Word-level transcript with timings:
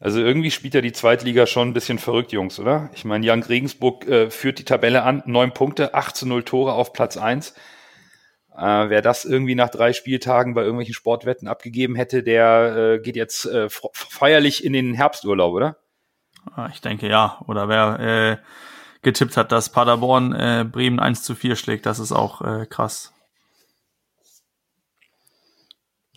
Also 0.00 0.20
irgendwie 0.20 0.50
spielt 0.50 0.72
ja 0.72 0.80
die 0.80 0.92
Zweitliga 0.92 1.46
schon 1.46 1.68
ein 1.68 1.72
bisschen 1.74 1.98
verrückt, 1.98 2.32
Jungs, 2.32 2.58
oder? 2.58 2.88
Ich 2.94 3.04
meine, 3.04 3.26
Jan 3.26 3.42
Regensburg 3.42 4.08
äh, 4.08 4.30
führt 4.30 4.58
die 4.58 4.64
Tabelle 4.64 5.02
an, 5.02 5.22
neun 5.26 5.52
Punkte, 5.52 5.94
8 5.94 6.16
zu 6.16 6.26
0 6.26 6.42
Tore 6.42 6.72
auf 6.72 6.94
Platz 6.94 7.18
eins. 7.18 7.54
Äh, 8.56 8.88
wer 8.88 9.02
das 9.02 9.26
irgendwie 9.26 9.54
nach 9.54 9.68
drei 9.68 9.92
Spieltagen 9.92 10.54
bei 10.54 10.62
irgendwelchen 10.62 10.94
Sportwetten 10.94 11.48
abgegeben 11.48 11.96
hätte, 11.96 12.22
der 12.22 12.76
äh, 12.76 12.98
geht 12.98 13.14
jetzt 13.14 13.44
äh, 13.44 13.68
feierlich 13.92 14.64
in 14.64 14.72
den 14.72 14.94
Herbsturlaub, 14.94 15.52
oder? 15.52 15.76
Ah, 16.54 16.70
ich 16.72 16.80
denke 16.80 17.06
ja. 17.06 17.38
Oder 17.46 17.68
wer 17.68 18.00
äh, 18.00 18.36
getippt 19.02 19.36
hat, 19.36 19.52
dass 19.52 19.70
Paderborn 19.70 20.32
äh, 20.32 20.64
Bremen 20.64 20.98
1 20.98 21.22
zu 21.24 21.34
4 21.34 21.56
schlägt, 21.56 21.84
das 21.84 21.98
ist 21.98 22.12
auch 22.12 22.40
äh, 22.40 22.64
krass. 22.64 23.12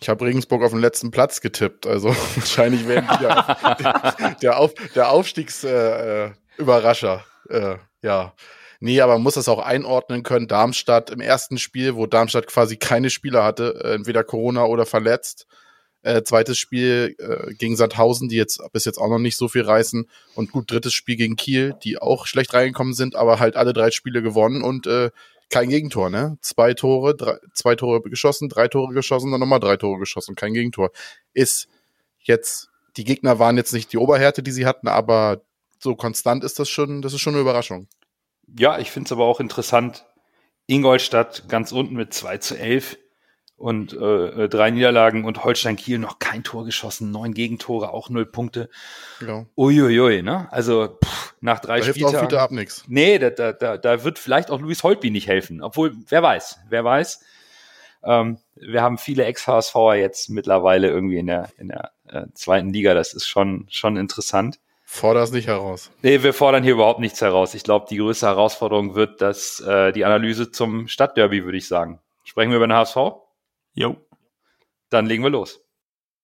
Ich 0.00 0.08
habe 0.08 0.24
Regensburg 0.24 0.62
auf 0.62 0.72
den 0.72 0.80
letzten 0.80 1.10
Platz 1.10 1.40
getippt, 1.40 1.86
also 1.86 2.08
wahrscheinlich 2.36 2.88
werden 2.88 3.08
die 3.12 3.18
der, 3.18 4.36
der, 4.42 4.58
Auf, 4.58 4.74
der 4.94 5.10
Aufstiegsüberrascher. 5.10 7.24
Äh, 7.48 7.56
äh, 7.56 7.78
ja. 8.02 8.34
Nee, 8.80 9.00
aber 9.00 9.14
man 9.14 9.22
muss 9.22 9.34
das 9.34 9.48
auch 9.48 9.60
einordnen 9.60 10.24
können. 10.24 10.46
Darmstadt 10.46 11.08
im 11.10 11.20
ersten 11.20 11.56
Spiel, 11.58 11.94
wo 11.94 12.06
Darmstadt 12.06 12.48
quasi 12.48 12.76
keine 12.76 13.08
Spieler 13.08 13.44
hatte, 13.44 13.80
äh, 13.82 13.94
entweder 13.94 14.24
Corona 14.24 14.64
oder 14.64 14.84
verletzt. 14.84 15.46
Äh, 16.02 16.22
zweites 16.22 16.58
Spiel 16.58 17.16
äh, 17.18 17.54
gegen 17.54 17.76
Sandhausen, 17.76 18.28
die 18.28 18.36
jetzt 18.36 18.60
bis 18.74 18.84
jetzt 18.84 18.98
auch 18.98 19.08
noch 19.08 19.18
nicht 19.18 19.38
so 19.38 19.48
viel 19.48 19.62
reißen. 19.62 20.06
Und 20.34 20.52
gut, 20.52 20.70
drittes 20.70 20.92
Spiel 20.92 21.16
gegen 21.16 21.36
Kiel, 21.36 21.74
die 21.82 21.96
auch 21.96 22.26
schlecht 22.26 22.52
reingekommen 22.52 22.92
sind, 22.92 23.16
aber 23.16 23.40
halt 23.40 23.56
alle 23.56 23.72
drei 23.72 23.90
Spiele 23.90 24.20
gewonnen 24.20 24.62
und 24.62 24.86
äh, 24.86 25.10
kein 25.50 25.68
Gegentor, 25.68 26.10
ne? 26.10 26.38
Zwei 26.40 26.74
Tore, 26.74 27.14
drei, 27.16 27.38
zwei 27.52 27.76
Tore 27.76 28.02
geschossen, 28.02 28.48
drei 28.48 28.68
Tore 28.68 28.92
geschossen, 28.94 29.30
dann 29.30 29.40
nochmal 29.40 29.60
drei 29.60 29.76
Tore 29.76 29.98
geschossen, 29.98 30.34
kein 30.34 30.54
Gegentor. 30.54 30.90
Ist 31.32 31.68
jetzt, 32.18 32.68
die 32.96 33.04
Gegner 33.04 33.38
waren 33.38 33.56
jetzt 33.56 33.72
nicht 33.72 33.92
die 33.92 33.98
Oberhärte, 33.98 34.42
die 34.42 34.52
sie 34.52 34.66
hatten, 34.66 34.88
aber 34.88 35.42
so 35.78 35.94
konstant 35.96 36.44
ist 36.44 36.58
das 36.58 36.68
schon, 36.68 37.02
das 37.02 37.12
ist 37.12 37.20
schon 37.20 37.34
eine 37.34 37.42
Überraschung. 37.42 37.88
Ja, 38.58 38.78
ich 38.78 38.90
finde 38.90 39.08
es 39.08 39.12
aber 39.12 39.24
auch 39.24 39.40
interessant. 39.40 40.06
Ingolstadt 40.66 41.48
ganz 41.48 41.72
unten 41.72 41.94
mit 41.94 42.14
2 42.14 42.38
zu 42.38 42.58
11 42.58 42.96
und 43.56 43.92
äh, 43.92 44.44
äh, 44.44 44.48
drei 44.48 44.70
Niederlagen 44.70 45.24
und 45.24 45.44
Holstein 45.44 45.76
Kiel 45.76 45.98
noch 45.98 46.18
kein 46.18 46.42
Tor 46.42 46.64
geschossen, 46.64 47.10
neun 47.10 47.34
Gegentore, 47.34 47.92
auch 47.92 48.10
null 48.10 48.26
Punkte. 48.26 48.68
Ja. 49.26 49.46
Uiuiui, 49.56 50.22
ne? 50.22 50.48
Also 50.50 50.98
pff, 51.02 51.23
nach 51.44 51.60
drei 51.60 51.80
da 51.80 51.84
Spieltagen. 51.84 52.10
Hilft 52.10 52.24
auch 52.24 52.28
wieder 52.28 52.42
ab 52.42 52.50
nix. 52.52 52.84
Nee, 52.88 53.18
da, 53.18 53.28
da, 53.28 53.52
da, 53.52 53.76
da 53.76 54.02
wird 54.02 54.18
vielleicht 54.18 54.50
auch 54.50 54.60
Luis 54.60 54.82
Holtby 54.82 55.10
nicht 55.10 55.28
helfen. 55.28 55.62
Obwohl, 55.62 55.94
wer 56.08 56.22
weiß, 56.22 56.60
wer 56.70 56.84
weiß. 56.84 57.22
Ähm, 58.02 58.38
wir 58.54 58.80
haben 58.80 58.96
viele 58.96 59.26
Ex-HSVer 59.26 59.96
jetzt 59.96 60.30
mittlerweile 60.30 60.88
irgendwie 60.88 61.18
in 61.18 61.26
der, 61.26 61.50
in 61.58 61.68
der 61.68 61.92
äh, 62.08 62.24
zweiten 62.32 62.72
Liga. 62.72 62.94
Das 62.94 63.12
ist 63.12 63.26
schon, 63.26 63.66
schon 63.70 63.98
interessant. 63.98 64.58
Forder 64.86 65.22
es 65.22 65.32
nicht 65.32 65.46
heraus. 65.46 65.90
Nee, 66.00 66.22
wir 66.22 66.32
fordern 66.32 66.62
hier 66.62 66.72
überhaupt 66.72 67.00
nichts 67.00 67.20
heraus. 67.20 67.52
Ich 67.54 67.62
glaube, 67.62 67.86
die 67.90 67.98
größte 67.98 68.26
Herausforderung 68.26 68.94
wird 68.94 69.20
das, 69.20 69.60
äh, 69.60 69.92
die 69.92 70.06
Analyse 70.06 70.50
zum 70.50 70.88
Stadtderby, 70.88 71.44
würde 71.44 71.58
ich 71.58 71.68
sagen. 71.68 72.00
Sprechen 72.24 72.50
wir 72.50 72.56
über 72.56 72.66
den 72.66 72.74
HSV? 72.74 72.96
Jo. 73.74 73.96
Dann 74.88 75.04
legen 75.04 75.22
wir 75.22 75.30
los. 75.30 75.60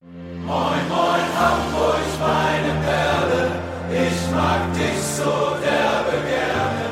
Moin, 0.00 0.88
moin, 0.88 1.38
Hamburg, 1.38 2.00
meine 2.20 2.79
mag 4.40 4.62
dich 4.72 5.00
so 5.18 5.32
derbe 5.66 6.16
gerne. 6.34 6.86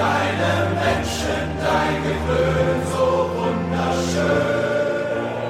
Deine 0.00 0.52
Menschen, 0.82 1.42
dein 1.66 1.96
Gewöhn, 2.06 2.80
so 2.92 3.06
wunderschön. 3.36 4.70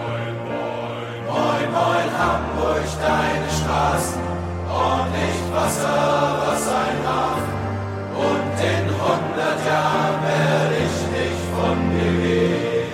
Moin, 0.06 0.34
moin, 0.48 1.24
moin, 1.36 1.66
moin, 1.78 2.08
Hamburg, 2.20 2.86
deine 3.08 3.48
Straßen, 3.58 4.22
ordentlich 4.68 5.38
Wasser, 5.54 6.00
was 6.46 6.62
ein 6.84 6.98
Hafen. 7.10 7.58
Und 8.26 8.54
in 8.72 8.86
hundert 9.04 9.60
Jahren 9.70 10.18
werde 10.30 10.76
ich 10.86 10.96
nicht 11.16 11.42
von 11.54 11.76
dir 11.92 12.14
gehen. 12.24 12.90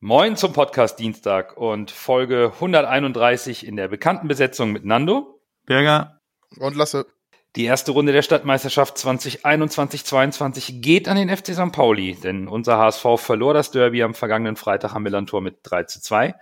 Moin 0.00 0.36
zum 0.36 0.52
Podcast 0.52 0.98
Dienstag 0.98 1.56
und 1.56 1.90
Folge 1.90 2.52
131 2.54 3.66
in 3.66 3.76
der 3.76 3.88
bekannten 3.88 4.28
Besetzung 4.28 4.72
mit 4.72 4.84
Nando. 4.84 5.37
Berger. 5.68 6.20
Und 6.58 6.76
Lasse. 6.76 7.06
Die 7.54 7.64
erste 7.64 7.92
Runde 7.92 8.12
der 8.12 8.22
Stadtmeisterschaft 8.22 8.96
2021-22 8.96 10.80
geht 10.80 11.08
an 11.08 11.16
den 11.16 11.34
FC 11.34 11.54
St. 11.54 11.72
Pauli, 11.72 12.14
denn 12.14 12.48
unser 12.48 12.78
HSV 12.78 13.04
verlor 13.16 13.52
das 13.52 13.70
Derby 13.70 14.02
am 14.02 14.14
vergangenen 14.14 14.56
Freitag 14.56 14.94
am 14.94 15.02
Millantor 15.02 15.42
mit 15.42 15.58
3 15.62 15.84
zu 15.84 16.00
2. 16.00 16.34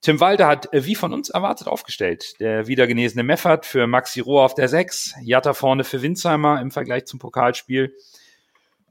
Tim 0.00 0.20
Walter 0.20 0.46
hat 0.46 0.72
äh, 0.72 0.86
wie 0.86 0.94
von 0.94 1.12
uns 1.12 1.28
erwartet 1.30 1.66
aufgestellt. 1.66 2.38
Der 2.40 2.68
wiedergenesene 2.68 3.24
Meffert 3.24 3.66
für 3.66 3.86
Maxi 3.86 4.20
Rohr 4.20 4.44
auf 4.44 4.54
der 4.54 4.68
6, 4.68 5.16
Jatta 5.22 5.52
vorne 5.52 5.82
für 5.82 6.00
Winsheimer 6.00 6.60
im 6.60 6.70
Vergleich 6.70 7.06
zum 7.06 7.18
Pokalspiel. 7.18 7.94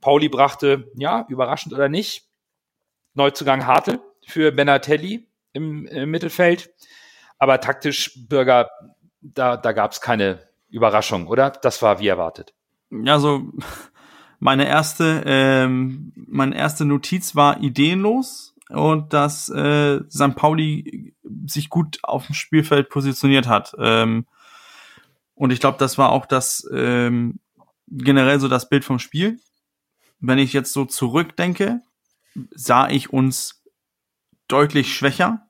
Pauli 0.01 0.27
brachte, 0.27 0.91
ja, 0.95 1.25
überraschend 1.29 1.73
oder 1.73 1.87
nicht, 1.87 2.27
Neuzugang 3.13 3.65
Hartl 3.65 3.99
für 4.27 4.51
Benatelli 4.51 5.27
im, 5.53 5.85
im 5.87 6.11
Mittelfeld. 6.11 6.71
Aber 7.37 7.61
taktisch, 7.61 8.11
Bürger, 8.27 8.69
da, 9.21 9.57
da 9.57 9.71
gab 9.71 9.91
es 9.91 10.01
keine 10.01 10.39
Überraschung, 10.69 11.27
oder? 11.27 11.49
Das 11.49 11.81
war 11.81 11.99
wie 11.99 12.07
erwartet. 12.07 12.53
Ja, 12.91 13.19
so 13.19 13.51
meine 14.39 14.67
erste, 14.67 15.23
ähm, 15.25 16.13
meine 16.15 16.55
erste 16.55 16.85
Notiz 16.85 17.35
war 17.35 17.61
ideenlos 17.61 18.55
und 18.69 19.13
dass 19.13 19.49
äh, 19.49 19.99
St. 20.09 20.35
Pauli 20.35 21.15
sich 21.45 21.69
gut 21.69 21.99
auf 22.03 22.27
dem 22.27 22.35
Spielfeld 22.35 22.89
positioniert 22.89 23.47
hat. 23.47 23.73
Ähm, 23.79 24.25
und 25.33 25.51
ich 25.51 25.59
glaube, 25.59 25.77
das 25.77 25.97
war 25.97 26.11
auch 26.11 26.25
das 26.25 26.67
ähm, 26.73 27.39
generell 27.87 28.39
so 28.39 28.47
das 28.47 28.69
Bild 28.69 28.85
vom 28.85 28.99
Spiel. 28.99 29.39
Wenn 30.19 30.37
ich 30.37 30.53
jetzt 30.53 30.73
so 30.73 30.85
zurückdenke, 30.85 31.81
sah 32.51 32.89
ich 32.89 33.11
uns 33.11 33.63
deutlich 34.47 34.93
schwächer, 34.93 35.47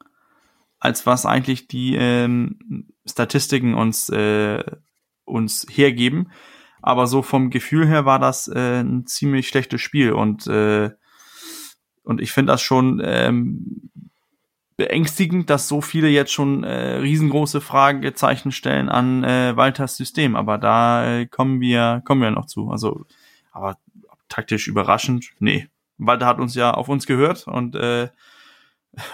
als 0.79 1.05
was 1.05 1.25
eigentlich 1.25 1.67
die 1.67 1.95
ähm, 1.95 2.87
Statistiken 3.05 3.73
uns, 3.73 4.09
äh, 4.09 4.63
uns 5.25 5.65
hergeben. 5.69 6.31
Aber 6.81 7.07
so 7.07 7.21
vom 7.21 7.49
Gefühl 7.49 7.87
her 7.87 8.05
war 8.05 8.19
das 8.19 8.47
äh, 8.47 8.81
ein 8.81 9.05
ziemlich 9.05 9.47
schlechtes 9.47 9.81
Spiel 9.81 10.13
und 10.13 10.47
äh, 10.47 10.91
und 12.03 12.21
ich 12.21 12.31
finde 12.31 12.53
das 12.53 12.61
schon 12.61 13.01
ähm, 13.03 13.91
beängstigend, 14.77 15.49
dass 15.49 15.67
so 15.67 15.81
viele 15.81 16.07
jetzt 16.07 16.31
schon 16.31 16.63
äh, 16.63 16.95
riesengroße 16.95 17.61
Fragezeichen 17.61 18.51
stellen 18.51 18.89
an 18.89 19.23
äh, 19.23 19.55
Walters 19.55 19.97
System. 19.97 20.35
Aber 20.35 20.57
da 20.57 21.19
äh, 21.19 21.25
kommen 21.27 21.59
wir 21.59 22.01
kommen 22.05 22.21
wir 22.21 22.31
noch 22.31 22.45
zu. 22.45 22.71
Also 22.71 23.05
aber 23.51 23.77
taktisch 24.29 24.67
überraschend, 24.67 25.31
nee, 25.39 25.67
Walter 25.97 26.25
hat 26.25 26.39
uns 26.39 26.55
ja 26.55 26.71
auf 26.71 26.87
uns 26.87 27.05
gehört 27.05 27.47
und 27.47 27.75
äh, 27.75 28.09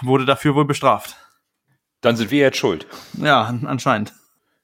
wurde 0.02 0.24
dafür 0.24 0.54
wohl 0.54 0.64
bestraft. 0.64 1.16
Dann 2.00 2.16
sind 2.16 2.30
wir 2.30 2.40
jetzt 2.40 2.58
schuld. 2.58 2.86
Ja, 3.14 3.58
anscheinend. 3.64 4.12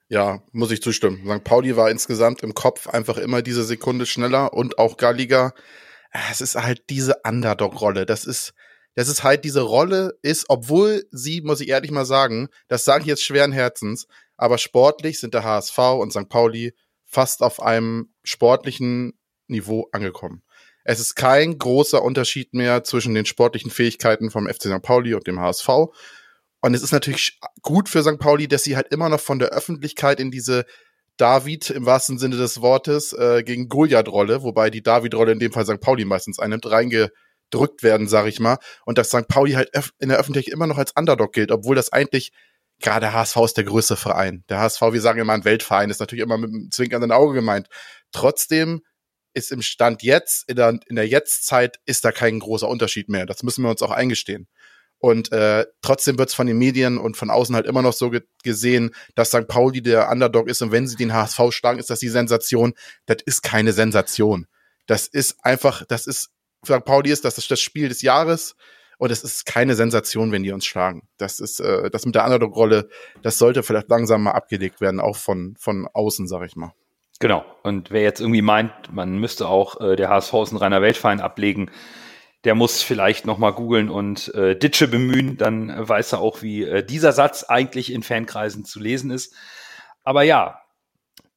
Ja, 0.09 0.43
muss 0.53 0.71
ich 0.71 0.83
zustimmen. 0.83 1.23
St. 1.27 1.45
Pauli 1.45 1.77
war 1.77 1.91
insgesamt 1.91 2.43
im 2.43 2.55
Kopf 2.55 2.87
einfach 2.87 3.17
immer 3.17 3.41
diese 3.41 3.65
Sekunde 3.65 4.05
schneller 4.05 4.53
und 4.53 4.79
auch 4.79 4.99
Galliga. 4.99 5.55
Es 6.31 6.43
ist 6.43 6.55
halt 6.57 6.91
diese 6.91 7.17
Underdog-Rolle. 7.25 8.05
Das 8.05 8.27
ist, 8.27 8.53
das 8.95 9.09
ist 9.09 9.25
halt 9.25 9.45
diese 9.45 9.63
Rolle 9.63 10.19
ist, 10.21 10.47
obwohl 10.49 11.05
sie, 11.11 11.41
muss 11.41 11.61
ich 11.61 11.71
ehrlich 11.71 11.91
mal 11.91 12.05
sagen, 12.05 12.49
das 12.69 12.85
sage 12.85 13.03
ich 13.03 13.07
jetzt 13.07 13.25
schweren 13.25 13.53
Herzens, 13.53 14.07
aber 14.37 14.59
sportlich 14.59 15.19
sind 15.19 15.33
der 15.33 15.45
HSV 15.45 15.79
und 15.79 16.13
St. 16.13 16.29
Pauli 16.29 16.75
fast 17.07 17.43
auf 17.43 17.63
einem 17.63 18.13
sportlichen 18.23 19.19
Niveau 19.47 19.89
angekommen. 19.93 20.43
Es 20.85 20.99
ist 21.01 21.15
kein 21.15 21.59
großer 21.59 22.03
Unterschied 22.03 22.55
mehr 22.55 22.85
zwischen 22.85 23.15
den 23.15 23.25
sportlichen 23.25 23.71
Fähigkeiten 23.71 24.31
vom 24.31 24.49
FC 24.49 24.65
St. 24.65 24.83
Pauli 24.83 25.15
und 25.15 25.27
dem 25.27 25.41
HSV. 25.41 25.69
Und 26.63 26.75
es 26.75 26.83
ist 26.83 26.93
natürlich 26.93 27.39
gut 27.61 27.89
für 27.89 28.03
St. 28.03 28.19
Pauli, 28.19 28.49
dass 28.49 28.63
sie 28.63 28.77
halt 28.77 28.89
immer 28.93 29.09
noch 29.09 29.21
von 29.21 29.39
der 29.39 29.49
Öffentlichkeit 29.49 30.21
in 30.21 30.31
diese 30.31 30.65
David 31.17 31.71
im 31.71 31.85
wahrsten 31.85 32.19
Sinne 32.19 32.37
des 32.37 32.63
Wortes 32.63 33.13
äh, 33.13 33.43
gegen 33.43 33.69
Goliath-Rolle, 33.69 34.43
wobei 34.43 34.71
die 34.71 34.83
David-Rolle 34.83 35.33
in 35.33 35.41
dem 35.41 35.53
Fall 35.53 35.67
St. 35.67 35.81
Pauli 35.81 36.05
meistens 36.05 36.39
einnimmt, 36.39 36.71
reingedrückt 36.71 37.83
werden, 37.83 38.09
sag 38.09 38.27
ich 38.27 38.41
mal. 38.41 38.59
Und 38.87 38.97
dass 38.97 39.09
St. 39.09 39.29
Pauli 39.29 39.53
halt 39.53 39.71
in 39.99 40.09
der 40.09 40.19
Öffentlichkeit 40.19 40.55
immer 40.55 40.69
noch 40.69 40.79
als 40.79 40.93
Underdog 40.97 41.33
gilt, 41.33 41.51
obwohl 41.51 41.77
das 41.77 41.93
eigentlich 41.93 42.33
gerade 42.81 43.07
der 43.07 43.13
HSV 43.13 43.37
ist 43.45 43.57
der 43.57 43.65
größte 43.65 43.97
Verein. 43.97 44.45
Der 44.49 44.61
HSV, 44.61 44.81
wir 44.93 45.01
sagen 45.01 45.21
immer 45.21 45.35
ein 45.35 45.45
Weltverein, 45.45 45.91
ist 45.91 46.01
natürlich 46.01 46.23
immer 46.23 46.39
mit 46.39 46.51
einem 46.51 46.71
zwinkernden 46.71 47.13
Auge 47.13 47.35
gemeint. 47.35 47.69
Trotzdem 48.13 48.83
ist 49.35 49.51
im 49.51 49.63
Stand 49.63 50.03
jetzt, 50.03 50.49
in 50.49 50.57
der, 50.57 50.79
in 50.87 50.97
der 50.97 51.09
Jetztzeit, 51.09 51.79
ist 51.87 52.05
da 52.05 52.13
kein 52.13 52.39
großer 52.39 52.69
Unterschied 52.69 53.09
mehr. 53.09 53.27
Das 53.27 53.43
müssen 53.43 53.65
wir 53.65 53.71
uns 53.71 53.83
auch 53.83 53.91
eingestehen. 53.91 54.49
Und 55.03 55.33
äh, 55.33 55.67
trotzdem 55.81 56.17
wird 56.17 56.29
es 56.29 56.35
von 56.37 56.47
den 56.47 56.59
Medien 56.59 56.97
und 56.97 57.17
von 57.17 57.29
außen 57.29 57.57
halt 57.57 57.67
immer 57.67 57.83
noch 57.83 57.93
so 57.93 58.09
ge 58.11 58.23
gesehen, 58.45 58.95
dass 59.17 59.31
St. 59.31 59.49
Pauli 59.49 59.83
der 59.83 60.09
Underdog 60.09 60.49
ist 60.49 60.63
und 60.63 60.71
wenn 60.71 60.87
sie 60.87 60.95
den 60.95 61.13
HSV 61.13 61.41
schlagen, 61.51 61.81
ist 61.81 61.91
das 61.91 61.99
die 61.99 62.09
Sensation. 62.09 62.75
Das 63.07 63.17
ist 63.27 63.43
keine 63.43 63.73
Sensation. 63.73 64.47
Das 64.87 65.09
ist 65.09 65.45
einfach, 65.45 65.85
das 65.89 66.07
ist, 66.07 66.31
St. 66.65 66.85
Pauli 66.85 67.11
ist 67.11 67.25
das, 67.25 67.37
ist 67.37 67.51
das 67.51 67.59
Spiel 67.59 67.89
des 67.89 68.03
Jahres 68.03 68.55
Und 68.97 69.11
es 69.11 69.25
ist 69.25 69.45
keine 69.45 69.75
Sensation, 69.75 70.31
wenn 70.31 70.45
die 70.45 70.53
uns 70.53 70.67
schlagen. 70.67 71.09
Das 71.17 71.41
ist, 71.41 71.59
äh, 71.59 71.91
das 71.91 72.07
mit 72.07 72.15
der 72.15 72.25
Underdog-Rolle, 72.25 72.89
das 73.23 73.39
sollte 73.39 73.65
vielleicht 73.65 73.89
langsam 73.89 74.23
mal 74.23 74.31
abgelegt 74.31 74.81
werden, 74.81 75.01
auch 75.01 75.17
von, 75.17 75.57
von 75.59 75.89
außen, 75.93 76.29
sag 76.29 76.47
ich 76.47 76.55
mal. 76.55 76.75
Genau. 77.19 77.45
Und 77.65 77.91
wer 77.91 78.03
jetzt 78.03 78.21
irgendwie 78.21 78.43
meint, 78.43 78.73
man 78.93 79.19
müsste 79.19 79.49
auch 79.49 79.81
äh, 79.81 79.97
der 79.97 80.11
HSV 80.11 80.35
ist 80.35 80.53
ein 80.53 80.59
reiner 80.59 80.81
Weltverein 80.81 81.21
ablegen, 81.21 81.73
der 82.45 82.55
muss 82.55 82.83
vielleicht 82.83 83.27
noch 83.27 83.39
mal 83.39 83.53
googeln 83.53 83.89
und 83.89 84.35
äh, 84.35 84.57
Ditsche 84.57 84.89
bemühen, 84.89 85.37
dann 85.37 85.89
weiß 85.89 86.13
er 86.13 86.21
auch, 86.21 86.43
wie 86.43 86.65
äh, 86.65 86.85
dieser 86.85 87.13
Satz 87.13 87.45
eigentlich 87.45 87.93
in 87.93 88.03
Fankreisen 88.03 88.65
zu 88.65 88.81
lesen 88.81 89.11
ist. 89.11 89.35
Aber 90.03 90.23
ja, 90.23 90.61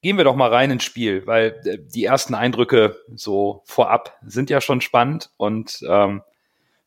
gehen 0.02 0.16
wir 0.16 0.24
doch 0.24 0.36
mal 0.36 0.52
rein 0.52 0.70
ins 0.70 0.84
Spiel, 0.84 1.26
weil 1.26 1.60
äh, 1.64 1.78
die 1.78 2.04
ersten 2.04 2.34
Eindrücke 2.34 2.96
so 3.14 3.62
vorab 3.66 4.18
sind 4.24 4.50
ja 4.50 4.60
schon 4.60 4.80
spannend 4.80 5.30
und 5.36 5.84
ähm, 5.88 6.22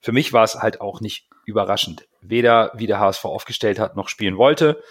für 0.01 0.11
mich 0.11 0.33
war 0.33 0.43
es 0.43 0.55
halt 0.55 0.81
auch 0.81 1.01
nicht 1.01 1.27
überraschend. 1.45 2.07
Weder 2.21 2.71
wie 2.75 2.87
der 2.87 2.99
HSV 2.99 3.25
aufgestellt 3.25 3.79
hat, 3.79 3.95
noch 3.95 4.07
spielen 4.07 4.37
wollte, 4.37 4.81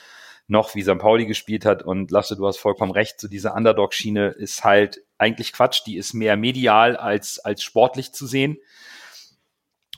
noch 0.47 0.75
wie 0.75 0.83
St. 0.83 0.99
Pauli 0.99 1.27
gespielt 1.27 1.65
hat. 1.65 1.83
Und 1.83 2.11
Lasse, 2.11 2.37
du 2.37 2.47
hast 2.47 2.59
vollkommen 2.59 2.93
recht, 2.93 3.21
so 3.21 3.29
diese 3.29 3.53
Underdog-Schiene 3.53 4.29
ist 4.29 4.65
halt 4.65 5.03
eigentlich 5.17 5.53
Quatsch. 5.53 5.83
Die 5.87 5.97
ist 5.97 6.15
mehr 6.15 6.37
medial 6.37 6.97
als, 6.97 7.39
als 7.39 7.63
sportlich 7.63 8.13
zu 8.13 8.27
sehen. 8.27 8.59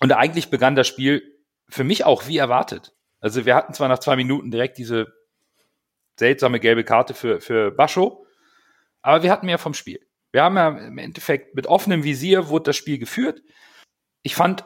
Und 0.00 0.12
eigentlich 0.12 0.50
begann 0.50 0.75
das 0.75 0.88
Spiel 0.88 1.23
für 1.69 1.85
mich 1.85 2.05
auch 2.05 2.26
wie 2.26 2.38
erwartet. 2.38 2.94
Also 3.20 3.44
wir 3.44 3.55
hatten 3.55 3.75
zwar 3.75 3.88
nach 3.88 3.99
zwei 3.99 4.17
Minuten 4.17 4.50
direkt 4.50 4.79
diese 4.79 5.12
seltsame 6.19 6.58
gelbe 6.58 6.85
Karte 6.85 7.14
für, 7.14 7.41
für 7.41 7.70
Bascho, 7.70 8.26
aber 9.02 9.23
wir 9.23 9.31
hatten 9.31 9.47
mehr 9.47 9.58
vom 9.58 9.75
Spiel. 9.75 10.00
Wir 10.32 10.43
haben 10.43 10.56
ja 10.56 10.69
im 10.69 10.99
Endeffekt 10.99 11.55
mit 11.55 11.67
offenem 11.67 12.05
Visier 12.05 12.49
wurde 12.49 12.64
das 12.64 12.76
Spiel 12.76 12.99
geführt. 12.99 13.43
Ich 14.23 14.35
fand 14.35 14.64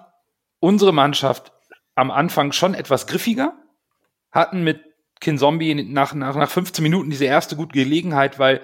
unsere 0.61 0.93
Mannschaft 0.93 1.53
am 1.95 2.11
Anfang 2.11 2.53
schon 2.53 2.75
etwas 2.75 3.07
griffiger, 3.07 3.57
hatten 4.31 4.63
mit 4.63 4.83
Kinzombie 5.21 5.75
nach, 5.75 6.13
nach, 6.15 6.37
nach 6.37 6.51
15 6.51 6.83
Minuten 6.83 7.11
diese 7.11 7.25
erste 7.25 7.57
gute 7.57 7.73
Gelegenheit, 7.73 8.39
weil 8.39 8.61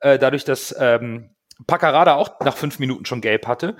äh, 0.00 0.18
dadurch, 0.18 0.44
dass 0.44 0.74
ähm, 0.78 1.34
Paccarada 1.66 2.14
auch 2.14 2.40
nach 2.40 2.56
fünf 2.56 2.78
Minuten 2.78 3.04
schon 3.04 3.20
gelb 3.20 3.46
hatte, 3.46 3.76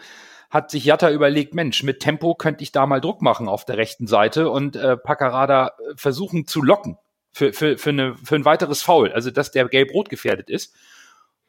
hat 0.50 0.70
sich 0.70 0.84
Jatta 0.84 1.10
überlegt, 1.10 1.54
Mensch, 1.54 1.82
mit 1.84 2.00
Tempo 2.00 2.34
könnte 2.34 2.62
ich 2.64 2.72
da 2.72 2.84
mal 2.84 3.00
Druck 3.00 3.22
machen 3.22 3.48
auf 3.48 3.64
der 3.64 3.76
rechten 3.76 4.08
Seite 4.08 4.50
und 4.50 4.76
äh, 4.76 4.96
Paccarada 4.96 5.72
versuchen 5.94 6.46
zu 6.46 6.60
locken 6.60 6.98
für, 7.32 7.52
für, 7.52 7.78
für, 7.78 7.90
eine, 7.90 8.16
für 8.16 8.34
ein 8.34 8.44
weiteres 8.44 8.82
Foul, 8.82 9.12
also 9.12 9.30
dass 9.30 9.52
der 9.52 9.68
gelb-rot 9.68 10.08
gefährdet 10.08 10.50
ist. 10.50 10.74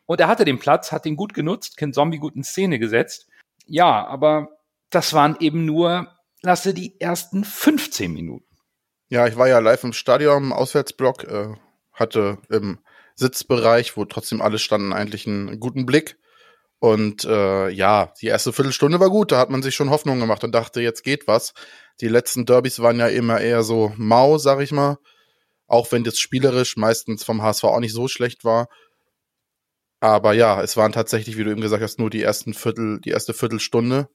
Und 0.06 0.20
er 0.20 0.28
hatte 0.28 0.46
den 0.46 0.60
Platz, 0.60 0.92
hat 0.92 1.06
den 1.06 1.16
gut 1.16 1.34
genutzt, 1.34 1.78
Ken 1.78 1.94
Zombie 1.94 2.20
gut 2.20 2.36
in 2.36 2.44
Szene 2.44 2.78
gesetzt. 2.78 3.28
Ja, 3.66 4.06
aber 4.06 4.50
das 4.92 5.14
waren 5.14 5.36
eben 5.40 5.66
nur, 5.66 6.08
lasse 6.42 6.74
die 6.74 7.00
ersten 7.00 7.44
15 7.44 8.12
Minuten. 8.12 8.46
Ja, 9.10 9.28
ich 9.28 9.36
war 9.36 9.48
ja 9.48 9.60
live 9.60 9.84
im 9.84 9.94
Stadion, 9.94 10.44
im 10.44 10.54
Auswärtsblock, 10.54 11.24
äh, 11.24 11.56
hatte 11.92 12.38
im 12.50 12.80
Sitzbereich, 13.16 13.98
wo 13.98 14.06
trotzdem 14.06 14.42
alle 14.42 14.60
standen, 14.60 14.94
eigentlich 14.94 15.26
einen 15.28 15.60
guten 15.60 15.86
Blick. 15.86 16.18
Und 16.82 17.26
äh, 17.26 17.70
ja, 17.70 18.12
die 18.20 18.26
erste 18.26 18.54
Viertelstunde 18.54 19.00
war 19.00 19.12
gut, 19.12 19.32
da 19.32 19.38
hat 19.38 19.52
man 19.52 19.62
sich 19.62 19.76
schon 19.76 19.92
Hoffnung 19.92 20.20
gemacht 20.20 20.44
und 20.44 20.52
dachte, 20.52 20.82
jetzt 20.82 21.04
geht 21.04 21.28
was. 21.28 21.54
Die 22.02 22.08
letzten 22.08 22.48
Derbys 22.48 22.80
waren 22.80 22.98
ja 22.98 23.06
immer 23.06 23.40
eher 23.40 23.62
so 23.62 23.94
mau, 23.98 24.40
sag 24.40 24.62
ich 24.62 24.72
mal. 24.72 24.98
Auch 25.68 25.92
wenn 25.92 26.04
das 26.04 26.18
spielerisch 26.18 26.78
meistens 26.78 27.24
vom 27.24 27.44
HSV 27.44 27.66
auch 27.66 27.80
nicht 27.80 27.94
so 27.94 28.08
schlecht 28.08 28.46
war. 28.46 28.68
Aber 30.00 30.34
ja, 30.34 30.60
es 30.64 30.76
waren 30.76 30.92
tatsächlich, 30.92 31.38
wie 31.38 31.44
du 31.44 31.52
eben 31.52 31.62
gesagt 31.62 31.84
hast, 31.84 32.00
nur 32.00 32.10
die 32.10 32.24
ersten 32.24 32.56
Viertel, 32.56 33.00
die 33.00 33.12
erste 33.12 33.36
Viertelstunde. 33.36 34.10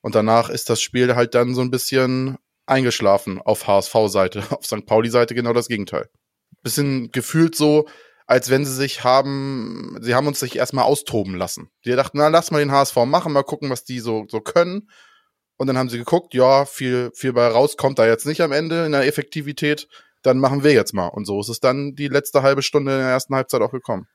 Und 0.00 0.14
danach 0.14 0.50
ist 0.50 0.70
das 0.70 0.80
Spiel 0.80 1.16
halt 1.16 1.34
dann 1.34 1.56
so 1.56 1.62
ein 1.62 1.72
bisschen 1.72 2.38
eingeschlafen 2.64 3.42
auf 3.42 3.66
HSV-Seite. 3.66 4.44
Auf 4.50 4.64
St. 4.64 4.86
Pauli-Seite 4.86 5.34
genau 5.34 5.52
das 5.52 5.66
Gegenteil. 5.66 6.08
Bisschen 6.62 7.10
gefühlt 7.10 7.56
so, 7.56 7.88
als 8.28 8.50
wenn 8.50 8.66
sie 8.66 8.74
sich 8.74 9.04
haben, 9.04 9.96
sie 10.02 10.14
haben 10.14 10.26
uns 10.26 10.38
sich 10.38 10.56
erstmal 10.56 10.84
austoben 10.84 11.34
lassen. 11.34 11.70
Die 11.86 11.96
dachten, 11.96 12.18
na, 12.18 12.28
lass 12.28 12.50
mal 12.50 12.58
den 12.58 12.70
HSV 12.70 12.94
machen, 13.06 13.32
mal 13.32 13.42
gucken, 13.42 13.70
was 13.70 13.84
die 13.84 14.00
so, 14.00 14.26
so 14.28 14.40
können. 14.40 14.90
Und 15.56 15.66
dann 15.66 15.78
haben 15.78 15.88
sie 15.88 15.96
geguckt, 15.96 16.34
ja, 16.34 16.66
viel, 16.66 17.10
viel 17.14 17.32
bei 17.32 17.48
rauskommt 17.48 17.98
da 17.98 18.06
jetzt 18.06 18.26
nicht 18.26 18.42
am 18.42 18.52
Ende 18.52 18.84
in 18.84 18.92
der 18.92 19.06
Effektivität. 19.06 19.88
Dann 20.22 20.38
machen 20.38 20.62
wir 20.62 20.74
jetzt 20.74 20.92
mal. 20.92 21.06
Und 21.06 21.24
so 21.24 21.40
ist 21.40 21.48
es 21.48 21.58
dann 21.58 21.94
die 21.94 22.08
letzte 22.08 22.42
halbe 22.42 22.60
Stunde 22.60 22.92
in 22.92 22.98
der 22.98 23.08
ersten 23.08 23.34
Halbzeit 23.34 23.62
auch 23.62 23.72
gekommen. 23.72 24.06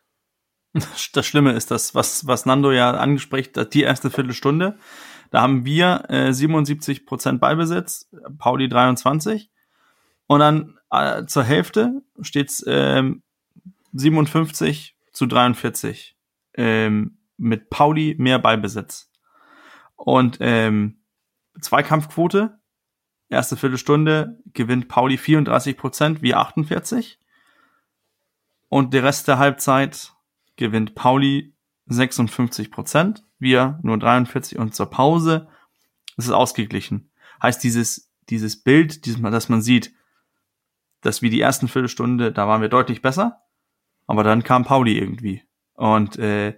Das 1.13 1.25
Schlimme 1.25 1.54
ist 1.54 1.71
das, 1.71 1.95
was, 1.95 2.27
was 2.27 2.45
Nando 2.45 2.71
ja 2.71 2.92
anspricht, 2.92 3.74
die 3.74 3.81
erste 3.81 4.12
Viertelstunde. 4.12 4.77
Da 5.31 5.42
haben 5.42 5.66
wir 5.66 6.06
äh, 6.09 6.33
77 6.33 7.07
Prozent 7.07 7.42
Ballbesitz, 7.42 8.09
Pauli 8.38 8.69
23. 8.69 9.50
Und 10.27 10.39
dann 10.39 10.77
äh, 10.92 11.25
zur 11.25 11.44
Hälfte 11.44 12.04
steht's 12.21 12.63
ähm, 12.68 13.24
57 13.94 14.98
zu 15.12 15.25
43 15.25 16.18
ähm, 16.56 17.18
mit 17.38 17.69
Pauli 17.69 18.16
mehr 18.18 18.40
Ballbesitz. 18.40 19.12
Und 19.95 20.38
ähm, 20.42 21.04
Zweikampfquote, 21.62 22.60
erste 23.30 23.57
Viertelstunde 23.57 24.40
gewinnt 24.54 24.88
Pauli 24.88 25.18
34 25.18 25.78
Prozent, 25.78 26.22
wir 26.22 26.40
48. 26.40 27.19
Und 28.69 28.94
der 28.94 29.04
Rest 29.04 29.28
der 29.28 29.38
Halbzeit 29.38 30.13
gewinnt 30.56 30.95
Pauli 30.95 31.54
56 31.88 32.72
Prozent, 32.72 33.24
wir 33.40 33.80
nur 33.84 33.98
43 34.00 34.57
und 34.57 34.74
zur 34.74 34.90
Pause 34.90 35.48
ist 36.18 36.25
es 36.25 36.31
ausgeglichen. 36.31 37.12
Heißt 37.42 37.63
dieses, 37.63 38.12
dieses 38.30 38.63
Bild, 38.63 39.06
dieses 39.06 39.22
dass 39.22 39.50
man 39.50 39.62
sieht, 39.62 39.94
dass 41.01 41.22
wir 41.22 41.30
die 41.30 41.42
ersten 41.42 41.68
Viertelstunde, 41.68 42.31
da 42.31 42.48
waren 42.48 42.62
wir 42.62 42.69
deutlich 42.69 43.01
besser, 43.01 43.43
aber 44.08 44.24
dann 44.24 44.44
kam 44.44 44.66
Pauli 44.66 44.98
irgendwie. 44.98 45.44
Und 45.74 46.18
äh, 46.18 46.56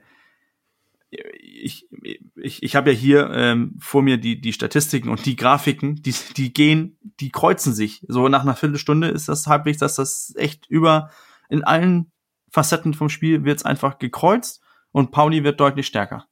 ich, 1.09 1.87
ich, 2.35 2.63
ich 2.63 2.75
habe 2.75 2.91
ja 2.91 2.97
hier 2.97 3.29
ähm, 3.31 3.77
vor 3.79 4.01
mir 4.01 4.17
die, 4.17 4.39
die 4.39 4.53
Statistiken 4.53 5.09
und 5.09 5.25
die 5.25 5.35
Grafiken, 5.35 5.95
die, 6.01 6.13
die 6.35 6.53
gehen, 6.53 6.97
die 7.19 7.31
kreuzen 7.31 7.73
sich. 7.73 8.03
So 8.07 8.27
nach 8.27 8.41
einer 8.41 8.55
Viertelstunde 8.55 9.07
ist 9.07 9.29
das 9.29 9.47
halbwegs, 9.47 9.79
dass 9.79 9.95
das 9.95 10.33
echt 10.37 10.67
über 10.67 11.09
in 11.49 11.63
allen 11.63 12.11
Facetten 12.49 12.93
vom 12.93 13.09
Spiel 13.09 13.43
wird 13.43 13.59
es 13.59 13.65
einfach 13.65 13.99
gekreuzt 13.99 14.61
und 14.91 15.11
Pauli 15.11 15.43
wird 15.43 15.59
deutlich 15.59 15.87
stärker. 15.87 16.27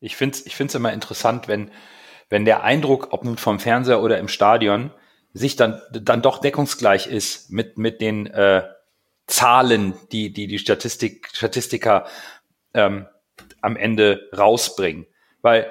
Ich 0.00 0.16
finde 0.16 0.36
es 0.36 0.46
ich 0.46 0.56
find's 0.56 0.74
immer 0.74 0.92
interessant, 0.92 1.48
wenn, 1.48 1.70
wenn 2.28 2.44
der 2.44 2.62
Eindruck, 2.62 3.08
ob 3.12 3.24
nun 3.24 3.38
vom 3.38 3.58
Fernseher 3.58 4.02
oder 4.02 4.18
im 4.18 4.28
Stadion, 4.28 4.90
sich 5.32 5.56
dann, 5.56 5.80
dann 5.92 6.22
doch 6.22 6.38
deckungsgleich 6.38 7.06
ist 7.06 7.50
mit, 7.50 7.78
mit 7.78 8.00
den 8.00 8.26
äh, 8.26 8.64
Zahlen, 9.26 9.94
die 10.10 10.32
die, 10.32 10.46
die 10.46 10.58
Statistik, 10.58 11.28
Statistiker 11.32 12.06
ähm, 12.74 13.06
am 13.60 13.76
Ende 13.76 14.28
rausbringen. 14.36 15.06
Weil 15.40 15.70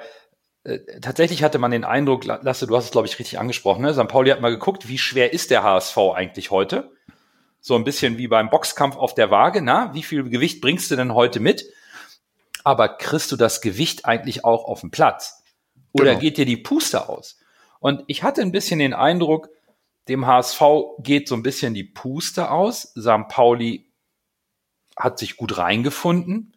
äh, 0.64 0.78
tatsächlich 1.00 1.42
hatte 1.42 1.58
man 1.58 1.70
den 1.70 1.84
Eindruck, 1.84 2.24
Lasse, 2.24 2.66
du 2.66 2.76
hast 2.76 2.86
es, 2.86 2.90
glaube 2.90 3.06
ich, 3.06 3.18
richtig 3.18 3.38
angesprochen, 3.38 3.82
ne? 3.82 3.94
St. 3.94 4.08
Pauli 4.08 4.30
hat 4.30 4.40
mal 4.40 4.50
geguckt, 4.50 4.88
wie 4.88 4.98
schwer 4.98 5.32
ist 5.32 5.50
der 5.50 5.62
HSV 5.62 5.96
eigentlich 6.14 6.50
heute? 6.50 6.92
So 7.60 7.74
ein 7.76 7.84
bisschen 7.84 8.18
wie 8.18 8.28
beim 8.28 8.50
Boxkampf 8.50 8.96
auf 8.96 9.14
der 9.14 9.30
Waage, 9.30 9.62
na? 9.62 9.94
Wie 9.94 10.02
viel 10.02 10.28
Gewicht 10.28 10.60
bringst 10.60 10.90
du 10.90 10.96
denn 10.96 11.14
heute 11.14 11.40
mit? 11.40 11.64
aber 12.64 12.88
kriegst 12.88 13.32
du 13.32 13.36
das 13.36 13.60
Gewicht 13.60 14.04
eigentlich 14.04 14.44
auch 14.44 14.64
auf 14.64 14.80
den 14.80 14.90
Platz? 14.90 15.42
Oder 15.92 16.10
genau. 16.10 16.20
geht 16.20 16.38
dir 16.38 16.46
die 16.46 16.56
Puste 16.56 17.08
aus? 17.08 17.38
Und 17.80 18.04
ich 18.06 18.22
hatte 18.22 18.40
ein 18.40 18.52
bisschen 18.52 18.78
den 18.78 18.94
Eindruck, 18.94 19.48
dem 20.08 20.26
HSV 20.26 20.62
geht 20.98 21.28
so 21.28 21.34
ein 21.34 21.42
bisschen 21.42 21.74
die 21.74 21.84
Puste 21.84 22.50
aus. 22.50 22.92
St. 22.98 23.28
Pauli 23.28 23.92
hat 24.96 25.18
sich 25.18 25.36
gut 25.36 25.58
reingefunden 25.58 26.56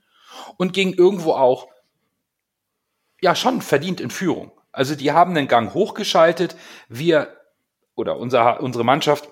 und 0.58 0.74
ging 0.74 0.94
irgendwo 0.94 1.34
auch, 1.34 1.68
ja, 3.22 3.36
schon 3.36 3.62
verdient 3.62 4.02
in 4.02 4.10
Führung. 4.10 4.52
Also 4.72 4.96
die 4.96 5.12
haben 5.12 5.36
den 5.36 5.48
Gang 5.48 5.74
hochgeschaltet. 5.74 6.56
Wir 6.90 7.38
oder 7.96 8.18
unser, 8.18 8.62
unsere 8.62 8.84
Mannschaft 8.84 9.30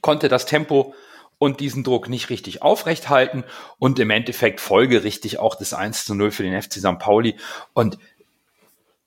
konnte 0.00 0.28
das 0.28 0.46
Tempo 0.46 0.94
und 1.38 1.60
diesen 1.60 1.84
Druck 1.84 2.08
nicht 2.08 2.30
richtig 2.30 2.62
aufrechthalten 2.62 3.44
und 3.78 3.98
im 3.98 4.10
Endeffekt 4.10 4.60
folgerichtig 4.60 5.38
auch 5.38 5.54
das 5.54 5.74
1 5.74 6.04
zu 6.06 6.14
0 6.14 6.30
für 6.30 6.42
den 6.42 6.60
FC 6.60 6.74
St. 6.74 6.98
Pauli. 6.98 7.36
Und 7.74 7.98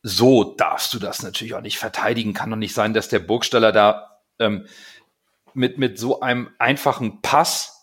so 0.02 0.56
darfst 0.56 0.94
du 0.94 1.00
das 1.00 1.24
natürlich 1.24 1.56
auch 1.56 1.62
nicht 1.62 1.80
verteidigen. 1.80 2.34
Kann 2.34 2.52
doch 2.52 2.58
nicht 2.58 2.74
sein, 2.74 2.94
dass 2.94 3.10
der 3.10 3.20
Burgstaller 3.20 3.72
da 3.72 4.19
ähm, 4.40 4.66
mit, 5.54 5.78
mit 5.78 6.00
so 6.00 6.22
einem 6.22 6.50
einfachen 6.60 7.22
Pass 7.22 7.80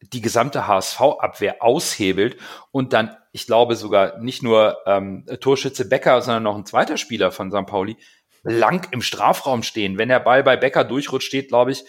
die 0.00 0.20
gesamte 0.20 0.66
HSV-Abwehr 0.66 1.62
aushebelt 1.62 2.36
und 2.70 2.92
dann, 2.92 3.16
ich 3.32 3.46
glaube 3.46 3.76
sogar 3.76 4.18
nicht 4.18 4.42
nur 4.42 4.78
ähm, 4.86 5.24
Torschütze 5.40 5.88
Becker, 5.88 6.20
sondern 6.22 6.42
noch 6.42 6.56
ein 6.56 6.66
zweiter 6.66 6.96
Spieler 6.96 7.32
von 7.32 7.50
St. 7.50 7.66
Pauli 7.66 7.96
lang 8.42 8.86
im 8.92 9.02
Strafraum 9.02 9.62
stehen. 9.62 9.98
Wenn 9.98 10.08
der 10.08 10.20
Ball 10.20 10.44
bei 10.44 10.56
Becker 10.56 10.84
durchrutscht, 10.84 11.26
steht, 11.26 11.48
glaube 11.48 11.72
ich, 11.72 11.84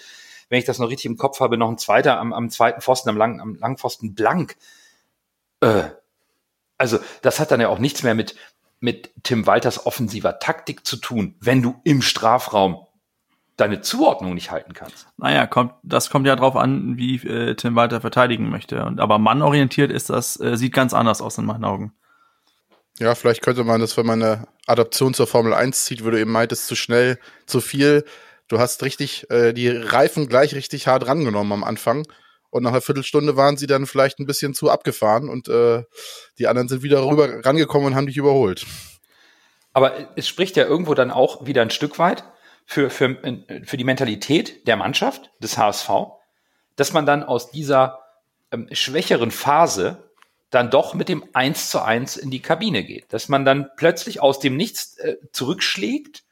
wenn 0.50 0.60
ich 0.60 0.66
das 0.66 0.80
noch 0.80 0.90
richtig 0.90 1.06
im 1.06 1.18
Kopf 1.18 1.40
habe, 1.40 1.58
noch 1.58 1.70
ein 1.70 1.78
zweiter 1.78 2.20
am, 2.20 2.34
am 2.34 2.50
zweiten 2.50 2.82
Pfosten, 2.82 3.10
am, 3.10 3.18
lang, 3.18 3.40
am 3.40 3.56
langen 3.56 3.78
Pfosten 3.78 4.16
blank. 4.16 4.56
Äh, 5.62 5.84
also 6.78 7.00
das 7.22 7.40
hat 7.40 7.52
dann 7.52 7.62
ja 7.62 7.70
auch 7.70 7.80
nichts 7.80 8.04
mehr 8.04 8.16
mit, 8.16 8.36
mit 8.80 9.12
Tim 9.24 9.46
Walters 9.46 9.86
offensiver 9.86 10.40
Taktik 10.40 10.86
zu 10.86 10.98
tun, 10.98 11.36
wenn 11.40 11.62
du 11.62 11.80
im 11.84 12.02
Strafraum 12.02 12.87
deine 13.58 13.82
Zuordnung 13.82 14.36
nicht 14.36 14.52
halten 14.52 14.74
kannst. 14.74 15.08
Naja, 15.18 15.48
kommt, 15.48 15.74
das 15.84 16.10
kommt 16.10 16.28
ja 16.28 16.36
drauf 16.36 16.56
an, 16.56 16.98
wie 16.98 17.16
äh, 17.16 17.56
Tim 17.56 17.76
Walter 17.76 18.00
verteidigen 18.00 18.50
möchte. 18.50 18.86
Und, 18.86 19.00
aber 19.00 19.18
mannorientiert 19.18 19.92
ist 19.92 20.10
das, 20.10 20.40
äh, 20.40 20.56
sieht 20.56 20.74
ganz 20.74 20.94
anders 20.94 21.22
aus 21.22 21.38
in 21.38 21.46
meinen 21.46 21.66
Augen. 21.66 21.94
Ja, 23.00 23.16
vielleicht 23.16 23.42
könnte 23.42 23.64
man 23.64 23.82
das, 23.82 23.98
wenn 23.98 24.06
man 24.06 24.24
eine 24.24 24.48
Adaption 24.68 25.14
zur 25.14 25.28
Formel 25.28 25.54
1 25.54 25.86
zieht, 25.86 26.06
wo 26.06 26.12
du 26.12 26.20
eben 26.20 26.32
meintest, 26.32 26.68
zu 26.68 26.76
schnell, 26.76 27.20
zu 27.46 27.60
viel. 27.60 28.06
Du 28.48 28.60
hast 28.60 28.84
richtig 28.84 29.30
äh, 29.30 29.54
die 29.54 29.70
Reifen 29.70 30.30
gleich 30.30 30.56
richtig 30.56 30.88
hart 30.88 31.08
rangenommen 31.08 31.52
am 31.52 31.64
Anfang. 31.64 32.08
Und 32.50 32.64
nach 32.64 32.72
einer 32.72 32.82
Viertelstunde 32.82 33.36
waren 33.36 33.58
sie 33.58 33.68
dann 33.68 33.88
vielleicht 33.88 34.20
ein 34.20 34.26
bisschen 34.26 34.54
zu 34.54 34.70
abgefahren 34.70 35.30
und 35.30 35.50
äh, 35.50 35.84
die 36.40 36.48
anderen 36.48 36.70
sind 36.70 36.82
wieder 36.82 37.06
rüber 37.06 37.46
rangekommen 37.46 37.88
und 37.88 37.96
haben 37.96 38.08
dich 38.08 38.18
überholt. 38.18 38.66
Aber 39.74 39.94
es 40.16 40.28
spricht 40.28 40.56
ja 40.56 40.66
irgendwo 40.66 40.94
dann 40.94 41.12
auch 41.12 41.46
wieder 41.46 41.62
ein 41.62 41.70
Stück 41.70 42.00
weit 42.00 42.24
für, 42.70 42.90
für, 42.90 43.18
für 43.64 43.78
die 43.78 43.86
Mentalität 43.86 44.68
der 44.68 44.76
Mannschaft, 44.76 45.32
des 45.40 45.58
HSV, 45.58 45.90
dass 46.76 46.92
man 46.92 47.06
dann 47.06 47.24
aus 47.24 47.50
dieser 47.50 48.02
ähm, 48.52 48.68
schwächeren 48.74 49.32
Phase 49.32 50.12
dann 50.50 50.70
doch 50.70 50.94
mit 50.94 51.08
dem 51.08 51.24
1 51.34 51.72
zu 51.72 51.82
1 51.82 52.18
in 52.18 52.30
die 52.30 52.42
Kabine 52.42 52.84
geht. 52.84 53.12
Dass 53.14 53.30
man 53.30 53.46
dann 53.46 53.70
plötzlich 53.78 54.22
aus 54.22 54.40
dem 54.40 54.58
Nichts 54.58 54.98
äh, 54.98 55.16
zurückschlägt, 55.32 56.26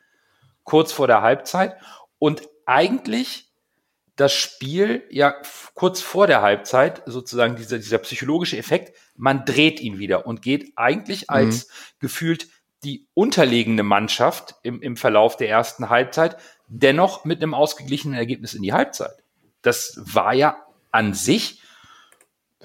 kurz 0.63 0.91
vor 0.91 1.07
der 1.07 1.21
Halbzeit 1.21 1.77
und 2.19 2.41
eigentlich 2.65 3.49
das 4.17 4.33
Spiel 4.33 5.03
ja 5.09 5.35
kurz 5.73 6.01
vor 6.01 6.27
der 6.27 6.41
Halbzeit, 6.41 7.01
sozusagen 7.05 7.55
dieser, 7.55 7.77
dieser 7.77 7.97
psychologische 7.99 8.57
Effekt, 8.57 8.95
man 9.15 9.45
dreht 9.45 9.79
ihn 9.79 9.99
wieder 9.99 10.27
und 10.27 10.41
geht 10.41 10.73
eigentlich 10.75 11.21
mhm. 11.21 11.25
als 11.29 11.67
mhm. 11.67 11.71
gefühlt 11.99 12.47
die 12.85 13.07
unterlegene 13.13 13.83
Mannschaft 13.83 14.55
im, 14.63 14.81
im 14.81 14.95
Verlauf 14.95 15.35
der 15.35 15.49
ersten 15.49 15.89
Halbzeit 15.89 16.37
dennoch 16.67 17.25
mit 17.25 17.41
einem 17.41 17.53
ausgeglichenen 17.53 18.17
Ergebnis 18.17 18.53
in 18.53 18.61
die 18.61 18.73
Halbzeit. 18.73 19.23
Das 19.61 19.99
war 20.01 20.33
ja 20.33 20.57
an 20.91 21.13
sich, 21.13 21.61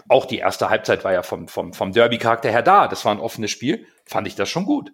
auch 0.08 0.26
die 0.26 0.38
erste 0.38 0.70
Halbzeit 0.70 1.04
war 1.04 1.12
ja 1.12 1.22
vom, 1.22 1.48
vom, 1.48 1.72
vom 1.72 1.92
Derby-Charakter 1.92 2.50
her 2.50 2.62
da. 2.62 2.88
Das 2.88 3.04
war 3.04 3.12
ein 3.12 3.20
offenes 3.20 3.50
Spiel. 3.50 3.86
Fand 4.04 4.26
ich 4.26 4.34
das 4.34 4.48
schon 4.48 4.64
gut. 4.64 4.92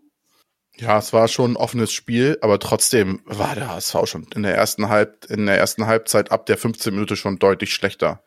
Ja, 0.76 0.99
es 0.99 1.12
war 1.12 1.26
schon 1.28 1.52
ein 1.52 1.56
offenes 1.56 1.92
Spiel, 1.92 2.38
aber 2.42 2.59
trotzdem 2.59 3.23
war 3.25 3.54
der 3.54 3.68
HSV 3.71 3.97
schon 4.04 4.26
in 4.35 4.42
der 4.42 4.54
ersten 4.54 4.88
Halb 4.88 5.25
in 5.30 5.47
der 5.47 5.56
ersten 5.59 5.87
Halbzeit 5.87 6.30
ab 6.30 6.47
der 6.47 6.59
15 6.59 6.92
Minute 6.95 7.16
schon 7.16 7.38
deutlich 7.38 7.73
schlechter. 7.73 8.23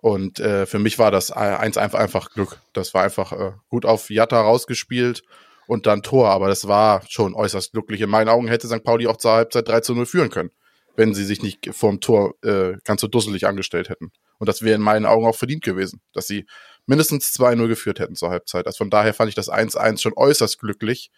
Und 0.00 0.40
äh, 0.40 0.66
für 0.66 0.78
mich 0.78 0.98
war 0.98 1.10
das 1.10 1.30
eins 1.30 1.76
einfach, 1.76 1.98
einfach 1.98 2.30
Glück. 2.30 2.60
Das 2.72 2.94
war 2.94 3.04
einfach 3.04 3.32
äh, 3.32 3.52
gut 3.68 3.86
auf 3.86 4.10
Jatta 4.10 4.40
rausgespielt 4.40 5.22
und 5.68 5.86
dann 5.86 6.02
Tor, 6.02 6.30
aber 6.30 6.48
das 6.48 6.66
war 6.66 7.02
schon 7.08 7.34
äußerst 7.34 7.72
glücklich. 7.72 8.00
In 8.00 8.08
meinen 8.08 8.30
Augen 8.30 8.48
hätte 8.48 8.66
St. 8.66 8.82
Pauli 8.82 9.06
auch 9.06 9.18
zur 9.18 9.32
Halbzeit 9.32 9.68
3 9.68 9.80
zu 9.80 9.94
0 9.94 10.06
führen 10.06 10.30
können, 10.30 10.50
wenn 10.96 11.12
sie 11.12 11.24
sich 11.24 11.42
nicht 11.42 11.68
vorm 11.72 12.00
Tor 12.00 12.34
äh, 12.42 12.72
ganz 12.84 13.02
so 13.02 13.06
dusselig 13.06 13.46
angestellt 13.46 13.90
hätten. 13.90 14.10
Und 14.38 14.48
das 14.48 14.62
wäre 14.62 14.76
in 14.76 14.80
meinen 14.80 15.04
Augen 15.04 15.26
auch 15.26 15.36
verdient 15.36 15.62
gewesen, 15.62 16.00
dass 16.14 16.26
sie 16.26 16.46
mindestens 16.86 17.38
2-0 17.38 17.68
geführt 17.68 17.98
hätten 17.98 18.16
zur 18.16 18.30
Halbzeit. 18.30 18.66
Also 18.66 18.78
von 18.78 18.88
daher 18.88 19.12
fand 19.12 19.28
ich 19.28 19.34
das 19.34 19.50
1-1 19.50 20.00
schon 20.00 20.14
äußerst 20.16 20.58
glücklich. 20.58 21.10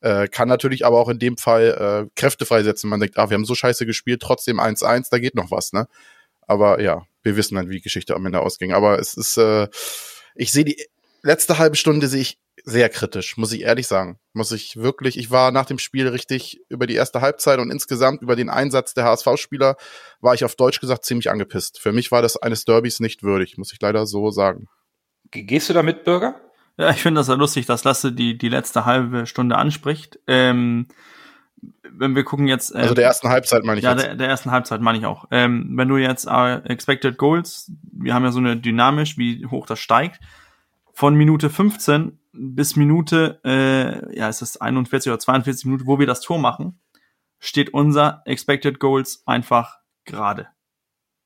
Äh, 0.00 0.28
kann 0.28 0.46
natürlich 0.46 0.86
aber 0.86 1.00
auch 1.00 1.08
in 1.08 1.18
dem 1.18 1.36
Fall 1.36 2.06
äh, 2.06 2.10
Kräfte 2.14 2.46
freisetzen. 2.46 2.88
Man 2.88 3.00
denkt, 3.00 3.18
ah, 3.18 3.30
wir 3.30 3.34
haben 3.34 3.44
so 3.44 3.56
scheiße 3.56 3.84
gespielt, 3.84 4.22
trotzdem 4.22 4.60
1-1, 4.60 5.08
da 5.10 5.18
geht 5.18 5.34
noch 5.34 5.50
was, 5.50 5.72
ne? 5.72 5.88
Aber 6.46 6.80
ja, 6.80 7.02
wir 7.24 7.36
wissen 7.36 7.56
dann, 7.56 7.68
wie 7.68 7.74
die 7.74 7.82
Geschichte 7.82 8.14
am 8.14 8.24
Ende 8.24 8.40
ausging. 8.40 8.72
Aber 8.72 9.00
es 9.00 9.14
ist, 9.14 9.38
äh, 9.38 9.66
ich 10.36 10.52
sehe 10.52 10.64
die 10.64 10.80
letzte 11.22 11.58
halbe 11.58 11.74
Stunde 11.74 12.06
sehe 12.06 12.20
ich 12.20 12.38
sehr 12.64 12.88
kritisch, 12.88 13.36
muss 13.36 13.52
ich 13.52 13.62
ehrlich 13.62 13.86
sagen. 13.86 14.18
Muss 14.32 14.52
ich 14.52 14.76
wirklich, 14.76 15.18
ich 15.18 15.30
war 15.30 15.50
nach 15.50 15.66
dem 15.66 15.78
Spiel 15.78 16.08
richtig 16.08 16.60
über 16.68 16.86
die 16.86 16.94
erste 16.94 17.20
Halbzeit 17.20 17.58
und 17.58 17.70
insgesamt 17.70 18.22
über 18.22 18.36
den 18.36 18.50
Einsatz 18.50 18.94
der 18.94 19.04
HSV-Spieler 19.04 19.76
war 20.20 20.34
ich 20.34 20.44
auf 20.44 20.56
Deutsch 20.56 20.80
gesagt 20.80 21.04
ziemlich 21.04 21.30
angepisst. 21.30 21.80
Für 21.80 21.92
mich 21.92 22.10
war 22.10 22.22
das 22.22 22.36
eines 22.36 22.64
Derbys 22.64 23.00
nicht 23.00 23.22
würdig, 23.22 23.58
muss 23.58 23.72
ich 23.72 23.80
leider 23.80 24.06
so 24.06 24.30
sagen. 24.30 24.68
Gehst 25.30 25.68
du 25.68 25.72
da 25.72 25.82
mit, 25.82 26.04
Bürger? 26.04 26.40
Ja, 26.78 26.90
ich 26.90 27.02
finde 27.02 27.20
das 27.20 27.28
ja 27.28 27.34
lustig, 27.34 27.66
dass 27.66 27.84
Lasse 27.84 28.12
die, 28.12 28.38
die 28.38 28.48
letzte 28.48 28.84
halbe 28.84 29.26
Stunde 29.26 29.56
anspricht. 29.56 30.18
Ähm, 30.26 30.86
wenn 31.90 32.14
wir 32.14 32.24
gucken 32.24 32.46
jetzt. 32.46 32.74
Äh, 32.74 32.78
also 32.78 32.94
der 32.94 33.04
ersten 33.04 33.28
Halbzeit 33.28 33.64
meine 33.64 33.78
ich 33.78 33.84
ja, 33.84 33.92
jetzt. 33.92 34.02
Ja, 34.02 34.08
der, 34.08 34.16
der 34.16 34.28
ersten 34.28 34.50
Halbzeit 34.50 34.80
meine 34.80 34.98
ich 34.98 35.06
auch. 35.06 35.26
Ähm, 35.30 35.72
wenn 35.74 35.88
du 35.88 35.96
jetzt 35.96 36.26
äh, 36.26 36.56
Expected 36.64 37.18
Goals, 37.18 37.72
wir 37.92 38.14
haben 38.14 38.24
ja 38.24 38.30
so 38.30 38.38
eine 38.38 38.56
dynamisch, 38.56 39.18
wie 39.18 39.44
hoch 39.46 39.66
das 39.66 39.80
steigt, 39.80 40.20
von 40.92 41.14
Minute 41.14 41.50
15 41.50 42.17
bis 42.32 42.76
Minute, 42.76 43.40
äh, 43.44 44.16
ja, 44.16 44.28
es 44.28 44.42
ist 44.42 44.60
41 44.60 45.10
oder 45.10 45.18
42 45.18 45.66
Minuten, 45.66 45.86
wo 45.86 45.98
wir 45.98 46.06
das 46.06 46.20
Tor 46.20 46.38
machen, 46.38 46.80
steht 47.38 47.72
unser 47.72 48.22
Expected 48.24 48.80
Goals 48.80 49.22
einfach 49.26 49.78
gerade. 50.04 50.48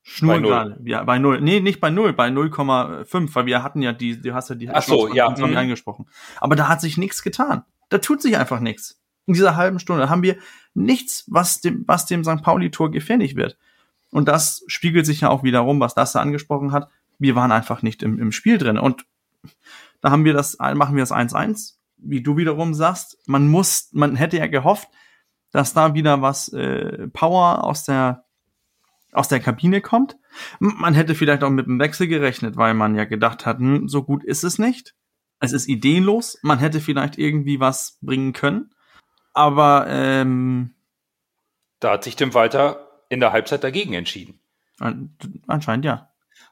Schnurgerade. 0.05 0.81
Ja, 0.83 1.03
bei 1.03 1.17
null. 1.17 1.39
Nee, 1.39 1.61
nicht 1.61 1.79
bei 1.79 1.89
null, 1.89 2.11
bei 2.11 2.27
0,5, 2.27 3.33
weil 3.35 3.45
wir 3.45 3.63
hatten 3.63 3.81
ja 3.81 3.93
die, 3.93 4.21
du 4.21 4.33
hast 4.33 4.49
ja 4.49 4.55
die 4.55 4.69
Ach 4.69 4.83
so, 4.83 5.13
ja. 5.13 5.29
Mhm. 5.29 5.55
angesprochen. 5.55 6.07
Aber 6.37 6.57
da 6.57 6.67
hat 6.67 6.81
sich 6.81 6.97
nichts 6.97 7.23
getan. 7.23 7.63
Da 7.89 7.99
tut 7.99 8.21
sich 8.21 8.37
einfach 8.37 8.59
nichts. 8.59 9.01
In 9.25 9.33
dieser 9.33 9.55
halben 9.55 9.79
Stunde 9.79 10.09
haben 10.09 10.21
wir 10.21 10.35
nichts, 10.73 11.23
was 11.27 11.61
dem, 11.61 11.85
was 11.87 12.05
dem 12.05 12.25
St. 12.25 12.41
Pauli-Tor 12.41 12.91
gefährlich 12.91 13.37
wird. 13.37 13.57
Und 14.11 14.27
das 14.27 14.63
spiegelt 14.67 15.05
sich 15.05 15.21
ja 15.21 15.29
auch 15.29 15.43
wiederum, 15.43 15.79
was 15.79 15.95
das 15.95 16.11
da 16.11 16.19
angesprochen 16.19 16.73
hat. 16.73 16.89
Wir 17.17 17.35
waren 17.35 17.53
einfach 17.53 17.81
nicht 17.81 18.03
im, 18.03 18.19
im 18.19 18.33
Spiel 18.33 18.57
drin. 18.57 18.77
Und 18.77 19.05
da 20.03 20.11
haben 20.11 20.25
wir 20.25 20.33
das, 20.33 20.57
machen 20.59 20.95
wir 20.95 21.01
das 21.01 21.13
1-1. 21.13 21.77
Wie 21.97 22.21
du 22.21 22.35
wiederum 22.35 22.73
sagst, 22.73 23.17
man 23.25 23.47
muss, 23.47 23.89
man 23.93 24.17
hätte 24.17 24.37
ja 24.37 24.47
gehofft, 24.47 24.89
dass 25.51 25.73
da 25.73 25.93
wieder 25.93 26.21
was 26.21 26.49
äh, 26.49 27.07
Power 27.07 27.63
aus 27.63 27.85
der 27.85 28.25
aus 29.13 29.27
der 29.27 29.39
Kabine 29.39 29.79
kommt. 29.79 30.17
Man 30.59 30.95
hätte 30.95 31.13
vielleicht 31.13 31.43
auch 31.43 31.51
mit 31.51 31.67
einem 31.67 31.79
Wechsel 31.79 32.07
gerechnet, 32.07 32.57
weil 32.57 32.73
man 32.73 32.95
ja 32.95 33.05
gedacht 33.05 33.45
hat, 33.45 33.59
hm, 33.59 33.87
so 33.87 34.03
gut 34.03 34.23
ist 34.23 34.43
es 34.43 34.57
nicht. 34.57 34.95
Es 35.39 35.53
ist 35.53 35.69
ideenlos. 35.69 36.39
Man 36.41 36.57
hätte 36.57 36.81
vielleicht 36.81 37.17
irgendwie 37.17 37.59
was 37.59 37.99
bringen 38.01 38.33
können. 38.33 38.71
Aber 39.33 39.85
ähm, 39.87 40.73
da 41.79 41.91
hat 41.91 42.03
sich 42.03 42.15
Tim 42.15 42.33
Walter 42.33 42.87
in 43.09 43.19
der 43.19 43.31
Halbzeit 43.31 43.63
dagegen 43.63 43.93
entschieden. 43.93 44.39
Anscheinend 45.47 45.85
ja. 45.85 46.09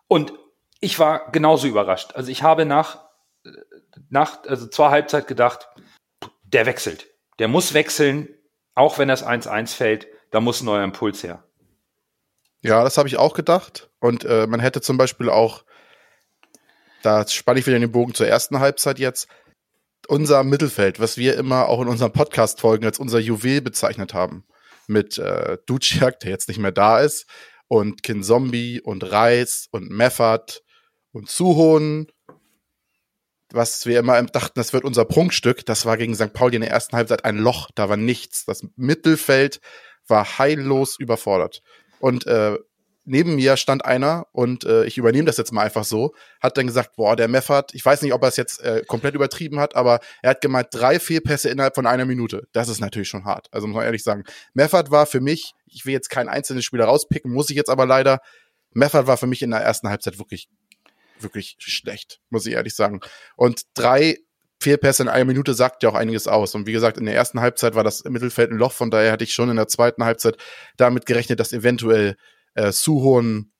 Und 0.08 0.34
ich 0.80 1.00
war 1.00 1.32
genauso 1.32 1.68
überrascht. 1.68 2.14
Also 2.16 2.32
ich 2.32 2.44
habe 2.44 2.66
nach, 2.66 3.00
nach 4.10 4.44
also 4.44 4.68
zur 4.68 4.92
Halbzeit 4.92 5.28
gedacht, 5.28 5.68
der 6.44 6.66
wechselt. 6.66 7.08
Der 7.40 7.48
muss 7.48 7.74
wechseln, 7.74 8.30
auch 8.76 8.98
wenn 8.98 9.08
das 9.08 9.26
1-1 9.26 9.76
fällt, 9.76 10.08
da 10.32 10.40
muss 10.40 10.62
ein 10.62 10.66
neuer 10.66 10.84
Impuls 10.84 11.24
her. 11.24 11.44
Ja, 12.62 12.84
das 12.84 12.98
habe 12.98 13.08
ich 13.08 13.18
auch 13.18 13.34
gedacht. 13.34 13.90
Und 14.00 14.24
äh, 14.24 14.48
man 14.48 14.60
hätte 14.60 14.82
zum 14.82 14.98
Beispiel 14.98 15.30
auch, 15.30 15.64
da 17.02 17.28
spanne 17.28 17.60
ich 17.60 17.68
wieder 17.68 17.80
den 17.80 17.92
Bogen 17.92 18.14
zur 18.14 18.28
ersten 18.28 18.60
Halbzeit 18.60 19.00
jetzt, 19.00 19.28
unser 20.08 20.44
Mittelfeld, 20.44 21.00
was 21.00 21.18
wir 21.18 21.38
immer 21.38 21.68
auch 21.68 21.82
in 21.82 21.88
unseren 21.88 22.12
Podcast-Folgen 22.12 22.86
als 22.86 23.00
unser 23.00 23.20
Juwel 23.20 23.62
bezeichnet 23.62 24.14
haben, 24.14 24.46
mit 24.88 25.18
äh, 25.18 25.58
Duciak, 25.66 26.20
der 26.20 26.32
jetzt 26.32 26.48
nicht 26.48 26.60
mehr 26.60 26.72
da 26.72 27.00
ist, 27.00 27.28
und 27.68 28.04
Kinzombie 28.04 28.82
und 28.82 29.10
Reis 29.10 29.68
und 29.72 29.90
Meffert 29.90 30.64
und 31.12 31.30
Suhon, 31.30 32.12
was 33.54 33.86
wir 33.86 34.00
immer 34.00 34.22
dachten, 34.24 34.54
das 34.56 34.74
wird 34.74 34.84
unser 34.84 35.06
Prunkstück, 35.06 35.66
das 35.66 35.86
war 35.86 35.98
gegen 35.98 36.16
St. 36.16 36.34
Pauli 36.34 36.56
in 36.56 36.62
der 36.62 36.72
ersten 36.72 36.96
Halbzeit 36.96 37.26
ein 37.26 37.38
Loch, 37.38 37.70
da 37.76 37.90
war 37.90 37.98
nichts. 37.98 38.46
Das 38.46 38.66
Mittelfeld 38.76 39.62
war 40.08 40.38
heillos 40.38 40.98
überfordert. 41.00 41.62
Und 42.00 42.26
äh, 42.28 42.58
neben 43.06 43.36
mir 43.36 43.58
stand 43.58 43.84
einer 43.86 44.28
und 44.32 44.64
äh, 44.64 44.86
ich 44.86 44.98
übernehme 44.98 45.26
das 45.26 45.38
jetzt 45.38 45.52
mal 45.52 45.64
einfach 45.64 45.84
so, 45.84 46.14
hat 46.40 46.58
dann 46.58 46.68
gesagt, 46.68 46.96
boah, 46.96 47.16
der 47.16 47.28
Meffert, 47.28 47.74
ich 47.74 47.86
weiß 47.86 48.02
nicht, 48.02 48.14
ob 48.14 48.22
er 48.22 48.30
es 48.30 48.38
jetzt 48.38 48.62
äh, 48.62 48.84
komplett 48.88 49.16
übertrieben 49.16 49.60
hat, 49.60 49.76
aber 49.76 50.00
er 50.22 50.32
hat 50.32 50.42
gemeint, 50.42 50.68
drei 50.72 51.00
Fehlpässe 51.00 51.50
innerhalb 51.50 51.76
von 51.76 51.88
einer 51.88 52.06
Minute. 52.06 52.48
Das 52.52 52.70
ist 52.70 52.80
natürlich 52.80 53.10
schon 53.10 53.26
hart. 53.26 53.48
Also 53.52 53.68
muss 53.68 53.76
man 53.76 53.86
ehrlich 53.86 54.04
sagen. 54.04 54.24
Meffert 54.54 54.92
war 54.92 55.06
für 55.06 55.20
mich, 55.20 55.54
ich 55.66 55.86
will 55.86 55.94
jetzt 55.94 56.10
keinen 56.10 56.30
einzelnen 56.30 56.62
Spieler 56.62 56.86
rauspicken, 56.86 57.32
muss 57.32 57.50
ich 57.50 57.56
jetzt 57.56 57.70
aber 57.70 57.86
leider. 57.86 58.20
Meffert 58.74 59.08
war 59.08 59.18
für 59.18 59.28
mich 59.28 59.42
in 59.42 59.52
der 59.52 59.62
ersten 59.62 59.90
Halbzeit 59.90 60.18
wirklich, 60.20 60.48
wirklich 61.24 61.56
schlecht, 61.60 62.20
muss 62.30 62.46
ich 62.46 62.54
ehrlich 62.54 62.76
sagen. 62.76 63.02
Und 63.36 63.64
drei 63.74 64.18
Fehlpässe 64.62 65.04
in 65.04 65.10
einer 65.10 65.26
Minute 65.26 65.54
sagt 65.54 65.84
ja 65.84 65.90
auch 65.90 65.96
einiges 65.96 66.28
aus. 66.28 66.54
Und 66.54 66.68
wie 66.68 66.72
gesagt, 66.72 66.98
in 66.98 67.06
der 67.06 67.16
ersten 67.16 67.42
Halbzeit 67.42 67.76
war 67.76 67.84
das 67.84 68.04
Mittelfeld 68.04 68.52
ein 68.52 68.58
Loch, 68.58 68.72
von 68.74 68.92
daher 68.92 69.12
hatte 69.12 69.24
ich 69.24 69.34
schon 69.34 69.50
in 69.50 69.56
der 69.56 69.68
zweiten 69.68 70.04
Halbzeit 70.04 70.38
damit 70.78 71.06
gerechnet, 71.06 71.40
dass 71.40 71.52
eventuell 71.52 72.16
äh, 72.54 72.72
Suhon 72.72 73.52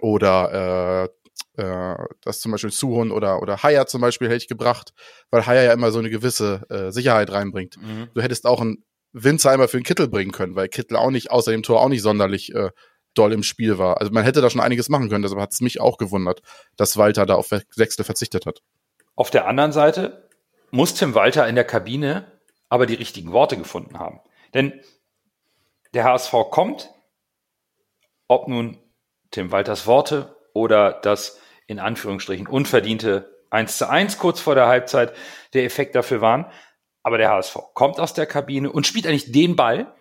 oder 0.00 1.08
äh, 1.56 1.62
äh, 1.62 1.96
das 2.22 2.40
zum 2.40 2.52
Beispiel 2.52 2.70
Suhon 2.70 3.10
oder, 3.10 3.40
oder 3.40 3.62
Haya 3.62 3.86
zum 3.86 4.00
Beispiel 4.00 4.28
hätte 4.28 4.38
ich 4.38 4.48
gebracht, 4.48 4.92
weil 5.30 5.46
Haya 5.46 5.62
ja 5.62 5.72
immer 5.72 5.90
so 5.92 5.98
eine 5.98 6.10
gewisse 6.10 6.62
äh, 6.68 6.90
Sicherheit 6.90 7.32
reinbringt. 7.32 7.76
Mhm. 7.80 8.08
Du 8.14 8.20
hättest 8.20 8.44
auch 8.44 8.60
einen 8.60 8.84
Winzheimer 9.12 9.68
für 9.68 9.76
einen 9.76 9.84
Kittel 9.84 10.08
bringen 10.08 10.32
können, 10.32 10.56
weil 10.56 10.68
Kittel 10.68 10.96
auch 10.96 11.10
nicht, 11.10 11.30
außer 11.30 11.52
dem 11.52 11.62
Tor 11.62 11.80
auch 11.80 11.88
nicht 11.88 12.02
sonderlich 12.02 12.54
äh, 12.54 12.70
doll 13.14 13.32
im 13.32 13.42
Spiel 13.42 13.78
war. 13.78 14.00
Also 14.00 14.12
man 14.12 14.24
hätte 14.24 14.40
da 14.40 14.50
schon 14.50 14.60
einiges 14.60 14.88
machen 14.88 15.08
können, 15.08 15.22
deshalb 15.22 15.40
hat 15.40 15.52
es 15.52 15.60
mich 15.60 15.80
auch 15.80 15.98
gewundert, 15.98 16.42
dass 16.76 16.96
Walter 16.96 17.26
da 17.26 17.34
auf 17.34 17.50
Wechsel 17.50 18.04
verzichtet 18.04 18.46
hat. 18.46 18.62
Auf 19.16 19.30
der 19.30 19.46
anderen 19.46 19.72
Seite 19.72 20.28
muss 20.70 20.94
Tim 20.94 21.14
Walter 21.14 21.46
in 21.46 21.54
der 21.54 21.64
Kabine 21.64 22.32
aber 22.68 22.86
die 22.86 22.94
richtigen 22.94 23.30
Worte 23.30 23.56
gefunden 23.56 24.00
haben. 24.00 24.20
Denn 24.52 24.80
der 25.92 26.04
HSV 26.04 26.32
kommt, 26.50 26.90
ob 28.26 28.48
nun 28.48 28.78
Tim 29.30 29.52
Walters 29.52 29.86
Worte 29.86 30.36
oder 30.52 30.92
das 30.92 31.38
in 31.68 31.78
Anführungsstrichen 31.78 32.48
unverdiente 32.48 33.32
1 33.50 33.78
zu 33.78 33.88
1 33.88 34.18
kurz 34.18 34.40
vor 34.40 34.56
der 34.56 34.66
Halbzeit 34.66 35.14
der 35.52 35.64
Effekt 35.64 35.94
dafür 35.94 36.20
waren. 36.20 36.50
Aber 37.04 37.18
der 37.18 37.30
HSV 37.30 37.56
kommt 37.74 38.00
aus 38.00 38.14
der 38.14 38.26
Kabine 38.26 38.72
und 38.72 38.86
spielt 38.86 39.06
eigentlich 39.06 39.30
den 39.30 39.54
Ball, 39.54 39.94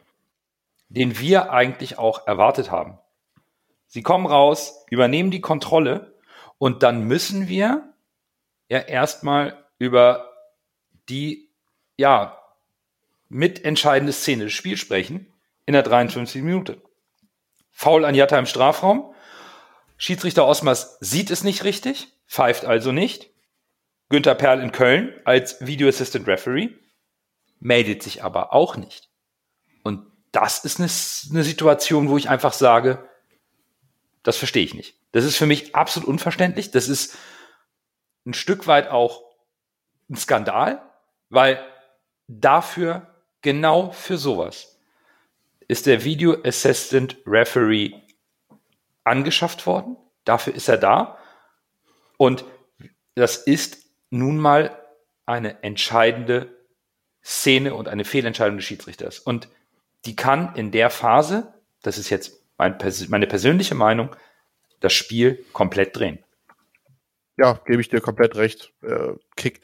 den 0.89 1.19
wir 1.19 1.51
eigentlich 1.51 1.99
auch 1.99 2.25
erwartet 2.25 2.71
haben. 2.71 2.97
Sie 3.93 4.01
kommen 4.01 4.25
raus, 4.25 4.83
übernehmen 4.89 5.29
die 5.29 5.39
Kontrolle 5.39 6.15
und 6.57 6.81
dann 6.81 7.03
müssen 7.03 7.47
wir 7.47 7.93
ja 8.67 8.79
erstmal 8.79 9.67
über 9.77 10.31
die, 11.09 11.51
ja, 11.95 12.39
mitentscheidende 13.29 14.11
Szene 14.11 14.45
des 14.45 14.53
Spiels 14.53 14.79
sprechen 14.79 15.31
in 15.67 15.73
der 15.73 15.83
53. 15.83 16.41
Minute. 16.41 16.81
Foul 17.69 18.03
an 18.05 18.15
Jatta 18.15 18.39
im 18.39 18.47
Strafraum. 18.47 19.13
Schiedsrichter 19.97 20.47
Osmers 20.47 20.97
sieht 20.99 21.29
es 21.29 21.43
nicht 21.43 21.63
richtig, 21.63 22.07
pfeift 22.27 22.65
also 22.65 22.91
nicht. 22.91 23.29
Günther 24.09 24.33
Perl 24.33 24.63
in 24.63 24.71
Köln 24.71 25.13
als 25.23 25.63
Video 25.63 25.87
Assistant 25.87 26.27
Referee 26.27 26.69
meldet 27.59 28.01
sich 28.01 28.23
aber 28.23 28.53
auch 28.53 28.75
nicht. 28.75 29.11
Und 29.83 30.07
das 30.31 30.65
ist 30.65 30.79
eine, 30.79 30.89
eine 31.29 31.43
Situation, 31.43 32.09
wo 32.09 32.17
ich 32.17 32.27
einfach 32.27 32.53
sage, 32.53 33.07
das 34.23 34.37
verstehe 34.37 34.63
ich 34.63 34.73
nicht. 34.73 34.95
Das 35.11 35.25
ist 35.25 35.37
für 35.37 35.45
mich 35.45 35.75
absolut 35.75 36.07
unverständlich. 36.07 36.71
Das 36.71 36.87
ist 36.87 37.17
ein 38.25 38.33
Stück 38.33 38.67
weit 38.67 38.89
auch 38.89 39.21
ein 40.09 40.15
Skandal, 40.15 40.81
weil 41.29 41.63
dafür, 42.27 43.07
genau 43.41 43.91
für 43.91 44.17
sowas, 44.17 44.79
ist 45.67 45.85
der 45.85 46.03
Video 46.03 46.37
Assistant 46.43 47.17
Referee 47.25 47.93
angeschafft 49.03 49.65
worden. 49.65 49.97
Dafür 50.23 50.55
ist 50.55 50.69
er 50.69 50.77
da. 50.77 51.17
Und 52.17 52.45
das 53.15 53.37
ist 53.37 53.85
nun 54.09 54.37
mal 54.37 54.79
eine 55.25 55.63
entscheidende 55.63 56.55
Szene 57.23 57.73
und 57.73 57.87
eine 57.87 58.05
Fehlentscheidung 58.05 58.57
des 58.57 58.65
Schiedsrichters. 58.65 59.19
Und 59.19 59.47
die 60.05 60.15
kann 60.15 60.55
in 60.55 60.71
der 60.71 60.89
Phase, 60.89 61.53
das 61.81 61.97
ist 61.97 62.09
jetzt 62.09 62.42
mein, 62.63 62.93
meine 63.09 63.27
persönliche 63.27 63.75
Meinung, 63.75 64.15
das 64.79 64.93
Spiel 64.93 65.43
komplett 65.53 65.97
drehen. 65.97 66.19
Ja, 67.37 67.59
gebe 67.65 67.81
ich 67.81 67.89
dir 67.89 67.99
komplett 67.99 68.35
recht. 68.35 68.71
Äh, 68.83 69.13
Kick, 69.35 69.61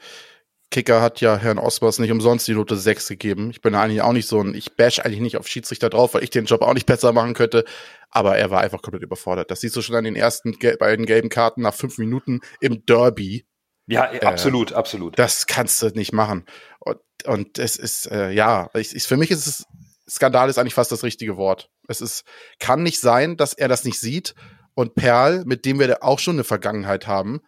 Kicker 0.70 1.00
hat 1.00 1.20
ja 1.20 1.36
Herrn 1.36 1.58
Osmers 1.58 1.98
nicht 1.98 2.10
umsonst 2.10 2.46
die 2.48 2.54
Note 2.54 2.76
6 2.76 3.08
gegeben. 3.08 3.50
Ich 3.50 3.60
bin 3.60 3.74
eigentlich 3.74 4.02
auch 4.02 4.12
nicht 4.12 4.28
so 4.28 4.40
ein, 4.40 4.54
ich 4.54 4.76
bash 4.76 5.00
eigentlich 5.00 5.20
nicht 5.20 5.36
auf 5.36 5.48
Schiedsrichter 5.48 5.88
drauf, 5.88 6.14
weil 6.14 6.24
ich 6.24 6.30
den 6.30 6.44
Job 6.44 6.62
auch 6.62 6.74
nicht 6.74 6.86
besser 6.86 7.12
machen 7.12 7.34
könnte. 7.34 7.64
Aber 8.10 8.36
er 8.36 8.50
war 8.50 8.60
einfach 8.60 8.82
komplett 8.82 9.02
überfordert. 9.02 9.50
Das 9.50 9.60
siehst 9.60 9.76
du 9.76 9.82
schon 9.82 9.96
an 9.96 10.04
den 10.04 10.16
ersten 10.16 10.58
beiden 10.78 11.06
gelben 11.06 11.28
Karten 11.28 11.62
nach 11.62 11.74
fünf 11.74 11.98
Minuten 11.98 12.40
im 12.60 12.84
Derby. 12.84 13.46
Ja, 13.86 14.12
äh, 14.12 14.20
absolut, 14.20 14.72
absolut. 14.72 15.18
Das 15.18 15.46
kannst 15.46 15.80
du 15.82 15.88
nicht 15.88 16.12
machen. 16.12 16.44
Und, 16.80 16.98
und 17.24 17.58
es 17.58 17.76
ist, 17.76 18.10
äh, 18.10 18.30
ja, 18.30 18.68
ich, 18.74 18.94
ich, 18.94 19.04
für 19.04 19.16
mich 19.16 19.30
ist 19.30 19.46
es, 19.46 19.66
Skandal 20.10 20.48
ist 20.48 20.58
eigentlich 20.58 20.74
fast 20.74 20.92
das 20.92 21.04
richtige 21.04 21.36
Wort. 21.36 21.70
Es 21.88 22.00
ist, 22.00 22.24
kann 22.58 22.82
nicht 22.82 23.00
sein, 23.00 23.36
dass 23.36 23.54
er 23.54 23.68
das 23.68 23.84
nicht 23.84 24.00
sieht 24.00 24.34
und 24.74 24.94
Perl, 24.94 25.44
mit 25.44 25.64
dem 25.64 25.78
wir 25.78 26.02
auch 26.02 26.18
schon 26.18 26.36
eine 26.36 26.44
Vergangenheit 26.44 27.06
haben, 27.06 27.40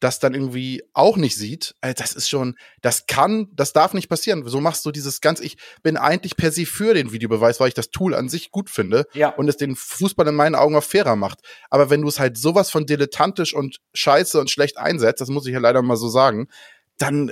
das 0.00 0.20
dann 0.20 0.34
irgendwie 0.34 0.82
auch 0.92 1.16
nicht 1.16 1.34
sieht, 1.34 1.74
das 1.80 2.12
ist 2.12 2.28
schon, 2.28 2.56
das 2.82 3.06
kann, 3.06 3.48
das 3.52 3.72
darf 3.72 3.94
nicht 3.94 4.08
passieren. 4.08 4.46
So 4.46 4.60
machst 4.60 4.86
du 4.86 4.92
dieses 4.92 5.20
ganz, 5.20 5.40
ich 5.40 5.56
bin 5.82 5.96
eigentlich 5.96 6.36
per 6.36 6.52
se 6.52 6.66
für 6.66 6.94
den 6.94 7.12
Videobeweis, 7.12 7.58
weil 7.58 7.68
ich 7.68 7.74
das 7.74 7.90
Tool 7.90 8.14
an 8.14 8.28
sich 8.28 8.50
gut 8.50 8.70
finde 8.70 9.06
ja. 9.12 9.30
und 9.30 9.48
es 9.48 9.56
den 9.56 9.74
Fußball 9.74 10.28
in 10.28 10.34
meinen 10.34 10.54
Augen 10.54 10.76
auch 10.76 10.84
fairer 10.84 11.16
macht. 11.16 11.40
Aber 11.68 11.90
wenn 11.90 12.02
du 12.02 12.08
es 12.08 12.20
halt 12.20 12.38
sowas 12.38 12.70
von 12.70 12.86
dilettantisch 12.86 13.54
und 13.54 13.78
scheiße 13.92 14.40
und 14.40 14.50
schlecht 14.50 14.78
einsetzt, 14.78 15.20
das 15.20 15.30
muss 15.30 15.46
ich 15.46 15.52
ja 15.52 15.58
leider 15.58 15.82
mal 15.82 15.96
so 15.96 16.08
sagen, 16.08 16.48
dann, 16.96 17.30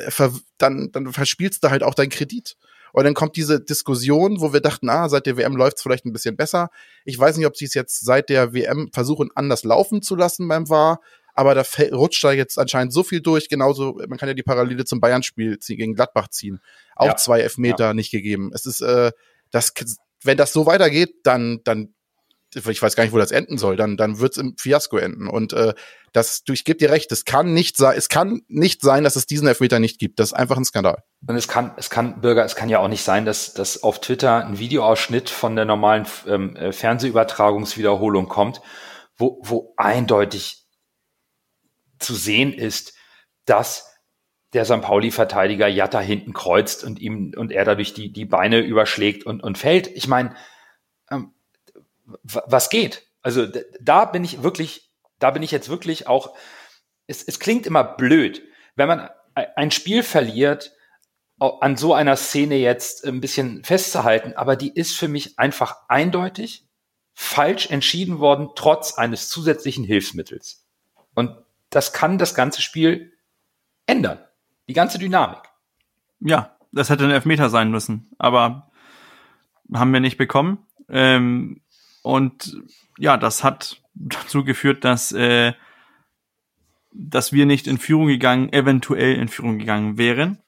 dann, 0.58 0.90
dann 0.92 1.12
verspielst 1.12 1.62
du 1.62 1.70
halt 1.70 1.82
auch 1.82 1.94
deinen 1.94 2.10
Kredit. 2.10 2.56
Und 2.96 3.04
dann 3.04 3.12
kommt 3.12 3.36
diese 3.36 3.60
Diskussion, 3.60 4.40
wo 4.40 4.54
wir 4.54 4.60
dachten, 4.60 4.88
ah, 4.88 5.10
seit 5.10 5.26
der 5.26 5.36
WM 5.36 5.54
läuft 5.54 5.76
es 5.76 5.82
vielleicht 5.82 6.06
ein 6.06 6.14
bisschen 6.14 6.34
besser. 6.34 6.70
Ich 7.04 7.18
weiß 7.18 7.36
nicht, 7.36 7.46
ob 7.46 7.54
sie 7.54 7.66
es 7.66 7.74
jetzt 7.74 8.06
seit 8.06 8.30
der 8.30 8.54
WM 8.54 8.88
versuchen, 8.90 9.28
anders 9.34 9.64
laufen 9.64 10.00
zu 10.00 10.16
lassen 10.16 10.48
beim 10.48 10.70
VAR 10.70 11.00
aber 11.34 11.54
da 11.54 11.62
rutscht 11.92 12.24
da 12.24 12.32
jetzt 12.32 12.58
anscheinend 12.58 12.94
so 12.94 13.02
viel 13.02 13.20
durch. 13.20 13.50
Genauso, 13.50 14.00
man 14.08 14.16
kann 14.16 14.30
ja 14.30 14.34
die 14.34 14.42
Parallele 14.42 14.86
zum 14.86 15.00
Bayern-Spiel 15.00 15.58
gegen 15.58 15.94
Gladbach 15.94 16.28
ziehen. 16.28 16.60
Auch 16.94 17.08
ja. 17.08 17.16
zwei 17.16 17.40
Elfmeter 17.40 17.88
ja. 17.88 17.94
nicht 17.94 18.10
gegeben. 18.10 18.52
Es 18.54 18.64
ist, 18.64 18.80
äh, 18.80 19.12
das, 19.50 19.74
wenn 20.22 20.38
das 20.38 20.54
so 20.54 20.64
weitergeht, 20.64 21.16
dann, 21.24 21.60
dann, 21.64 21.94
ich 22.54 22.82
weiß 22.82 22.96
gar 22.96 23.04
nicht, 23.04 23.12
wo 23.12 23.18
das 23.18 23.32
enden 23.32 23.58
soll, 23.58 23.76
dann, 23.76 23.96
dann 23.96 24.18
wird's 24.18 24.36
im 24.36 24.56
Fiasko 24.56 24.98
enden. 24.98 25.28
Und 25.28 25.52
äh, 25.52 25.74
das, 26.12 26.42
du, 26.44 26.52
ich 26.52 26.64
gebe 26.64 26.78
dir 26.78 26.90
recht, 26.90 27.10
es 27.12 27.24
kann 27.24 27.52
nicht 27.52 27.76
sein, 27.76 27.96
es 27.96 28.08
kann 28.08 28.42
nicht 28.48 28.82
sein, 28.82 29.04
dass 29.04 29.16
es 29.16 29.26
diesen 29.26 29.48
Elfmeter 29.48 29.78
nicht 29.78 29.98
gibt. 29.98 30.18
Das 30.18 30.28
ist 30.28 30.32
einfach 30.32 30.56
ein 30.56 30.64
Skandal. 30.64 31.02
Und 31.26 31.36
es 31.36 31.48
kann, 31.48 31.74
es 31.76 31.90
kann, 31.90 32.20
Bürger, 32.20 32.44
es 32.44 32.56
kann 32.56 32.68
ja 32.68 32.78
auch 32.78 32.88
nicht 32.88 33.02
sein, 33.02 33.24
dass, 33.24 33.52
dass 33.52 33.82
auf 33.82 34.00
Twitter 34.00 34.46
ein 34.46 34.58
Videoausschnitt 34.58 35.28
von 35.28 35.56
der 35.56 35.64
normalen 35.64 36.06
ähm, 36.26 36.56
äh, 36.56 36.72
Fernsehübertragungswiederholung 36.72 38.28
kommt, 38.28 38.62
wo, 39.16 39.40
wo 39.42 39.74
eindeutig 39.76 40.66
zu 41.98 42.14
sehen 42.14 42.52
ist, 42.52 42.94
dass 43.44 43.92
der 44.52 44.64
St. 44.64 44.80
Pauli-Verteidiger 44.80 45.66
Jatta 45.66 46.00
hinten 46.00 46.32
kreuzt 46.32 46.84
und 46.84 47.00
ihm 47.00 47.32
und 47.36 47.52
er 47.52 47.64
dadurch 47.64 47.94
die, 47.94 48.12
die 48.12 48.24
Beine 48.24 48.60
überschlägt 48.60 49.26
und, 49.26 49.42
und 49.42 49.58
fällt. 49.58 49.88
Ich 49.88 50.08
meine, 50.08 50.34
ähm, 51.10 51.34
was 52.22 52.70
geht? 52.70 53.06
Also 53.22 53.46
da 53.80 54.04
bin 54.04 54.24
ich 54.24 54.42
wirklich, 54.42 54.90
da 55.18 55.30
bin 55.30 55.42
ich 55.42 55.50
jetzt 55.50 55.68
wirklich 55.68 56.06
auch, 56.06 56.36
es, 57.06 57.22
es 57.22 57.40
klingt 57.40 57.66
immer 57.66 57.84
blöd, 57.84 58.42
wenn 58.76 58.88
man 58.88 59.10
ein 59.34 59.70
Spiel 59.70 60.02
verliert, 60.02 60.72
an 61.38 61.76
so 61.76 61.92
einer 61.92 62.16
Szene 62.16 62.56
jetzt 62.56 63.04
ein 63.04 63.20
bisschen 63.20 63.62
festzuhalten, 63.62 64.32
aber 64.34 64.56
die 64.56 64.72
ist 64.72 64.96
für 64.96 65.08
mich 65.08 65.38
einfach 65.38 65.76
eindeutig 65.88 66.66
falsch 67.12 67.70
entschieden 67.70 68.20
worden, 68.20 68.50
trotz 68.54 68.94
eines 68.94 69.28
zusätzlichen 69.28 69.84
Hilfsmittels. 69.84 70.66
Und 71.14 71.36
das 71.70 71.92
kann 71.92 72.18
das 72.18 72.34
ganze 72.34 72.62
Spiel 72.62 73.12
ändern. 73.86 74.18
Die 74.68 74.72
ganze 74.72 74.98
Dynamik. 74.98 75.42
Ja, 76.20 76.56
das 76.72 76.90
hätte 76.90 77.04
ein 77.04 77.10
Elfmeter 77.10 77.50
sein 77.50 77.70
müssen, 77.70 78.10
aber 78.18 78.70
haben 79.72 79.92
wir 79.92 80.00
nicht 80.00 80.18
bekommen. 80.18 80.66
Ähm, 80.88 81.60
und 82.06 82.56
ja, 82.98 83.16
das 83.16 83.42
hat 83.42 83.82
dazu 83.94 84.44
geführt, 84.44 84.84
dass, 84.84 85.10
äh, 85.10 85.54
dass 86.92 87.32
wir 87.32 87.46
nicht 87.46 87.66
in 87.66 87.78
Führung 87.78 88.06
gegangen, 88.06 88.52
eventuell 88.52 89.16
in 89.16 89.26
Führung 89.26 89.58
gegangen 89.58 89.98
wären, 89.98 90.38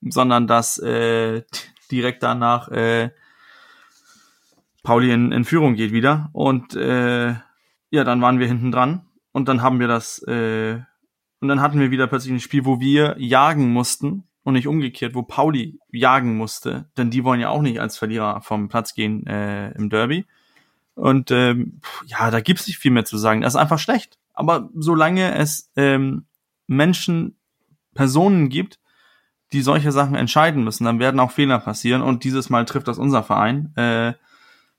sondern 0.00 0.48
dass 0.48 0.78
äh, 0.78 1.44
direkt 1.92 2.24
danach 2.24 2.70
äh, 2.70 3.10
Pauli 4.82 5.12
in, 5.12 5.30
in 5.30 5.44
Führung 5.44 5.76
geht 5.76 5.92
wieder. 5.92 6.28
Und 6.32 6.74
äh, 6.74 7.34
ja, 7.90 8.04
dann 8.04 8.20
waren 8.20 8.40
wir 8.40 8.48
hinten 8.48 8.72
dran 8.72 9.06
und 9.30 9.46
dann 9.46 9.62
haben 9.62 9.78
wir 9.78 9.86
das, 9.86 10.20
äh, 10.24 10.80
und 11.38 11.46
dann 11.46 11.60
hatten 11.60 11.78
wir 11.78 11.92
wieder 11.92 12.08
plötzlich 12.08 12.32
ein 12.32 12.40
Spiel, 12.40 12.64
wo 12.64 12.80
wir 12.80 13.14
jagen 13.16 13.72
mussten 13.72 14.24
und 14.42 14.54
nicht 14.54 14.66
umgekehrt, 14.66 15.14
wo 15.14 15.22
Pauli 15.22 15.78
jagen 15.92 16.36
musste, 16.36 16.90
denn 16.98 17.10
die 17.10 17.22
wollen 17.22 17.40
ja 17.40 17.50
auch 17.50 17.62
nicht 17.62 17.80
als 17.80 17.96
Verlierer 17.96 18.40
vom 18.40 18.68
Platz 18.68 18.94
gehen 18.94 19.24
äh, 19.28 19.70
im 19.76 19.88
Derby. 19.88 20.26
Und 20.94 21.30
ähm, 21.30 21.80
ja, 22.06 22.30
da 22.30 22.40
gibt's 22.40 22.66
nicht 22.66 22.78
viel 22.78 22.90
mehr 22.90 23.04
zu 23.04 23.16
sagen. 23.16 23.40
Das 23.40 23.54
ist 23.54 23.60
einfach 23.60 23.78
schlecht. 23.78 24.18
Aber 24.34 24.70
solange 24.74 25.34
es 25.34 25.70
ähm, 25.76 26.26
Menschen, 26.66 27.36
Personen 27.94 28.48
gibt, 28.48 28.78
die 29.52 29.62
solche 29.62 29.92
Sachen 29.92 30.14
entscheiden 30.14 30.62
müssen, 30.62 30.84
dann 30.84 31.00
werden 31.00 31.20
auch 31.20 31.32
Fehler 31.32 31.58
passieren. 31.58 32.02
Und 32.02 32.24
dieses 32.24 32.50
Mal 32.50 32.64
trifft 32.64 32.88
das 32.88 32.98
unser 32.98 33.22
Verein. 33.22 33.72
Äh, 33.76 34.12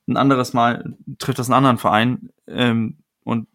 ein 0.08 0.17
anderes 0.17 0.54
Mal 0.54 0.95
trifft 1.19 1.39
das 1.39 1.47
einen 1.47 1.56
anderen 1.56 1.78
Verein. 1.78 2.30
Ähm, 2.47 2.97
und 3.24 3.47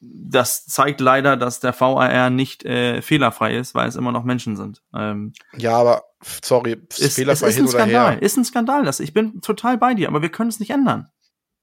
das 0.00 0.66
zeigt 0.66 1.00
leider, 1.00 1.36
dass 1.36 1.60
der 1.60 1.78
VAR 1.78 2.30
nicht 2.30 2.64
äh, 2.64 3.02
fehlerfrei 3.02 3.56
ist, 3.56 3.74
weil 3.74 3.88
es 3.88 3.96
immer 3.96 4.12
noch 4.12 4.24
Menschen 4.24 4.56
sind. 4.56 4.82
Ähm, 4.94 5.32
ja, 5.56 5.76
aber 5.76 6.04
sorry, 6.42 6.80
ist, 6.96 7.16
fehlerfrei 7.16 7.48
es 7.48 7.56
ist 7.56 7.62
ein 7.62 7.68
Skandal. 7.68 8.12
Her. 8.12 8.22
Ist 8.22 8.36
ein 8.36 8.44
Skandal. 8.44 8.84
Das, 8.84 9.00
ich 9.00 9.12
bin 9.12 9.40
total 9.40 9.76
bei 9.76 9.94
dir, 9.94 10.08
aber 10.08 10.22
wir 10.22 10.30
können 10.30 10.50
es 10.50 10.60
nicht 10.60 10.70
ändern. 10.70 11.08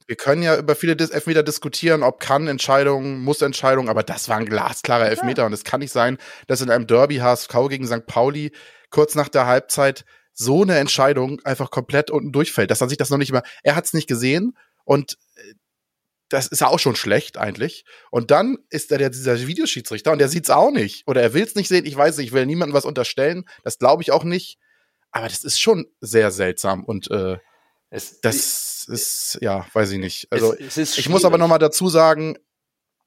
Wir 0.07 0.15
können 0.15 0.43
ja 0.43 0.57
über 0.57 0.75
viele 0.75 0.95
Dis 0.95 1.09
Elfmeter 1.09 1.41
diskutieren, 1.41 2.03
ob 2.03 2.19
kann 2.19 2.47
Entscheidung, 2.47 3.21
muss 3.21 3.41
Entscheidung, 3.41 3.89
aber 3.89 4.03
das 4.03 4.29
war 4.29 4.37
ein 4.37 4.45
glasklarer 4.45 5.09
Elfmeter 5.09 5.43
ja. 5.43 5.45
und 5.47 5.53
es 5.53 5.63
kann 5.63 5.79
nicht 5.79 5.91
sein, 5.91 6.17
dass 6.47 6.61
in 6.61 6.69
einem 6.69 6.85
Derby 6.85 7.17
HSV 7.17 7.53
gegen 7.69 7.87
St. 7.87 8.05
Pauli 8.05 8.51
kurz 8.91 9.15
nach 9.15 9.29
der 9.29 9.47
Halbzeit 9.47 10.05
so 10.33 10.61
eine 10.61 10.77
Entscheidung 10.77 11.41
einfach 11.43 11.71
komplett 11.71 12.11
unten 12.11 12.31
durchfällt, 12.31 12.69
dass 12.69 12.81
er 12.81 12.89
sich 12.89 12.97
das 12.97 13.09
noch 13.09 13.17
nicht 13.17 13.31
mehr, 13.31 13.43
er 13.63 13.75
hat 13.75 13.85
es 13.85 13.93
nicht 13.93 14.07
gesehen 14.07 14.55
und 14.83 15.17
das 16.29 16.47
ist 16.47 16.61
ja 16.61 16.67
auch 16.67 16.79
schon 16.79 16.95
schlecht 16.95 17.37
eigentlich. 17.37 17.85
Und 18.09 18.31
dann 18.31 18.57
ist 18.69 18.91
da 18.91 18.97
der, 18.97 19.09
dieser 19.09 19.47
Videoschiedsrichter 19.47 20.11
und 20.11 20.19
der 20.19 20.27
sieht's 20.27 20.49
auch 20.49 20.71
nicht. 20.71 21.07
Oder 21.07 21.21
er 21.21 21.33
will's 21.33 21.55
nicht 21.55 21.67
sehen, 21.67 21.85
ich 21.85 21.95
weiß 21.95 22.17
nicht, 22.17 22.27
ich 22.27 22.33
will 22.33 22.45
niemandem 22.45 22.75
was 22.75 22.85
unterstellen. 22.85 23.45
Das 23.63 23.77
glaube 23.77 24.01
ich 24.01 24.11
auch 24.11 24.23
nicht. 24.23 24.57
Aber 25.11 25.27
das 25.27 25.43
ist 25.43 25.59
schon 25.59 25.85
sehr 26.01 26.31
seltsam 26.31 26.83
und 26.83 27.09
äh, 27.11 27.37
Es, 27.89 28.19
das 28.21 28.85
ist, 28.87 29.37
ja, 29.41 29.65
weiß 29.73 29.91
ich 29.91 29.99
nicht. 29.99 30.27
Also 30.31 30.53
es, 30.53 30.77
es 30.77 30.97
ich 30.97 31.09
muss 31.09 31.23
aber 31.23 31.33
schwierig. 31.33 31.39
noch 31.39 31.47
mal 31.47 31.59
dazu 31.59 31.87
sagen, 31.87 32.37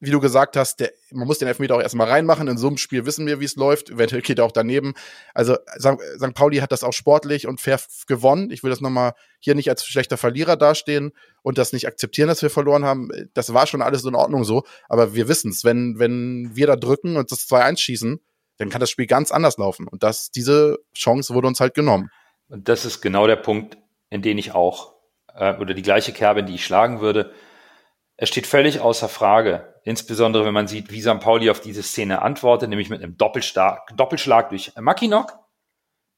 wie 0.00 0.10
du 0.10 0.20
gesagt 0.20 0.56
hast, 0.56 0.78
der, 0.78 0.92
man 1.10 1.26
muss 1.26 1.38
den 1.38 1.48
Elfmeter 1.48 1.74
auch 1.74 1.82
erstmal 1.82 2.08
reinmachen. 2.08 2.46
In 2.46 2.56
so 2.56 2.68
einem 2.68 2.78
Spiel 2.78 3.04
wissen 3.04 3.26
wir, 3.26 3.40
wie 3.40 3.44
es 3.44 3.56
läuft. 3.56 3.90
Eventuell 3.90 4.22
geht 4.22 4.38
er 4.38 4.44
auch 4.44 4.52
daneben. 4.52 4.94
Also 5.34 5.56
St. 5.76 6.34
Pauli 6.34 6.58
hat 6.58 6.70
das 6.70 6.84
auch 6.84 6.92
sportlich 6.92 7.46
und 7.46 7.60
fair 7.60 7.80
gewonnen. 8.06 8.50
Ich 8.50 8.62
will 8.62 8.70
das 8.70 8.80
noch 8.80 8.90
mal 8.90 9.14
hier 9.40 9.56
nicht 9.56 9.68
als 9.68 9.84
schlechter 9.84 10.16
Verlierer 10.16 10.56
dastehen 10.56 11.12
und 11.42 11.58
das 11.58 11.72
nicht 11.72 11.88
akzeptieren, 11.88 12.28
dass 12.28 12.42
wir 12.42 12.50
verloren 12.50 12.84
haben. 12.84 13.10
Das 13.34 13.52
war 13.54 13.66
schon 13.66 13.82
alles 13.82 14.04
in 14.04 14.14
Ordnung 14.14 14.44
so. 14.44 14.62
Aber 14.88 15.14
wir 15.14 15.26
wissen 15.26 15.50
es, 15.50 15.64
wenn, 15.64 15.98
wenn 15.98 16.50
wir 16.54 16.68
da 16.68 16.76
drücken 16.76 17.16
und 17.16 17.32
das 17.32 17.48
2-1 17.48 17.78
schießen, 17.78 18.20
dann 18.58 18.70
kann 18.70 18.80
das 18.80 18.90
Spiel 18.90 19.06
ganz 19.06 19.32
anders 19.32 19.58
laufen. 19.58 19.88
Und 19.88 20.02
das, 20.04 20.30
diese 20.30 20.78
Chance 20.94 21.34
wurde 21.34 21.48
uns 21.48 21.58
halt 21.58 21.74
genommen. 21.74 22.10
Und 22.48 22.68
das 22.68 22.84
ist 22.84 23.00
genau 23.00 23.26
der 23.26 23.36
Punkt, 23.36 23.78
in 24.10 24.22
den 24.22 24.38
ich 24.38 24.54
auch, 24.54 24.94
äh, 25.34 25.54
oder 25.56 25.74
die 25.74 25.82
gleiche 25.82 26.12
Kerbe, 26.12 26.40
in 26.40 26.46
die 26.46 26.54
ich 26.54 26.64
schlagen 26.64 27.00
würde. 27.00 27.32
Es 28.16 28.28
steht 28.28 28.46
völlig 28.46 28.80
außer 28.80 29.08
Frage, 29.08 29.74
insbesondere 29.84 30.44
wenn 30.44 30.54
man 30.54 30.66
sieht, 30.66 30.90
wie 30.90 31.00
St. 31.00 31.20
Pauli 31.20 31.50
auf 31.50 31.60
diese 31.60 31.82
Szene 31.82 32.22
antwortet, 32.22 32.68
nämlich 32.68 32.90
mit 32.90 33.02
einem 33.02 33.16
Doppelschlag, 33.16 33.96
Doppelschlag 33.96 34.48
durch 34.48 34.72
Mackinock, 34.78 35.38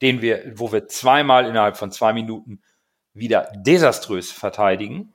den 0.01 0.23
wir, 0.23 0.53
wo 0.55 0.73
wir 0.73 0.89
zweimal 0.89 1.47
innerhalb 1.47 1.77
von 1.77 1.93
zwei 1.93 2.13
Minuten 2.13 2.63
wieder 3.13 3.53
desaströs 3.55 4.33
verteidigen, 4.33 5.13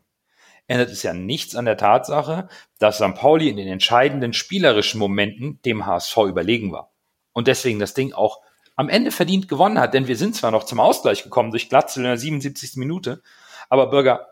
ändert 0.68 0.90
es 0.90 1.04
ja 1.04 1.14
nichts 1.14 1.56
an 1.56 1.66
der 1.66 1.78
Tatsache, 1.78 2.48
dass 2.80 2.98
St. 2.98 3.16
Pauli 3.16 3.50
in 3.50 3.58
den 3.58 3.68
entscheidenden 3.68 4.34
spielerischen 4.34 5.00
Momenten 5.00 5.62
dem 5.64 5.86
HSV 5.86 6.18
überlegen 6.18 6.72
war. 6.72 6.94
Und 7.34 7.48
deswegen 7.48 7.80
das 7.80 7.94
Ding 7.94 8.14
auch 8.14 8.42
am 8.76 8.90
Ende 8.90 9.12
verdient 9.12 9.48
gewonnen 9.48 9.80
hat, 9.80 9.94
denn 9.94 10.08
wir 10.08 10.18
sind 10.18 10.36
zwar 10.36 10.52
noch 10.52 10.64
zum 10.64 10.80
Ausgleich 10.80 11.24
gekommen 11.24 11.52
durch 11.52 11.70
Glatzel 11.70 12.00
in 12.00 12.10
der 12.10 12.18
77. 12.18 12.76
Minute, 12.76 13.22
aber 13.70 13.88
Bürger 13.90 14.28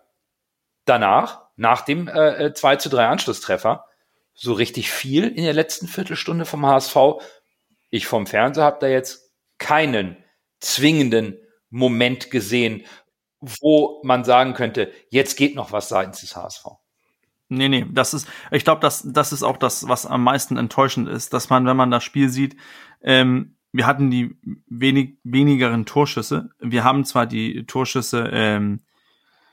danach, 0.86 1.43
nach 1.56 1.82
dem 1.82 2.08
äh, 2.08 2.45
äh, 2.45 2.53
2 2.53 2.75
zu 2.77 2.89
3 2.89 3.08
Anschlusstreffer, 3.08 3.86
so 4.34 4.53
richtig 4.53 4.91
viel 4.91 5.27
in 5.27 5.43
der 5.43 5.53
letzten 5.53 5.88
Viertelstunde 5.88 6.45
vom 6.45 6.65
HSV. 6.65 6.95
Ich 7.89 8.08
vom 8.08 8.25
Fernseher 8.25 8.63
habe 8.63 8.79
da 8.79 8.88
jetzt 8.88 9.32
keinen 9.60 10.17
zwingenden 10.60 11.38
Moment 11.69 12.32
gesehen, 12.32 12.86
wo 13.39 14.01
man 14.03 14.23
sagen 14.23 14.53
könnte, 14.53 14.91
jetzt 15.10 15.38
geht 15.38 15.56
noch 15.56 15.71
was 15.71 15.89
seitens 15.89 16.21
des 16.21 16.36
HSV. 16.36 16.65
Nee, 17.49 17.69
nee, 17.69 17.86
das 17.91 18.13
ist, 18.13 18.27
ich 18.51 18.63
glaube, 18.63 18.82
das, 18.82 19.03
das 19.06 19.32
ist 19.32 19.43
auch 19.43 19.58
das, 19.58 19.88
was 19.88 20.06
am 20.06 20.23
meisten 20.23 20.58
enttäuschend 20.58 21.08
ist, 21.08 21.34
dass 21.34 21.49
man, 21.49 21.65
wenn 21.65 21.77
man 21.77 21.91
das 21.91 22.03
Spiel 22.03 22.29
sieht, 22.29 22.56
ähm, 23.01 23.58
wir 23.74 23.88
hatten 23.88 24.12
die 24.12 24.38
wenig, 24.68 25.18
wenigeren 25.24 25.86
Torschüsse. 25.86 26.52
Wir 26.60 26.84
haben 26.84 27.04
zwar 27.06 27.26
die 27.26 27.66
Torschüsse, 27.66 28.30
ähm, 28.32 28.82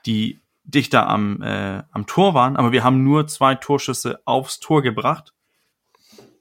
die 0.05 0.41
dichter 0.65 1.09
am, 1.09 1.43
äh, 1.43 1.83
am 1.91 2.07
Tor 2.07 2.35
waren, 2.35 2.57
aber 2.57 2.71
wir 2.71 2.85
haben 2.85 3.03
nur 3.03 3.27
zwei 3.27 3.55
Torschüsse 3.55 4.21
aufs 4.27 4.61
Tor 4.61 4.83
gebracht. 4.83 5.33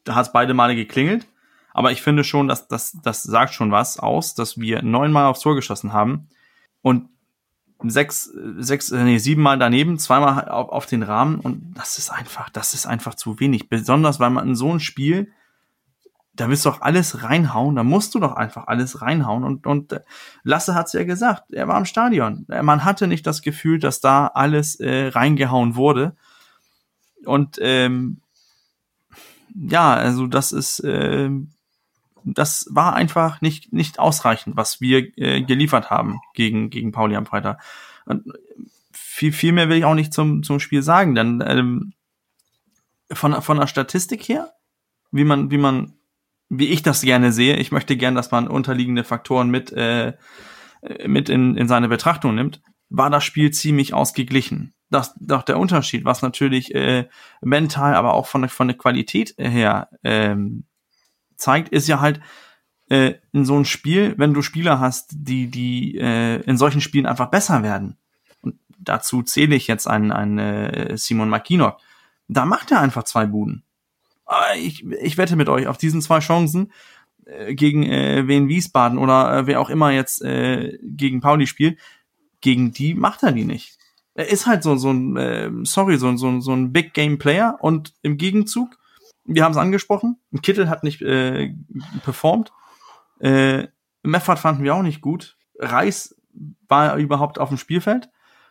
Da 0.04 0.16
hat 0.16 0.28
es 0.28 0.34
beide 0.34 0.54
Male 0.54 0.76
geklingelt. 0.76 1.26
Aber 1.74 1.92
ich 1.92 2.02
finde 2.02 2.26
schon, 2.26 2.50
dass 2.50 2.68
das, 2.68 2.98
das 3.02 3.24
sagt 3.24 3.54
schon 3.54 3.72
was 3.72 3.98
aus, 3.98 4.36
dass 4.36 4.60
wir 4.60 4.82
neunmal 4.82 5.26
aufs 5.26 5.40
Tor 5.40 5.56
geschossen 5.56 5.94
haben 5.94 6.28
und 6.82 7.08
sechs, 7.84 8.30
sechs, 8.58 8.92
äh, 8.92 9.04
nee, 9.04 9.20
siebenmal 9.20 9.58
daneben, 9.58 9.98
zweimal 10.00 10.50
auf, 10.50 10.70
auf 10.70 10.86
den 10.86 11.04
Rahmen 11.04 11.40
und 11.40 11.74
das 11.76 11.98
ist 11.98 12.10
einfach, 12.10 12.50
das 12.50 12.74
ist 12.74 12.86
einfach 12.86 13.16
zu 13.16 13.40
wenig. 13.40 13.70
Besonders 13.70 14.20
weil 14.20 14.32
man 14.32 14.50
in 14.50 14.56
so 14.56 14.74
ein 14.74 14.82
Spiel, 14.82 15.32
da 16.40 16.50
willst 16.50 16.66
du 16.66 16.70
doch 16.70 16.82
alles 16.82 17.24
reinhauen, 17.24 17.76
da 17.76 17.84
musst 17.84 18.16
du 18.16 18.20
doch 18.20 18.34
einfach 18.34 18.68
alles 18.68 19.02
reinhauen 19.02 19.44
und, 19.44 19.68
und 19.68 19.94
äh, 19.94 20.02
Lasse 20.44 20.76
hat's 20.76 20.94
ja 20.94 21.04
gesagt, 21.04 21.52
er 21.52 21.68
war 21.68 21.78
im 21.78 21.86
Stadion. 21.86 22.46
Äh, 22.50 22.64
Man 22.64 22.86
hatte 22.86 23.08
nicht 23.08 23.28
das 23.28 23.42
Gefühl, 23.42 23.80
dass 23.80 24.00
da 24.00 24.28
alles 24.28 24.76
äh, 24.76 25.08
reingehauen 25.08 25.76
wurde 25.76 26.16
und 27.26 27.58
ähm, 27.62 28.22
ja, 29.56 29.94
also 29.94 30.28
das 30.28 30.52
ist, 30.52 30.80
äh, 30.82 31.30
das 32.24 32.68
war 32.70 32.96
einfach 32.96 33.42
nicht, 33.42 33.74
nicht 33.74 34.00
ausreichend, 34.00 34.56
was 34.56 34.82
wir 34.82 35.18
äh, 35.18 35.42
geliefert 35.42 35.90
haben 35.90 36.20
gegen, 36.34 36.70
gegen 36.70 36.92
Pauli 36.92 37.16
am 37.16 37.26
Freitag. 37.26 37.62
Und 38.06 38.32
viel, 38.92 39.32
viel 39.32 39.52
mehr 39.52 39.70
will 39.70 39.78
ich 39.78 39.86
auch 39.86 39.96
nicht 39.96 40.14
zum, 40.14 40.44
zum 40.44 40.60
Spiel 40.60 40.82
sagen, 40.82 41.16
denn 41.16 41.44
ähm, 41.46 41.94
von, 43.12 43.42
von 43.42 43.58
der 43.58 43.68
Statistik 43.68 44.28
her, 44.30 44.54
wie 45.12 45.24
man, 45.24 45.52
wie 45.52 45.58
man, 45.58 45.99
wie 46.50 46.68
ich 46.68 46.82
das 46.82 47.02
gerne 47.02 47.32
sehe, 47.32 47.58
ich 47.58 47.72
möchte 47.72 47.96
gern, 47.96 48.16
dass 48.16 48.32
man 48.32 48.48
unterliegende 48.48 49.04
Faktoren 49.04 49.50
mit, 49.50 49.72
äh, 49.72 50.14
mit 51.06 51.30
in, 51.30 51.56
in 51.56 51.68
seine 51.68 51.88
Betrachtung 51.88 52.36
nimmt, 52.36 52.62
war 52.90 53.10
das 53.10 53.24
Spiel 53.24 53.52
ziemlich 53.52 53.94
ausgeglichen. 53.94 54.74
Das 54.90 55.14
doch 55.20 55.44
der 55.44 55.60
Unterschied, 55.60 56.06
was 56.06 56.24
natürlich 56.24 56.74
äh, 56.74 57.08
mental, 57.42 57.94
aber 57.94 58.16
auch 58.16 58.26
von 58.26 58.42
der, 58.42 58.50
von 58.50 58.68
der 58.68 58.78
Qualität 58.78 59.36
her 59.38 59.90
ähm, 60.04 60.64
zeigt, 61.36 61.70
ist 61.70 61.88
ja 61.88 62.00
halt 62.00 62.20
äh, 62.90 63.14
in 63.32 63.46
so 63.46 63.56
einem 63.56 63.66
Spiel, 63.66 64.16
wenn 64.18 64.34
du 64.34 64.42
Spieler 64.42 64.80
hast, 64.80 65.12
die, 65.14 65.52
die 65.52 65.98
äh, 66.00 66.42
in 66.42 66.58
solchen 66.58 66.82
Spielen 66.82 67.06
einfach 67.06 67.30
besser 67.30 67.62
werden. 67.62 67.98
Und 68.42 68.56
dazu 68.80 69.22
zähle 69.22 69.56
ich 69.56 69.68
jetzt 69.68 69.88
einen, 69.88 70.12
einen 70.12 70.40
äh, 70.40 70.98
Simon 70.98 71.30
Makinok. 71.30 71.78
Da 72.28 72.46
macht 72.46 72.72
er 72.72 72.80
einfach 72.80 73.04
zwei 73.04 73.28
Buden. 73.28 73.64
Aber 74.30 74.56
ich, 74.56 74.86
ich 74.86 75.18
wette 75.18 75.36
mit 75.36 75.50
euch, 75.50 75.68
auf 75.68 75.78
diesen 75.78 76.02
zwei 76.02 76.20
Chancen 76.20 76.72
äh, 77.26 77.56
gegen 77.56 77.84
äh, 77.84 78.28
Wien 78.28 78.48
Wiesbaden 78.48 78.98
oder 78.98 79.38
äh, 79.38 79.48
wer 79.48 79.60
auch 79.60 79.70
immer 79.70 79.92
jetzt 79.92 80.22
äh, 80.22 80.78
gegen 80.84 81.22
Pauli 81.22 81.48
spielt, 81.48 81.80
gegen 82.42 82.72
die 82.72 82.94
macht 82.94 83.24
er 83.24 83.32
die 83.32 83.46
nicht. 83.46 83.78
Er 84.14 84.30
ist 84.30 84.48
halt 84.48 84.64
so, 84.64 84.76
so 84.76 84.92
ein, 84.92 85.18
äh, 85.18 85.50
sorry, 85.64 85.98
so, 85.98 86.16
so, 86.18 86.40
so 86.40 86.52
ein 86.52 86.74
Big 86.74 86.94
Game 86.94 87.18
Player 87.18 87.58
und 87.60 87.94
im 88.02 88.18
Gegenzug 88.18 88.80
wir 89.30 89.44
haben 89.44 89.52
es 89.52 89.58
angesprochen, 89.58 90.18
Kittel 90.42 90.70
hat 90.70 90.84
nicht 90.84 91.02
äh, 91.02 91.54
performt. 92.04 92.52
Äh, 93.20 93.68
Meffert 94.02 94.40
fanden 94.40 94.64
wir 94.64 94.76
auch 94.76 94.82
nicht 94.82 95.02
gut. 95.02 95.38
Reis 95.58 96.20
war 96.68 96.98
überhaupt 96.98 97.38
auf 97.38 97.50
dem 97.50 97.58
Spielfeld. 97.58 98.10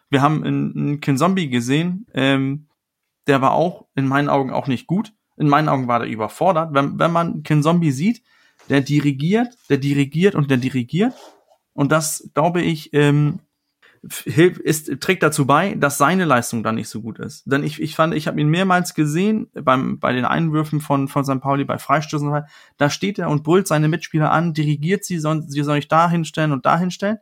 Wir 0.09 0.23
haben 0.23 0.45
einen 0.45 1.01
Kinzombie 1.01 1.51
gesehen, 1.51 2.07
ähm, 2.15 2.69
der 3.27 3.43
war 3.43 3.53
auch 3.53 3.87
in 3.95 4.07
meinen 4.07 4.31
Augen 4.31 4.53
auch 4.53 4.69
nicht 4.69 4.87
gut. 4.87 5.13
In 5.39 5.49
meinen 5.49 5.69
Augen 5.69 5.89
war 5.89 6.01
der 6.01 6.09
überfordert. 6.09 6.75
Wenn, 6.75 6.99
wenn 6.99 7.13
man 7.13 7.43
Kinzombie 7.43 7.93
sieht, 7.93 8.23
der 8.69 8.81
dirigiert, 8.81 9.57
der 9.69 9.79
dirigiert 9.79 10.35
und 10.35 10.51
der 10.51 10.59
dirigiert. 10.59 11.15
Und 11.73 11.93
das, 11.93 12.29
glaube 12.35 12.61
ich, 12.61 12.93
ähm, 12.93 13.41
ist, 14.25 15.01
trägt 15.01 15.23
dazu 15.23 15.47
bei, 15.47 15.75
dass 15.75 15.99
seine 15.99 16.25
Leistung 16.25 16.63
dann 16.63 16.77
nicht 16.77 16.89
so 16.89 17.01
gut 17.01 17.19
ist. 17.19 17.45
Denn 17.47 17.65
ich, 17.65 17.81
ich 17.81 17.95
fand, 17.95 18.15
ich 18.15 18.27
habe 18.27 18.41
ihn 18.41 18.49
mehrmals 18.49 18.95
gesehen 18.95 19.49
beim, 19.55 19.99
bei 19.99 20.13
den 20.13 20.25
Einwürfen 20.25 20.81
von, 20.81 21.09
von 21.09 21.25
St. 21.25 21.41
Pauli, 21.41 21.65
bei 21.65 21.79
Freistößen, 21.79 22.45
da 22.77 22.91
steht 22.91 23.19
er 23.19 23.29
und 23.29 23.43
brüllt 23.43 23.67
seine 23.67 23.89
Mitspieler 23.89 24.31
an, 24.31 24.55
dirigiert 24.55 25.05
sie, 25.05 25.19
sie 25.19 25.63
soll 25.63 25.79
ich 25.79 25.89
da 25.89 26.11
hinstellen 26.11 26.53
und 26.53 26.67
da 26.67 26.79
hinstellen. 26.79 27.19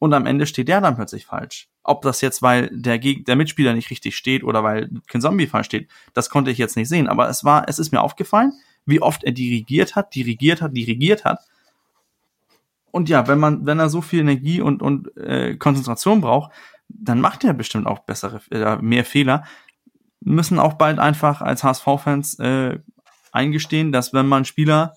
Und 0.00 0.12
am 0.14 0.26
Ende 0.26 0.46
steht 0.46 0.66
der 0.66 0.80
dann 0.80 0.96
plötzlich 0.96 1.26
falsch. 1.26 1.68
Ob 1.84 2.02
das 2.02 2.20
jetzt, 2.20 2.42
weil 2.42 2.70
der, 2.72 2.98
Geg 2.98 3.26
der 3.26 3.36
Mitspieler 3.36 3.74
nicht 3.74 3.90
richtig 3.90 4.16
steht 4.16 4.42
oder 4.42 4.64
weil 4.64 4.90
kein 5.06 5.20
Zombie 5.20 5.46
falsch 5.46 5.66
steht, 5.66 5.88
das 6.14 6.30
konnte 6.30 6.50
ich 6.50 6.58
jetzt 6.58 6.76
nicht 6.76 6.88
sehen. 6.88 7.06
Aber 7.06 7.28
es 7.28 7.44
war, 7.44 7.68
es 7.68 7.78
ist 7.78 7.92
mir 7.92 8.00
aufgefallen, 8.00 8.52
wie 8.84 9.00
oft 9.00 9.22
er 9.22 9.32
dirigiert 9.32 9.94
hat, 9.94 10.14
dirigiert 10.14 10.62
hat, 10.62 10.76
dirigiert 10.76 11.24
hat 11.24 11.40
und 12.90 13.08
ja, 13.08 13.26
wenn 13.28 13.38
man, 13.38 13.66
wenn 13.66 13.78
er 13.78 13.88
so 13.88 14.00
viel 14.00 14.20
Energie 14.20 14.60
und, 14.60 14.82
und 14.82 15.16
äh, 15.16 15.56
Konzentration 15.56 16.20
braucht, 16.20 16.52
dann 16.88 17.20
macht 17.20 17.44
er 17.44 17.52
bestimmt 17.52 17.86
auch 17.86 18.00
bessere, 18.00 18.40
äh, 18.50 18.76
mehr 18.76 19.04
Fehler. 19.04 19.44
Müssen 20.20 20.58
auch 20.58 20.74
bald 20.74 20.98
einfach 20.98 21.40
als 21.40 21.62
HSV-Fans 21.62 22.38
äh, 22.40 22.78
eingestehen, 23.32 23.92
dass 23.92 24.12
wenn 24.12 24.26
man 24.26 24.44
Spieler 24.44 24.94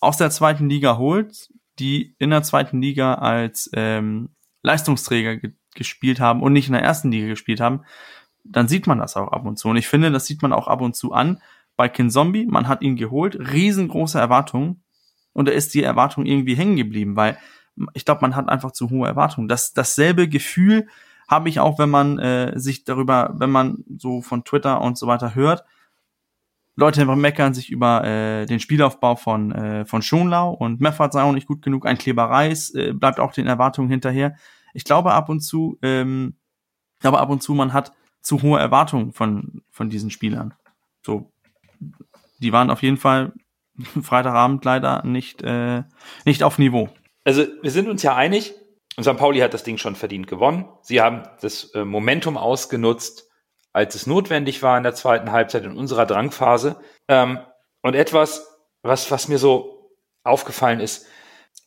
aus 0.00 0.16
der 0.16 0.30
zweiten 0.30 0.68
Liga 0.68 0.98
holt, 0.98 1.51
die 1.78 2.14
in 2.18 2.30
der 2.30 2.42
zweiten 2.42 2.80
Liga 2.80 3.14
als 3.14 3.70
ähm, 3.74 4.30
Leistungsträger 4.62 5.36
ge 5.36 5.52
gespielt 5.74 6.20
haben 6.20 6.42
und 6.42 6.52
nicht 6.52 6.66
in 6.66 6.74
der 6.74 6.82
ersten 6.82 7.10
Liga 7.10 7.28
gespielt 7.28 7.58
haben, 7.58 7.80
dann 8.44 8.68
sieht 8.68 8.86
man 8.86 8.98
das 8.98 9.16
auch 9.16 9.32
ab 9.32 9.46
und 9.46 9.58
zu. 9.58 9.70
Und 9.70 9.76
ich 9.78 9.88
finde, 9.88 10.10
das 10.10 10.26
sieht 10.26 10.42
man 10.42 10.52
auch 10.52 10.68
ab 10.68 10.82
und 10.82 10.94
zu 10.94 11.14
an. 11.14 11.40
Bei 11.76 11.88
Kin 11.88 12.10
Zombie, 12.10 12.44
man 12.44 12.68
hat 12.68 12.82
ihn 12.82 12.96
geholt, 12.96 13.38
riesengroße 13.38 14.18
Erwartungen, 14.18 14.82
und 15.32 15.48
da 15.48 15.52
ist 15.52 15.74
die 15.74 15.82
Erwartung 15.82 16.26
irgendwie 16.26 16.54
hängen 16.54 16.76
geblieben, 16.76 17.16
weil 17.16 17.38
ich 17.94 18.04
glaube, 18.04 18.20
man 18.20 18.36
hat 18.36 18.48
einfach 18.48 18.72
zu 18.72 18.90
hohe 18.90 19.08
Erwartungen. 19.08 19.48
Das, 19.48 19.72
dasselbe 19.72 20.28
Gefühl 20.28 20.88
habe 21.26 21.48
ich 21.48 21.60
auch, 21.60 21.78
wenn 21.78 21.88
man 21.88 22.18
äh, 22.18 22.58
sich 22.58 22.84
darüber, 22.84 23.32
wenn 23.38 23.50
man 23.50 23.84
so 23.96 24.20
von 24.20 24.44
Twitter 24.44 24.80
und 24.82 24.98
so 24.98 25.06
weiter 25.06 25.34
hört. 25.34 25.64
Leute 26.74 27.04
meckern 27.04 27.54
sich 27.54 27.70
über 27.70 28.04
äh, 28.04 28.46
den 28.46 28.60
Spielaufbau 28.60 29.16
von, 29.16 29.52
äh, 29.52 29.84
von 29.84 30.00
Schonlau 30.00 30.52
und 30.52 30.80
Meffert 30.80 31.12
sei 31.12 31.22
auch 31.22 31.32
nicht 31.32 31.46
gut 31.46 31.62
genug. 31.62 31.86
Ein 31.86 31.98
Kleber 31.98 32.24
Reis 32.24 32.70
äh, 32.74 32.92
bleibt 32.92 33.20
auch 33.20 33.32
den 33.32 33.46
Erwartungen 33.46 33.90
hinterher. 33.90 34.36
Ich 34.72 34.84
glaube 34.84 35.12
ab 35.12 35.28
und 35.28 35.40
zu, 35.40 35.78
ähm, 35.82 36.36
ich 36.94 37.00
glaube 37.00 37.18
ab 37.18 37.28
und 37.28 37.42
zu, 37.42 37.54
man 37.54 37.72
hat 37.74 37.92
zu 38.22 38.40
hohe 38.40 38.58
Erwartungen 38.58 39.12
von, 39.12 39.62
von 39.70 39.90
diesen 39.90 40.10
Spielern. 40.10 40.54
So, 41.04 41.30
die 42.38 42.52
waren 42.52 42.70
auf 42.70 42.82
jeden 42.82 42.96
Fall 42.96 43.32
Freitagabend 44.02 44.64
leider 44.64 45.04
nicht, 45.04 45.42
äh, 45.42 45.82
nicht 46.24 46.42
auf 46.42 46.58
Niveau. 46.58 46.88
Also 47.24 47.44
wir 47.60 47.70
sind 47.70 47.88
uns 47.88 48.02
ja 48.02 48.16
einig, 48.16 48.54
St. 49.00 49.16
Pauli 49.16 49.40
hat 49.40 49.54
das 49.54 49.64
Ding 49.64 49.78
schon 49.78 49.94
verdient 49.94 50.26
gewonnen. 50.26 50.66
Sie 50.82 51.00
haben 51.00 51.22
das 51.40 51.70
äh, 51.74 51.84
Momentum 51.84 52.36
ausgenutzt, 52.36 53.30
als 53.72 53.94
es 53.94 54.06
notwendig 54.06 54.62
war 54.62 54.76
in 54.76 54.82
der 54.82 54.94
zweiten 54.94 55.32
Halbzeit 55.32 55.64
in 55.64 55.76
unserer 55.76 56.06
Drangphase. 56.06 56.76
Ähm, 57.08 57.40
und 57.82 57.94
etwas, 57.94 58.46
was, 58.82 59.10
was 59.10 59.28
mir 59.28 59.38
so 59.38 59.90
aufgefallen 60.24 60.80
ist, 60.80 61.06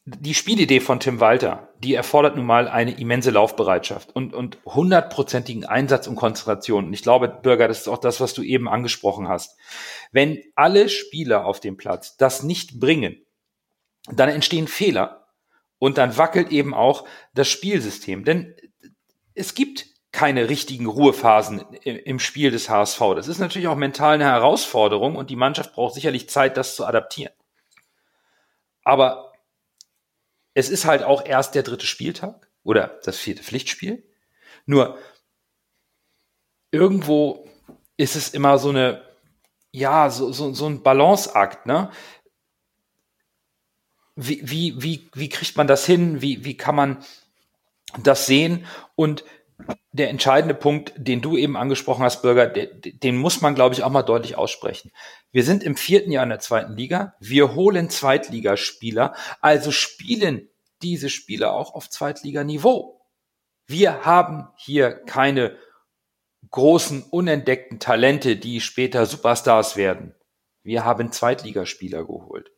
die 0.08 0.36
Spielidee 0.36 0.82
von 0.82 1.00
Tim 1.00 1.20
Walter, 1.20 1.74
die 1.80 1.96
erfordert 1.96 2.36
nun 2.36 2.46
mal 2.46 2.68
eine 2.68 2.98
immense 3.00 3.32
Laufbereitschaft 3.32 4.16
und, 4.16 4.36
und 4.36 4.60
hundertprozentigen 4.66 5.66
Einsatz 5.66 6.08
und 6.08 6.16
Konzentration. 6.16 6.86
Und 6.86 6.94
ich 6.94 7.02
glaube, 7.02 7.28
Bürger, 7.28 7.68
das 7.68 7.82
ist 7.82 7.88
auch 7.88 7.98
das, 7.98 8.22
was 8.22 8.36
du 8.36 8.44
eben 8.44 8.70
angesprochen 8.70 9.28
hast. 9.28 9.58
Wenn 10.12 10.44
alle 10.54 10.90
Spieler 10.90 11.46
auf 11.46 11.60
dem 11.60 11.76
Platz 11.76 12.18
das 12.18 12.44
nicht 12.44 12.80
bringen, 12.80 13.26
dann 14.12 14.30
entstehen 14.30 14.68
Fehler 14.68 15.28
und 15.80 15.98
dann 15.98 16.18
wackelt 16.18 16.52
eben 16.52 16.76
auch 16.76 17.08
das 17.34 17.48
Spielsystem. 17.48 18.24
Denn 18.24 18.56
es 19.34 19.56
gibt 19.56 19.88
keine 20.16 20.48
richtigen 20.48 20.86
Ruhephasen 20.86 21.60
im 21.84 22.20
Spiel 22.20 22.50
des 22.50 22.70
HSV. 22.70 23.02
Das 23.18 23.28
ist 23.28 23.40
natürlich 23.40 23.68
auch 23.68 23.76
mental 23.76 24.14
eine 24.14 24.24
Herausforderung 24.24 25.18
und 25.18 25.30
die 25.30 25.36
Mannschaft 25.36 25.74
braucht 25.74 25.94
sicherlich 25.94 26.30
Zeit, 26.30 26.56
das 26.56 26.78
zu 26.78 26.86
adaptieren. 26.86 27.34
Aber 28.86 29.34
es 30.54 30.70
ist 30.70 30.86
halt 30.86 31.04
auch 31.04 31.26
erst 31.26 31.54
der 31.54 31.64
dritte 31.64 31.86
Spieltag 31.86 32.50
oder 32.64 32.98
das 33.04 33.18
vierte 33.18 33.44
Pflichtspiel. 33.44 34.10
Nur 34.66 34.98
irgendwo 36.72 37.50
ist 37.98 38.16
es 38.16 38.30
immer 38.30 38.58
so 38.58 38.70
eine, 38.70 39.02
ja, 39.74 40.10
so, 40.10 40.32
so, 40.32 40.54
so 40.54 40.66
ein 40.66 40.82
Balanceakt, 40.82 41.66
ne? 41.66 41.92
Wie, 44.16 44.40
wie, 44.50 44.82
wie, 44.82 45.10
wie 45.14 45.28
kriegt 45.28 45.58
man 45.58 45.68
das 45.68 45.86
hin? 45.86 46.22
Wie, 46.22 46.46
wie 46.46 46.56
kann 46.56 46.76
man 46.76 47.04
das 48.02 48.28
sehen? 48.28 48.66
Und 48.96 49.26
der 49.96 50.10
entscheidende 50.10 50.56
Punkt, 50.56 50.92
den 50.98 51.22
du 51.22 51.38
eben 51.38 51.56
angesprochen 51.56 52.04
hast, 52.04 52.22
Bürger, 52.22 52.48
den 52.48 53.16
muss 53.16 53.40
man, 53.40 53.56
glaube 53.56 53.74
ich, 53.76 53.84
auch 53.84 53.90
mal 53.90 54.04
deutlich 54.04 54.38
aussprechen. 54.38 54.92
Wir 55.32 55.44
sind 55.44 55.64
im 55.64 55.78
vierten 55.78 56.12
Jahr 56.12 56.24
in 56.24 56.30
der 56.30 56.40
zweiten 56.40 56.76
Liga. 56.76 57.16
Wir 57.22 57.56
holen 57.56 57.90
Zweitligaspieler, 57.90 59.16
also 59.40 59.72
spielen 59.72 60.50
diese 60.82 61.10
Spieler 61.10 61.54
auch 61.54 61.74
auf 61.74 61.90
Zweitliganiveau. 61.90 63.00
Wir 63.68 64.04
haben 64.04 64.50
hier 64.58 64.92
keine 64.92 65.56
großen, 66.52 67.04
unentdeckten 67.04 67.80
Talente, 67.80 68.36
die 68.36 68.60
später 68.60 69.06
Superstars 69.06 69.78
werden. 69.78 70.14
Wir 70.62 70.84
haben 70.84 71.14
Zweitligaspieler 71.14 72.04
geholt. 72.04 72.52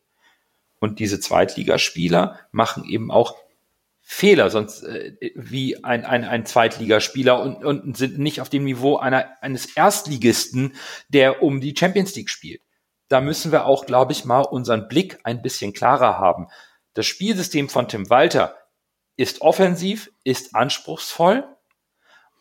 Und 0.80 0.98
diese 0.98 1.20
Zweitligaspieler 1.20 2.40
machen 2.50 2.84
eben 2.84 3.12
auch 3.12 3.36
Fehler, 4.10 4.48
sonst 4.48 4.84
äh, 4.84 5.12
wie 5.34 5.84
ein, 5.84 6.06
ein, 6.06 6.24
ein 6.24 6.46
Zweitligaspieler 6.46 7.42
und, 7.42 7.62
und 7.62 7.94
sind 7.94 8.18
nicht 8.18 8.40
auf 8.40 8.48
dem 8.48 8.64
Niveau 8.64 8.96
einer, 8.96 9.26
eines 9.42 9.76
Erstligisten, 9.76 10.74
der 11.08 11.42
um 11.42 11.60
die 11.60 11.74
Champions 11.78 12.16
League 12.16 12.30
spielt. 12.30 12.62
Da 13.08 13.20
müssen 13.20 13.52
wir 13.52 13.66
auch, 13.66 13.84
glaube 13.84 14.12
ich, 14.12 14.24
mal 14.24 14.40
unseren 14.40 14.88
Blick 14.88 15.18
ein 15.24 15.42
bisschen 15.42 15.74
klarer 15.74 16.18
haben. 16.18 16.48
Das 16.94 17.04
Spielsystem 17.04 17.68
von 17.68 17.86
Tim 17.86 18.08
Walter 18.08 18.56
ist 19.18 19.42
offensiv, 19.42 20.10
ist 20.24 20.54
anspruchsvoll, 20.54 21.44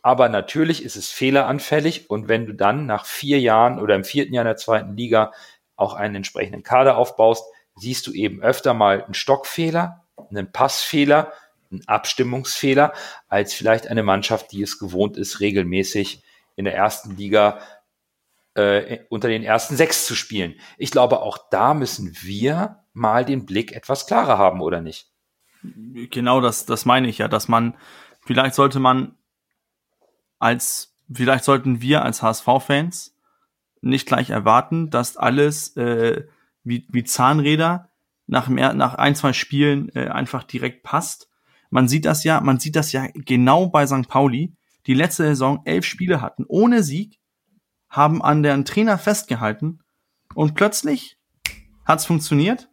aber 0.02 0.30
natürlich 0.30 0.86
ist 0.86 0.96
es 0.96 1.10
fehleranfällig 1.10 2.10
und 2.10 2.30
wenn 2.30 2.46
du 2.46 2.54
dann 2.54 2.86
nach 2.86 3.06
vier 3.06 3.42
Jahren 3.42 3.82
oder 3.82 3.94
im 3.96 4.06
vierten 4.06 4.34
Jahr 4.34 4.44
in 4.44 4.48
der 4.48 4.56
zweiten 4.56 4.96
Liga 4.96 5.34
auch 5.76 5.96
einen 5.96 6.16
entsprechenden 6.16 6.64
Kader 6.64 6.96
aufbaust, 6.96 7.44
siehst 7.76 8.08
du 8.08 8.14
eben 8.14 8.42
öfter 8.42 8.74
mal 8.74 9.04
einen 9.04 9.14
Stockfehler, 9.14 10.06
einen 10.30 10.50
Passfehler, 10.54 11.34
ein 11.72 11.82
Abstimmungsfehler, 11.88 12.94
als 13.28 13.54
vielleicht 13.54 13.88
eine 13.88 14.04
Mannschaft, 14.04 14.52
die 14.52 14.62
es 14.62 14.80
gewohnt 14.80 15.18
ist, 15.18 15.40
regelmäßig 15.40 16.24
in 16.56 16.66
der 16.66 16.76
ersten 16.76 17.16
Liga 17.16 17.60
äh, 18.56 19.00
unter 19.10 19.28
den 19.28 19.44
ersten 19.44 19.76
sechs 19.76 20.06
zu 20.06 20.16
spielen. 20.16 20.56
Ich 20.78 20.92
glaube, 20.92 21.22
auch 21.22 21.38
da 21.50 21.74
müssen 21.74 22.16
wir 22.22 22.84
mal 22.94 23.24
den 23.24 23.46
Blick 23.46 23.72
etwas 23.72 24.08
klarer 24.08 24.38
haben, 24.38 24.62
oder 24.62 24.82
nicht? 24.82 25.12
Genau 25.64 26.42
das, 26.42 26.66
das 26.66 26.86
meine 26.86 27.08
ich 27.08 27.20
ja, 27.20 27.28
dass 27.28 27.48
man, 27.48 27.76
vielleicht 28.22 28.56
sollte 28.56 28.80
man 28.80 29.16
als, 30.40 30.96
vielleicht 31.12 31.44
sollten 31.44 31.82
wir 31.82 32.04
als 32.04 32.22
HSV-Fans 32.22 33.16
nicht 33.82 34.08
gleich 34.08 34.30
erwarten, 34.30 34.90
dass 34.90 35.18
alles 35.18 35.76
äh, 35.78 36.26
wie, 36.64 36.86
wie 36.90 37.04
Zahnräder 37.04 37.90
nach, 38.26 38.48
mehr, 38.48 38.74
nach 38.74 38.96
ein, 38.96 39.16
zwei 39.16 39.34
Spielen 39.34 39.90
äh, 39.96 40.08
einfach 40.08 40.44
direkt 40.44 40.84
passt, 40.84 41.30
man 41.70 41.88
sieht 41.88 42.06
das 42.06 42.24
ja, 42.24 42.42
man 42.42 42.60
sieht 42.60 42.76
das 42.76 42.92
ja 42.92 43.08
genau 43.14 43.68
bei 43.68 43.86
St. 43.86 44.08
Pauli, 44.08 44.56
die 44.86 44.94
letzte 44.94 45.24
Saison 45.24 45.62
elf 45.66 45.86
Spiele 45.86 46.22
hatten 46.22 46.46
ohne 46.48 46.84
Sieg, 46.84 47.20
haben 47.90 48.22
an 48.22 48.44
deren 48.44 48.66
Trainer 48.66 48.98
festgehalten 48.98 49.80
und 50.34 50.56
plötzlich 50.56 51.18
hat's 51.86 52.06
funktioniert. 52.06 52.70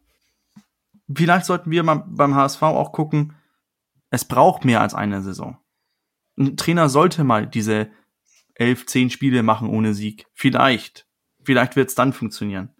Vielleicht 1.12 1.46
sollten 1.46 1.70
wir 1.70 1.82
mal 1.82 2.04
beim 2.06 2.34
HSV 2.34 2.62
auch 2.62 2.92
gucken, 2.92 3.36
es 4.10 4.24
braucht 4.24 4.64
mehr 4.64 4.80
als 4.80 4.94
eine 4.94 5.22
Saison. 5.22 5.58
Ein 6.38 6.56
Trainer 6.56 6.88
sollte 6.88 7.24
mal 7.24 7.46
diese 7.46 7.90
elf, 8.54 8.86
zehn 8.86 9.10
Spiele 9.10 9.42
machen 9.42 9.68
ohne 9.68 9.94
Sieg. 9.94 10.26
Vielleicht. 10.34 11.06
Vielleicht 11.42 11.76
wird's 11.76 11.94
dann 11.94 12.12
funktionieren. 12.12 12.70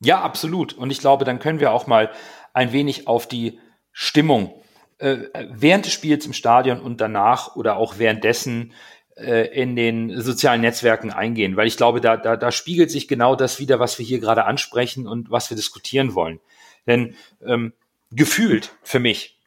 Ja, 0.00 0.22
absolut. 0.22 0.72
Und 0.72 0.90
ich 0.90 0.98
glaube, 0.98 1.24
dann 1.24 1.38
können 1.38 1.60
wir 1.60 1.72
auch 1.72 1.86
mal 1.86 2.10
ein 2.52 2.72
wenig 2.72 3.06
auf 3.06 3.28
die 3.28 3.60
Stimmung 3.92 4.61
während 5.02 5.86
des 5.86 5.92
Spiels 5.92 6.26
im 6.26 6.32
Stadion 6.32 6.80
und 6.80 7.00
danach 7.00 7.56
oder 7.56 7.76
auch 7.76 7.98
währenddessen 7.98 8.72
äh, 9.16 9.48
in 9.52 9.76
den 9.76 10.20
sozialen 10.20 10.60
Netzwerken 10.60 11.10
eingehen, 11.10 11.56
weil 11.56 11.66
ich 11.66 11.76
glaube, 11.76 12.00
da, 12.00 12.16
da, 12.16 12.36
da 12.36 12.52
spiegelt 12.52 12.90
sich 12.90 13.08
genau 13.08 13.34
das 13.36 13.58
wieder, 13.58 13.80
was 13.80 13.98
wir 13.98 14.06
hier 14.06 14.20
gerade 14.20 14.44
ansprechen 14.44 15.06
und 15.06 15.30
was 15.30 15.50
wir 15.50 15.56
diskutieren 15.56 16.14
wollen. 16.14 16.40
Denn 16.86 17.16
ähm, 17.44 17.72
gefühlt 18.10 18.74
für 18.82 19.00
mich, 19.00 19.38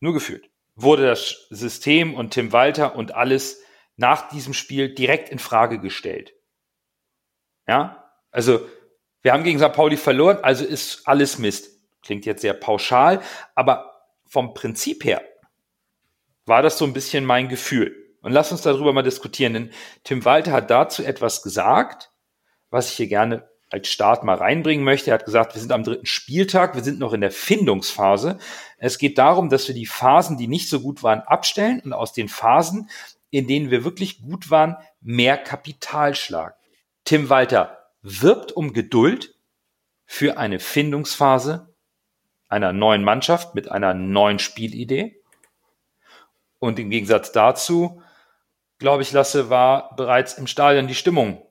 nur 0.00 0.12
gefühlt, 0.12 0.48
wurde 0.76 1.06
das 1.06 1.46
System 1.50 2.14
und 2.14 2.30
Tim 2.30 2.52
Walter 2.52 2.96
und 2.96 3.14
alles 3.14 3.62
nach 3.96 4.28
diesem 4.30 4.54
Spiel 4.54 4.94
direkt 4.94 5.28
in 5.28 5.38
Frage 5.38 5.78
gestellt. 5.78 6.32
Ja, 7.68 8.10
also 8.30 8.66
wir 9.22 9.32
haben 9.32 9.44
gegen 9.44 9.58
St. 9.58 9.72
Pauli 9.72 9.98
verloren, 9.98 10.38
also 10.42 10.64
ist 10.64 11.06
alles 11.06 11.38
Mist. 11.38 11.78
Klingt 12.02 12.24
jetzt 12.24 12.40
sehr 12.40 12.54
pauschal, 12.54 13.20
aber 13.54 13.89
vom 14.30 14.54
Prinzip 14.54 15.04
her 15.04 15.20
war 16.46 16.62
das 16.62 16.78
so 16.78 16.84
ein 16.84 16.92
bisschen 16.92 17.24
mein 17.24 17.48
Gefühl. 17.48 17.94
Und 18.22 18.32
lass 18.32 18.52
uns 18.52 18.62
darüber 18.62 18.92
mal 18.92 19.02
diskutieren, 19.02 19.52
denn 19.52 19.70
Tim 20.04 20.24
Walter 20.24 20.52
hat 20.52 20.70
dazu 20.70 21.02
etwas 21.02 21.42
gesagt, 21.42 22.10
was 22.70 22.90
ich 22.90 22.96
hier 22.96 23.08
gerne 23.08 23.48
als 23.70 23.88
Start 23.88 24.24
mal 24.24 24.36
reinbringen 24.36 24.84
möchte. 24.84 25.10
Er 25.10 25.14
hat 25.14 25.24
gesagt, 25.24 25.54
wir 25.54 25.60
sind 25.60 25.72
am 25.72 25.84
dritten 25.84 26.06
Spieltag, 26.06 26.74
wir 26.74 26.82
sind 26.82 26.98
noch 26.98 27.12
in 27.12 27.20
der 27.20 27.30
Findungsphase. 27.30 28.38
Es 28.78 28.98
geht 28.98 29.18
darum, 29.18 29.48
dass 29.48 29.68
wir 29.68 29.74
die 29.74 29.86
Phasen, 29.86 30.38
die 30.38 30.48
nicht 30.48 30.68
so 30.68 30.80
gut 30.80 31.02
waren, 31.02 31.20
abstellen 31.20 31.80
und 31.80 31.92
aus 31.92 32.12
den 32.12 32.28
Phasen, 32.28 32.90
in 33.30 33.46
denen 33.46 33.70
wir 33.70 33.84
wirklich 33.84 34.22
gut 34.22 34.50
waren, 34.50 34.76
mehr 35.00 35.38
Kapital 35.38 36.14
schlagen. 36.14 36.54
Tim 37.04 37.30
Walter 37.30 37.78
wirbt 38.02 38.52
um 38.52 38.72
Geduld 38.72 39.34
für 40.04 40.36
eine 40.36 40.58
Findungsphase 40.58 41.69
einer 42.50 42.72
neuen 42.72 43.02
Mannschaft 43.02 43.54
mit 43.54 43.70
einer 43.70 43.94
neuen 43.94 44.38
Spielidee. 44.38 45.22
Und 46.58 46.78
im 46.78 46.90
Gegensatz 46.90 47.32
dazu, 47.32 48.02
glaube 48.78 49.02
ich, 49.02 49.12
Lasse, 49.12 49.48
war 49.48 49.94
bereits 49.96 50.34
im 50.34 50.46
Stadion 50.46 50.88
die 50.88 50.94
Stimmung 50.94 51.42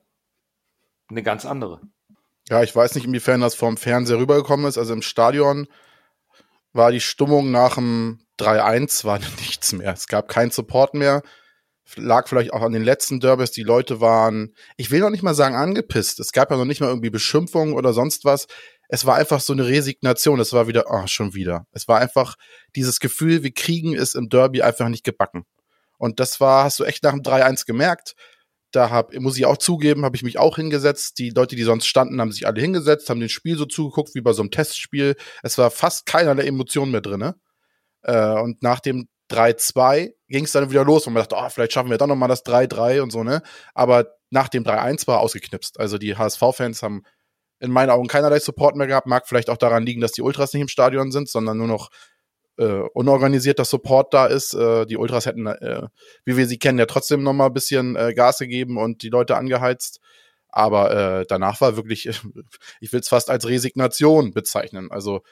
eine 1.08 1.22
ganz 1.22 1.44
andere. 1.44 1.80
Ja, 2.48 2.62
ich 2.62 2.74
weiß 2.74 2.94
nicht, 2.94 3.06
inwiefern 3.06 3.40
das 3.40 3.54
vom 3.54 3.76
Fernseher 3.76 4.18
rübergekommen 4.18 4.66
ist. 4.66 4.78
Also 4.78 4.92
im 4.92 5.02
Stadion 5.02 5.66
war 6.72 6.92
die 6.92 7.00
Stimmung 7.00 7.50
nach 7.50 7.74
dem 7.74 8.20
3-1 8.38 9.04
war 9.04 9.18
nichts 9.38 9.72
mehr. 9.72 9.92
Es 9.92 10.06
gab 10.06 10.28
keinen 10.28 10.50
Support 10.50 10.94
mehr. 10.94 11.22
Lag 11.96 12.28
vielleicht 12.28 12.52
auch 12.52 12.62
an 12.62 12.72
den 12.72 12.84
letzten 12.84 13.18
Derbys. 13.18 13.50
Die 13.50 13.64
Leute 13.64 14.00
waren, 14.00 14.54
ich 14.76 14.90
will 14.90 15.00
noch 15.00 15.10
nicht 15.10 15.24
mal 15.24 15.34
sagen 15.34 15.56
angepisst. 15.56 16.20
Es 16.20 16.30
gab 16.32 16.50
ja 16.50 16.56
noch 16.56 16.64
nicht 16.64 16.80
mal 16.80 16.88
irgendwie 16.88 17.10
Beschimpfungen 17.10 17.74
oder 17.74 17.92
sonst 17.92 18.24
was 18.24 18.46
es 18.92 19.06
war 19.06 19.16
einfach 19.16 19.40
so 19.40 19.52
eine 19.52 19.66
Resignation. 19.66 20.40
Es 20.40 20.52
war 20.52 20.66
wieder, 20.66 20.84
oh, 20.88 21.06
schon 21.06 21.32
wieder. 21.32 21.66
Es 21.70 21.86
war 21.86 22.00
einfach 22.00 22.34
dieses 22.74 22.98
Gefühl, 22.98 23.44
wir 23.44 23.52
kriegen 23.52 23.94
es 23.94 24.16
im 24.16 24.28
Derby 24.28 24.62
einfach 24.62 24.88
nicht 24.88 25.04
gebacken. 25.04 25.44
Und 25.96 26.18
das 26.18 26.40
war, 26.40 26.64
hast 26.64 26.80
du 26.80 26.84
echt 26.84 27.04
nach 27.04 27.12
dem 27.12 27.22
3-1 27.22 27.66
gemerkt. 27.66 28.14
Da 28.72 28.90
hab, 28.90 29.14
muss 29.14 29.38
ich 29.38 29.46
auch 29.46 29.58
zugeben, 29.58 30.04
habe 30.04 30.16
ich 30.16 30.24
mich 30.24 30.38
auch 30.38 30.56
hingesetzt. 30.56 31.18
Die 31.18 31.30
Leute, 31.30 31.54
die 31.54 31.62
sonst 31.62 31.86
standen, 31.86 32.20
haben 32.20 32.32
sich 32.32 32.48
alle 32.48 32.60
hingesetzt, 32.60 33.08
haben 33.10 33.20
den 33.20 33.28
Spiel 33.28 33.56
so 33.56 33.64
zugeguckt 33.64 34.14
wie 34.14 34.22
bei 34.22 34.32
so 34.32 34.42
einem 34.42 34.50
Testspiel. 34.50 35.14
Es 35.44 35.56
war 35.56 35.70
fast 35.70 36.04
keinerlei 36.06 36.44
Emotion 36.44 36.90
mehr 36.90 37.00
drinne. 37.00 37.36
Äh, 38.02 38.40
und 38.40 38.60
nach 38.62 38.80
dem 38.80 39.08
3-2 39.30 40.10
ging 40.26 40.44
es 40.44 40.52
dann 40.52 40.70
wieder 40.70 40.84
los 40.84 41.06
und 41.06 41.12
man 41.12 41.22
dachte, 41.22 41.36
oh, 41.38 41.48
vielleicht 41.48 41.72
schaffen 41.72 41.90
wir 41.90 41.98
dann 41.98 42.08
nochmal 42.08 42.28
das 42.28 42.44
3-3 42.44 43.02
und 43.02 43.12
so, 43.12 43.22
ne? 43.22 43.42
Aber 43.72 44.06
nach 44.30 44.48
dem 44.48 44.64
3-1 44.64 45.06
war 45.06 45.20
ausgeknipst. 45.20 45.78
Also 45.78 45.96
die 45.96 46.16
HSV-Fans 46.16 46.82
haben 46.82 47.02
in 47.60 47.70
meinen 47.70 47.90
Augen 47.90 48.08
keinerlei 48.08 48.40
Support 48.40 48.76
mehr 48.76 48.86
gehabt. 48.86 49.06
Mag 49.06 49.28
vielleicht 49.28 49.50
auch 49.50 49.56
daran 49.56 49.86
liegen, 49.86 50.00
dass 50.00 50.12
die 50.12 50.22
Ultras 50.22 50.52
nicht 50.52 50.62
im 50.62 50.68
Stadion 50.68 51.12
sind, 51.12 51.28
sondern 51.28 51.58
nur 51.58 51.66
noch 51.68 51.90
äh, 52.58 52.82
unorganisierter 52.94 53.64
Support 53.64 54.12
da 54.12 54.26
ist. 54.26 54.54
Äh, 54.54 54.86
die 54.86 54.96
Ultras 54.96 55.26
hätten, 55.26 55.46
äh, 55.46 55.88
wie 56.24 56.36
wir 56.36 56.46
sie 56.46 56.58
kennen, 56.58 56.78
ja 56.78 56.86
trotzdem 56.86 57.22
noch 57.22 57.32
mal 57.32 57.46
ein 57.46 57.52
bisschen 57.52 57.96
äh, 57.96 58.14
Gas 58.14 58.38
gegeben 58.38 58.78
und 58.78 59.02
die 59.02 59.10
Leute 59.10 59.36
angeheizt. 59.36 60.00
Aber 60.48 61.20
äh, 61.20 61.26
danach 61.28 61.60
war 61.60 61.76
wirklich, 61.76 62.06
ich 62.80 62.92
will 62.92 63.00
es 63.00 63.08
fast 63.08 63.30
als 63.30 63.46
Resignation 63.46 64.32
bezeichnen. 64.32 64.90
Also 64.90 65.22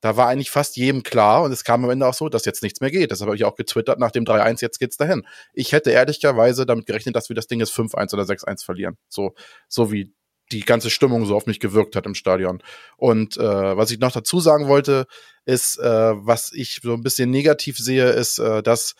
da 0.00 0.16
war 0.16 0.28
eigentlich 0.28 0.50
fast 0.50 0.76
jedem 0.76 1.02
klar 1.02 1.42
und 1.42 1.52
es 1.52 1.64
kam 1.64 1.84
am 1.84 1.90
Ende 1.90 2.06
auch 2.06 2.14
so, 2.14 2.28
dass 2.28 2.44
jetzt 2.44 2.62
nichts 2.62 2.80
mehr 2.80 2.90
geht. 2.90 3.10
Das 3.10 3.22
habe 3.22 3.34
ich 3.34 3.44
auch 3.44 3.56
getwittert 3.56 3.98
nach 3.98 4.10
dem 4.10 4.24
3-1, 4.24 4.60
jetzt 4.60 4.78
geht's 4.78 4.96
dahin. 4.96 5.26
Ich 5.54 5.72
hätte 5.72 5.90
ehrlicherweise 5.90 6.66
damit 6.66 6.86
gerechnet, 6.86 7.16
dass 7.16 7.28
wir 7.28 7.36
das 7.36 7.46
Ding 7.46 7.60
jetzt 7.60 7.72
5-1 7.72 8.12
oder 8.14 8.24
6-1 8.24 8.64
verlieren. 8.64 8.98
So, 9.08 9.34
so 9.68 9.90
wie 9.90 10.12
die 10.52 10.60
ganze 10.60 10.90
Stimmung 10.90 11.26
so 11.26 11.34
auf 11.34 11.46
mich 11.46 11.60
gewirkt 11.60 11.96
hat 11.96 12.06
im 12.06 12.14
Stadion. 12.14 12.62
Und 12.96 13.36
äh, 13.36 13.76
was 13.76 13.90
ich 13.90 13.98
noch 13.98 14.12
dazu 14.12 14.40
sagen 14.40 14.68
wollte, 14.68 15.06
ist, 15.44 15.78
äh, 15.78 16.12
was 16.14 16.52
ich 16.52 16.80
so 16.82 16.94
ein 16.94 17.02
bisschen 17.02 17.30
negativ 17.30 17.78
sehe, 17.78 18.10
ist, 18.10 18.38
äh, 18.38 18.62
dass 18.62 18.94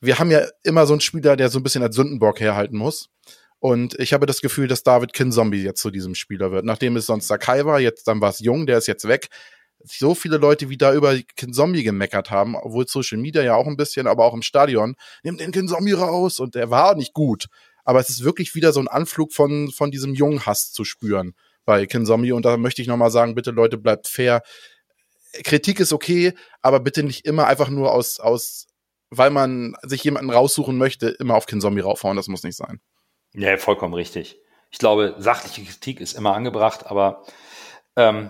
wir 0.00 0.18
haben 0.18 0.30
ja 0.30 0.46
immer 0.62 0.86
so 0.86 0.94
einen 0.94 1.00
Spieler, 1.00 1.36
der 1.36 1.48
so 1.48 1.58
ein 1.58 1.62
bisschen 1.62 1.82
als 1.82 1.96
Sündenbock 1.96 2.40
herhalten 2.40 2.76
muss. 2.76 3.08
Und 3.60 3.98
ich 3.98 4.12
habe 4.12 4.26
das 4.26 4.40
Gefühl, 4.40 4.68
dass 4.68 4.84
David 4.84 5.12
Kinzombie 5.12 5.62
jetzt 5.62 5.82
zu 5.82 5.90
diesem 5.90 6.14
Spieler 6.14 6.52
wird. 6.52 6.64
Nachdem 6.64 6.96
es 6.96 7.06
sonst 7.06 7.26
Sakai 7.26 7.64
war, 7.64 7.80
jetzt 7.80 8.06
dann 8.06 8.20
war 8.20 8.30
es 8.30 8.38
Jung, 8.38 8.66
der 8.66 8.78
ist 8.78 8.86
jetzt 8.86 9.08
weg. 9.08 9.28
So 9.84 10.14
viele 10.14 10.36
Leute, 10.36 10.68
wie 10.68 10.76
da 10.76 10.92
über 10.94 11.16
Kinzombie 11.36 11.82
gemeckert 11.82 12.30
haben, 12.30 12.54
obwohl 12.54 12.86
Social 12.86 13.18
Media 13.18 13.42
ja 13.42 13.54
auch 13.54 13.66
ein 13.66 13.76
bisschen, 13.76 14.06
aber 14.06 14.24
auch 14.24 14.34
im 14.34 14.42
Stadion, 14.42 14.94
nimm 15.24 15.36
den 15.36 15.50
Kinzombie 15.50 15.92
raus 15.92 16.38
und 16.38 16.54
der 16.54 16.70
war 16.70 16.94
nicht 16.94 17.14
gut 17.14 17.48
aber 17.88 18.00
es 18.00 18.10
ist 18.10 18.22
wirklich 18.22 18.54
wieder 18.54 18.74
so 18.74 18.80
ein 18.80 18.88
Anflug 18.88 19.32
von, 19.32 19.70
von 19.70 19.90
diesem 19.90 20.12
jungen 20.12 20.44
Hass 20.44 20.72
zu 20.72 20.84
spüren 20.84 21.34
bei 21.64 21.86
Kinzombie. 21.86 22.32
Und 22.32 22.44
da 22.44 22.58
möchte 22.58 22.82
ich 22.82 22.88
nochmal 22.88 23.10
sagen, 23.10 23.34
bitte 23.34 23.50
Leute, 23.50 23.78
bleibt 23.78 24.08
fair. 24.08 24.42
Kritik 25.42 25.80
ist 25.80 25.94
okay, 25.94 26.34
aber 26.60 26.80
bitte 26.80 27.02
nicht 27.02 27.24
immer 27.24 27.46
einfach 27.46 27.70
nur 27.70 27.94
aus, 27.94 28.20
aus, 28.20 28.66
weil 29.08 29.30
man 29.30 29.74
sich 29.84 30.04
jemanden 30.04 30.28
raussuchen 30.28 30.76
möchte, 30.76 31.08
immer 31.08 31.34
auf 31.34 31.46
Kinzombie 31.46 31.80
raufhauen. 31.80 32.18
Das 32.18 32.28
muss 32.28 32.42
nicht 32.42 32.56
sein. 32.56 32.82
Ja, 33.32 33.56
vollkommen 33.56 33.94
richtig. 33.94 34.38
Ich 34.70 34.78
glaube, 34.78 35.14
sachliche 35.16 35.64
Kritik 35.64 36.02
ist 36.02 36.12
immer 36.12 36.34
angebracht, 36.34 36.84
aber 36.88 37.24
ähm, 37.96 38.28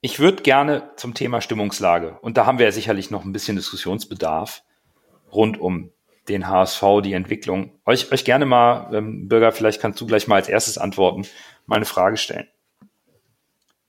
ich 0.00 0.20
würde 0.20 0.44
gerne 0.44 0.92
zum 0.94 1.12
Thema 1.14 1.40
Stimmungslage, 1.40 2.20
und 2.20 2.36
da 2.36 2.46
haben 2.46 2.60
wir 2.60 2.66
ja 2.66 2.72
sicherlich 2.72 3.10
noch 3.10 3.24
ein 3.24 3.32
bisschen 3.32 3.56
Diskussionsbedarf 3.56 4.62
rund 5.32 5.58
um 5.58 5.90
den 6.28 6.48
HSV, 6.48 6.82
die 7.02 7.12
Entwicklung. 7.12 7.78
Euch, 7.84 8.12
euch 8.12 8.24
gerne 8.24 8.46
mal, 8.46 8.94
ähm, 8.94 9.28
Bürger, 9.28 9.52
vielleicht 9.52 9.80
kannst 9.80 10.00
du 10.00 10.06
gleich 10.06 10.26
mal 10.26 10.36
als 10.36 10.48
erstes 10.48 10.78
antworten, 10.78 11.26
meine 11.66 11.84
Frage 11.84 12.16
stellen. 12.16 12.48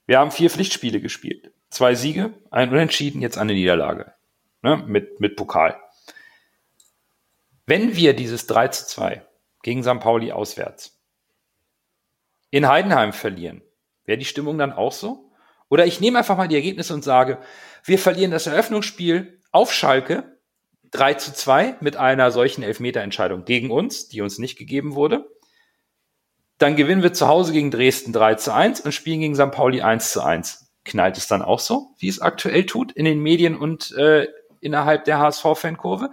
Wir 0.06 0.18
haben 0.18 0.30
vier 0.30 0.50
Pflichtspiele 0.50 1.00
gespielt. 1.00 1.52
Zwei 1.70 1.94
Siege, 1.94 2.32
ein 2.50 2.70
Unentschieden, 2.70 3.20
jetzt 3.20 3.38
eine 3.38 3.52
Niederlage. 3.52 4.14
Ne, 4.62 4.76
mit, 4.76 5.20
mit 5.20 5.36
Pokal. 5.36 5.76
Wenn 7.66 7.94
wir 7.94 8.14
dieses 8.14 8.46
3 8.46 8.68
zu 8.68 8.86
2 8.86 9.22
gegen 9.62 9.82
St. 9.82 10.00
Pauli 10.00 10.32
auswärts 10.32 10.98
in 12.50 12.66
Heidenheim 12.66 13.12
verlieren, 13.12 13.62
wäre 14.06 14.18
die 14.18 14.24
Stimmung 14.24 14.56
dann 14.58 14.72
auch 14.72 14.92
so? 14.92 15.30
Oder 15.68 15.84
ich 15.84 16.00
nehme 16.00 16.18
einfach 16.18 16.36
mal 16.36 16.48
die 16.48 16.54
Ergebnisse 16.54 16.94
und 16.94 17.04
sage, 17.04 17.38
wir 17.84 17.98
verlieren 17.98 18.30
das 18.30 18.46
Eröffnungsspiel 18.46 19.38
auf 19.52 19.72
Schalke 19.72 20.37
3 20.90 21.14
zu 21.14 21.32
2 21.32 21.76
mit 21.80 21.96
einer 21.96 22.30
solchen 22.30 22.62
Elfmeterentscheidung 22.62 23.44
gegen 23.44 23.70
uns, 23.70 24.08
die 24.08 24.22
uns 24.22 24.38
nicht 24.38 24.56
gegeben 24.56 24.94
wurde. 24.94 25.28
Dann 26.58 26.76
gewinnen 26.76 27.02
wir 27.02 27.12
zu 27.12 27.28
Hause 27.28 27.52
gegen 27.52 27.70
Dresden 27.70 28.12
3 28.12 28.34
zu 28.34 28.52
1 28.52 28.80
und 28.80 28.92
spielen 28.92 29.20
gegen 29.20 29.36
St. 29.36 29.50
Pauli 29.50 29.82
1 29.82 30.12
zu 30.12 30.22
1. 30.22 30.72
Knallt 30.84 31.16
es 31.16 31.28
dann 31.28 31.42
auch 31.42 31.60
so, 31.60 31.94
wie 31.98 32.08
es 32.08 32.20
aktuell 32.20 32.66
tut 32.66 32.92
in 32.92 33.04
den 33.04 33.20
Medien 33.20 33.56
und 33.56 33.92
äh, 33.92 34.26
innerhalb 34.60 35.04
der 35.04 35.18
HSV-Fankurve? 35.18 36.10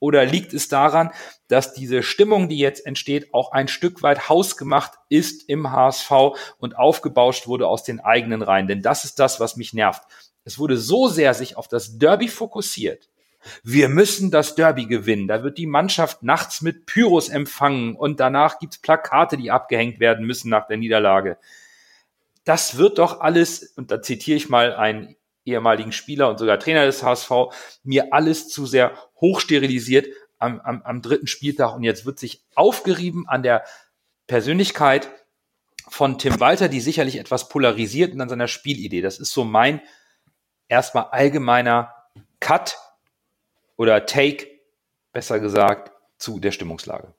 Oder 0.00 0.26
liegt 0.26 0.52
es 0.52 0.68
daran, 0.68 1.12
dass 1.48 1.72
diese 1.72 2.02
Stimmung, 2.02 2.48
die 2.48 2.58
jetzt 2.58 2.84
entsteht, 2.84 3.32
auch 3.32 3.52
ein 3.52 3.68
Stück 3.68 4.02
weit 4.02 4.28
hausgemacht 4.28 4.92
ist 5.08 5.48
im 5.48 5.70
HSV 5.70 6.10
und 6.58 6.76
aufgebauscht 6.76 7.46
wurde 7.46 7.68
aus 7.68 7.84
den 7.84 8.00
eigenen 8.00 8.42
Reihen? 8.42 8.66
Denn 8.66 8.82
das 8.82 9.04
ist 9.04 9.18
das, 9.18 9.40
was 9.40 9.56
mich 9.56 9.72
nervt. 9.72 10.02
Es 10.44 10.58
wurde 10.58 10.76
so 10.76 11.08
sehr 11.08 11.32
sich 11.32 11.56
auf 11.56 11.68
das 11.68 11.98
Derby 11.98 12.28
fokussiert, 12.28 13.08
wir 13.62 13.88
müssen 13.88 14.30
das 14.30 14.54
Derby 14.54 14.86
gewinnen. 14.86 15.28
Da 15.28 15.42
wird 15.42 15.58
die 15.58 15.66
Mannschaft 15.66 16.22
nachts 16.22 16.62
mit 16.62 16.86
Pyros 16.86 17.28
empfangen 17.28 17.96
und 17.96 18.20
danach 18.20 18.58
gibt's 18.58 18.78
Plakate, 18.78 19.36
die 19.36 19.50
abgehängt 19.50 20.00
werden 20.00 20.26
müssen 20.26 20.50
nach 20.50 20.66
der 20.66 20.76
Niederlage. 20.76 21.38
Das 22.44 22.76
wird 22.76 22.98
doch 22.98 23.20
alles, 23.20 23.72
und 23.76 23.90
da 23.90 24.02
zitiere 24.02 24.36
ich 24.36 24.48
mal 24.48 24.74
einen 24.74 25.16
ehemaligen 25.44 25.92
Spieler 25.92 26.28
und 26.28 26.38
sogar 26.38 26.58
Trainer 26.58 26.86
des 26.86 27.02
HSV, 27.02 27.30
mir 27.82 28.12
alles 28.12 28.48
zu 28.48 28.66
sehr 28.66 28.96
hochsterilisiert 29.20 30.08
am, 30.38 30.60
am, 30.60 30.82
am 30.82 31.02
dritten 31.02 31.26
Spieltag. 31.26 31.74
Und 31.74 31.84
jetzt 31.84 32.06
wird 32.06 32.18
sich 32.18 32.42
aufgerieben 32.54 33.28
an 33.28 33.42
der 33.42 33.64
Persönlichkeit 34.26 35.10
von 35.88 36.18
Tim 36.18 36.40
Walter, 36.40 36.68
die 36.68 36.80
sicherlich 36.80 37.18
etwas 37.18 37.48
polarisiert 37.48 38.14
und 38.14 38.20
an 38.20 38.28
seiner 38.28 38.48
Spielidee. 38.48 39.02
Das 39.02 39.18
ist 39.18 39.32
so 39.32 39.44
mein 39.44 39.80
erstmal 40.68 41.04
allgemeiner 41.10 41.94
Cut 42.40 42.78
oder 43.76 44.06
Take, 44.06 44.46
besser 45.12 45.40
gesagt, 45.40 45.92
zu 46.18 46.38
der 46.38 46.52
Stimmungslage? 46.52 47.14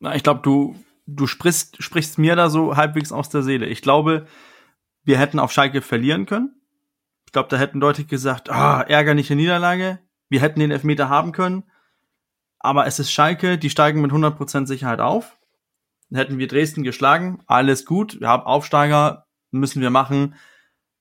Na, 0.00 0.14
ich 0.14 0.22
glaube, 0.22 0.40
du, 0.42 0.76
du 1.06 1.26
sprichst, 1.26 1.82
sprichst 1.82 2.18
mir 2.18 2.36
da 2.36 2.50
so 2.50 2.76
halbwegs 2.76 3.12
aus 3.12 3.28
der 3.28 3.42
Seele. 3.42 3.66
Ich 3.66 3.82
glaube, 3.82 4.26
wir 5.02 5.18
hätten 5.18 5.38
auf 5.38 5.52
Schalke 5.52 5.82
verlieren 5.82 6.26
können. 6.26 6.54
Ich 7.26 7.32
glaube, 7.32 7.48
da 7.48 7.58
hätten 7.58 7.80
Leute 7.80 8.04
gesagt, 8.04 8.50
ah, 8.50 8.82
ärgerliche 8.82 9.36
Niederlage. 9.36 10.00
Wir 10.28 10.40
hätten 10.40 10.60
den 10.60 10.70
Elfmeter 10.70 11.08
haben 11.08 11.32
können. 11.32 11.64
Aber 12.58 12.86
es 12.86 12.98
ist 12.98 13.12
Schalke, 13.12 13.56
die 13.56 13.70
steigen 13.70 14.00
mit 14.00 14.10
100% 14.10 14.66
Sicherheit 14.66 15.00
auf. 15.00 15.38
Dann 16.08 16.18
hätten 16.18 16.38
wir 16.38 16.48
Dresden 16.48 16.82
geschlagen, 16.82 17.42
alles 17.46 17.86
gut. 17.86 18.20
Wir 18.20 18.28
haben 18.28 18.42
Aufsteiger, 18.42 19.26
müssen 19.50 19.80
wir 19.80 19.90
machen. 19.90 20.34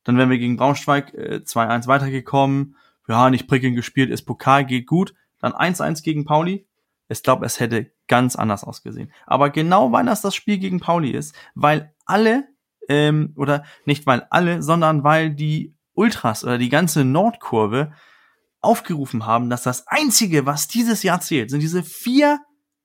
Dann 0.04 0.18
wären 0.18 0.30
wir 0.30 0.38
gegen 0.38 0.56
Braunschweig 0.56 1.14
äh, 1.14 1.42
2-1 1.44 1.88
weitergekommen 1.88 2.76
ja, 3.10 3.30
nicht 3.30 3.48
prickelnd 3.48 3.76
gespielt, 3.76 4.10
ist 4.10 4.24
Pokal, 4.24 4.66
geht 4.66 4.88
gut. 4.88 5.14
Dann 5.40 5.54
1-1 5.54 6.04
gegen 6.04 6.26
Pauli. 6.26 6.68
Ich 7.08 7.24
glaube, 7.24 7.46
es 7.46 7.60
hätte 7.60 7.92
ganz 8.08 8.36
anders 8.36 8.64
ausgesehen. 8.64 9.12
Aber 9.26 9.50
genau 9.50 9.92
weil 9.92 10.06
das 10.06 10.22
das 10.22 10.36
Spiel 10.36 10.58
gegen 10.58 10.80
Pauli 10.80 11.12
ist, 11.12 11.36
weil 11.56 11.94
alle, 12.06 12.48
ähm, 12.88 13.34
oder 13.36 13.64
nicht 13.86 14.06
weil 14.06 14.28
alle, 14.30 14.62
sondern 14.62 15.04
weil 15.04 15.32
die 15.32 15.76
Ultras 15.94 16.44
oder 16.44 16.58
die 16.58 16.70
ganze 16.70 17.04
Nordkurve 17.04 17.94
aufgerufen 18.62 19.26
haben, 19.26 19.50
dass 19.50 19.64
das 19.64 19.88
Einzige, 19.88 20.46
was 20.46 20.68
dieses 20.68 21.04
Jahr 21.04 21.22
zählt, 21.22 21.50
sind 21.50 21.62
diese 21.62 21.84
vier, 21.84 22.40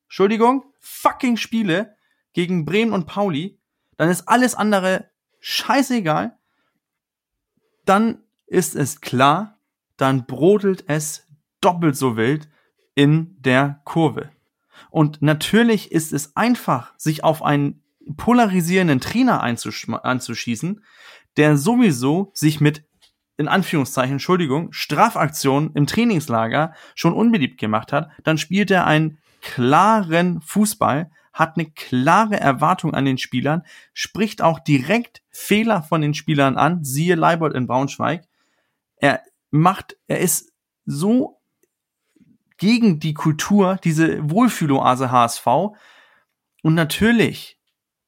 Entschuldigung, 0.05 0.65
fucking 0.81 1.37
Spiele 1.37 1.97
gegen 2.33 2.65
Bremen 2.65 2.93
und 2.93 3.07
Pauli, 3.07 3.59
dann 3.97 4.09
ist 4.09 4.29
alles 4.29 4.55
andere 4.55 5.11
scheißegal. 5.41 6.39
Dann 7.85 8.23
ist 8.47 8.75
es 8.75 9.01
klar, 9.01 9.54
dann 9.97 10.27
brodelt 10.27 10.85
es 10.89 11.27
doppelt 11.61 11.97
so 11.97 12.17
wild 12.17 12.49
in 12.95 13.37
der 13.41 13.81
Kurve. 13.85 14.31
Und 14.91 15.23
natürlich 15.23 15.93
ist 15.93 16.13
es 16.13 16.37
einfach, 16.37 16.93
sich 16.97 17.25
auf 17.25 17.43
einen 17.43 17.83
polarisierenden 18.17 19.01
Trainer 19.01 19.43
anzuschießen, 19.43 20.85
der 21.37 21.57
sowieso 21.57 22.31
sich 22.35 22.61
mit, 22.61 22.85
in 23.37 23.49
Anführungszeichen, 23.49 24.13
Entschuldigung, 24.13 24.73
Strafaktionen 24.73 25.73
im 25.75 25.87
Trainingslager 25.87 26.75
schon 26.95 27.13
unbeliebt 27.13 27.59
gemacht 27.59 27.93
hat, 27.93 28.11
dann 28.23 28.39
spielt 28.39 28.71
er 28.71 28.87
einen 28.87 29.19
klaren 29.41 30.41
Fußball, 30.41 31.11
hat 31.33 31.57
eine 31.57 31.71
klare 31.71 32.39
Erwartung 32.39 32.95
an 32.95 33.05
den 33.05 33.19
Spielern, 33.19 33.65
spricht 33.93 34.41
auch 34.41 34.61
direkt 34.61 35.23
Fehler 35.31 35.83
von 35.83 36.01
den 36.01 36.15
Spielern 36.15 36.57
an, 36.57 36.85
siehe 36.85 37.17
Leibold 37.17 37.55
in 37.55 37.67
Braunschweig. 37.67 38.23
Er 38.97 39.21
macht, 39.55 39.97
er 40.09 40.19
ist 40.19 40.53
so 40.85 41.41
gegen 42.59 42.99
die 42.99 43.15
Kultur, 43.15 43.79
diese 43.83 44.31
Wohlfühloase 44.31 45.11
HSV. 45.11 45.47
Und 46.63 46.75
natürlich, 46.75 47.61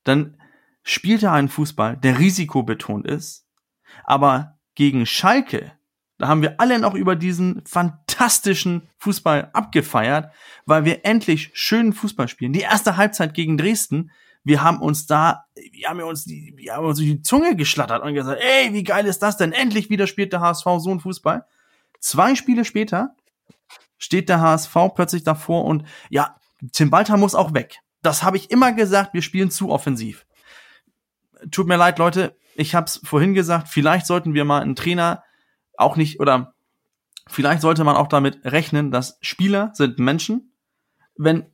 dann 0.04 0.40
spielt 0.82 1.22
er 1.22 1.32
einen 1.32 1.48
Fußball, 1.48 1.96
der 1.96 2.18
risikobetont 2.18 3.06
ist. 3.06 3.46
Aber 4.04 4.58
gegen 4.74 5.06
Schalke, 5.06 5.72
da 6.18 6.28
haben 6.28 6.42
wir 6.42 6.60
alle 6.60 6.78
noch 6.78 6.94
über 6.94 7.16
diesen 7.16 7.64
fantastischen 7.66 8.88
Fußball 8.98 9.50
abgefeiert, 9.52 10.32
weil 10.64 10.84
wir 10.84 11.04
endlich 11.04 11.50
schönen 11.54 11.92
Fußball 11.92 12.28
spielen. 12.28 12.52
Die 12.52 12.60
erste 12.60 12.96
Halbzeit 12.96 13.34
gegen 13.34 13.56
Dresden, 13.56 14.10
wir 14.46 14.62
haben 14.62 14.80
uns 14.80 15.06
da, 15.06 15.44
wir 15.72 15.88
haben 15.88 16.00
uns 16.02 16.24
die, 16.24 16.54
wir 16.56 16.74
haben 16.74 16.86
uns 16.86 16.98
die 16.98 17.20
Zunge 17.20 17.56
geschlattert 17.56 18.04
und 18.04 18.14
gesagt, 18.14 18.40
ey, 18.40 18.72
wie 18.72 18.84
geil 18.84 19.04
ist 19.06 19.18
das 19.18 19.36
denn? 19.36 19.50
Endlich 19.50 19.90
wieder 19.90 20.06
spielt 20.06 20.32
der 20.32 20.40
HSV 20.40 20.64
so 20.78 20.90
einen 20.90 21.00
Fußball. 21.00 21.44
Zwei 21.98 22.36
Spiele 22.36 22.64
später 22.64 23.16
steht 23.98 24.28
der 24.28 24.40
HSV 24.40 24.72
plötzlich 24.94 25.24
davor 25.24 25.64
und 25.64 25.82
ja, 26.10 26.36
Tim 26.70 26.92
Walter 26.92 27.16
muss 27.16 27.34
auch 27.34 27.54
weg. 27.54 27.80
Das 28.02 28.22
habe 28.22 28.36
ich 28.36 28.52
immer 28.52 28.72
gesagt, 28.72 29.14
wir 29.14 29.22
spielen 29.22 29.50
zu 29.50 29.70
offensiv. 29.70 30.26
Tut 31.50 31.66
mir 31.66 31.76
leid, 31.76 31.98
Leute, 31.98 32.36
ich 32.54 32.76
habe 32.76 32.86
es 32.86 33.00
vorhin 33.02 33.34
gesagt, 33.34 33.66
vielleicht 33.66 34.06
sollten 34.06 34.32
wir 34.32 34.44
mal 34.44 34.62
einen 34.62 34.76
Trainer 34.76 35.24
auch 35.76 35.96
nicht 35.96 36.20
oder 36.20 36.54
vielleicht 37.26 37.62
sollte 37.62 37.82
man 37.82 37.96
auch 37.96 38.06
damit 38.06 38.44
rechnen, 38.44 38.92
dass 38.92 39.18
Spieler 39.22 39.72
sind 39.74 39.98
Menschen. 39.98 40.52
Wenn 41.16 41.46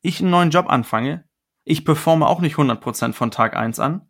ich 0.00 0.20
einen 0.20 0.30
neuen 0.30 0.50
Job 0.50 0.70
anfange, 0.70 1.25
ich 1.66 1.84
performe 1.84 2.26
auch 2.26 2.40
nicht 2.40 2.56
100% 2.56 3.12
von 3.12 3.30
Tag 3.30 3.56
eins 3.56 3.80
an. 3.80 4.08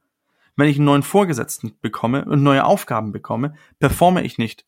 Wenn 0.57 0.69
ich 0.69 0.77
einen 0.77 0.85
neuen 0.85 1.03
Vorgesetzten 1.03 1.77
bekomme 1.81 2.25
und 2.25 2.43
neue 2.43 2.65
Aufgaben 2.65 3.13
bekomme, 3.13 3.55
performe 3.79 4.23
ich 4.23 4.39
nicht 4.39 4.67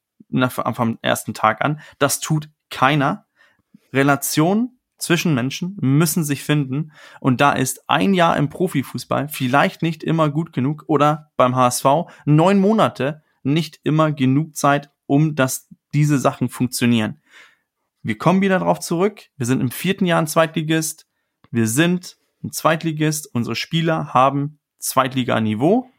vom 0.51 0.99
ersten 1.03 1.35
Tag 1.35 1.63
an. 1.65 1.81
Das 1.99 2.21
tut 2.21 2.51
keiner. 2.71 3.27
Relationen 3.93 4.81
zwischen 4.97 5.35
Menschen 5.35 5.77
müssen 5.81 6.25
sich 6.25 6.43
finden 6.43 6.93
und 7.21 7.41
da 7.41 7.53
ist 7.53 7.89
ein 7.89 8.15
Jahr 8.15 8.37
im 8.37 8.49
Profifußball 8.49 9.29
vielleicht 9.29 9.83
nicht 9.83 10.03
immer 10.03 10.29
gut 10.29 10.53
genug 10.53 10.85
oder 10.89 11.31
beim 11.37 11.55
HSV 11.55 11.85
neun 12.25 12.59
Monate 12.59 13.23
nicht 13.43 13.81
immer 13.85 14.13
genug 14.13 14.57
Zeit, 14.57 14.91
um 15.07 15.35
dass 15.35 15.69
diese 15.95 16.19
Sachen 16.19 16.49
funktionieren. 16.49 17.23
Wir 18.03 18.19
kommen 18.19 18.41
wieder 18.41 18.59
darauf 18.59 18.81
zurück. 18.81 19.27
Wir 19.37 19.47
sind 19.47 19.61
im 19.61 19.71
vierten 19.71 20.05
Jahr 20.05 20.21
ein 20.21 20.27
Zweitligist. 20.27 21.07
Wir 21.51 21.69
sind 21.69 22.19
ein 22.43 22.53
Zweitligist. 22.53 23.29
Unsere 23.33 23.57
Spieler 23.57 24.15
haben 24.15 24.59
Zweitliganiveau. 24.79 25.91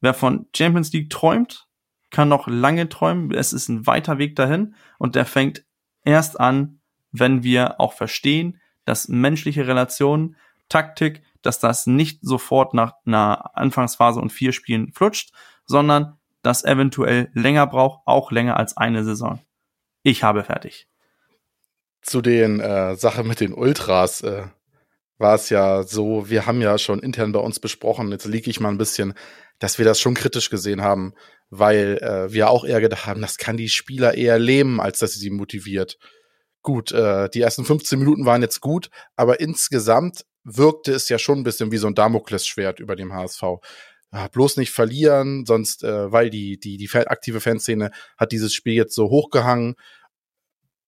Wer 0.00 0.14
von 0.14 0.46
Champions 0.54 0.92
League 0.92 1.10
träumt, 1.10 1.66
kann 2.10 2.28
noch 2.28 2.46
lange 2.46 2.88
träumen. 2.88 3.32
Es 3.32 3.52
ist 3.52 3.68
ein 3.68 3.86
weiter 3.86 4.18
Weg 4.18 4.36
dahin 4.36 4.74
und 4.98 5.14
der 5.14 5.26
fängt 5.26 5.64
erst 6.04 6.38
an, 6.38 6.80
wenn 7.12 7.42
wir 7.42 7.80
auch 7.80 7.92
verstehen, 7.92 8.60
dass 8.84 9.08
menschliche 9.08 9.66
Relationen, 9.66 10.36
Taktik, 10.68 11.22
dass 11.42 11.60
das 11.60 11.86
nicht 11.86 12.20
sofort 12.22 12.74
nach 12.74 12.94
einer 13.04 13.56
Anfangsphase 13.56 14.20
und 14.20 14.32
vier 14.32 14.52
Spielen 14.52 14.92
flutscht, 14.92 15.32
sondern 15.64 16.18
das 16.42 16.64
eventuell 16.64 17.30
länger 17.34 17.66
braucht, 17.66 18.00
auch 18.06 18.30
länger 18.30 18.56
als 18.56 18.76
eine 18.76 19.04
Saison. 19.04 19.40
Ich 20.02 20.22
habe 20.22 20.44
fertig. 20.44 20.88
Zu 22.02 22.20
den 22.20 22.60
äh, 22.60 22.96
Sachen 22.96 23.26
mit 23.26 23.40
den 23.40 23.52
Ultras 23.52 24.22
äh, 24.22 24.44
war 25.18 25.34
es 25.34 25.50
ja 25.50 25.82
so, 25.82 26.28
wir 26.28 26.46
haben 26.46 26.60
ja 26.60 26.78
schon 26.78 27.00
intern 27.00 27.32
bei 27.32 27.40
uns 27.40 27.60
besprochen, 27.60 28.10
jetzt 28.10 28.26
liege 28.26 28.50
ich 28.50 28.60
mal 28.60 28.68
ein 28.68 28.78
bisschen, 28.78 29.14
dass 29.58 29.78
wir 29.78 29.84
das 29.84 30.00
schon 30.00 30.14
kritisch 30.14 30.50
gesehen 30.50 30.82
haben, 30.82 31.14
weil 31.48 31.98
äh, 32.02 32.32
wir 32.32 32.50
auch 32.50 32.64
eher 32.64 32.80
gedacht 32.80 33.06
haben, 33.06 33.22
das 33.22 33.38
kann 33.38 33.56
die 33.56 33.68
Spieler 33.68 34.14
eher 34.14 34.38
lähmen, 34.38 34.80
als 34.80 34.98
dass 34.98 35.12
sie 35.12 35.20
sie 35.20 35.30
motiviert. 35.30 35.98
Gut, 36.62 36.92
äh, 36.92 37.28
die 37.30 37.40
ersten 37.40 37.64
15 37.64 37.98
Minuten 37.98 38.26
waren 38.26 38.42
jetzt 38.42 38.60
gut, 38.60 38.90
aber 39.14 39.40
insgesamt 39.40 40.26
wirkte 40.44 40.92
es 40.92 41.08
ja 41.08 41.18
schon 41.18 41.38
ein 41.38 41.44
bisschen 41.44 41.72
wie 41.72 41.78
so 41.78 41.86
ein 41.86 41.94
Damoklesschwert 41.94 42.80
über 42.80 42.96
dem 42.96 43.12
HSV. 43.12 43.42
Ja, 44.12 44.28
bloß 44.28 44.56
nicht 44.56 44.70
verlieren, 44.70 45.44
sonst, 45.46 45.84
äh, 45.84 46.12
weil 46.12 46.30
die, 46.30 46.58
die, 46.58 46.76
die 46.76 46.90
aktive 46.94 47.40
Fanszene 47.40 47.90
hat 48.16 48.32
dieses 48.32 48.54
Spiel 48.54 48.74
jetzt 48.74 48.94
so 48.94 49.10
hochgehangen 49.10 49.74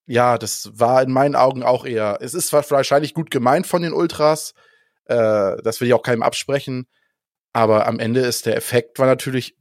ja, 0.08 0.38
das 0.38 0.70
war 0.72 1.02
in 1.02 1.12
meinen 1.12 1.36
Augen 1.36 1.62
auch 1.62 1.84
eher, 1.84 2.18
es 2.22 2.32
ist 2.32 2.52
wahrscheinlich 2.52 3.12
gut 3.12 3.30
gemeint 3.30 3.66
von 3.66 3.82
den 3.82 3.92
Ultras, 3.92 4.54
äh, 5.04 5.56
das 5.62 5.80
will 5.80 5.88
ich 5.88 5.94
auch 5.94 6.02
keinem 6.02 6.22
absprechen, 6.22 6.86
aber 7.52 7.86
am 7.86 7.98
Ende 7.98 8.20
ist 8.20 8.46
der 8.46 8.56
Effekt 8.56 8.98
war 8.98 9.06
natürlich, 9.06 9.54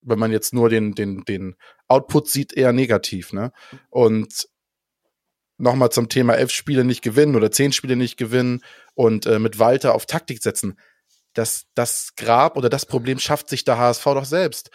wenn 0.00 0.20
man 0.20 0.30
jetzt 0.30 0.54
nur 0.54 0.68
den, 0.68 0.94
den, 0.94 1.24
den 1.24 1.56
Output 1.88 2.28
sieht, 2.28 2.52
eher 2.52 2.72
negativ, 2.72 3.32
ne? 3.32 3.52
Und 3.90 4.48
nochmal 5.58 5.90
zum 5.90 6.08
Thema 6.08 6.34
elf 6.34 6.52
Spiele 6.52 6.84
nicht 6.84 7.02
gewinnen 7.02 7.34
oder 7.34 7.50
zehn 7.50 7.72
Spiele 7.72 7.96
nicht 7.96 8.16
gewinnen 8.16 8.62
und 8.94 9.26
äh, 9.26 9.40
mit 9.40 9.58
Walter 9.58 9.94
auf 9.94 10.06
Taktik 10.06 10.42
setzen. 10.42 10.78
Das, 11.34 11.66
das 11.74 12.14
Grab 12.16 12.56
oder 12.56 12.68
das 12.68 12.86
Problem 12.86 13.18
schafft 13.18 13.48
sich 13.48 13.64
der 13.64 13.78
HSV 13.78 14.04
doch 14.04 14.24
selbst. 14.24 14.70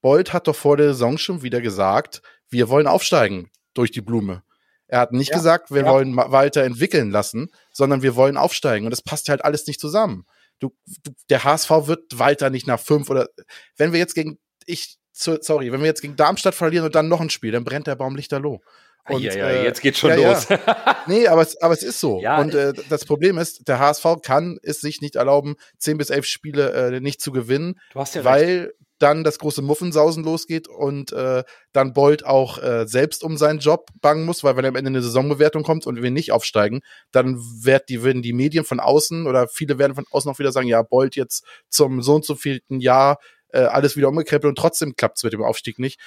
Bold 0.00 0.32
hat 0.32 0.46
doch 0.46 0.56
vor 0.56 0.76
der 0.76 0.88
Saison 0.88 1.18
schon 1.18 1.42
wieder 1.42 1.60
gesagt, 1.60 2.22
wir 2.50 2.68
wollen 2.68 2.86
aufsteigen 2.86 3.50
durch 3.74 3.90
die 3.90 4.00
Blume. 4.00 4.42
Er 4.86 5.00
hat 5.00 5.12
nicht 5.12 5.30
ja, 5.30 5.36
gesagt, 5.36 5.70
wir 5.70 5.82
ja. 5.82 5.90
wollen 5.90 6.16
Walter 6.16 6.62
entwickeln 6.62 7.10
lassen, 7.10 7.50
sondern 7.72 8.02
wir 8.02 8.16
wollen 8.16 8.36
aufsteigen. 8.36 8.86
Und 8.86 8.90
das 8.90 9.02
passt 9.02 9.28
halt 9.28 9.44
alles 9.44 9.66
nicht 9.66 9.80
zusammen. 9.80 10.26
Du, 10.60 10.70
du, 11.02 11.12
der 11.30 11.44
HSV 11.44 11.70
wird 11.86 12.18
Walter 12.18 12.50
nicht 12.50 12.66
nach 12.66 12.80
fünf 12.80 13.10
oder 13.10 13.28
wenn 13.76 13.92
wir 13.92 13.98
jetzt 13.98 14.14
gegen 14.14 14.38
ich 14.66 14.98
sorry, 15.12 15.72
wenn 15.72 15.80
wir 15.80 15.86
jetzt 15.86 16.02
gegen 16.02 16.16
Darmstadt 16.16 16.54
verlieren 16.54 16.86
und 16.86 16.94
dann 16.94 17.08
noch 17.08 17.20
ein 17.20 17.30
Spiel, 17.30 17.52
dann 17.52 17.64
brennt 17.64 17.86
der 17.86 17.96
Baum 17.96 18.16
lichterloh. 18.16 18.60
Und, 19.08 19.22
ja, 19.22 19.34
ja, 19.34 19.48
äh, 19.48 19.64
jetzt 19.64 19.82
geht's 19.82 19.98
schon 19.98 20.10
ja, 20.10 20.16
los. 20.16 20.48
Ja. 20.48 20.96
nee, 21.06 21.28
aber 21.28 21.42
es, 21.42 21.60
aber 21.60 21.74
es 21.74 21.82
ist 21.82 22.00
so. 22.00 22.20
Ja, 22.20 22.40
und 22.40 22.54
äh, 22.54 22.72
das 22.88 23.04
Problem 23.04 23.36
ist, 23.36 23.68
der 23.68 23.78
HSV 23.78 24.06
kann 24.22 24.58
es 24.62 24.80
sich 24.80 25.02
nicht 25.02 25.16
erlauben, 25.16 25.56
zehn 25.78 25.98
bis 25.98 26.08
elf 26.08 26.24
Spiele 26.24 26.72
äh, 26.72 27.00
nicht 27.00 27.20
zu 27.20 27.30
gewinnen, 27.30 27.78
du 27.92 28.00
hast 28.00 28.14
ja 28.14 28.24
weil 28.24 28.60
recht 28.60 28.72
dann 29.04 29.22
das 29.22 29.38
große 29.38 29.60
Muffensausen 29.60 30.24
losgeht 30.24 30.66
und 30.66 31.12
äh, 31.12 31.44
dann 31.72 31.92
Bolt 31.92 32.24
auch 32.24 32.56
äh, 32.56 32.86
selbst 32.88 33.22
um 33.22 33.36
seinen 33.36 33.58
Job 33.58 33.90
bangen 34.00 34.24
muss, 34.24 34.42
weil 34.42 34.56
wenn 34.56 34.64
am 34.64 34.76
Ende 34.76 34.88
eine 34.88 35.02
Saisonbewertung 35.02 35.62
kommt 35.62 35.86
und 35.86 36.02
wir 36.02 36.10
nicht 36.10 36.32
aufsteigen, 36.32 36.80
dann 37.12 37.36
wird 37.36 37.90
die, 37.90 38.02
werden 38.02 38.22
die 38.22 38.32
Medien 38.32 38.64
von 38.64 38.80
außen 38.80 39.26
oder 39.26 39.46
viele 39.46 39.78
werden 39.78 39.94
von 39.94 40.06
außen 40.10 40.30
auch 40.30 40.38
wieder 40.38 40.52
sagen, 40.52 40.68
ja, 40.68 40.80
Bolt 40.82 41.16
jetzt 41.16 41.44
zum 41.68 42.00
so 42.00 42.14
und 42.14 42.24
so 42.24 42.34
vielten 42.34 42.80
Jahr 42.80 43.18
äh, 43.48 43.58
alles 43.58 43.94
wieder 43.94 44.08
umgekrempelt 44.08 44.48
und 44.48 44.56
trotzdem 44.56 44.96
klappt 44.96 45.18
es 45.18 45.22
mit 45.22 45.34
dem 45.34 45.42
Aufstieg 45.42 45.78
nicht. 45.78 46.00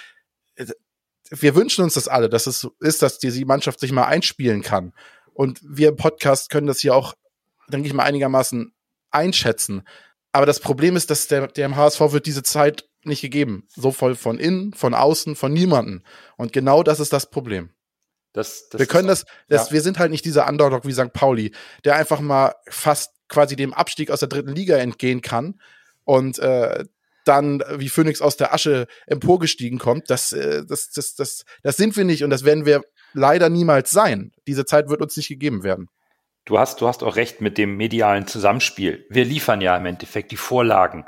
Äh, 0.56 0.66
wir 1.30 1.54
wünschen 1.54 1.84
uns 1.84 1.94
das 1.94 2.08
alle, 2.08 2.30
dass 2.30 2.48
es 2.48 2.68
ist, 2.80 3.04
dass 3.04 3.20
die 3.20 3.46
Mannschaft 3.46 3.80
sich 3.80 3.92
mal 3.92 4.06
einspielen 4.06 4.64
kann. 4.64 4.94
Und 5.34 5.60
wir 5.64 5.90
im 5.90 5.98
Podcast 5.98 6.50
können 6.50 6.66
das 6.66 6.80
hier 6.80 6.96
auch, 6.96 7.14
denke 7.68 7.88
ich 7.88 7.94
mal, 7.94 8.04
einigermaßen 8.04 8.74
einschätzen. 9.12 9.84
Aber 10.38 10.46
das 10.46 10.60
Problem 10.60 10.96
ist, 10.96 11.10
dass 11.10 11.26
der, 11.26 11.48
der 11.48 11.76
HSV 11.76 12.00
wird 12.12 12.28
diese 12.28 12.44
Zeit 12.44 12.88
nicht 13.04 13.22
gegeben. 13.22 13.68
So 13.76 13.92
voll 13.92 14.14
von 14.14 14.38
innen, 14.38 14.72
von 14.72 14.94
außen, 14.94 15.36
von 15.36 15.52
niemanden. 15.52 16.04
Und 16.38 16.54
genau 16.54 16.84
das 16.84 17.00
ist 17.00 17.12
das 17.12 17.32
Problem. 17.32 17.72
Das, 18.34 18.70
das 18.70 18.78
wir 18.78 18.86
können 18.86 19.08
das, 19.08 19.26
das 19.50 19.70
ja. 19.70 19.74
wir 19.74 19.82
sind 19.82 19.98
halt 19.98 20.12
nicht 20.12 20.26
dieser 20.26 20.48
Underdog 20.48 20.86
wie 20.86 20.94
St. 20.94 21.12
Pauli, 21.12 21.56
der 21.86 21.96
einfach 21.96 22.20
mal 22.20 22.54
fast 22.70 23.14
quasi 23.30 23.56
dem 23.56 23.74
Abstieg 23.74 24.12
aus 24.12 24.20
der 24.20 24.30
dritten 24.30 24.54
Liga 24.54 24.78
entgehen 24.78 25.24
kann 25.24 25.60
und 26.04 26.38
äh, 26.38 26.86
dann 27.26 27.64
wie 27.76 27.90
Phoenix 27.90 28.22
aus 28.22 28.38
der 28.38 28.54
Asche 28.54 28.86
emporgestiegen 29.08 29.80
kommt. 29.80 30.12
Das, 30.12 30.34
äh, 30.34 30.66
das, 30.68 30.92
das, 30.92 31.16
das, 31.16 31.46
das 31.64 31.78
sind 31.78 31.98
wir 31.98 32.06
nicht 32.06 32.24
und 32.24 32.30
das 32.30 32.46
werden 32.46 32.68
wir 32.68 32.84
leider 33.14 33.50
niemals 33.50 33.90
sein. 33.90 34.34
Diese 34.46 34.66
Zeit 34.66 34.88
wird 34.88 35.02
uns 35.02 35.18
nicht 35.18 35.30
gegeben 35.30 35.64
werden 35.64 35.90
du 36.48 36.58
hast, 36.58 36.82
du 36.82 36.88
hast 36.88 37.04
auch 37.04 37.16
recht 37.16 37.42
mit 37.42 37.58
dem 37.58 37.78
medialen 37.78 38.26
Zusammenspiel. 38.26 39.06
Wir 39.10 39.26
liefern 39.26 39.62
ja 39.62 39.78
im 39.78 39.86
Endeffekt 39.86 40.32
die 40.32 40.38
Vorlagen 40.38 41.06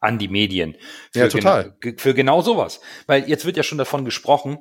an 0.00 0.18
die 0.18 0.28
Medien. 0.28 0.76
Für 1.12 1.18
ja, 1.20 1.28
total. 1.28 1.76
Genau, 1.80 1.98
für 1.98 2.14
genau 2.14 2.40
sowas. 2.40 2.80
Weil 3.06 3.28
jetzt 3.28 3.44
wird 3.44 3.56
ja 3.56 3.62
schon 3.62 3.78
davon 3.78 4.04
gesprochen, 4.04 4.58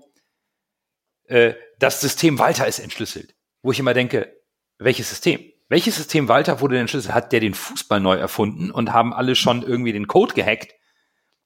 äh, 1.27 1.53
das 1.79 2.01
System 2.01 2.39
Walter 2.39 2.67
ist 2.67 2.79
entschlüsselt. 2.79 3.35
Wo 3.61 3.71
ich 3.71 3.79
immer 3.79 3.93
denke, 3.93 4.35
welches 4.77 5.09
System? 5.09 5.51
Welches 5.69 5.95
System 5.95 6.27
Walter 6.27 6.59
wurde 6.59 6.73
denn 6.73 6.81
entschlüsselt? 6.81 7.13
Hat 7.13 7.31
der 7.31 7.39
den 7.39 7.53
Fußball 7.53 7.99
neu 7.99 8.15
erfunden 8.15 8.71
und 8.71 8.93
haben 8.93 9.13
alle 9.13 9.35
schon 9.35 9.61
irgendwie 9.61 9.93
den 9.93 10.07
Code 10.07 10.33
gehackt? 10.33 10.73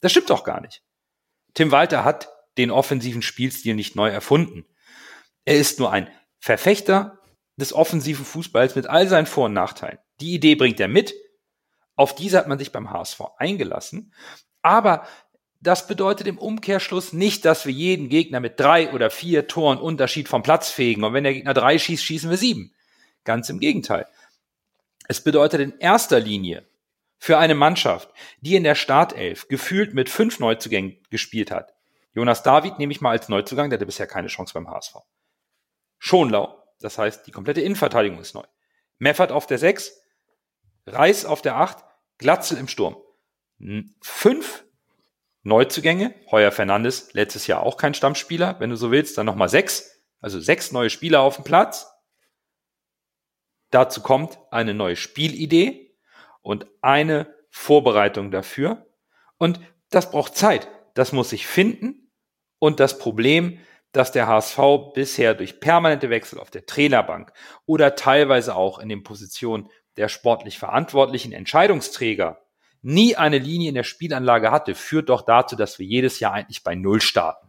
Das 0.01 0.11
stimmt 0.11 0.29
doch 0.29 0.43
gar 0.43 0.61
nicht. 0.61 0.81
Tim 1.53 1.71
Walter 1.71 2.03
hat 2.03 2.29
den 2.57 2.71
offensiven 2.71 3.21
Spielstil 3.21 3.75
nicht 3.75 3.95
neu 3.95 4.09
erfunden. 4.09 4.65
Er 5.45 5.57
ist 5.57 5.79
nur 5.79 5.91
ein 5.91 6.09
Verfechter 6.39 7.18
des 7.59 7.73
offensiven 7.73 8.25
Fußballs 8.25 8.75
mit 8.75 8.87
all 8.87 9.07
seinen 9.07 9.25
Vor- 9.25 9.45
und 9.45 9.53
Nachteilen. 9.53 9.99
Die 10.21 10.33
Idee 10.33 10.55
bringt 10.55 10.79
er 10.79 10.87
mit. 10.87 11.13
Auf 11.95 12.15
diese 12.15 12.37
hat 12.37 12.47
man 12.47 12.59
sich 12.59 12.71
beim 12.71 12.91
HSV 12.91 13.21
eingelassen. 13.37 14.13
Aber 14.61 15.05
das 15.61 15.87
bedeutet 15.87 16.27
im 16.27 16.37
Umkehrschluss 16.37 17.11
nicht, 17.11 17.43
dass 17.43 17.65
wir 17.65 17.73
jeden 17.73 18.09
Gegner 18.09 18.39
mit 18.39 18.59
drei 18.59 18.91
oder 18.93 19.09
vier 19.09 19.47
Toren 19.47 19.77
Unterschied 19.77 20.29
vom 20.29 20.41
Platz 20.41 20.69
fegen. 20.71 21.03
Und 21.03 21.13
wenn 21.13 21.25
der 21.25 21.33
Gegner 21.33 21.53
drei 21.53 21.77
schießt, 21.77 22.03
schießen 22.03 22.29
wir 22.29 22.37
sieben. 22.37 22.73
Ganz 23.25 23.49
im 23.49 23.59
Gegenteil. 23.59 24.07
Es 25.07 25.21
bedeutet 25.21 25.59
in 25.59 25.77
erster 25.79 26.19
Linie 26.19 26.65
für 27.17 27.37
eine 27.37 27.55
Mannschaft, 27.55 28.09
die 28.39 28.55
in 28.55 28.63
der 28.63 28.75
Startelf 28.75 29.49
gefühlt 29.49 29.93
mit 29.93 30.09
fünf 30.09 30.39
Neuzugängen 30.39 30.97
gespielt 31.09 31.51
hat. 31.51 31.73
Jonas 32.13 32.43
David 32.43 32.79
nehme 32.79 32.93
ich 32.93 33.01
mal 33.01 33.11
als 33.11 33.27
Neuzugang, 33.27 33.69
der 33.69 33.77
hatte 33.77 33.85
bisher 33.85 34.07
keine 34.07 34.29
Chance 34.29 34.53
beim 34.53 34.69
HSV. 34.69 34.95
Schonlau, 35.97 36.58
das 36.79 36.97
heißt, 36.97 37.27
die 37.27 37.31
komplette 37.31 37.61
Innenverteidigung 37.61 38.19
ist 38.19 38.33
neu. 38.33 38.43
Meffert 38.97 39.31
auf 39.31 39.47
der 39.47 39.57
6, 39.57 39.93
Reis 40.85 41.25
auf 41.25 41.41
der 41.41 41.57
8, 41.57 41.83
Glatzel 42.17 42.57
im 42.57 42.67
Sturm. 42.67 42.97
Fünf 44.01 44.63
Neuzugänge. 45.43 46.13
Heuer 46.31 46.51
Fernandes, 46.51 47.13
letztes 47.13 47.47
Jahr 47.47 47.63
auch 47.63 47.77
kein 47.77 47.93
Stammspieler. 47.93 48.59
Wenn 48.59 48.69
du 48.69 48.75
so 48.75 48.91
willst, 48.91 49.17
dann 49.17 49.25
nochmal 49.25 49.49
sechs. 49.49 50.03
Also 50.21 50.39
sechs 50.39 50.71
neue 50.71 50.89
Spieler 50.89 51.21
auf 51.21 51.35
dem 51.35 51.45
Platz. 51.45 51.87
Dazu 53.71 54.01
kommt 54.01 54.39
eine 54.51 54.73
neue 54.73 54.95
Spielidee 54.95 55.95
und 56.41 56.67
eine 56.81 57.33
Vorbereitung 57.49 58.31
dafür. 58.31 58.87
Und 59.37 59.59
das 59.89 60.11
braucht 60.11 60.35
Zeit. 60.35 60.67
Das 60.93 61.11
muss 61.11 61.29
sich 61.29 61.47
finden. 61.47 62.11
Und 62.59 62.79
das 62.79 62.99
Problem 62.99 63.59
dass 63.91 64.11
der 64.11 64.27
HSV 64.27 64.59
bisher 64.93 65.33
durch 65.33 65.59
permanente 65.59 66.09
Wechsel 66.09 66.39
auf 66.39 66.51
der 66.51 66.65
Trainerbank 66.65 67.33
oder 67.65 67.95
teilweise 67.95 68.55
auch 68.55 68.79
in 68.79 68.89
den 68.89 69.03
Positionen 69.03 69.69
der 69.97 70.09
sportlich 70.09 70.59
verantwortlichen 70.59 71.31
Entscheidungsträger 71.31 72.41
nie 72.81 73.15
eine 73.15 73.39
Linie 73.39 73.69
in 73.69 73.75
der 73.75 73.83
Spielanlage 73.83 74.51
hatte, 74.51 74.75
führt 74.75 75.09
doch 75.09 75.23
dazu, 75.23 75.55
dass 75.55 75.79
wir 75.79 75.85
jedes 75.85 76.19
Jahr 76.19 76.33
eigentlich 76.33 76.63
bei 76.63 76.75
Null 76.75 77.01
starten. 77.01 77.47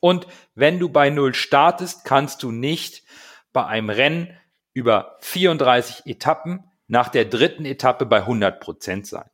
Und 0.00 0.26
wenn 0.54 0.78
du 0.78 0.88
bei 0.88 1.10
Null 1.10 1.34
startest, 1.34 2.04
kannst 2.04 2.42
du 2.42 2.50
nicht 2.50 3.04
bei 3.52 3.64
einem 3.64 3.90
Rennen 3.90 4.36
über 4.72 5.16
34 5.20 6.06
Etappen 6.06 6.64
nach 6.88 7.08
der 7.08 7.24
dritten 7.24 7.64
Etappe 7.64 8.04
bei 8.04 8.18
100 8.18 8.60
Prozent 8.60 9.06
sein. 9.06 9.30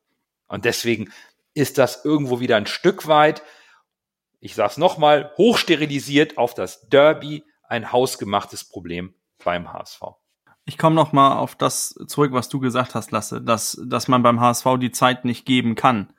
Und 0.47 0.65
deswegen 0.65 1.11
ist 1.55 1.79
das 1.79 2.05
irgendwo 2.05 2.41
wieder 2.41 2.57
ein 2.57 2.67
Stück 2.67 3.09
weit 3.09 3.43
ich 4.41 4.55
sage 4.55 4.71
es 4.71 4.77
nochmal, 4.79 5.33
hochsterilisiert 5.37 6.39
auf 6.39 6.55
das 6.55 6.89
Derby 6.89 7.45
ein 7.69 7.93
hausgemachtes 7.93 8.65
Problem 8.65 9.15
beim 9.45 9.73
HSV. 9.73 10.01
Ich 10.65 10.79
komme 10.79 10.97
noch 10.97 11.13
mal 11.13 11.37
auf 11.37 11.55
das 11.55 11.95
zurück, 12.07 12.33
was 12.33 12.49
du 12.49 12.61
gesagt 12.61 12.95
hast, 12.95 13.11
Lasse, 13.11 13.41
dass, 13.41 13.81
dass 13.87 14.09
man 14.09 14.23
beim 14.23 14.41
HSV 14.41 14.67
die 14.81 14.93
Zeit 14.93 15.25
nicht 15.25 15.45
geben 15.45 15.75
kann. 15.75 16.13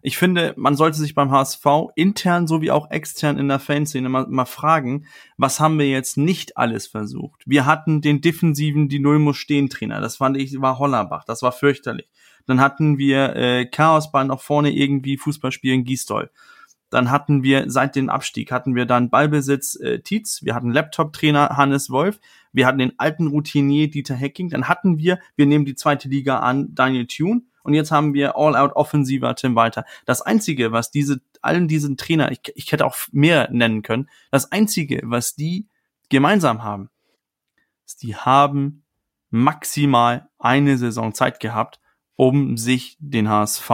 Ich 0.00 0.16
finde, 0.16 0.54
man 0.56 0.76
sollte 0.76 0.96
sich 0.96 1.14
beim 1.14 1.32
HSV 1.32 1.66
intern 1.96 2.46
sowie 2.46 2.70
auch 2.70 2.90
extern 2.90 3.36
in 3.36 3.48
der 3.48 3.58
Fanszene 3.58 4.08
mal, 4.08 4.26
mal 4.28 4.44
fragen, 4.44 5.06
was 5.36 5.58
haben 5.58 5.78
wir 5.78 5.88
jetzt 5.88 6.16
nicht 6.16 6.56
alles 6.56 6.86
versucht? 6.86 7.42
Wir 7.46 7.66
hatten 7.66 8.00
den 8.00 8.20
defensiven, 8.20 8.88
die 8.88 9.00
Null 9.00 9.18
muss 9.18 9.36
stehen 9.36 9.68
Trainer. 9.68 10.00
Das 10.00 10.16
fand 10.16 10.36
ich, 10.36 10.60
war 10.60 10.78
Hollerbach. 10.78 11.24
Das 11.24 11.42
war 11.42 11.50
fürchterlich. 11.50 12.08
Dann 12.46 12.60
hatten 12.60 12.96
wir 12.96 13.34
äh, 13.34 13.66
Chaosball 13.66 14.24
noch 14.24 14.40
vorne 14.40 14.70
irgendwie 14.70 15.16
Fußball 15.16 15.50
spielen 15.50 15.84
Gisdol. 15.84 16.30
Dann 16.90 17.10
hatten 17.10 17.42
wir 17.42 17.70
seit 17.70 17.96
dem 17.96 18.08
Abstieg 18.08 18.50
hatten 18.50 18.74
wir 18.74 18.86
dann 18.86 19.10
Ballbesitz 19.10 19.76
äh, 19.76 20.00
Tietz, 20.00 20.42
wir 20.42 20.54
hatten 20.54 20.70
Laptop-Trainer 20.70 21.56
Hannes 21.56 21.90
Wolf, 21.90 22.20
wir 22.52 22.66
hatten 22.66 22.78
den 22.78 22.98
alten 22.98 23.26
Routinier 23.26 23.90
Dieter 23.90 24.14
Hecking, 24.14 24.48
dann 24.48 24.68
hatten 24.68 24.98
wir, 24.98 25.18
wir 25.36 25.46
nehmen 25.46 25.64
die 25.64 25.74
zweite 25.74 26.08
Liga 26.08 26.38
an, 26.38 26.74
Daniel 26.74 27.06
Thune 27.06 27.42
und 27.62 27.74
jetzt 27.74 27.90
haben 27.90 28.14
wir 28.14 28.36
All-Out-Offensiver 28.36 29.34
Tim 29.34 29.54
Walter. 29.54 29.84
Das 30.06 30.22
Einzige, 30.22 30.72
was 30.72 30.90
diese, 30.90 31.20
allen 31.42 31.68
diesen 31.68 31.98
Trainer, 31.98 32.32
ich, 32.32 32.40
ich 32.54 32.72
hätte 32.72 32.86
auch 32.86 32.96
mehr 33.12 33.50
nennen 33.50 33.82
können, 33.82 34.08
das 34.30 34.50
Einzige, 34.50 35.02
was 35.04 35.34
die 35.34 35.68
gemeinsam 36.08 36.62
haben, 36.64 36.88
ist, 37.84 38.02
die 38.02 38.16
haben 38.16 38.84
maximal 39.30 40.28
eine 40.38 40.78
Saison 40.78 41.12
Zeit 41.12 41.40
gehabt, 41.40 41.80
um 42.16 42.56
sich 42.56 42.96
den 43.00 43.28
HSV 43.28 43.70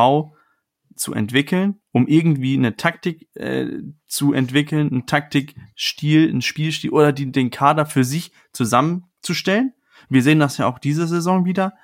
zu 0.96 1.12
entwickeln, 1.12 1.80
um 1.92 2.06
irgendwie 2.06 2.56
eine 2.56 2.76
Taktik 2.76 3.28
äh, 3.34 3.82
zu 4.06 4.32
entwickeln, 4.32 4.88
ein 4.92 5.06
Taktikstil, 5.06 6.32
ein 6.32 6.42
Spielstil 6.42 6.90
oder 6.90 7.12
die, 7.12 7.30
den 7.30 7.50
Kader 7.50 7.86
für 7.86 8.04
sich 8.04 8.32
zusammenzustellen. 8.52 9.72
Wir 10.08 10.22
sehen 10.22 10.38
das 10.38 10.58
ja 10.58 10.66
auch 10.66 10.78
diese 10.78 11.06
Saison 11.06 11.44
wieder. 11.44 11.74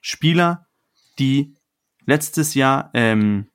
Spieler, 0.00 0.66
die 1.18 1.54
letztes 2.06 2.54
Jahr 2.54 2.90
ähm, 2.94 3.48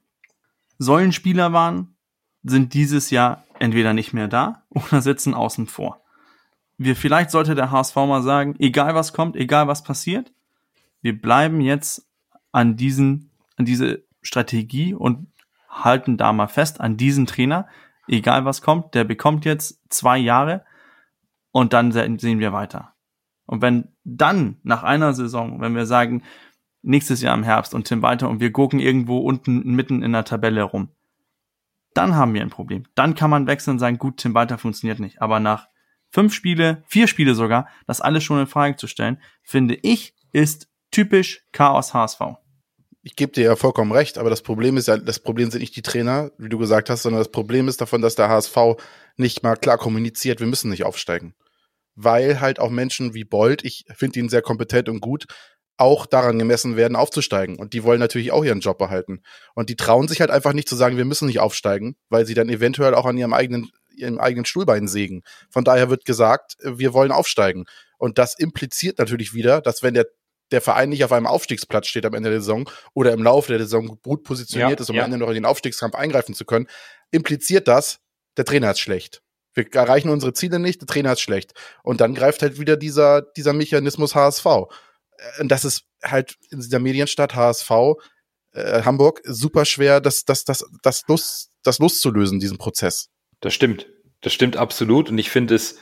Säulenspieler 0.77 1.53
waren, 1.53 1.95
sind 2.43 2.73
dieses 2.73 3.09
Jahr 3.09 3.45
entweder 3.59 3.93
nicht 3.93 4.13
mehr 4.13 4.27
da 4.27 4.63
oder 4.69 5.01
sitzen 5.01 5.33
außen 5.33 5.67
vor. 5.67 6.01
Wir 6.77 6.95
vielleicht 6.95 7.31
sollte 7.31 7.55
der 7.55 7.71
HSV 7.71 7.95
mal 7.95 8.23
sagen, 8.23 8.55
egal 8.59 8.95
was 8.95 9.13
kommt, 9.13 9.35
egal 9.35 9.67
was 9.67 9.83
passiert, 9.83 10.31
wir 11.01 11.19
bleiben 11.19 11.61
jetzt 11.61 12.07
an 12.51 12.75
diesen 12.75 13.29
an 13.55 13.65
diese 13.65 14.03
Strategie 14.23 14.93
und 14.93 15.27
halten 15.69 16.17
da 16.17 16.33
mal 16.33 16.47
fest 16.47 16.81
an 16.81 16.97
diesen 16.97 17.25
Trainer, 17.25 17.67
egal 18.07 18.45
was 18.45 18.61
kommt, 18.61 18.95
der 18.95 19.03
bekommt 19.03 19.45
jetzt 19.45 19.81
zwei 19.89 20.17
Jahre 20.17 20.65
und 21.51 21.73
dann 21.73 21.91
sehen 21.91 22.39
wir 22.39 22.53
weiter. 22.53 22.93
Und 23.45 23.61
wenn 23.61 23.89
dann 24.03 24.57
nach 24.63 24.83
einer 24.83 25.13
Saison, 25.13 25.61
wenn 25.61 25.75
wir 25.75 25.85
sagen, 25.85 26.23
nächstes 26.81 27.21
Jahr 27.21 27.35
im 27.35 27.43
Herbst 27.43 27.73
und 27.73 27.87
Tim 27.87 28.01
weiter 28.01 28.29
und 28.29 28.39
wir 28.39 28.51
gucken 28.51 28.79
irgendwo 28.79 29.19
unten 29.19 29.63
mitten 29.75 30.01
in 30.01 30.13
der 30.13 30.25
Tabelle 30.25 30.63
rum, 30.63 30.89
dann 31.93 32.15
haben 32.15 32.33
wir 32.33 32.41
ein 32.41 32.49
Problem. 32.49 32.83
Dann 32.95 33.15
kann 33.15 33.29
man 33.29 33.47
wechseln 33.47 33.73
und 33.73 33.79
sagen, 33.79 33.99
gut, 33.99 34.17
Tim 34.17 34.33
Walter 34.33 34.57
funktioniert 34.57 34.99
nicht. 34.99 35.21
Aber 35.21 35.39
nach 35.39 35.67
fünf 36.09 36.33
Spiele, 36.33 36.83
vier 36.87 37.07
Spiele 37.07 37.35
sogar, 37.35 37.67
das 37.85 38.01
alles 38.01 38.23
schon 38.23 38.39
in 38.39 38.47
Frage 38.47 38.75
zu 38.75 38.87
stellen, 38.87 39.19
finde 39.43 39.75
ich, 39.75 40.15
ist 40.31 40.69
typisch 40.91 41.45
Chaos 41.51 41.93
HSV 41.93 42.42
ich 43.03 43.17
gebe 43.17 43.33
dir 43.33 43.43
ja 43.43 43.55
vollkommen 43.57 43.91
recht, 43.91 44.17
aber 44.17 44.29
das 44.29 44.41
Problem 44.41 44.77
ist 44.77 44.87
ja, 44.87 44.97
das 44.97 45.19
Problem 45.19 45.51
sind 45.51 45.59
nicht 45.59 45.75
die 45.75 45.81
Trainer, 45.81 46.31
wie 46.37 46.47
du 46.47 46.57
gesagt 46.57 46.89
hast, 46.89 47.03
sondern 47.03 47.19
das 47.19 47.31
Problem 47.31 47.67
ist 47.67 47.81
davon, 47.81 48.01
dass 48.01 48.15
der 48.15 48.29
HSV 48.29 48.57
nicht 49.17 49.43
mal 49.43 49.57
klar 49.57 49.77
kommuniziert, 49.77 50.39
wir 50.39 50.47
müssen 50.47 50.69
nicht 50.69 50.85
aufsteigen. 50.85 51.35
Weil 51.95 52.39
halt 52.39 52.59
auch 52.59 52.69
Menschen 52.69 53.13
wie 53.13 53.25
Bold, 53.25 53.65
ich 53.65 53.85
finde 53.93 54.19
ihn 54.19 54.29
sehr 54.29 54.41
kompetent 54.41 54.87
und 54.87 55.01
gut, 55.01 55.25
auch 55.75 56.05
daran 56.05 56.39
gemessen 56.39 56.77
werden, 56.77 56.95
aufzusteigen. 56.95 57.57
Und 57.57 57.73
die 57.73 57.83
wollen 57.83 57.99
natürlich 57.99 58.31
auch 58.31 58.45
ihren 58.45 58.61
Job 58.61 58.77
behalten. 58.77 59.21
Und 59.53 59.69
die 59.69 59.75
trauen 59.75 60.07
sich 60.07 60.21
halt 60.21 60.31
einfach 60.31 60.53
nicht 60.53 60.69
zu 60.69 60.75
sagen, 60.75 60.97
wir 60.97 61.05
müssen 61.05 61.27
nicht 61.27 61.39
aufsteigen, 61.39 61.95
weil 62.09 62.25
sie 62.25 62.35
dann 62.35 62.47
eventuell 62.47 62.95
auch 62.95 63.05
an 63.05 63.17
ihrem 63.17 63.33
eigenen, 63.33 63.69
ihrem 63.95 64.17
eigenen 64.17 64.45
Stuhlbein 64.45 64.87
sägen. 64.87 65.23
Von 65.49 65.65
daher 65.65 65.89
wird 65.89 66.05
gesagt, 66.05 66.55
wir 66.63 66.93
wollen 66.93 67.11
aufsteigen. 67.11 67.65
Und 67.97 68.17
das 68.17 68.37
impliziert 68.37 68.97
natürlich 68.97 69.33
wieder, 69.33 69.61
dass 69.61 69.83
wenn 69.83 69.93
der 69.93 70.05
der 70.53 70.61
Verein 70.61 70.89
nicht 70.89 71.03
auf 71.03 71.11
einem 71.11 71.27
Aufstiegsplatz 71.27 71.87
steht 71.87 72.05
am 72.05 72.13
Ende 72.13 72.29
der 72.29 72.39
Saison 72.39 72.69
oder 72.93 73.11
im 73.11 73.23
Laufe 73.23 73.51
der 73.51 73.59
Saison 73.59 73.99
gut 74.01 74.23
positioniert 74.23 74.79
ja, 74.79 74.83
ist, 74.83 74.89
um 74.89 74.95
ja. 74.95 75.03
am 75.03 75.11
Ende 75.11 75.17
noch 75.17 75.29
in 75.29 75.35
den 75.35 75.45
Aufstiegskampf 75.45 75.95
eingreifen 75.95 76.35
zu 76.35 76.45
können, 76.45 76.67
impliziert 77.11 77.67
das, 77.67 77.99
der 78.37 78.45
Trainer 78.45 78.71
ist 78.71 78.79
schlecht. 78.79 79.21
Wir 79.53 79.71
erreichen 79.73 80.09
unsere 80.09 80.33
Ziele 80.33 80.59
nicht, 80.59 80.81
der 80.81 80.87
Trainer 80.87 81.13
ist 81.13 81.21
schlecht. 81.21 81.53
Und 81.83 82.01
dann 82.01 82.15
greift 82.15 82.41
halt 82.41 82.59
wieder 82.59 82.77
dieser, 82.77 83.21
dieser 83.21 83.53
Mechanismus 83.53 84.15
HSV. 84.15 84.45
Und 85.39 85.49
das 85.49 85.65
ist 85.65 85.83
halt 86.03 86.35
in 86.49 86.59
dieser 86.59 86.79
Medienstadt 86.79 87.35
HSV, 87.35 87.71
äh, 88.53 88.83
Hamburg, 88.83 89.21
super 89.25 89.65
schwer, 89.65 90.01
das, 90.01 90.25
das, 90.25 90.45
das, 90.45 90.65
das, 90.81 91.03
Lust, 91.07 91.49
das 91.63 91.79
loszulösen, 91.79 92.39
diesen 92.39 92.57
Prozess. 92.57 93.09
Das 93.41 93.53
stimmt. 93.53 93.87
Das 94.21 94.33
stimmt 94.33 94.57
absolut. 94.57 95.09
Und 95.09 95.17
ich 95.17 95.29
finde 95.29 95.55
es 95.55 95.77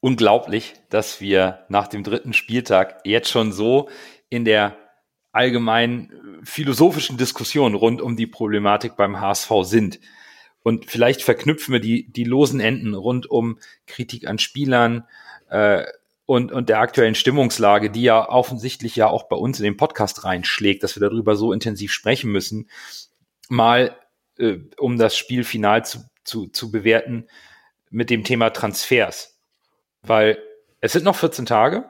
unglaublich, 0.00 0.74
dass 0.90 1.20
wir 1.20 1.64
nach 1.68 1.88
dem 1.88 2.04
dritten 2.04 2.32
Spieltag 2.32 3.00
jetzt 3.04 3.30
schon 3.30 3.52
so 3.52 3.88
in 4.28 4.44
der 4.44 4.76
allgemeinen 5.32 6.40
philosophischen 6.42 7.16
Diskussion 7.16 7.74
rund 7.74 8.00
um 8.00 8.16
die 8.16 8.26
Problematik 8.26 8.96
beim 8.96 9.20
HSV 9.20 9.50
sind. 9.62 10.00
Und 10.62 10.86
vielleicht 10.86 11.22
verknüpfen 11.22 11.72
wir 11.72 11.80
die, 11.80 12.10
die 12.10 12.24
losen 12.24 12.60
Enden 12.60 12.94
rund 12.94 13.30
um 13.30 13.58
Kritik 13.86 14.26
an 14.26 14.38
Spielern 14.38 15.06
äh, 15.48 15.84
und, 16.26 16.52
und 16.52 16.68
der 16.68 16.80
aktuellen 16.80 17.14
Stimmungslage, 17.14 17.90
die 17.90 18.02
ja 18.02 18.28
offensichtlich 18.28 18.96
ja 18.96 19.08
auch 19.08 19.28
bei 19.28 19.36
uns 19.36 19.58
in 19.60 19.64
den 19.64 19.76
Podcast 19.76 20.24
reinschlägt, 20.24 20.82
dass 20.82 20.96
wir 20.96 21.08
darüber 21.08 21.36
so 21.36 21.52
intensiv 21.52 21.92
sprechen 21.92 22.30
müssen, 22.30 22.68
mal 23.48 23.96
äh, 24.38 24.58
um 24.78 24.98
das 24.98 25.16
Spiel 25.16 25.44
final 25.44 25.84
zu, 25.84 26.00
zu, 26.24 26.48
zu 26.48 26.70
bewerten 26.70 27.28
mit 27.90 28.10
dem 28.10 28.24
Thema 28.24 28.50
Transfers. 28.50 29.37
Weil 30.08 30.42
es 30.80 30.92
sind 30.92 31.04
noch 31.04 31.16
14 31.16 31.46
Tage 31.46 31.84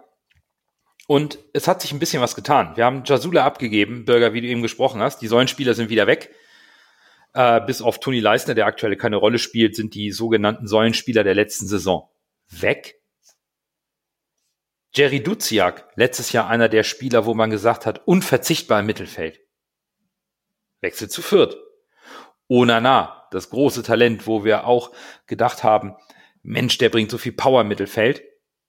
und 1.07 1.39
es 1.53 1.69
hat 1.69 1.81
sich 1.81 1.93
ein 1.93 1.99
bisschen 1.99 2.21
was 2.21 2.35
getan. 2.35 2.77
Wir 2.77 2.85
haben 2.85 3.05
Jasula 3.05 3.45
abgegeben, 3.45 4.05
Bürger, 4.05 4.35
wie 4.35 4.41
du 4.41 4.49
eben 4.49 4.63
gesprochen 4.63 5.01
hast. 5.01 5.21
Die 5.21 5.29
Säulenspieler 5.29 5.75
sind 5.75 5.89
wieder 5.89 6.07
weg. 6.07 6.35
Äh, 7.33 7.61
bis 7.61 7.81
auf 7.81 8.01
Toni 8.01 8.21
Leisner, 8.21 8.55
der 8.55 8.67
aktuell 8.67 8.97
keine 8.97 9.17
Rolle 9.17 9.39
spielt, 9.39 9.77
sind 9.77 9.95
die 9.95 10.11
sogenannten 10.11 10.67
Säulenspieler 10.67 11.25
der 11.25 11.35
letzten 11.35 11.67
Saison 11.67 12.09
weg. 12.49 12.97
Jerry 14.95 15.23
Duziak, 15.23 15.87
letztes 15.95 16.33
Jahr 16.33 16.49
einer 16.49 16.69
der 16.69 16.83
Spieler, 16.83 17.25
wo 17.25 17.35
man 17.35 17.51
gesagt 17.51 17.87
hat, 17.87 18.07
unverzichtbar 18.07 18.81
im 18.81 18.87
Mittelfeld. 18.87 19.41
Wechsel 20.81 21.09
zu 21.09 21.23
Fürth. 21.23 21.57
Onana, 22.49 23.29
das 23.31 23.51
große 23.51 23.83
Talent, 23.83 24.27
wo 24.27 24.45
wir 24.45 24.67
auch 24.67 24.91
gedacht 25.27 25.63
haben, 25.63 25.95
Mensch, 26.43 26.79
der 26.79 26.89
bringt 26.89 27.11
so 27.11 27.19
viel 27.19 27.33
Power 27.33 27.63
im 27.63 27.69
Mittelfeld, 27.69 28.23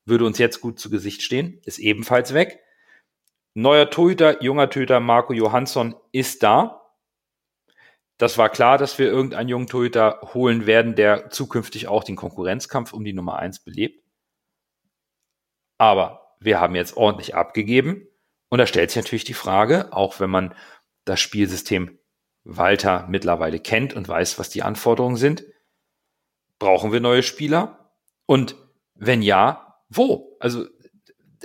würde 0.06 0.26
uns 0.26 0.38
jetzt 0.38 0.62
gut 0.62 0.80
zu 0.80 0.90
Gesicht 0.90 1.22
stehen, 1.22 1.62
ist 1.66 1.80
ebenfalls 1.80 2.34
weg. 2.34 2.60
Neuer 3.54 3.90
Torhüter, 3.90 4.42
junger 4.44 4.70
Torhüter 4.70 5.00
Marco 5.00 5.34
Johansson 5.34 5.96
ist 6.12 6.44
da. 6.44 6.94
Das 8.18 8.38
war 8.38 8.50
klar, 8.50 8.78
dass 8.78 9.00
wir 9.00 9.08
irgendeinen 9.08 9.50
jungen 9.50 9.68
Torhüter 9.68 10.20
holen 10.34 10.66
werden, 10.66 10.96
der 10.96 11.30
zukünftig 11.30 11.88
auch 11.88 12.04
den 12.04 12.16
Konkurrenzkampf 12.16 12.94
um 12.94 13.04
die 13.04 13.14
Nummer 13.14 13.38
eins 13.38 13.60
belebt. 13.60 14.04
Aber 15.78 16.36
wir 16.40 16.60
haben 16.60 16.76
jetzt 16.76 16.98
ordentlich 16.98 17.36
abgegeben. 17.36 18.08
Und 18.50 18.58
da 18.58 18.66
stellt 18.66 18.92
sich 18.92 19.04
natürlich 19.04 19.24
die 19.24 19.34
Frage, 19.34 19.94
auch 19.94 20.20
wenn 20.20 20.30
man 20.30 20.56
das 21.06 21.20
Spielsystem 21.20 22.00
Walter 22.44 23.08
mittlerweile 23.10 23.60
kennt 23.60 23.94
und 23.94 24.08
weiß, 24.08 24.40
was 24.40 24.50
die 24.50 24.64
Anforderungen 24.64 25.18
sind, 25.18 25.44
Brauchen 26.60 26.92
wir 26.92 27.00
neue 27.00 27.24
Spieler? 27.24 27.92
Und 28.26 28.56
wenn 28.96 29.22
ja, 29.22 29.78
wo? 29.90 30.38
Also 30.40 30.66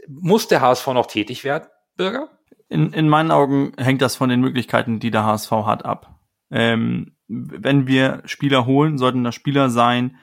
muss 0.08 0.48
der 0.48 0.60
HSV 0.60 0.86
noch 0.88 1.06
tätig 1.06 1.44
werden, 1.44 1.68
Bürger? 1.96 2.28
In, 2.68 2.92
in 2.92 3.08
meinen 3.08 3.30
Augen 3.30 3.72
hängt 3.78 4.02
das 4.02 4.16
von 4.16 4.28
den 4.28 4.40
Möglichkeiten, 4.40 4.98
die 4.98 5.10
der 5.10 5.24
HSV 5.24 5.50
hat, 5.50 5.84
ab. 5.84 6.18
Ähm, 6.50 7.16
wenn 7.28 7.86
wir 7.86 8.22
Spieler 8.26 8.66
holen, 8.66 8.98
sollten 8.98 9.24
das 9.24 9.34
Spieler 9.34 9.70
sein, 9.70 10.18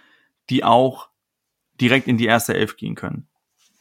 die 0.50 0.64
auch 0.64 1.10
direkt 1.80 2.08
in 2.08 2.18
die 2.18 2.26
erste 2.26 2.54
Elf 2.54 2.78
gehen 2.78 2.96
können. 2.96 3.28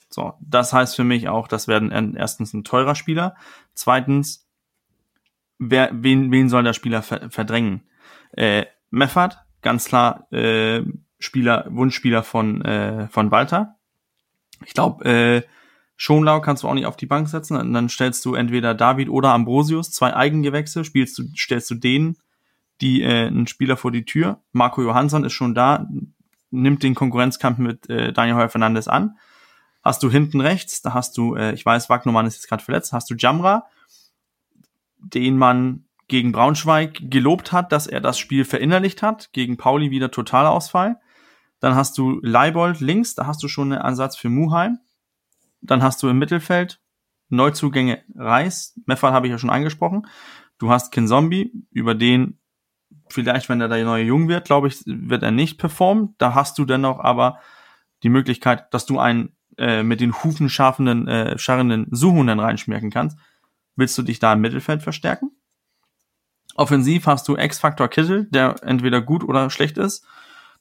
So, 0.09 0.35
das 0.41 0.73
heißt 0.73 0.97
für 0.97 1.05
mich 1.05 1.29
auch, 1.29 1.47
das 1.47 1.69
werden 1.69 2.17
erstens 2.17 2.53
ein 2.53 2.65
teurer 2.65 2.95
Spieler, 2.95 3.37
zweitens, 3.75 4.49
wer, 5.59 5.91
wen, 5.93 6.33
wen 6.33 6.49
soll 6.49 6.65
der 6.65 6.73
Spieler 6.73 7.03
verdrängen? 7.03 7.83
Äh, 8.33 8.67
Meffert, 8.91 9.39
ganz 9.63 9.85
klar 9.87 10.31
äh, 10.33 10.83
Spieler, 11.19 11.67
Wunschspieler 11.71 12.23
von, 12.23 12.63
äh, 12.63 13.09
von 13.09 13.31
Walter. 13.31 13.77
Ich 14.65 14.75
glaube, 14.75 15.05
äh, 15.05 15.43
Schonlau 15.97 16.41
kannst 16.41 16.63
du 16.63 16.69
auch 16.69 16.75
nicht 16.75 16.87
auf 16.87 16.97
die 16.97 17.07
Bank 17.07 17.29
setzen. 17.29 17.57
Und 17.57 17.73
dann 17.75 17.89
stellst 17.89 18.25
du 18.25 18.35
entweder 18.35 18.75
David 18.75 19.09
oder 19.11 19.35
Ambrosius, 19.35 19.91
zwei 19.91 20.15
Eigengewächse, 20.15 20.85
spielst 20.85 21.19
du, 21.19 21.25
stellst 21.37 21.71
du 21.71 21.75
denen 21.75 22.17
die 22.81 23.03
äh, 23.03 23.27
einen 23.27 23.47
Spieler 23.47 23.77
vor 23.77 23.93
die 23.93 24.05
Tür. 24.05 24.43
Marco 24.53 24.83
Johansson 24.83 25.25
ist 25.25 25.33
schon 25.33 25.55
da, 25.55 25.87
nimmt 26.51 26.83
den 26.83 26.95
Konkurrenzkampf 26.95 27.59
mit 27.59 27.89
äh, 27.91 28.13
Daniel 28.13 28.37
Heuer 28.37 28.49
Fernandes 28.49 28.89
an. 28.89 29.19
Hast 29.83 30.03
du 30.03 30.11
hinten 30.11 30.41
rechts, 30.41 30.83
da 30.83 30.95
hast 30.95 31.17
du, 31.17 31.35
äh, 31.35 31.53
ich 31.53 31.65
weiß, 31.65 31.89
Wagnermann 31.89 32.27
ist 32.27 32.37
jetzt 32.37 32.49
gerade 32.49 32.65
verletzt, 32.65 32.93
hast 32.93 33.11
du 33.11 33.15
Jamra, 33.15 33.67
den 34.99 35.37
man 35.37 35.85
gegen 36.11 36.33
Braunschweig 36.33 37.01
gelobt 37.09 37.53
hat, 37.53 37.71
dass 37.73 37.87
er 37.87 38.01
das 38.01 38.19
Spiel 38.19 38.45
verinnerlicht 38.45 39.01
hat. 39.01 39.33
Gegen 39.33 39.57
Pauli 39.57 39.91
wieder 39.91 40.11
totaler 40.11 40.51
Ausfall. 40.51 41.01
Dann 41.61 41.77
hast 41.77 41.97
du 41.97 42.19
Leibold 42.23 42.81
links, 42.81 43.15
da 43.15 43.27
hast 43.27 43.43
du 43.43 43.49
schon 43.49 43.73
einen 43.73 43.81
Ansatz 43.81 44.17
für 44.17 44.29
Muheim. 44.29 44.79
Dann 45.63 45.83
hast 45.83 46.03
du 46.03 46.09
im 46.09 46.19
Mittelfeld 46.19 46.81
Neuzugänge 47.29 48.03
Reis, 48.17 48.77
Meffert 48.87 49.13
habe 49.13 49.29
ich 49.29 49.31
ja 49.31 49.39
schon 49.39 49.51
angesprochen. 49.51 50.09
Du 50.59 50.69
hast 50.69 50.91
Kinzombie, 50.91 51.53
über 51.71 51.95
den 51.95 52.41
vielleicht, 53.09 53.49
wenn 53.49 53.61
er 53.61 53.69
da 53.69 53.79
neue 53.79 54.05
Jung 54.05 54.29
wird, 54.29 54.47
glaube 54.47 54.67
ich, 54.67 54.83
wird 54.85 55.23
er 55.23 55.31
nicht 55.31 55.59
performen. 55.59 56.17
Da 56.19 56.35
hast 56.35 56.59
du 56.59 56.65
dennoch 56.65 56.99
aber 56.99 57.39
die 58.03 58.09
Möglichkeit, 58.09 58.75
dass 58.75 58.85
du 58.85 58.99
einen 58.99 59.37
äh, 59.59 59.85
mit 59.85 60.01
den 60.01 60.13
Hufen 60.25 60.49
scharfenden, 60.49 61.07
äh, 61.07 61.39
scharrenden 61.39 61.87
Suhunden 61.93 62.41
reinschmerken 62.41 62.91
kannst. 62.91 63.17
Willst 63.77 63.97
du 63.97 64.03
dich 64.03 64.19
da 64.19 64.33
im 64.33 64.41
Mittelfeld 64.41 64.83
verstärken? 64.83 65.31
Offensiv 66.57 67.07
hast 67.07 67.29
du 67.29 67.37
X-Factor 67.37 67.89
Kittel, 67.89 68.27
der 68.31 68.57
entweder 68.63 69.01
gut 69.01 69.25
oder 69.25 69.51
schlecht 69.51 69.79
ist. 69.79 70.05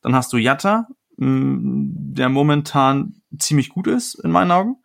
Dann 0.02 0.16
hast 0.16 0.32
du 0.34 0.38
Jatta, 0.38 0.88
der 1.18 2.30
momentan 2.30 3.22
ziemlich 3.38 3.70
gut 3.70 3.88
ist, 3.88 4.16
in 4.16 4.32
meinen 4.32 4.52
Augen. 4.52 4.78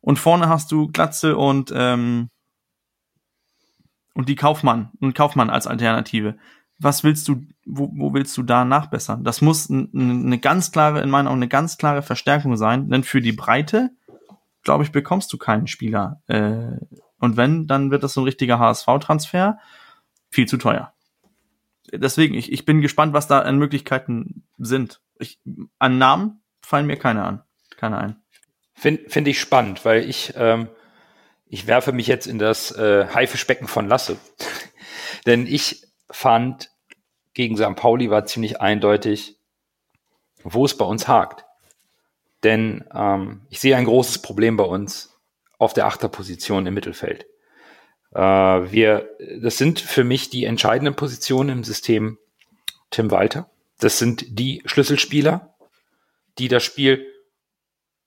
Und 0.00 0.18
vorne 0.18 0.48
hast 0.48 0.70
du 0.70 0.88
Glatze 0.88 1.36
und, 1.36 1.72
ähm, 1.74 2.28
und 4.14 4.28
die 4.28 4.36
Kaufmann 4.36 4.90
und 5.00 5.14
Kaufmann 5.14 5.50
als 5.50 5.66
Alternative. 5.66 6.36
Was 6.78 7.04
willst 7.04 7.26
du, 7.28 7.46
wo, 7.64 7.90
wo 7.94 8.12
willst 8.12 8.36
du 8.36 8.42
da 8.42 8.64
nachbessern? 8.64 9.24
Das 9.24 9.40
muss 9.40 9.70
eine 9.70 10.38
ganz 10.38 10.72
klare, 10.72 11.00
in 11.00 11.10
meinen 11.10 11.26
Augen, 11.26 11.38
eine 11.38 11.48
ganz 11.48 11.78
klare 11.78 12.02
Verstärkung 12.02 12.56
sein, 12.56 12.88
denn 12.90 13.02
für 13.02 13.20
die 13.20 13.32
Breite, 13.32 13.90
glaube 14.62 14.84
ich, 14.84 14.92
bekommst 14.92 15.32
du 15.32 15.38
keinen 15.38 15.66
Spieler. 15.66 16.20
Äh, 16.26 16.76
und 17.18 17.36
wenn, 17.36 17.66
dann 17.66 17.90
wird 17.90 18.02
das 18.02 18.12
so 18.12 18.20
ein 18.20 18.24
richtiger 18.24 18.58
HSV-Transfer. 18.58 19.58
Viel 20.34 20.46
zu 20.46 20.56
teuer 20.56 20.94
deswegen, 21.92 22.34
ich, 22.34 22.52
ich 22.52 22.64
bin 22.64 22.80
gespannt, 22.80 23.12
was 23.12 23.26
da 23.26 23.40
an 23.40 23.58
Möglichkeiten 23.58 24.44
sind. 24.58 25.00
Ich, 25.18 25.38
an 25.78 25.98
Namen 25.98 26.42
fallen 26.60 26.86
mir 26.86 26.96
keine 26.96 27.24
an. 27.24 27.42
Keine 27.76 27.98
ein. 27.98 28.16
Finde 28.74 29.08
find 29.08 29.28
ich 29.28 29.40
spannend, 29.40 29.84
weil 29.84 30.08
ich, 30.08 30.34
ähm, 30.36 30.68
ich 31.46 31.66
werfe 31.66 31.92
mich 31.92 32.06
jetzt 32.06 32.26
in 32.26 32.38
das 32.38 32.72
äh, 32.72 33.06
Haifischbecken 33.12 33.68
von 33.68 33.86
Lasse. 33.86 34.16
Denn 35.26 35.46
ich 35.46 35.86
fand, 36.10 36.70
gegen 37.34 37.56
St. 37.56 37.76
Pauli 37.76 38.10
war 38.10 38.26
ziemlich 38.26 38.60
eindeutig, 38.60 39.38
wo 40.42 40.64
es 40.64 40.76
bei 40.76 40.84
uns 40.84 41.08
hakt. 41.08 41.44
Denn 42.42 42.84
ähm, 42.92 43.42
ich 43.48 43.60
sehe 43.60 43.76
ein 43.76 43.86
großes 43.86 44.20
Problem 44.22 44.56
bei 44.56 44.64
uns 44.64 45.16
auf 45.58 45.72
der 45.72 45.86
Achterposition 45.86 46.66
im 46.66 46.74
Mittelfeld. 46.74 47.26
Äh, 48.14 48.20
wir, 48.20 49.10
das 49.40 49.58
sind 49.58 49.80
für 49.80 50.04
mich 50.04 50.30
die 50.30 50.44
entscheidenden 50.44 50.94
Positionen 50.94 51.50
im 51.50 51.64
System 51.64 52.18
Tim 52.90 53.10
Walter. 53.10 53.50
Das 53.80 53.98
sind 53.98 54.24
die 54.38 54.62
Schlüsselspieler, 54.64 55.54
die 56.38 56.48
das 56.48 56.62
Spiel 56.62 57.06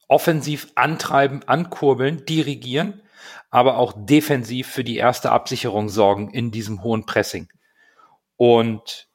offensiv 0.08 0.68
antreiben, 0.76 1.44
ankurbeln, 1.46 2.26
dirigieren, 2.26 3.02
aber 3.50 3.78
auch 3.78 3.94
defensiv 3.96 4.68
für 4.68 4.86
die 4.86 4.98
erste 4.98 5.32
Absicherung 5.32 5.90
sorgen 5.90 6.32
in 6.32 6.52
diesem 6.52 6.84
hohen 6.84 7.06
Pressing. 7.06 7.50
Und 8.38 9.10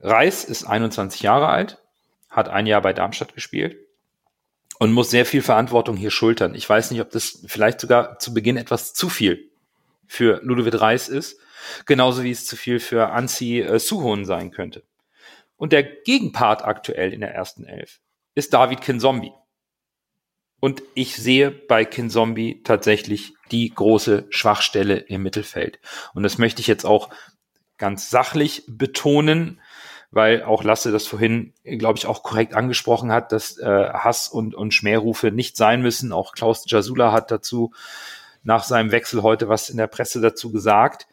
Reis 0.00 0.44
ist 0.44 0.64
21 0.64 1.22
Jahre 1.22 1.48
alt, 1.48 1.82
hat 2.28 2.50
ein 2.50 2.66
Jahr 2.66 2.82
bei 2.82 2.92
Darmstadt 2.92 3.34
gespielt 3.34 3.78
und 4.78 4.92
muss 4.92 5.10
sehr 5.10 5.24
viel 5.24 5.40
Verantwortung 5.40 5.96
hier 5.96 6.10
schultern. 6.10 6.54
Ich 6.54 6.68
weiß 6.68 6.90
nicht, 6.90 7.00
ob 7.00 7.10
das 7.10 7.42
vielleicht 7.46 7.80
sogar 7.80 8.18
zu 8.18 8.34
Beginn 8.34 8.58
etwas 8.58 8.92
zu 8.92 9.08
viel 9.08 9.50
für 10.06 10.40
Ludovic 10.42 10.80
Reis 10.80 11.08
ist, 11.08 11.40
genauso 11.86 12.22
wie 12.22 12.30
es 12.30 12.46
zu 12.46 12.56
viel 12.56 12.80
für 12.80 13.10
Anzi 13.10 13.60
äh, 13.60 13.78
Suhon 13.78 14.24
sein 14.24 14.50
könnte. 14.50 14.84
Und 15.56 15.72
der 15.72 15.82
Gegenpart 15.82 16.64
aktuell 16.64 17.12
in 17.12 17.20
der 17.20 17.34
ersten 17.34 17.64
Elf 17.64 18.00
ist 18.34 18.52
David 18.52 18.80
Kinzombie. 18.80 19.32
Und 20.60 20.82
ich 20.94 21.16
sehe 21.16 21.50
bei 21.50 21.84
Kinzombie 21.84 22.62
tatsächlich 22.62 23.34
die 23.50 23.68
große 23.68 24.26
Schwachstelle 24.30 24.96
im 24.96 25.22
Mittelfeld. 25.22 25.78
Und 26.14 26.22
das 26.22 26.38
möchte 26.38 26.60
ich 26.60 26.66
jetzt 26.66 26.86
auch 26.86 27.10
ganz 27.76 28.08
sachlich 28.08 28.64
betonen, 28.66 29.60
weil 30.10 30.42
auch 30.42 30.64
Lasse 30.64 30.92
das 30.92 31.06
vorhin, 31.06 31.52
glaube 31.64 31.98
ich, 31.98 32.06
auch 32.06 32.22
korrekt 32.22 32.54
angesprochen 32.54 33.12
hat, 33.12 33.32
dass 33.32 33.58
äh, 33.58 33.90
Hass 33.92 34.28
und, 34.28 34.54
und 34.54 34.72
Schmährufe 34.72 35.32
nicht 35.32 35.56
sein 35.56 35.82
müssen. 35.82 36.12
Auch 36.12 36.32
Klaus 36.32 36.64
Jasula 36.66 37.12
hat 37.12 37.30
dazu 37.30 37.72
nach 38.44 38.62
seinem 38.62 38.92
Wechsel 38.92 39.22
heute 39.22 39.48
was 39.48 39.70
in 39.70 39.76
der 39.76 39.86
Presse 39.86 40.20
dazu 40.20 40.52
gesagt. 40.52 41.06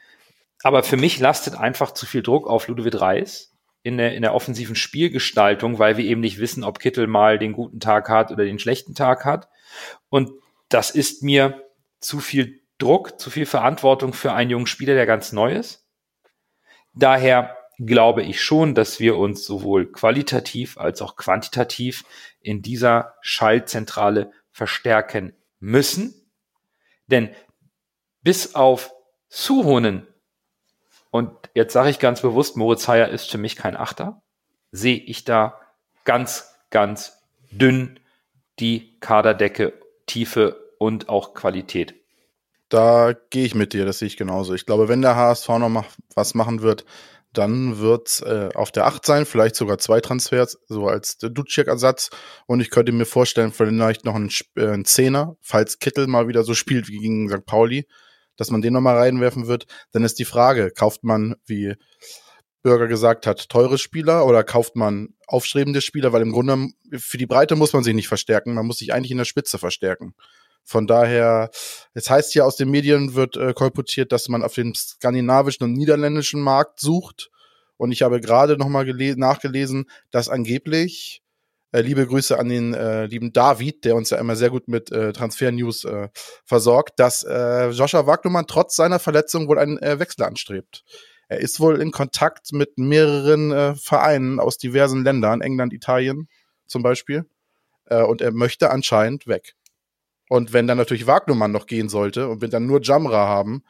Aber 0.64 0.84
für 0.84 0.98
mich 0.98 1.20
lastet 1.20 1.56
einfach 1.56 1.92
zu 1.92 2.06
viel 2.06 2.22
Druck 2.22 2.48
auf 2.48 2.68
Ludovic 2.68 3.02
Reis 3.02 3.52
in 3.84 3.98
der, 3.98 4.14
in 4.14 4.22
der 4.22 4.36
offensiven 4.36 4.76
Spielgestaltung, 4.76 5.80
weil 5.80 5.98
wir 5.98 6.06
eben 6.06 6.22
nicht 6.22 6.40
wissen, 6.40 6.64
ob 6.64 6.80
Kittel 6.80 7.08
mal 7.08 7.40
den 7.40 7.54
guten 7.54 7.80
Tag 7.80 8.10
hat 8.10 8.32
oder 8.32 8.46
den 8.46 8.60
schlechten 8.60 8.94
Tag 8.94 9.26
hat. 9.26 9.50
Und 10.10 10.32
das 10.70 10.92
ist 10.92 11.24
mir 11.24 11.64
zu 12.00 12.20
viel 12.20 12.62
Druck, 12.78 13.20
zu 13.20 13.30
viel 13.30 13.46
Verantwortung 13.46 14.14
für 14.14 14.34
einen 14.34 14.52
jungen 14.52 14.68
Spieler, 14.68 14.94
der 14.94 15.06
ganz 15.06 15.32
neu 15.32 15.54
ist. 15.54 15.86
Daher 16.94 17.58
glaube 17.80 18.24
ich 18.24 18.42
schon, 18.42 18.76
dass 18.76 19.00
wir 19.00 19.18
uns 19.18 19.46
sowohl 19.46 19.92
qualitativ 19.92 20.78
als 20.78 21.02
auch 21.02 21.16
quantitativ 21.16 22.04
in 22.40 22.62
dieser 22.62 23.16
Schaltzentrale 23.22 24.32
verstärken 24.52 25.34
müssen. 25.60 26.14
Denn 27.12 27.30
bis 28.24 28.56
auf 28.56 28.92
Suhonen, 29.30 30.08
und 31.12 31.32
jetzt 31.54 31.74
sage 31.74 31.90
ich 31.90 32.00
ganz 32.00 32.22
bewusst, 32.22 32.58
Moritz 32.58 32.88
Heyer 32.88 33.10
ist 33.10 33.30
für 33.30 33.38
mich 33.38 33.56
kein 33.56 33.76
Achter, 33.76 34.22
sehe 34.72 34.98
ich 34.98 35.26
da 35.26 35.60
ganz, 36.06 36.56
ganz 36.70 37.22
dünn 37.52 38.00
die 38.60 39.00
Kaderdecke, 39.00 39.74
Tiefe 40.06 40.74
und 40.80 41.10
auch 41.10 41.34
Qualität. 41.34 41.96
Da 42.70 43.14
gehe 43.30 43.46
ich 43.46 43.56
mit 43.56 43.74
dir, 43.74 43.86
das 43.86 44.00
sehe 44.00 44.08
ich 44.08 44.18
genauso. 44.18 44.54
Ich 44.54 44.66
glaube, 44.66 44.88
wenn 44.88 45.02
der 45.02 45.16
HSV 45.16 45.50
noch 45.50 45.86
was 46.16 46.34
machen 46.34 46.62
wird, 46.62 46.86
dann 47.34 47.80
wird 47.80 48.22
äh, 48.26 48.50
auf 48.56 48.72
der 48.72 48.86
8 48.86 49.06
sein, 49.06 49.26
vielleicht 49.26 49.56
sogar 49.56 49.78
zwei 49.78 50.02
Transfers, 50.02 50.60
so 50.68 50.88
als 50.88 51.18
Duciak-Ersatz. 51.18 52.10
Und 52.46 52.60
ich 52.60 52.70
könnte 52.70 52.92
mir 52.92 53.06
vorstellen, 53.06 53.52
vielleicht 53.54 54.04
noch 54.04 54.16
einen, 54.16 54.32
äh, 54.56 54.84
Zehner, 54.84 55.38
falls 55.42 55.80
Kittel 55.80 56.08
mal 56.08 56.28
wieder 56.28 56.44
so 56.44 56.54
spielt 56.54 56.90
wie 56.90 56.98
gegen 56.98 57.30
St. 57.30 57.46
Pauli, 57.46 57.88
dass 58.36 58.52
man 58.52 58.62
den 58.62 58.74
nochmal 58.74 58.98
reinwerfen 58.98 59.48
wird. 59.48 59.66
Dann 59.92 60.04
ist 60.04 60.20
die 60.20 60.26
Frage, 60.26 60.72
kauft 60.72 61.04
man, 61.04 61.36
wie 61.46 61.76
Bürger 62.64 62.88
gesagt 62.88 63.26
hat, 63.26 63.50
teure 63.50 63.78
Spieler 63.78 64.26
oder 64.26 64.44
kauft 64.44 64.76
man 64.76 65.16
aufstrebende 65.28 65.82
Spieler? 65.82 66.14
Weil 66.14 66.22
im 66.22 66.32
Grunde 66.32 66.68
für 66.98 67.18
die 67.18 67.26
Breite 67.26 67.56
muss 67.56 67.74
man 67.74 67.84
sich 67.84 67.94
nicht 67.94 68.08
verstärken, 68.08 68.54
man 68.54 68.66
muss 68.66 68.80
sich 68.80 68.94
eigentlich 68.94 69.12
in 69.12 69.18
der 69.18 69.26
Spitze 69.26 69.58
verstärken. 69.58 70.16
Von 70.64 70.88
daher, 70.88 71.50
es 71.94 72.10
heißt 72.10 72.34
ja 72.36 72.46
aus 72.46 72.56
den 72.56 72.70
Medien 72.70 73.16
wird 73.16 73.36
äh, 73.38 73.54
kolportiert, 73.54 74.12
dass 74.12 74.30
man 74.30 74.44
auf 74.44 74.54
dem 74.54 74.74
skandinavischen 74.74 75.66
und 75.66 75.74
niederländischen 75.74 76.42
Markt 76.42 76.80
sucht. 76.80 77.30
Und 77.78 77.92
ich 77.92 78.04
habe 78.04 78.22
gerade 78.22 78.58
nochmal 78.58 78.86
nachgelesen, 78.86 79.90
dass 80.12 80.30
angeblich, 80.30 81.24
äh, 81.72 81.82
liebe 81.82 82.06
Grüße 82.06 82.38
an 82.38 82.50
den 82.50 82.74
äh, 82.74 83.06
lieben 83.06 83.34
David, 83.34 83.86
der 83.86 83.96
uns 83.96 84.10
ja 84.12 84.18
immer 84.18 84.36
sehr 84.36 84.50
gut 84.50 84.68
mit 84.68 84.92
äh, 84.92 85.14
Transfer-News 85.14 85.86
äh, 85.86 86.10
versorgt, 86.46 87.00
dass 87.00 87.24
äh, 87.24 87.70
Joshua 87.70 88.06
Wagnermann 88.06 88.48
trotz 88.48 88.76
seiner 88.76 89.00
Verletzung 89.00 89.48
wohl 89.48 89.60
einen 89.60 89.78
äh, 89.80 90.00
Wechsel 90.00 90.24
anstrebt. 90.24 90.84
Er 91.28 91.40
ist 91.40 91.62
wohl 91.62 91.82
in 91.82 91.92
Kontakt 91.92 92.52
mit 92.52 92.78
mehreren 92.78 93.52
äh, 93.52 93.76
Vereinen 93.76 94.40
aus 94.40 94.58
diversen 94.58 95.04
Ländern, 95.04 95.40
England, 95.40 95.72
Italien 95.72 96.28
zum 96.68 96.84
Beispiel. 96.84 97.26
Äh, 97.86 98.04
und 98.04 98.22
er 98.22 98.32
möchte 98.32 98.70
anscheinend 98.70 99.28
weg. 99.28 99.56
Und 100.32 100.54
wenn 100.54 100.66
dann 100.66 100.78
natürlich 100.78 101.08
Wagnumann 101.08 101.52
noch 101.52 101.66
gehen 101.66 101.90
sollte 101.90 102.30
und 102.30 102.40
wir 102.40 102.48
dann 102.48 102.66
nur 102.66 102.80
Jamra 102.82 103.28
haben, 103.28 103.66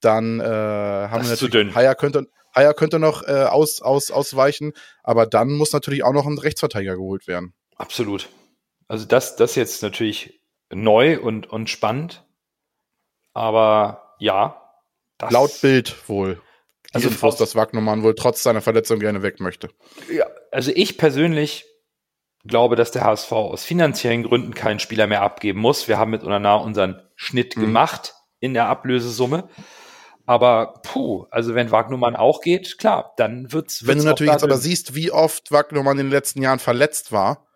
Dann 0.00 0.40
äh, 0.40 0.42
haben 0.44 1.28
Das 1.28 1.40
wir 1.40 1.48
natürlich. 1.48 1.72
Haier 1.76 1.94
könnte 1.94 2.26
Haier 2.52 2.74
könnte 2.74 2.98
noch 2.98 3.22
äh, 3.28 3.44
aus, 3.44 3.80
aus, 3.80 4.10
ausweichen, 4.10 4.72
aber 5.04 5.26
dann 5.26 5.52
muss 5.52 5.72
natürlich 5.72 6.02
auch 6.02 6.12
noch 6.12 6.26
ein 6.26 6.36
Rechtsverteidiger 6.36 6.96
geholt 6.96 7.28
werden. 7.28 7.54
Absolut. 7.76 8.28
Also 8.88 9.06
das, 9.06 9.36
das 9.36 9.54
jetzt 9.54 9.84
natürlich 9.84 10.40
neu 10.68 11.20
und, 11.20 11.48
und 11.48 11.70
spannend. 11.70 12.24
Aber 13.32 14.16
ja. 14.18 14.60
Das, 15.16 15.30
Laut 15.30 15.60
Bild 15.60 16.08
wohl. 16.08 16.42
Die 16.88 16.94
Also 16.94 17.06
Infos, 17.06 17.36
dass 17.36 17.54
Wagnermann 17.54 18.02
wohl 18.02 18.16
trotz 18.16 18.42
seiner 18.42 18.62
Verletzung 18.62 18.98
gerne 18.98 19.22
weg 19.22 19.38
möchte. 19.38 19.70
Ja, 20.12 20.26
also 20.50 20.72
ich 20.74 20.98
persönlich 20.98 21.66
glaube, 22.46 22.76
dass 22.76 22.90
der 22.90 23.04
HSV 23.04 23.32
aus 23.32 23.64
finanziellen 23.64 24.22
Gründen 24.22 24.54
keinen 24.54 24.78
Spieler 24.78 25.06
mehr 25.06 25.22
abgeben 25.22 25.60
muss. 25.60 25.88
Wir 25.88 25.98
haben 25.98 26.10
mit 26.10 26.22
Unana 26.22 26.56
unseren 26.56 27.02
Schnitt 27.16 27.56
Mhm. 27.56 27.60
gemacht 27.60 28.14
in 28.38 28.54
der 28.54 28.68
Ablösesumme. 28.68 29.48
Aber 30.26 30.74
puh, 30.82 31.26
also 31.30 31.54
wenn 31.54 31.70
Wagnumann 31.70 32.14
auch 32.16 32.40
geht, 32.40 32.78
klar, 32.78 33.12
dann 33.16 33.52
wird's. 33.52 33.82
Wenn 33.82 33.88
wird's 33.88 34.02
du 34.04 34.08
auch 34.08 34.12
natürlich 34.12 34.32
jetzt 34.32 34.44
aber 34.44 34.56
siehst, 34.56 34.94
wie 34.94 35.10
oft 35.10 35.50
Wagnermann 35.50 35.98
in 35.98 36.06
den 36.06 36.12
letzten 36.12 36.40
Jahren 36.40 36.60
verletzt 36.60 37.10
war 37.10 37.46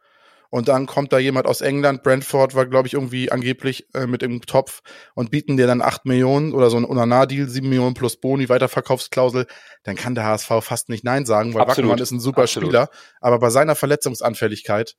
und 0.55 0.69
dann 0.69 0.87
kommt 0.87 1.13
da 1.13 1.19
jemand 1.19 1.49
aus 1.49 1.63
England, 1.63 2.05
Brentford 2.05 2.55
war, 2.55 2.65
glaube 2.67 2.87
ich, 2.87 2.95
irgendwie 2.95 3.29
angeblich 3.33 3.89
äh, 3.93 4.07
mit 4.07 4.23
im 4.23 4.41
Topf 4.41 4.83
und 5.17 5.33
bieten 5.33 5.57
dir 5.57 5.67
dann 5.67 5.83
8 5.83 6.05
Millionen 6.05 6.53
oder 6.53 6.71
so 6.71 6.77
ein 6.77 6.85
Unana-Deal, 6.85 7.49
7 7.49 7.69
Millionen 7.69 7.95
plus 7.95 8.19
Boni, 8.19 8.49
Weiterverkaufsklausel, 8.49 9.49
dann 9.83 9.97
kann 9.97 10.15
der 10.15 10.27
HSV 10.27 10.53
fast 10.61 10.91
nicht 10.91 11.03
Nein 11.03 11.27
sagen, 11.27 11.55
weil 11.55 11.63
Absolut. 11.63 11.79
Wagnermann 11.79 11.99
ist 11.99 12.13
ein 12.13 12.21
super 12.21 12.43
Absolut. 12.43 12.69
Spieler, 12.69 12.89
aber 13.21 13.41
bei 13.41 13.51
seiner 13.51 13.75
Verletzungsanfälligkeit 13.75 14.95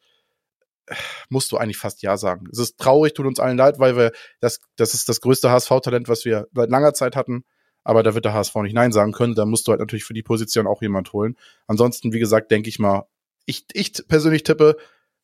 äh, 0.88 0.96
musst 1.30 1.54
du 1.54 1.58
eigentlich 1.58 1.78
fast 1.78 2.02
Ja 2.02 2.18
sagen. 2.18 2.50
Es 2.52 2.60
ist 2.60 2.78
traurig, 2.78 3.14
tut 3.14 3.26
uns 3.26 3.40
allen 3.40 3.56
leid, 3.56 3.80
weil 3.80 3.96
wir 3.96 4.12
das, 4.42 4.60
das 4.76 4.94
ist 4.94 5.08
das 5.08 5.22
größte 5.22 5.50
HSV-Talent, 5.52 6.10
was 6.10 6.26
wir 6.26 6.48
seit 6.54 6.70
langer 6.70 6.94
Zeit 6.94 7.16
hatten. 7.16 7.46
Aber 7.86 8.04
da 8.04 8.14
wird 8.14 8.26
der 8.26 8.34
HSV 8.34 8.56
nicht 8.56 8.76
Nein 8.76 8.92
sagen 8.92 9.14
können. 9.14 9.36
Da 9.36 9.46
musst 9.46 9.68
du 9.68 9.72
halt 9.72 9.80
natürlich 9.80 10.04
für 10.04 10.14
die 10.14 10.24
Position 10.24 10.68
auch 10.68 10.82
jemand 10.82 11.14
holen. 11.14 11.38
Ansonsten, 11.66 12.12
wie 12.12 12.20
gesagt, 12.20 12.52
denke 12.52 12.68
ich 12.68 12.78
mal, 12.78 13.06
ich, 13.46 13.64
ich 13.72 13.94
persönlich 14.08 14.44
tippe, 14.44 14.76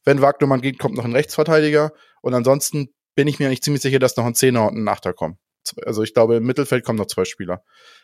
wenn 0.03 0.21
Wagnermann 0.21 0.61
geht, 0.61 0.79
kommt 0.79 0.95
noch 0.95 1.05
ein 1.05 1.13
Rechtsverteidiger. 1.13 1.91
Und 2.21 2.33
ansonsten 2.33 2.93
bin 3.15 3.27
ich 3.27 3.39
mir 3.39 3.47
eigentlich 3.47 3.61
ziemlich 3.61 3.81
sicher, 3.81 3.99
dass 3.99 4.17
noch 4.17 4.25
ein 4.25 4.35
Zehner 4.35 4.67
und 4.67 4.77
ein 4.77 4.87
Achter 4.87 5.13
kommen. 5.13 5.37
Also 5.85 6.01
ich 6.03 6.13
glaube, 6.13 6.37
im 6.37 6.43
Mittelfeld 6.43 6.85
kommen 6.85 6.97
noch 6.97 7.07
zwei 7.07 7.25
Spieler. 7.25 7.63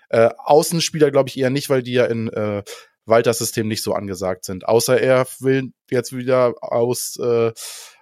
Äh, 0.09 0.29
Außenspieler 0.37 1.11
glaube 1.11 1.29
ich 1.29 1.39
eher 1.39 1.49
nicht, 1.49 1.69
weil 1.69 1.81
die 1.81 1.93
ja 1.93 2.05
in 2.05 2.27
äh, 2.29 2.63
Walters 3.05 3.39
System 3.39 3.67
nicht 3.67 3.83
so 3.83 3.93
angesagt 3.93 4.45
sind. 4.45 4.67
Außer 4.67 4.99
er 4.99 5.25
will 5.39 5.71
jetzt 5.89 6.15
wieder 6.15 6.53
aus 6.61 7.17
äh, 7.17 7.51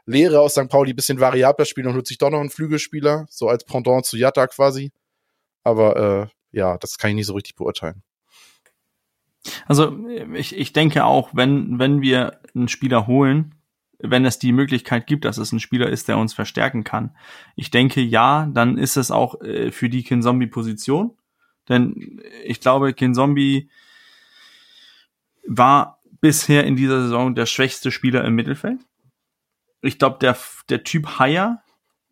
Lehre 0.05 0.39
aus 0.39 0.53
St. 0.53 0.69
Pauli 0.69 0.93
ein 0.93 0.95
bisschen 0.95 1.19
variabler 1.19 1.65
spielen 1.65 1.87
und 1.87 1.95
holt 1.95 2.07
sich 2.07 2.17
doch 2.17 2.29
noch 2.29 2.39
einen 2.39 2.49
Flügelspieler, 2.49 3.25
so 3.29 3.47
als 3.47 3.63
Pendant 3.63 4.05
zu 4.05 4.17
Jatta 4.17 4.47
quasi. 4.47 4.91
Aber 5.63 6.29
äh, 6.31 6.57
ja, 6.57 6.77
das 6.77 6.97
kann 6.97 7.11
ich 7.11 7.15
nicht 7.15 7.27
so 7.27 7.33
richtig 7.33 7.55
beurteilen. 7.55 8.03
Also 9.67 9.97
ich, 10.33 10.55
ich 10.55 10.73
denke 10.73 11.05
auch, 11.05 11.29
wenn, 11.33 11.79
wenn 11.79 12.01
wir 12.01 12.39
einen 12.55 12.67
Spieler 12.67 13.07
holen, 13.07 13.55
wenn 13.99 14.25
es 14.25 14.39
die 14.39 14.51
Möglichkeit 14.51 15.07
gibt, 15.07 15.25
dass 15.25 15.37
es 15.37 15.51
ein 15.51 15.59
Spieler 15.59 15.89
ist, 15.89 16.07
der 16.07 16.17
uns 16.17 16.33
verstärken 16.33 16.83
kann. 16.83 17.15
Ich 17.55 17.71
denke, 17.71 18.01
ja, 18.01 18.49
dann 18.53 18.77
ist 18.77 18.97
es 18.97 19.11
auch 19.11 19.41
äh, 19.41 19.71
für 19.71 19.89
die 19.89 20.03
Kinzombie-Position. 20.03 21.11
Denn 21.69 22.21
ich 22.43 22.61
glaube, 22.61 22.93
Kinzombie 22.93 23.69
war 25.47 25.99
bisher 26.21 26.65
in 26.65 26.75
dieser 26.75 27.01
Saison 27.01 27.35
der 27.35 27.45
schwächste 27.45 27.91
Spieler 27.91 28.23
im 28.23 28.35
Mittelfeld. 28.35 28.79
Ich 29.81 29.99
glaube, 29.99 30.17
der, 30.19 30.37
der 30.69 30.83
Typ 30.83 31.19
Haier, 31.19 31.61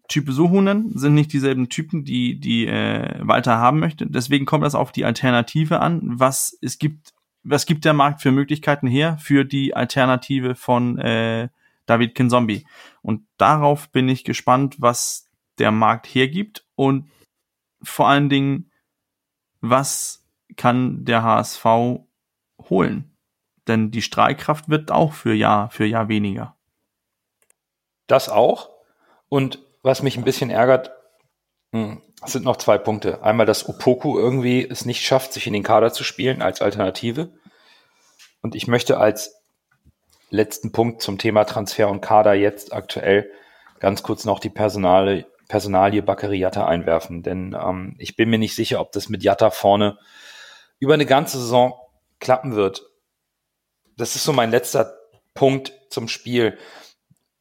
Typ 0.08 0.30
Suhunen 0.30 0.98
sind 0.98 1.16
nicht 1.16 1.34
dieselben 1.34 1.70
Typen, 1.70 2.04
die, 2.04 2.40
die 2.40 2.68
äh, 2.68 3.20
Walter 3.22 3.58
haben 3.58 3.80
möchte. 3.80 4.06
Deswegen 4.06 4.46
kommt 4.46 4.64
das 4.64 4.76
auf 4.76 4.92
die 4.92 5.06
Alternative 5.06 5.80
an. 5.80 6.02
Was 6.04 6.58
es 6.62 6.78
gibt, 6.78 7.14
was 7.42 7.66
gibt 7.66 7.86
der 7.86 7.94
Markt 7.94 8.22
für 8.22 8.32
Möglichkeiten 8.32 8.88
her 8.88 9.18
für 9.20 9.46
die 9.46 9.76
Alternative 9.76 10.56
von 10.56 10.98
äh, 11.00 11.50
David 11.86 12.16
Kinzombie? 12.16 12.66
Und 13.02 13.28
darauf 13.38 13.90
bin 13.90 14.10
ich 14.10 14.24
gespannt, 14.24 14.76
was 14.80 15.30
der 15.60 15.72
Markt 15.72 16.08
hergibt 16.08 16.66
und 16.76 17.10
vor 17.82 18.08
allen 18.08 18.30
Dingen, 18.30 18.72
was 19.62 20.26
kann 20.56 21.06
der 21.06 21.24
HSV 21.24 21.66
holen? 22.70 23.18
Denn 23.68 23.92
die 23.92 24.02
Strahlkraft 24.02 24.70
wird 24.70 24.92
auch 24.92 25.14
für 25.14 25.34
Jahr 25.34 25.70
für 25.70 25.86
Jahr 25.86 26.10
weniger. 26.10 26.58
Das 28.08 28.30
auch. 28.30 28.70
Und 29.30 29.60
was 29.82 30.04
mich 30.04 30.18
ein 30.18 30.24
bisschen 30.24 30.50
ärgert, 30.50 30.92
hm, 31.74 32.02
sind 32.26 32.46
noch 32.46 32.58
zwei 32.58 32.78
Punkte. 32.78 33.24
Einmal, 33.24 33.46
dass 33.46 33.68
Opoku 33.68 34.18
irgendwie 34.18 34.66
es 34.68 34.86
nicht 34.86 35.02
schafft, 35.06 35.34
sich 35.34 35.48
in 35.48 35.54
den 35.54 35.64
Kader 35.64 35.92
zu 35.92 36.04
spielen 36.04 36.42
als 36.42 36.62
Alternative. 36.62 37.34
Und 38.42 38.56
ich 38.56 38.68
möchte 38.68 38.98
als 38.98 39.43
letzten 40.34 40.72
Punkt 40.72 41.02
zum 41.02 41.18
Thema 41.18 41.46
Transfer 41.46 41.90
und 41.90 42.02
Kader 42.02 42.34
jetzt 42.34 42.74
aktuell 42.74 43.32
ganz 43.80 44.02
kurz 44.02 44.26
noch 44.26 44.40
die 44.40 44.50
Personale, 44.50 45.28
Personalie 45.48 46.02
Bakary 46.02 46.38
Jatta 46.38 46.66
einwerfen. 46.66 47.22
Denn 47.22 47.56
ähm, 47.60 47.96
ich 48.00 48.16
bin 48.16 48.30
mir 48.30 48.40
nicht 48.40 48.56
sicher, 48.56 48.80
ob 48.80 48.92
das 48.92 49.10
mit 49.10 49.24
Jatta 49.24 49.52
vorne 49.52 49.98
über 50.80 50.96
eine 50.96 51.06
ganze 51.06 51.38
Saison 51.38 51.74
klappen 52.20 52.56
wird. 52.56 52.84
Das 53.96 54.16
ist 54.16 54.24
so 54.24 54.34
mein 54.34 54.50
letzter 54.50 54.98
Punkt 55.36 55.74
zum 55.90 56.08
Spiel. 56.08 56.58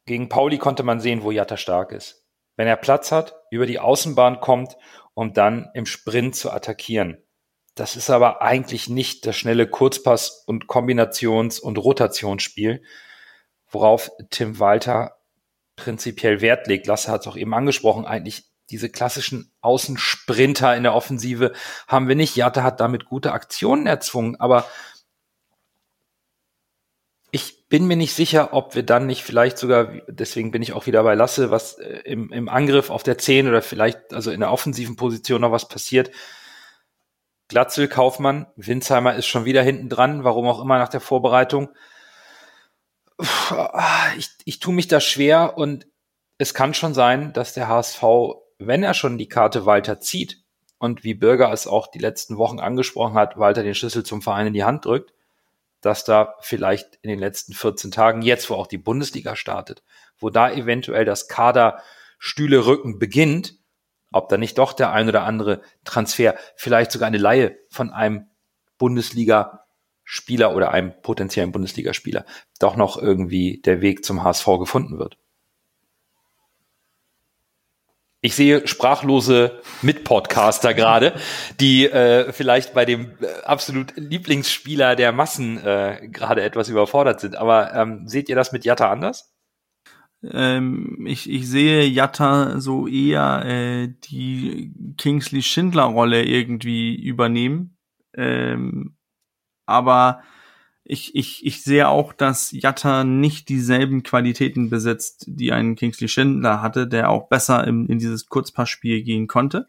Gegen 0.05 0.29
Pauli 0.29 0.59
konnte 0.59 0.83
man 0.83 0.99
sehen, 0.99 1.23
wo 1.23 1.31
Jatta 1.31 1.57
stark 1.57 1.91
ist. 1.91 2.27
Wenn 2.57 2.67
er 2.67 2.75
Platz 2.75 3.11
hat, 3.11 3.35
über 3.49 3.65
die 3.65 3.79
Außenbahn 3.79 4.39
kommt, 4.39 4.77
um 5.15 5.33
dann 5.33 5.71
im 5.73 5.87
Sprint 5.87 6.35
zu 6.35 6.51
attackieren. 6.51 7.22
Das 7.75 7.95
ist 7.95 8.09
aber 8.09 8.41
eigentlich 8.41 8.87
nicht 8.87 9.25
das 9.25 9.35
schnelle 9.35 9.67
Kurzpass- 9.67 10.43
und 10.45 10.67
Kombinations- 10.67 11.59
und 11.59 11.77
Rotationsspiel, 11.77 12.83
worauf 13.69 14.11
Tim 14.29 14.59
Walter 14.59 15.17
prinzipiell 15.75 16.41
Wert 16.41 16.67
legt. 16.67 16.85
Lasse 16.85 17.11
hat 17.11 17.21
es 17.21 17.27
auch 17.27 17.35
eben 17.35 17.53
angesprochen, 17.53 18.05
eigentlich 18.05 18.45
diese 18.69 18.89
klassischen 18.89 19.51
Außensprinter 19.61 20.75
in 20.75 20.83
der 20.83 20.93
Offensive 20.93 21.53
haben 21.87 22.07
wir 22.07 22.15
nicht. 22.15 22.35
Jatta 22.35 22.63
hat 22.63 22.79
damit 22.79 23.05
gute 23.05 23.31
Aktionen 23.31 23.87
erzwungen, 23.87 24.39
aber 24.39 24.67
ich 27.31 27.67
bin 27.67 27.87
mir 27.87 27.97
nicht 27.97 28.13
sicher, 28.13 28.53
ob 28.53 28.75
wir 28.75 28.83
dann 28.83 29.07
nicht 29.07 29.23
vielleicht 29.23 29.57
sogar, 29.57 29.91
deswegen 30.07 30.51
bin 30.51 30.61
ich 30.61 30.73
auch 30.73 30.85
wieder 30.85 31.01
bei 31.01 31.15
Lasse, 31.15 31.49
was 31.49 31.79
äh, 31.79 32.01
im, 32.05 32.31
im 32.31 32.47
Angriff 32.47 32.91
auf 32.91 33.01
der 33.01 33.17
10 33.17 33.47
oder 33.47 33.63
vielleicht 33.63 34.13
also 34.13 34.29
in 34.29 34.41
der 34.41 34.51
offensiven 34.51 34.95
Position 34.95 35.41
noch 35.41 35.51
was 35.51 35.67
passiert. 35.67 36.11
Glatzel, 37.47 37.87
Kaufmann, 37.87 38.47
Winsheimer 38.55 39.15
ist 39.15 39.27
schon 39.27 39.45
wieder 39.45 39.61
hinten 39.61 39.89
dran, 39.89 40.23
warum 40.23 40.47
auch 40.47 40.61
immer 40.61 40.77
nach 40.77 40.89
der 40.89 41.01
Vorbereitung. 41.01 41.69
Ich, 44.17 44.29
ich 44.45 44.59
tue 44.59 44.73
mich 44.73 44.87
da 44.87 44.99
schwer 44.99 45.57
und 45.57 45.87
es 46.37 46.53
kann 46.53 46.73
schon 46.73 46.93
sein, 46.93 47.33
dass 47.33 47.53
der 47.53 47.67
HSV, 47.67 48.03
wenn 48.59 48.83
er 48.83 48.93
schon 48.93 49.17
die 49.17 49.27
Karte 49.27 49.65
Walter 49.65 49.99
zieht 49.99 50.43
und 50.79 51.03
wie 51.03 51.13
Bürger 51.13 51.51
es 51.51 51.67
auch 51.67 51.87
die 51.87 51.99
letzten 51.99 52.37
Wochen 52.37 52.59
angesprochen 52.59 53.13
hat, 53.13 53.37
Walter 53.37 53.63
den 53.63 53.75
Schlüssel 53.75 54.03
zum 54.03 54.21
Verein 54.21 54.47
in 54.47 54.53
die 54.53 54.63
Hand 54.63 54.85
drückt, 54.85 55.13
dass 55.81 56.03
da 56.05 56.35
vielleicht 56.41 56.97
in 57.01 57.09
den 57.09 57.19
letzten 57.19 57.53
14 57.53 57.91
Tagen, 57.91 58.21
jetzt 58.21 58.49
wo 58.49 58.55
auch 58.55 58.67
die 58.67 58.77
Bundesliga 58.77 59.35
startet, 59.35 59.83
wo 60.17 60.29
da 60.29 60.51
eventuell 60.51 61.05
das 61.05 61.27
Kader 61.27 61.81
Stühle 62.19 62.65
rücken 62.65 62.99
beginnt, 62.99 63.55
ob 64.13 64.29
da 64.29 64.37
nicht 64.37 64.57
doch 64.57 64.73
der 64.73 64.91
ein 64.91 65.09
oder 65.09 65.23
andere 65.23 65.61
Transfer, 65.83 66.35
vielleicht 66.55 66.91
sogar 66.91 67.07
eine 67.07 67.17
Laie 67.17 67.57
von 67.69 67.91
einem 67.91 68.27
Bundesliga-Spieler 68.77 70.55
oder 70.55 70.71
einem 70.71 70.93
potenziellen 71.01 71.51
Bundesligaspieler 71.51 72.25
doch 72.59 72.75
noch 72.75 72.97
irgendwie 72.97 73.61
der 73.61 73.81
Weg 73.81 74.05
zum 74.05 74.23
HSV 74.23 74.45
gefunden 74.59 74.99
wird. 74.99 75.17
Ich 78.25 78.35
sehe 78.35 78.65
sprachlose 78.69 79.59
Mitpodcaster 79.81 80.73
gerade, 80.73 81.13
die 81.59 81.87
äh, 81.87 82.31
vielleicht 82.31 82.73
bei 82.73 82.85
dem 82.85 83.17
äh, 83.19 83.43
absolut 83.43 83.91
Lieblingsspieler 83.97 84.95
der 84.95 85.11
Massen 85.11 85.57
äh, 85.61 86.07
gerade 86.09 86.41
etwas 86.41 86.69
überfordert 86.69 87.19
sind. 87.19 87.35
Aber 87.35 87.73
ähm, 87.73 88.07
seht 88.07 88.29
ihr 88.29 88.37
das 88.37 88.53
mit 88.53 88.63
Jatta 88.63 88.89
anders? 88.89 89.32
Ähm, 90.31 91.05
ich, 91.05 91.29
ich 91.29 91.49
sehe 91.49 91.85
Jatta 91.85 92.59
so 92.59 92.87
eher 92.87 93.43
äh, 93.45 93.93
die 94.05 94.73
Kingsley 94.97 95.41
Schindler-Rolle 95.41 96.23
irgendwie 96.23 96.95
übernehmen. 96.95 97.77
Ähm, 98.13 98.95
aber 99.65 100.21
ich, 100.85 101.15
ich, 101.15 101.45
ich 101.45 101.63
sehe 101.63 101.87
auch, 101.87 102.13
dass 102.13 102.51
Jatta 102.51 103.03
nicht 103.03 103.49
dieselben 103.49 104.03
Qualitäten 104.03 104.69
besitzt, 104.69 105.25
die 105.27 105.51
ein 105.51 105.75
Kingsley 105.75 106.07
Schindler 106.07 106.61
hatte, 106.61 106.87
der 106.87 107.09
auch 107.09 107.27
besser 107.29 107.65
im, 107.65 107.87
in 107.87 107.99
dieses 107.99 108.27
Kurzpassspiel 108.27 109.01
gehen 109.03 109.27
konnte. 109.27 109.67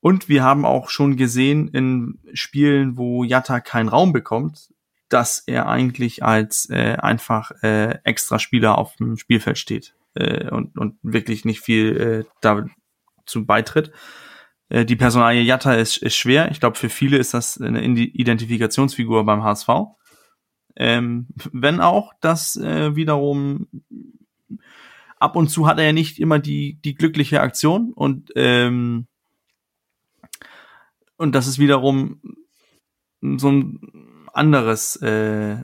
Und 0.00 0.28
wir 0.28 0.44
haben 0.44 0.64
auch 0.64 0.88
schon 0.88 1.16
gesehen 1.16 1.68
in 1.68 2.18
Spielen, 2.32 2.96
wo 2.96 3.24
Jatta 3.24 3.60
keinen 3.60 3.88
Raum 3.88 4.12
bekommt, 4.12 4.72
dass 5.08 5.38
er 5.46 5.68
eigentlich 5.68 6.22
als 6.24 6.68
äh, 6.70 6.96
einfach 6.98 7.52
äh, 7.62 7.98
extra 8.04 8.38
Spieler 8.38 8.78
auf 8.78 8.96
dem 8.96 9.16
Spielfeld 9.16 9.58
steht 9.58 9.94
äh, 10.14 10.50
und, 10.50 10.76
und 10.78 10.98
wirklich 11.02 11.44
nicht 11.44 11.60
viel 11.60 12.24
äh, 12.24 12.24
dazu 12.40 13.46
beitritt. 13.46 13.92
Äh, 14.68 14.84
die 14.84 14.96
Personalie 14.96 15.42
Jatta 15.42 15.74
ist, 15.74 15.98
ist 15.98 16.16
schwer. 16.16 16.50
Ich 16.50 16.60
glaube, 16.60 16.76
für 16.76 16.88
viele 16.88 17.18
ist 17.18 17.34
das 17.34 17.60
eine 17.60 17.84
Identifikationsfigur 17.84 19.24
beim 19.24 19.44
HSV. 19.44 19.68
Ähm, 20.74 21.28
wenn 21.52 21.80
auch, 21.80 22.12
das 22.20 22.56
äh, 22.56 22.96
wiederum 22.96 23.68
ab 25.18 25.36
und 25.36 25.48
zu 25.48 25.66
hat 25.66 25.78
er 25.78 25.86
ja 25.86 25.92
nicht 25.92 26.18
immer 26.18 26.38
die, 26.38 26.78
die 26.84 26.94
glückliche 26.94 27.40
Aktion 27.40 27.92
und 27.94 28.32
ähm, 28.36 29.06
und 31.16 31.34
das 31.34 31.46
ist 31.46 31.58
wiederum 31.58 32.20
so 33.22 33.50
ein 33.50 33.80
anderes 34.36 34.96
äh, 34.96 35.56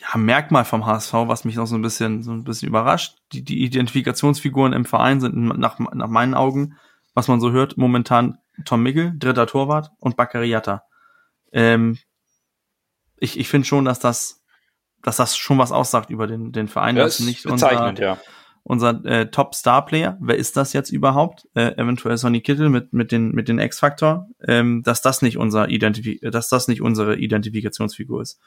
ja, 0.00 0.16
Merkmal 0.16 0.64
vom 0.64 0.86
HSV, 0.86 1.12
was 1.12 1.44
mich 1.44 1.58
auch 1.58 1.66
so 1.66 1.74
ein 1.74 1.82
bisschen 1.82 2.22
so 2.22 2.32
ein 2.32 2.44
bisschen 2.44 2.68
überrascht. 2.68 3.18
Die, 3.32 3.42
die 3.42 3.64
Identifikationsfiguren 3.64 4.72
im 4.72 4.84
Verein 4.84 5.20
sind 5.20 5.34
nach, 5.36 5.78
nach 5.78 6.08
meinen 6.08 6.34
Augen, 6.34 6.76
was 7.14 7.28
man 7.28 7.40
so 7.40 7.50
hört, 7.50 7.76
momentan 7.76 8.38
Tom 8.64 8.82
Mickel, 8.82 9.12
dritter 9.16 9.46
Torwart 9.46 9.90
und 9.98 10.16
Baccariata. 10.16 10.84
Ähm, 11.52 11.98
ich 13.16 13.38
ich 13.38 13.48
finde 13.48 13.66
schon, 13.66 13.84
dass 13.84 13.98
das 13.98 14.44
dass 15.02 15.16
das 15.16 15.36
schon 15.36 15.58
was 15.58 15.72
aussagt 15.72 16.10
über 16.10 16.26
den 16.26 16.52
den 16.52 16.68
Verein, 16.68 16.96
Ja, 16.96 17.04
dass 17.04 17.20
ist 17.20 17.26
nicht 17.26 17.46
unser 17.46 17.72
ja. 17.72 18.18
Unser 18.68 19.04
äh, 19.04 19.30
Top-Star-Player, 19.30 20.18
wer 20.20 20.36
ist 20.36 20.56
das 20.56 20.72
jetzt 20.72 20.90
überhaupt? 20.90 21.48
Äh, 21.54 21.72
eventuell 21.76 22.16
Sonny 22.16 22.40
Kittel 22.40 22.68
mit 22.68 22.92
mit 22.92 23.10
den 23.10 23.32
mit 23.32 23.48
den 23.48 23.58
X-Faktor, 23.58 24.28
ähm, 24.46 24.82
dass 24.82 25.02
das 25.02 25.22
nicht 25.22 25.38
unser 25.38 25.68
Identifi 25.68 26.20
dass 26.22 26.48
das 26.48 26.68
nicht 26.68 26.82
unsere 26.82 27.16
Identifikationsfigur 27.16 28.22
ist. 28.22 28.38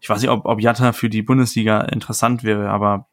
Ich 0.00 0.08
weiß 0.08 0.20
nicht, 0.20 0.30
ob, 0.30 0.46
ob 0.46 0.60
Jatta 0.60 0.92
für 0.92 1.08
die 1.08 1.22
Bundesliga 1.22 1.80
interessant 1.82 2.44
wäre, 2.44 2.70
aber 2.70 3.08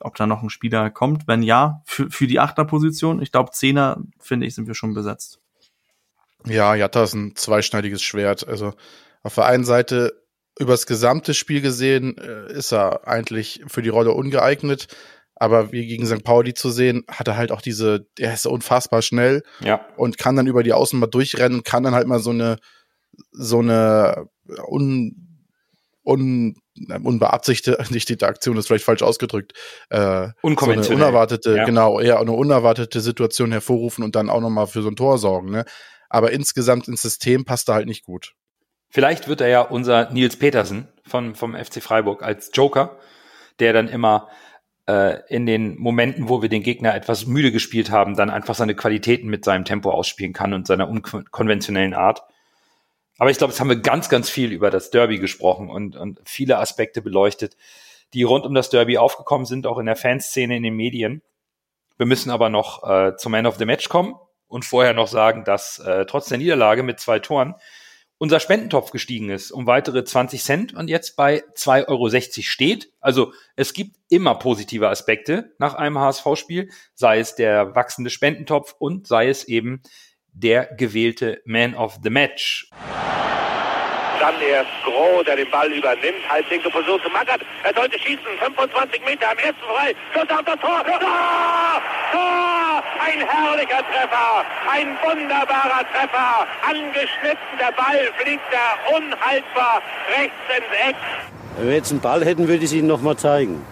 ob 0.00 0.14
da 0.16 0.26
noch 0.26 0.42
ein 0.42 0.50
Spieler 0.50 0.90
kommt, 0.90 1.26
wenn 1.26 1.42
ja, 1.42 1.82
für, 1.84 2.10
für 2.10 2.26
die 2.26 2.40
Achterposition, 2.40 3.22
ich 3.22 3.32
glaube 3.32 3.50
Zehner, 3.52 3.98
finde 4.18 4.46
ich, 4.46 4.54
sind 4.54 4.66
wir 4.66 4.74
schon 4.74 4.94
besetzt. 4.94 5.40
Ja, 6.44 6.74
Jatta 6.74 7.02
ist 7.02 7.14
ein 7.14 7.34
zweischneidiges 7.34 8.02
Schwert. 8.02 8.46
Also 8.46 8.74
auf 9.22 9.34
der 9.34 9.46
einen 9.46 9.64
Seite 9.64 10.22
übers 10.58 10.86
gesamte 10.86 11.34
Spiel 11.34 11.60
gesehen 11.60 12.16
äh, 12.18 12.52
ist 12.52 12.72
er 12.72 13.06
eigentlich 13.06 13.62
für 13.66 13.82
die 13.82 13.88
Rolle 13.88 14.12
ungeeignet. 14.12 14.88
Aber 15.38 15.70
wie 15.70 15.86
gegen 15.86 16.06
St. 16.06 16.24
Pauli 16.24 16.54
zu 16.54 16.70
sehen, 16.70 17.04
hat 17.08 17.28
er 17.28 17.36
halt 17.36 17.52
auch 17.52 17.60
diese, 17.60 18.06
er 18.18 18.32
ist 18.34 18.46
unfassbar 18.46 19.02
schnell 19.02 19.42
Ja. 19.60 19.86
und 19.96 20.16
kann 20.18 20.34
dann 20.34 20.46
über 20.46 20.62
die 20.62 20.72
Außen 20.72 20.98
mal 20.98 21.06
durchrennen 21.06 21.62
kann 21.62 21.82
dann 21.82 21.94
halt 21.94 22.06
mal 22.06 22.20
so 22.20 22.30
eine, 22.30 22.56
so 23.32 23.58
eine 23.58 24.26
un, 24.68 25.14
un, 26.04 26.54
unbeabsichtigte 27.02 27.78
Aktion 28.26 28.56
ist 28.56 28.66
vielleicht 28.66 28.84
falsch 28.84 29.02
ausgedrückt, 29.02 29.52
äh, 29.90 29.96
so 29.98 30.02
eine 30.02 30.34
Unkonventionell. 30.42 31.02
unerwartete, 31.04 31.56
Ja. 31.56 31.64
genau, 31.64 32.00
eher 32.00 32.18
eine 32.20 32.32
unerwartete 32.32 33.00
Situation 33.00 33.52
hervorrufen 33.52 34.04
und 34.04 34.16
dann 34.16 34.30
auch 34.30 34.40
nochmal 34.40 34.66
für 34.66 34.82
so 34.82 34.88
ein 34.88 34.96
Tor 34.96 35.18
sorgen, 35.18 35.50
ne? 35.50 35.64
Aber 36.08 36.30
insgesamt 36.32 36.86
ins 36.88 37.02
System 37.02 37.44
passt 37.44 37.68
er 37.68 37.74
halt 37.74 37.86
nicht 37.88 38.04
gut. 38.04 38.32
Vielleicht 38.88 39.26
wird 39.28 39.40
er 39.40 39.48
ja 39.48 39.60
unser 39.62 40.10
Nils 40.12 40.36
Petersen 40.36 40.88
von, 41.04 41.34
vom 41.34 41.54
FC 41.56 41.82
Freiburg 41.82 42.22
als 42.22 42.50
Joker, 42.54 42.96
der 43.58 43.72
dann 43.72 43.88
immer 43.88 44.28
äh, 44.86 45.20
in 45.28 45.46
den 45.46 45.78
Momenten, 45.78 46.28
wo 46.28 46.42
wir 46.42 46.48
den 46.48 46.62
Gegner 46.62 46.94
etwas 46.94 47.26
müde 47.26 47.52
gespielt 47.52 47.90
haben, 47.90 48.16
dann 48.16 48.30
einfach 48.30 48.54
seine 48.54 48.74
Qualitäten 48.74 49.28
mit 49.28 49.44
seinem 49.44 49.64
Tempo 49.64 49.90
ausspielen 49.90 50.32
kann 50.32 50.54
und 50.54 50.66
seiner 50.66 50.88
unkonventionellen 50.88 51.94
Art. 51.94 52.22
Aber 53.18 53.30
ich 53.30 53.38
glaube, 53.38 53.52
jetzt 53.52 53.60
haben 53.60 53.68
wir 53.68 53.76
ganz, 53.76 54.08
ganz 54.08 54.28
viel 54.28 54.52
über 54.52 54.70
das 54.70 54.90
Derby 54.90 55.18
gesprochen 55.18 55.70
und, 55.70 55.96
und 55.96 56.20
viele 56.24 56.58
Aspekte 56.58 57.02
beleuchtet, 57.02 57.56
die 58.12 58.22
rund 58.22 58.44
um 58.46 58.54
das 58.54 58.70
Derby 58.70 58.98
aufgekommen 58.98 59.46
sind, 59.46 59.66
auch 59.66 59.78
in 59.78 59.86
der 59.86 59.96
Fanszene, 59.96 60.56
in 60.56 60.62
den 60.62 60.76
Medien. 60.76 61.22
Wir 61.96 62.06
müssen 62.06 62.30
aber 62.30 62.50
noch 62.50 62.88
äh, 62.88 63.16
zum 63.16 63.32
Man 63.32 63.46
of 63.46 63.56
the 63.56 63.64
Match 63.64 63.88
kommen 63.88 64.14
und 64.48 64.64
vorher 64.64 64.92
noch 64.92 65.08
sagen, 65.08 65.44
dass 65.44 65.78
äh, 65.78 66.04
trotz 66.06 66.28
der 66.28 66.38
Niederlage 66.38 66.82
mit 66.82 67.00
zwei 67.00 67.18
Toren 67.18 67.54
unser 68.18 68.40
Spendentopf 68.40 68.90
gestiegen 68.90 69.30
ist 69.30 69.50
um 69.50 69.66
weitere 69.66 70.04
20 70.04 70.42
Cent 70.42 70.74
und 70.74 70.88
jetzt 70.88 71.16
bei 71.16 71.42
2,60 71.54 71.88
Euro 71.88 72.08
steht. 72.42 72.92
Also 73.00 73.32
es 73.56 73.72
gibt 73.72 73.96
immer 74.08 74.34
positive 74.36 74.88
Aspekte 74.88 75.54
nach 75.58 75.74
einem 75.74 75.98
HSV-Spiel, 75.98 76.70
sei 76.94 77.18
es 77.18 77.34
der 77.34 77.74
wachsende 77.74 78.10
Spendentopf 78.10 78.74
und 78.78 79.06
sei 79.06 79.28
es 79.28 79.44
eben 79.44 79.82
der 80.32 80.66
gewählte 80.76 81.42
Man 81.44 81.74
of 81.74 81.98
the 82.02 82.10
Match. 82.10 82.70
Dann 84.20 84.40
erst 84.40 84.70
Groh, 84.84 85.22
der 85.22 85.36
den 85.36 85.50
Ball 85.50 85.70
übernimmt. 85.72 86.28
Halblinke 86.28 86.70
Position 86.70 87.00
zu 87.02 87.10
Magath. 87.10 87.40
Er 87.64 87.74
sollte 87.74 87.98
schießen. 87.98 88.24
25 88.40 89.04
Meter 89.04 89.30
am 89.30 89.38
ersten 89.38 89.60
frei. 89.60 89.94
Schuss 90.12 90.30
auf 90.30 90.44
das 90.44 90.60
Tor. 90.60 90.82
Tor! 90.84 91.82
Tor! 92.12 92.82
Ein 93.00 93.20
herrlicher 93.20 93.82
Treffer. 93.84 94.44
Ein 94.70 94.96
wunderbarer 95.04 95.84
Treffer. 95.92 96.46
Angeschnitten. 96.66 97.58
Der 97.58 97.72
Ball 97.72 98.12
fliegt 98.18 98.44
da 98.50 98.96
unhaltbar 98.96 99.82
rechts 100.16 100.34
ins 100.56 100.90
Eck. 100.90 100.96
Wenn 101.56 101.68
wir 101.68 101.74
jetzt 101.74 101.90
einen 101.90 102.00
Ball 102.00 102.24
hätten, 102.24 102.48
würde 102.48 102.58
ich 102.58 102.70
es 102.70 102.72
Ihnen 102.72 102.88
nochmal 102.88 103.16
zeigen. 103.16 103.64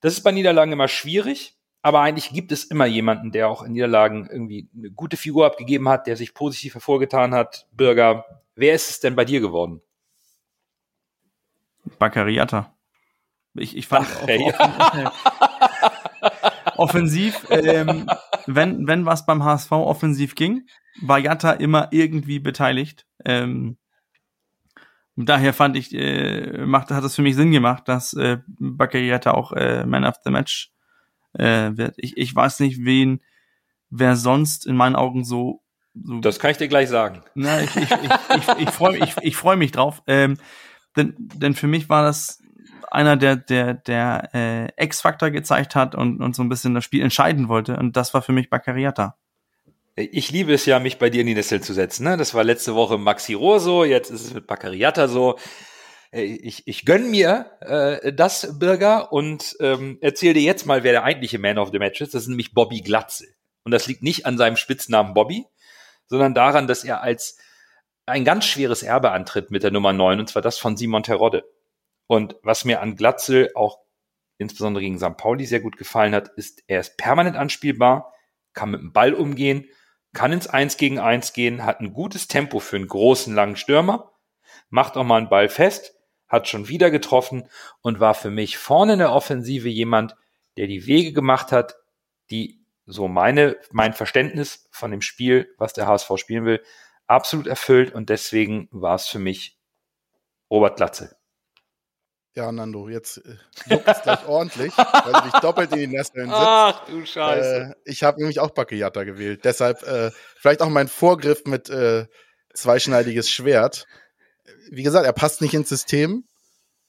Das 0.00 0.12
ist 0.12 0.22
bei 0.22 0.30
Niederlagen 0.30 0.70
immer 0.72 0.86
schwierig, 0.86 1.56
aber 1.82 2.00
eigentlich 2.00 2.30
gibt 2.30 2.52
es 2.52 2.64
immer 2.64 2.86
jemanden, 2.86 3.32
der 3.32 3.48
auch 3.48 3.64
in 3.64 3.72
Niederlagen 3.72 4.28
irgendwie 4.30 4.68
eine 4.76 4.90
gute 4.90 5.16
Figur 5.16 5.46
abgegeben 5.46 5.88
hat, 5.88 6.06
der 6.06 6.16
sich 6.16 6.34
positiv 6.34 6.74
hervorgetan 6.74 7.34
hat. 7.34 7.66
Bürger, 7.72 8.24
wer 8.58 8.74
ist 8.74 8.90
es 8.90 9.00
denn 9.00 9.16
bei 9.16 9.24
dir 9.24 9.40
geworden? 9.40 9.80
Baccariata. 11.98 12.76
Ich, 13.54 13.76
ich 13.76 13.86
fand 13.86 14.06
Ach, 14.10 14.22
auch 14.22 14.28
ey. 14.28 14.42
offen, 14.42 15.08
offensiv, 16.76 17.46
ähm, 17.50 18.08
wenn, 18.46 18.86
wenn 18.86 19.06
was 19.06 19.26
beim 19.26 19.42
HSV 19.42 19.72
offensiv 19.72 20.34
ging, 20.34 20.66
war 21.00 21.18
Jatta 21.18 21.52
immer 21.52 21.88
irgendwie 21.90 22.38
beteiligt. 22.38 23.06
Ähm, 23.24 23.78
daher 25.16 25.54
fand 25.54 25.76
ich, 25.76 25.94
äh, 25.94 26.64
macht, 26.66 26.90
hat 26.90 27.04
es 27.04 27.14
für 27.14 27.22
mich 27.22 27.36
Sinn 27.36 27.52
gemacht, 27.52 27.88
dass 27.88 28.12
äh, 28.12 28.38
Baccariata 28.46 29.32
auch 29.32 29.52
äh, 29.52 29.86
Man 29.86 30.04
of 30.04 30.16
the 30.24 30.30
Match 30.30 30.72
äh, 31.32 31.70
wird. 31.74 31.94
Ich, 31.96 32.16
ich 32.16 32.34
weiß 32.34 32.60
nicht, 32.60 32.84
wen, 32.84 33.20
wer 33.90 34.16
sonst 34.16 34.66
in 34.66 34.76
meinen 34.76 34.96
Augen 34.96 35.24
so, 35.24 35.62
so 36.04 36.20
Das 36.20 36.38
kann 36.38 36.50
ich 36.50 36.56
dir 36.56 36.68
gleich 36.68 36.88
sagen. 36.88 37.22
na, 37.34 37.62
ich, 37.62 37.74
ich, 37.76 37.90
ich, 37.90 38.48
ich, 38.58 38.70
freue 38.70 38.98
ich, 38.98 39.16
ich 39.22 39.36
freu 39.36 39.56
mich 39.56 39.72
drauf. 39.72 40.02
Ähm, 40.06 40.38
denn, 40.96 41.14
denn 41.18 41.54
für 41.54 41.66
mich 41.66 41.88
war 41.88 42.02
das 42.02 42.42
einer, 42.90 43.16
der, 43.16 43.36
der, 43.36 43.74
der 43.74 44.30
äh, 44.34 44.84
X-Faktor 44.84 45.30
gezeigt 45.30 45.74
hat 45.74 45.94
und, 45.94 46.20
und 46.20 46.34
so 46.34 46.42
ein 46.42 46.48
bisschen 46.48 46.74
das 46.74 46.84
Spiel 46.84 47.02
entscheiden 47.02 47.48
wollte. 47.48 47.76
Und 47.76 47.96
das 47.96 48.14
war 48.14 48.22
für 48.22 48.32
mich 48.32 48.50
Baccariata. 48.50 49.16
Ich 49.96 50.30
liebe 50.30 50.54
es 50.54 50.64
ja, 50.64 50.78
mich 50.78 50.98
bei 50.98 51.10
dir 51.10 51.22
in 51.22 51.26
die 51.26 51.34
Nessel 51.34 51.60
zu 51.60 51.74
setzen. 51.74 52.04
Ne? 52.04 52.16
Das 52.16 52.32
war 52.32 52.44
letzte 52.44 52.74
Woche 52.74 52.98
Maxi 52.98 53.34
Rohr 53.34 53.60
so, 53.60 53.84
jetzt 53.84 54.10
ist 54.10 54.24
es 54.24 54.34
mit 54.34 54.46
Baccariata 54.46 55.08
so. 55.08 55.38
Äh, 56.12 56.22
Ich, 56.22 56.66
ich 56.66 56.84
gönn 56.84 57.10
mir 57.10 57.50
äh, 57.60 58.12
das, 58.12 58.58
Bürger, 58.58 59.12
und 59.12 59.56
ähm, 59.60 59.98
erzähl 60.00 60.34
dir 60.34 60.42
jetzt 60.42 60.66
mal, 60.66 60.84
wer 60.84 60.92
der 60.92 61.04
eigentliche 61.04 61.38
Man 61.38 61.58
of 61.58 61.70
the 61.72 61.78
Match 61.78 62.00
ist. 62.00 62.14
Das 62.14 62.22
ist 62.22 62.28
nämlich 62.28 62.54
Bobby 62.54 62.80
Glatzel. 62.80 63.28
Und 63.64 63.72
das 63.72 63.86
liegt 63.86 64.02
nicht 64.02 64.24
an 64.24 64.38
seinem 64.38 64.56
Spitznamen 64.56 65.14
Bobby, 65.14 65.44
sondern 66.08 66.34
daran, 66.34 66.66
dass 66.66 66.84
er 66.84 67.02
als 67.02 67.38
ein 68.06 68.24
ganz 68.24 68.46
schweres 68.46 68.82
Erbe 68.82 69.12
antritt 69.12 69.50
mit 69.50 69.62
der 69.62 69.70
Nummer 69.70 69.92
9, 69.92 70.20
und 70.20 70.28
zwar 70.28 70.42
das 70.42 70.58
von 70.58 70.76
Simon 70.76 71.02
Terodde. 71.02 71.44
Und 72.06 72.36
was 72.42 72.64
mir 72.64 72.80
an 72.80 72.96
Glatzel 72.96 73.50
auch 73.54 73.80
insbesondere 74.38 74.82
gegen 74.82 74.98
St. 74.98 75.16
Pauli 75.16 75.44
sehr 75.44 75.60
gut 75.60 75.76
gefallen 75.76 76.14
hat, 76.14 76.28
ist, 76.36 76.62
er 76.66 76.80
ist 76.80 76.96
permanent 76.96 77.36
anspielbar, 77.36 78.14
kann 78.54 78.70
mit 78.70 78.80
dem 78.80 78.92
Ball 78.92 79.12
umgehen, 79.12 79.66
kann 80.14 80.32
ins 80.32 80.46
Eins 80.46 80.76
gegen 80.76 80.98
Eins 80.98 81.32
gehen, 81.32 81.64
hat 81.64 81.80
ein 81.80 81.92
gutes 81.92 82.28
Tempo 82.28 82.60
für 82.60 82.76
einen 82.76 82.88
großen, 82.88 83.34
langen 83.34 83.56
Stürmer, 83.56 84.12
macht 84.70 84.96
auch 84.96 85.04
mal 85.04 85.18
einen 85.18 85.28
Ball 85.28 85.48
fest, 85.48 85.94
hat 86.28 86.48
schon 86.48 86.68
wieder 86.68 86.90
getroffen 86.90 87.48
und 87.82 88.00
war 88.00 88.14
für 88.14 88.30
mich 88.30 88.58
vorne 88.58 88.94
in 88.94 88.98
der 89.00 89.12
Offensive 89.12 89.68
jemand, 89.68 90.16
der 90.56 90.66
die 90.66 90.86
Wege 90.86 91.12
gemacht 91.12 91.52
hat, 91.52 91.76
die 92.30 92.57
so 92.88 93.06
meine, 93.06 93.56
mein 93.70 93.92
Verständnis 93.92 94.66
von 94.72 94.90
dem 94.90 95.02
Spiel, 95.02 95.54
was 95.58 95.74
der 95.74 95.86
HSV 95.86 96.10
spielen 96.16 96.46
will, 96.46 96.62
absolut 97.06 97.46
erfüllt 97.46 97.94
und 97.94 98.08
deswegen 98.08 98.68
war 98.70 98.94
es 98.94 99.06
für 99.06 99.18
mich 99.18 99.58
Robert 100.50 100.76
Glatze. 100.76 101.16
Ja, 102.34 102.50
Nando, 102.50 102.88
jetzt 102.88 103.18
äh, 103.18 103.36
juckt 103.66 103.88
es 103.88 104.02
gleich 104.02 104.24
ordentlich, 104.28 104.76
weil 104.76 105.12
du 105.12 105.22
dich 105.22 105.40
doppelt 105.40 105.72
in 105.72 105.78
die 105.80 105.86
Nesseln 105.88 106.28
sitzt. 106.28 106.40
Ach 106.40 106.86
du 106.86 107.04
Scheiße. 107.04 107.74
Äh, 107.74 107.74
ich 107.84 108.04
habe 108.04 108.18
nämlich 108.18 108.40
auch 108.40 108.50
Baccariata 108.50 109.04
gewählt. 109.04 109.44
Deshalb 109.44 109.82
äh, 109.82 110.10
vielleicht 110.36 110.62
auch 110.62 110.68
mein 110.68 110.88
Vorgriff 110.88 111.44
mit 111.44 111.68
äh, 111.68 112.06
zweischneidiges 112.54 113.28
Schwert. 113.28 113.86
Wie 114.70 114.82
gesagt, 114.82 115.04
er 115.04 115.12
passt 115.12 115.40
nicht 115.40 115.54
ins 115.54 115.68
System 115.68 116.26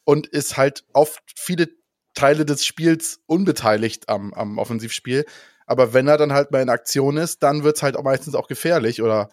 und 0.06 0.28
ist 0.28 0.56
halt 0.56 0.86
oft 0.94 1.24
viele 1.36 1.68
Teile 2.14 2.46
des 2.46 2.66
Spiels 2.66 3.20
unbeteiligt 3.26 4.08
am, 4.08 4.34
am 4.34 4.60
Offensivspiel. 4.60 5.26
Aber 5.70 5.94
wenn 5.94 6.08
er 6.08 6.18
dann 6.18 6.34
halt 6.34 6.50
mal 6.50 6.64
in 6.64 6.70
Aktion 6.70 7.18
ist, 7.18 7.44
dann 7.44 7.64
wird's 7.64 7.84
halt 7.84 7.96
auch 7.96 8.02
meistens 8.02 8.34
auch 8.34 8.48
gefährlich 8.48 9.04
oder 9.04 9.30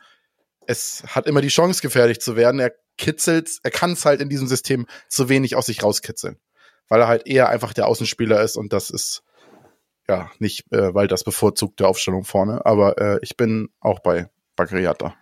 es 0.67 1.03
hat 1.07 1.27
immer 1.27 1.41
die 1.41 1.49
Chance, 1.49 1.81
gefährlich 1.81 2.21
zu 2.21 2.37
werden. 2.37 2.61
Er 2.61 2.75
kitzelt, 2.99 3.49
er 3.63 3.71
kann 3.71 3.93
es 3.93 4.05
halt 4.05 4.21
in 4.21 4.29
diesem 4.29 4.47
System 4.47 4.87
zu 5.09 5.31
wenig 5.31 5.57
aus 5.57 5.65
sich 5.65 5.83
rauskitzeln. 5.83 6.39
Weil 6.89 7.01
er 7.01 7.09
halt 7.09 7.27
eher 7.27 7.49
einfach 7.49 7.73
der 7.73 7.87
Außenspieler 7.87 8.43
ist 8.43 8.57
und 8.57 8.75
das 8.75 8.91
ist 8.91 9.23
ja, 10.11 10.31
nicht 10.39 10.71
äh, 10.73 10.95
weil 10.95 11.09
das 11.09 11.25
bevorzugte 11.25 11.89
Aufstellung 11.89 12.25
vorne, 12.25 12.67
aber 12.67 12.99
äh, 12.99 13.19
ich 13.23 13.39
bin 13.39 13.71
auch 13.81 14.01
bei 14.01 14.29
Bagriata. 14.57 15.15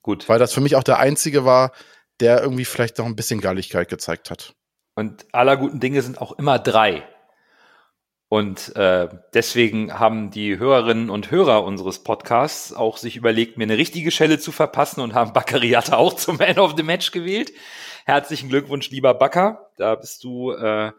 Gut. 0.00 0.26
Weil 0.26 0.38
das 0.38 0.54
für 0.54 0.62
mich 0.62 0.74
auch 0.74 0.84
der 0.84 1.00
einzige 1.00 1.44
war, 1.44 1.72
der 2.20 2.40
irgendwie 2.40 2.64
vielleicht 2.64 2.96
noch 2.96 3.04
ein 3.04 3.14
bisschen 3.14 3.42
Galligkeit 3.42 3.90
gezeigt 3.90 4.30
hat. 4.30 4.54
Und 4.94 5.26
aller 5.32 5.58
guten 5.58 5.80
Dinge 5.80 6.00
sind 6.00 6.18
auch 6.18 6.32
immer 6.32 6.58
drei. 6.58 7.06
Und 8.28 8.74
äh, 8.74 9.08
deswegen 9.34 9.98
haben 9.98 10.30
die 10.32 10.58
Hörerinnen 10.58 11.10
und 11.10 11.30
Hörer 11.30 11.62
unseres 11.62 12.02
Podcasts 12.02 12.72
auch 12.72 12.96
sich 12.96 13.16
überlegt, 13.16 13.56
mir 13.56 13.64
eine 13.64 13.78
richtige 13.78 14.10
Schelle 14.10 14.40
zu 14.40 14.50
verpassen 14.50 15.00
und 15.00 15.14
haben 15.14 15.32
Baccariata 15.32 15.96
auch 15.96 16.14
zum 16.14 16.38
Man 16.38 16.58
of 16.58 16.74
the 16.76 16.82
Match 16.82 17.12
gewählt. 17.12 17.52
Herzlichen 18.04 18.48
Glückwunsch, 18.48 18.90
lieber 18.90 19.14
Backer. 19.14 19.70
Da 19.76 19.94
bist 19.94 20.24
du 20.24 20.50
äh, 20.50 20.90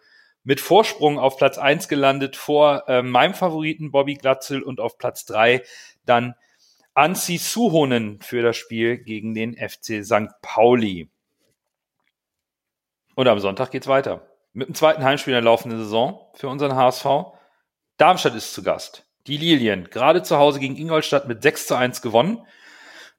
mit 0.43 0.61
Vorsprung 0.61 1.19
auf 1.19 1.35
Platz 1.35 1.57
eins 1.57 1.89
gelandet 1.89 2.37
vor 2.37 2.87
äh, 2.87 3.01
meinem 3.01 3.33
Favoriten 3.33 3.91
Bobby 3.91 4.13
Glatzel 4.13 4.63
und 4.63 4.79
auf 4.79 4.97
Platz 4.97 5.25
drei 5.25 5.63
dann 6.05 6.33
Anzi 6.93 7.37
Suhonen 7.37 8.21
für 8.21 8.41
das 8.41 8.55
Spiel 8.55 8.97
gegen 8.99 9.35
den 9.35 9.53
FC 9.53 10.03
St. 10.03 10.31
Pauli. 10.41 11.09
Und 13.15 13.27
am 13.27 13.39
Sonntag 13.39 13.71
geht's 13.71 13.87
weiter 13.87 14.25
mit 14.57 14.69
dem 14.69 14.73
zweiten 14.73 15.03
Heimspiel 15.03 15.33
in 15.33 15.43
der 15.43 15.43
laufenden 15.43 15.77
Saison 15.77 16.19
für 16.33 16.49
unseren 16.49 16.75
HSV. 16.75 17.05
Darmstadt 17.97 18.33
ist 18.33 18.55
zu 18.55 18.63
Gast. 18.63 19.05
Die 19.27 19.37
Lilien, 19.37 19.87
gerade 19.91 20.23
zu 20.23 20.37
Hause 20.37 20.59
gegen 20.59 20.75
Ingolstadt 20.75 21.27
mit 21.27 21.43
6 21.43 21.67
zu 21.67 21.75
1 21.75 22.01
gewonnen, 22.01 22.39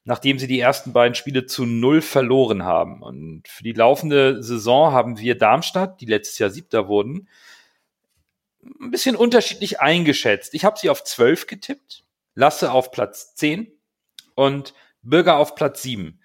nachdem 0.02 0.40
sie 0.40 0.48
die 0.48 0.58
ersten 0.58 0.92
beiden 0.92 1.14
Spiele 1.14 1.46
zu 1.46 1.64
null 1.64 2.02
verloren 2.02 2.64
haben. 2.64 3.04
Und 3.04 3.46
für 3.46 3.62
die 3.62 3.72
laufende 3.72 4.42
Saison 4.42 4.92
haben 4.92 5.20
wir 5.20 5.38
Darmstadt, 5.38 6.00
die 6.00 6.06
letztes 6.06 6.40
Jahr 6.40 6.50
siebter 6.50 6.88
wurden, 6.88 7.28
ein 8.80 8.90
bisschen 8.90 9.14
unterschiedlich 9.14 9.78
eingeschätzt. 9.78 10.54
Ich 10.54 10.64
habe 10.64 10.76
sie 10.76 10.90
auf 10.90 11.04
12 11.04 11.46
getippt, 11.46 12.02
Lasse 12.34 12.72
auf 12.72 12.90
Platz 12.90 13.36
10 13.36 13.70
und 14.34 14.74
Bürger 15.02 15.36
auf 15.36 15.54
Platz 15.54 15.82
7. 15.82 16.20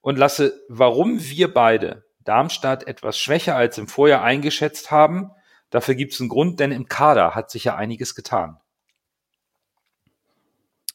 Und 0.00 0.16
Lasse, 0.16 0.64
warum 0.70 1.20
wir 1.20 1.52
beide 1.52 2.05
Darmstadt 2.26 2.86
etwas 2.86 3.18
schwächer 3.18 3.56
als 3.56 3.78
im 3.78 3.88
Vorjahr 3.88 4.22
eingeschätzt 4.22 4.90
haben. 4.90 5.30
Dafür 5.70 5.94
gibt 5.94 6.12
es 6.12 6.20
einen 6.20 6.28
Grund, 6.28 6.60
denn 6.60 6.72
im 6.72 6.88
Kader 6.88 7.34
hat 7.34 7.50
sich 7.50 7.64
ja 7.64 7.76
einiges 7.76 8.14
getan. 8.14 8.58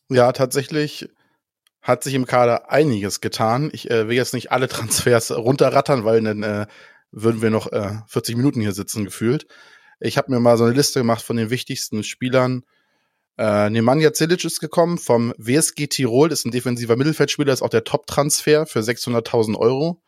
Ja, 0.09 0.31
tatsächlich 0.33 1.09
hat 1.81 2.03
sich 2.03 2.13
im 2.13 2.25
Kader 2.25 2.69
einiges 2.71 3.21
getan. 3.21 3.69
Ich 3.73 3.89
äh, 3.89 4.07
will 4.07 4.15
jetzt 4.15 4.33
nicht 4.33 4.51
alle 4.51 4.67
Transfers 4.69 5.31
runterrattern, 5.31 6.05
weil 6.05 6.21
dann 6.21 6.43
äh, 6.43 6.67
würden 7.11 7.41
wir 7.41 7.49
noch 7.49 7.71
äh, 7.71 7.93
40 8.07 8.37
Minuten 8.37 8.61
hier 8.61 8.73
sitzen 8.73 9.05
gefühlt. 9.05 9.47
Ich 9.99 10.17
habe 10.17 10.31
mir 10.31 10.39
mal 10.39 10.57
so 10.57 10.65
eine 10.65 10.73
Liste 10.73 10.99
gemacht 10.99 11.23
von 11.23 11.37
den 11.37 11.49
wichtigsten 11.49 12.03
Spielern. 12.03 12.63
Äh, 13.37 13.69
Nemanja 13.69 14.13
Cilic 14.13 14.43
ist 14.45 14.59
gekommen 14.59 14.97
vom 14.97 15.33
WSG 15.37 15.87
Tirol, 15.87 16.31
ist 16.31 16.45
ein 16.45 16.51
defensiver 16.51 16.95
Mittelfeldspieler, 16.95 17.53
ist 17.53 17.61
auch 17.61 17.69
der 17.69 17.83
Top-Transfer 17.83 18.65
für 18.65 18.79
600.000 18.79 19.57
Euro. 19.57 20.01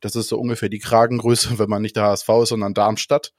Das 0.00 0.16
ist 0.16 0.28
so 0.28 0.38
ungefähr 0.38 0.68
die 0.68 0.78
Kragengröße, 0.78 1.50
wenn 1.58 1.70
man 1.70 1.82
nicht 1.82 1.96
der 1.96 2.04
HSV 2.04 2.28
ist, 2.42 2.48
sondern 2.50 2.74
Darmstadt. 2.74 3.32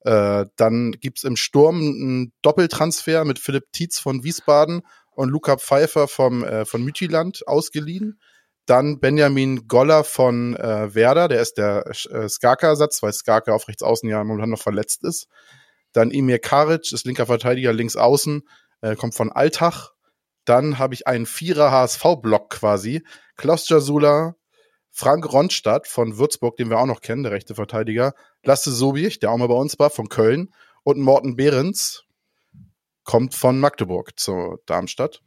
Äh, 0.00 0.46
dann 0.56 0.92
gibt's 0.92 1.24
im 1.24 1.36
Sturm 1.36 1.78
einen 1.78 2.32
Doppeltransfer 2.42 3.24
mit 3.24 3.38
Philipp 3.38 3.72
Tietz 3.72 3.98
von 3.98 4.22
Wiesbaden 4.22 4.82
und 5.12 5.30
Luca 5.30 5.56
Pfeiffer 5.56 6.08
vom, 6.08 6.44
äh, 6.44 6.64
von 6.64 6.82
Mütiland 6.82 7.46
ausgeliehen. 7.46 8.20
Dann 8.66 8.98
Benjamin 8.98 9.66
Goller 9.68 10.04
von 10.04 10.56
äh, 10.56 10.94
Werder, 10.94 11.28
der 11.28 11.40
ist 11.40 11.58
der 11.58 11.86
äh, 11.86 12.28
Skaka-Ersatz, 12.28 13.02
weil 13.02 13.12
Skaka 13.12 13.52
auf 13.52 13.68
rechts 13.68 13.82
außen 13.82 14.08
ja 14.08 14.22
momentan 14.24 14.50
noch 14.50 14.62
verletzt 14.62 15.04
ist. 15.04 15.26
Dann 15.92 16.10
Emir 16.10 16.38
Karic, 16.38 16.92
ist 16.92 17.06
linker 17.06 17.26
Verteidiger 17.26 17.72
links 17.72 17.96
außen, 17.96 18.42
äh, 18.80 18.96
kommt 18.96 19.14
von 19.14 19.30
Altach. 19.30 19.92
Dann 20.44 20.78
habe 20.78 20.94
ich 20.94 21.06
einen 21.06 21.26
Vierer 21.26 21.70
HSV-Block 21.70 22.50
quasi. 22.50 23.02
Klaus 23.36 23.68
Jasula, 23.68 24.34
Frank 24.96 25.30
Ronstadt 25.32 25.88
von 25.88 26.18
Würzburg, 26.18 26.56
den 26.56 26.70
wir 26.70 26.78
auch 26.78 26.86
noch 26.86 27.00
kennen, 27.00 27.24
der 27.24 27.32
rechte 27.32 27.56
Verteidiger, 27.56 28.14
Lasse 28.44 28.70
Sobich, 28.70 29.18
der 29.18 29.32
auch 29.32 29.36
mal 29.36 29.48
bei 29.48 29.54
uns 29.54 29.76
war, 29.80 29.90
von 29.90 30.08
Köln 30.08 30.54
und 30.84 31.00
Morten 31.00 31.34
Behrens 31.34 32.04
kommt 33.02 33.34
von 33.34 33.58
Magdeburg 33.58 34.18
zu 34.18 34.58
Darmstadt. 34.66 35.20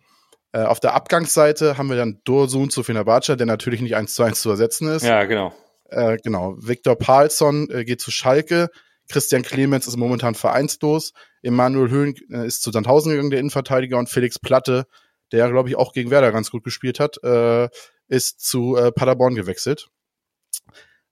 Äh, 0.54 0.64
auf 0.64 0.80
der 0.80 0.94
Abgangsseite 0.94 1.78
haben 1.78 1.90
wir 1.90 1.98
dann 1.98 2.22
Dursun 2.24 2.70
zu 2.70 2.82
Fenerbahce, 2.82 3.36
der 3.36 3.46
natürlich 3.46 3.82
nicht 3.82 3.98
eins 3.98 4.14
zu 4.14 4.24
eins 4.24 4.42
zu 4.42 4.50
ersetzen 4.50 4.88
ist. 4.88 5.04
Ja, 5.04 5.26
genau. 5.26 5.54
Äh, 5.90 6.18
genau. 6.24 6.56
Viktor 6.58 6.96
Palsson 6.96 7.70
äh, 7.70 7.84
geht 7.84 8.00
zu 8.00 8.10
Schalke. 8.10 8.70
Christian 9.10 9.44
Clemens 9.44 9.86
ist 9.86 9.98
momentan 9.98 10.34
vereinslos. 10.34 11.12
Emanuel 11.42 11.90
Höhn 11.90 12.16
äh, 12.32 12.48
ist 12.48 12.64
zu 12.64 12.72
Sandhausen 12.72 13.12
gegangen, 13.12 13.32
der 13.32 13.40
Innenverteidiger. 13.42 13.98
Und 13.98 14.10
Felix 14.10 14.40
Platte, 14.40 14.86
der, 15.32 15.50
glaube 15.50 15.70
ich, 15.70 15.76
auch 15.76 15.94
gegen 15.94 16.12
Werder 16.12 16.32
ganz 16.32 16.52
gut 16.52 16.64
gespielt 16.64 17.00
hat, 17.00 17.22
äh, 17.24 17.70
ist 18.08 18.40
zu 18.40 18.76
äh, 18.76 18.92
Paderborn 18.92 19.36
gewechselt. 19.36 19.90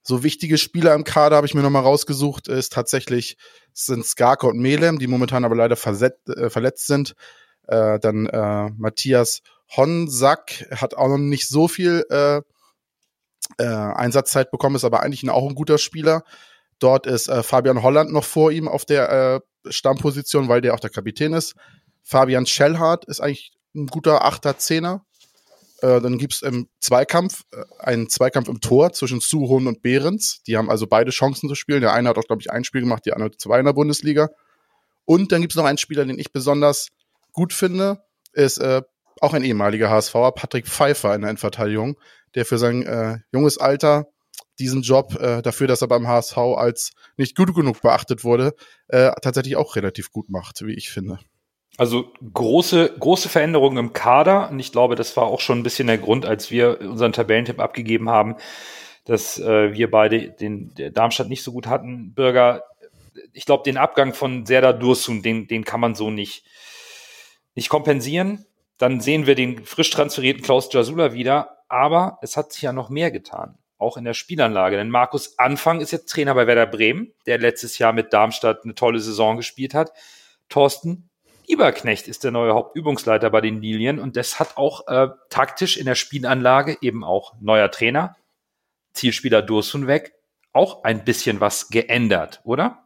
So 0.01 0.23
wichtige 0.23 0.57
Spieler 0.57 0.93
im 0.93 1.03
Kader 1.03 1.35
habe 1.35 1.47
ich 1.47 1.55
mir 1.55 1.63
nochmal 1.63 1.81
rausgesucht, 1.81 2.47
ist 2.47 2.73
tatsächlich 2.73 3.37
sind 3.73 4.05
Skarke 4.05 4.47
und 4.47 4.59
Melem, 4.59 4.99
die 4.99 5.07
momentan 5.07 5.43
aber 5.45 5.55
leider 5.55 5.75
versetzt, 5.75 6.29
äh, 6.29 6.49
verletzt 6.49 6.85
sind. 6.85 7.15
Äh, 7.67 7.99
dann 7.99 8.27
äh, 8.27 8.69
Matthias 8.77 9.41
Honsack 9.75 10.67
hat 10.71 10.93
auch 10.93 11.07
noch 11.07 11.17
nicht 11.17 11.47
so 11.47 11.67
viel 11.67 12.05
äh, 12.11 12.41
äh, 13.57 13.65
Einsatzzeit 13.65 14.51
bekommen, 14.51 14.75
ist 14.75 14.83
aber 14.83 15.01
eigentlich 15.01 15.27
auch 15.29 15.49
ein 15.49 15.55
guter 15.55 15.77
Spieler. 15.77 16.23
Dort 16.79 17.07
ist 17.07 17.27
äh, 17.27 17.41
Fabian 17.41 17.81
Holland 17.81 18.11
noch 18.11 18.23
vor 18.23 18.51
ihm 18.51 18.67
auf 18.67 18.85
der 18.85 19.41
äh, 19.65 19.71
Stammposition, 19.71 20.49
weil 20.49 20.61
der 20.61 20.73
auch 20.73 20.79
der 20.79 20.89
Kapitän 20.89 21.33
ist. 21.33 21.55
Fabian 22.03 22.45
Schellhardt 22.45 23.05
ist 23.05 23.21
eigentlich 23.21 23.53
ein 23.75 23.87
guter 23.87 24.25
Achter, 24.25 24.57
Zehner. 24.57 25.05
Äh, 25.81 26.01
dann 26.01 26.17
gibt's 26.17 26.41
im 26.41 26.69
Zweikampf 26.79 27.43
äh, 27.51 27.63
einen 27.79 28.09
Zweikampf 28.09 28.47
im 28.47 28.61
Tor 28.61 28.93
zwischen 28.93 29.19
Suhon 29.19 29.67
und 29.67 29.81
Behrens. 29.81 30.41
Die 30.47 30.57
haben 30.57 30.69
also 30.69 30.87
beide 30.87 31.11
Chancen 31.11 31.49
zu 31.49 31.55
spielen. 31.55 31.81
Der 31.81 31.93
eine 31.93 32.09
hat 32.09 32.17
auch, 32.17 32.23
glaube 32.23 32.41
ich, 32.41 32.51
ein 32.51 32.63
Spiel 32.63 32.81
gemacht, 32.81 33.05
die 33.05 33.13
andere 33.13 33.31
zwei 33.37 33.59
in 33.59 33.65
der 33.65 33.73
Bundesliga. 33.73 34.29
Und 35.05 35.31
dann 35.31 35.41
gibt's 35.41 35.55
noch 35.55 35.65
einen 35.65 35.77
Spieler, 35.77 36.05
den 36.05 36.17
ich 36.17 36.31
besonders 36.31 36.89
gut 37.33 37.53
finde, 37.53 38.03
ist 38.33 38.57
äh, 38.57 38.81
auch 39.21 39.33
ein 39.33 39.43
ehemaliger 39.43 39.89
HSVer, 39.89 40.31
Patrick 40.31 40.67
Pfeiffer 40.67 41.13
in 41.13 41.21
der 41.21 41.29
Endverteidigung, 41.29 41.99
der 42.33 42.45
für 42.45 42.57
sein 42.57 42.83
äh, 42.83 43.19
junges 43.31 43.57
Alter 43.57 44.07
diesen 44.59 44.81
Job 44.81 45.15
äh, 45.19 45.41
dafür, 45.41 45.67
dass 45.67 45.81
er 45.81 45.87
beim 45.87 46.07
HSV 46.07 46.37
als 46.37 46.91
nicht 47.17 47.35
gut 47.35 47.53
genug 47.53 47.81
beachtet 47.81 48.23
wurde, 48.23 48.55
äh, 48.87 49.11
tatsächlich 49.21 49.55
auch 49.57 49.75
relativ 49.75 50.11
gut 50.11 50.29
macht, 50.29 50.65
wie 50.65 50.73
ich 50.73 50.89
finde. 50.89 51.19
Also 51.77 52.13
große, 52.33 52.95
große 52.99 53.27
Veränderungen 53.27 53.77
im 53.77 53.93
Kader. 53.93 54.49
Und 54.49 54.59
ich 54.59 54.71
glaube, 54.71 54.95
das 54.95 55.17
war 55.17 55.25
auch 55.25 55.41
schon 55.41 55.59
ein 55.59 55.63
bisschen 55.63 55.87
der 55.87 55.97
Grund, 55.97 56.25
als 56.25 56.49
wir 56.49 56.79
unseren 56.79 57.11
Tabellentipp 57.11 57.59
abgegeben 57.59 58.09
haben, 58.09 58.37
dass 59.03 59.39
äh, 59.39 59.73
wir 59.73 59.91
beide 59.91 60.29
den 60.29 60.73
der 60.75 60.91
Darmstadt 60.91 61.27
nicht 61.27 61.43
so 61.43 61.51
gut 61.51 61.67
hatten. 61.67 62.13
Bürger, 62.13 62.63
ich 63.33 63.45
glaube, 63.45 63.63
den 63.63 63.77
Abgang 63.77 64.13
von 64.13 64.45
Serdar 64.45 64.73
Dursun, 64.73 65.21
den, 65.21 65.47
den 65.47 65.65
kann 65.65 65.81
man 65.81 65.95
so 65.95 66.09
nicht, 66.09 66.45
nicht 67.55 67.67
kompensieren. 67.67 68.45
Dann 68.77 69.01
sehen 69.01 69.25
wir 69.25 69.35
den 69.35 69.65
frisch 69.65 69.89
transferierten 69.89 70.43
Klaus 70.43 70.71
Jasula 70.71 71.13
wieder. 71.13 71.57
Aber 71.67 72.19
es 72.21 72.37
hat 72.37 72.53
sich 72.53 72.61
ja 72.61 72.71
noch 72.71 72.89
mehr 72.89 73.11
getan. 73.11 73.57
Auch 73.77 73.97
in 73.97 74.05
der 74.05 74.13
Spielanlage. 74.13 74.77
Denn 74.77 74.89
Markus 74.89 75.37
Anfang 75.37 75.81
ist 75.81 75.91
jetzt 75.91 76.09
Trainer 76.09 76.35
bei 76.35 76.47
Werder 76.47 76.67
Bremen, 76.67 77.11
der 77.25 77.37
letztes 77.37 77.77
Jahr 77.79 77.91
mit 77.91 78.13
Darmstadt 78.13 78.63
eine 78.63 78.75
tolle 78.75 79.01
Saison 79.01 79.35
gespielt 79.35 79.73
hat. 79.73 79.91
Thorsten 80.47 81.09
Lieberknecht 81.47 82.07
ist 82.07 82.23
der 82.23 82.31
neue 82.31 82.53
Hauptübungsleiter 82.53 83.29
bei 83.29 83.41
den 83.41 83.61
Lilien 83.61 83.99
und 83.99 84.15
das 84.15 84.39
hat 84.39 84.57
auch 84.57 84.87
äh, 84.87 85.09
taktisch 85.29 85.77
in 85.77 85.85
der 85.85 85.95
Spielanlage 85.95 86.77
eben 86.81 87.03
auch 87.03 87.33
neuer 87.39 87.71
Trainer, 87.71 88.15
Zielspieler 88.93 89.41
Dursun 89.41 89.87
weg, 89.87 90.13
auch 90.53 90.83
ein 90.83 91.03
bisschen 91.03 91.39
was 91.39 91.69
geändert, 91.69 92.41
oder? 92.43 92.85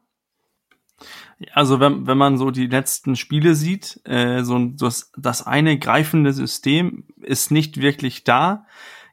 Also 1.53 1.79
wenn, 1.79 2.05
wenn 2.05 2.17
man 2.17 2.37
so 2.37 2.51
die 2.51 2.67
letzten 2.67 3.15
Spiele 3.15 3.55
sieht, 3.55 4.01
äh, 4.05 4.43
so 4.43 4.59
das, 4.59 5.11
das 5.15 5.45
eine 5.45 5.77
greifende 5.79 6.33
System 6.33 7.05
ist 7.21 7.51
nicht 7.51 7.79
wirklich 7.79 8.23
da. 8.23 8.65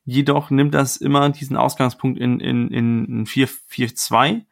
Jedoch 0.05 0.51
nimmt 0.51 0.75
das 0.75 0.97
immer 0.97 1.29
diesen 1.31 1.57
Ausgangspunkt 1.57 2.19
in, 2.19 2.41
in, 2.41 2.69
in 2.71 3.27
4-4-2 3.27 4.43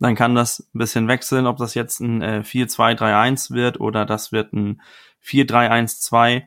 dann 0.00 0.14
kann 0.14 0.34
das 0.34 0.60
ein 0.74 0.78
bisschen 0.78 1.08
wechseln, 1.08 1.46
ob 1.46 1.58
das 1.58 1.74
jetzt 1.74 2.00
ein 2.00 2.22
äh, 2.22 2.42
4-2-3-1 2.44 3.52
wird 3.52 3.80
oder 3.80 4.06
das 4.06 4.32
wird 4.32 4.52
ein 4.52 4.80
4-3-1-2. 5.24 6.44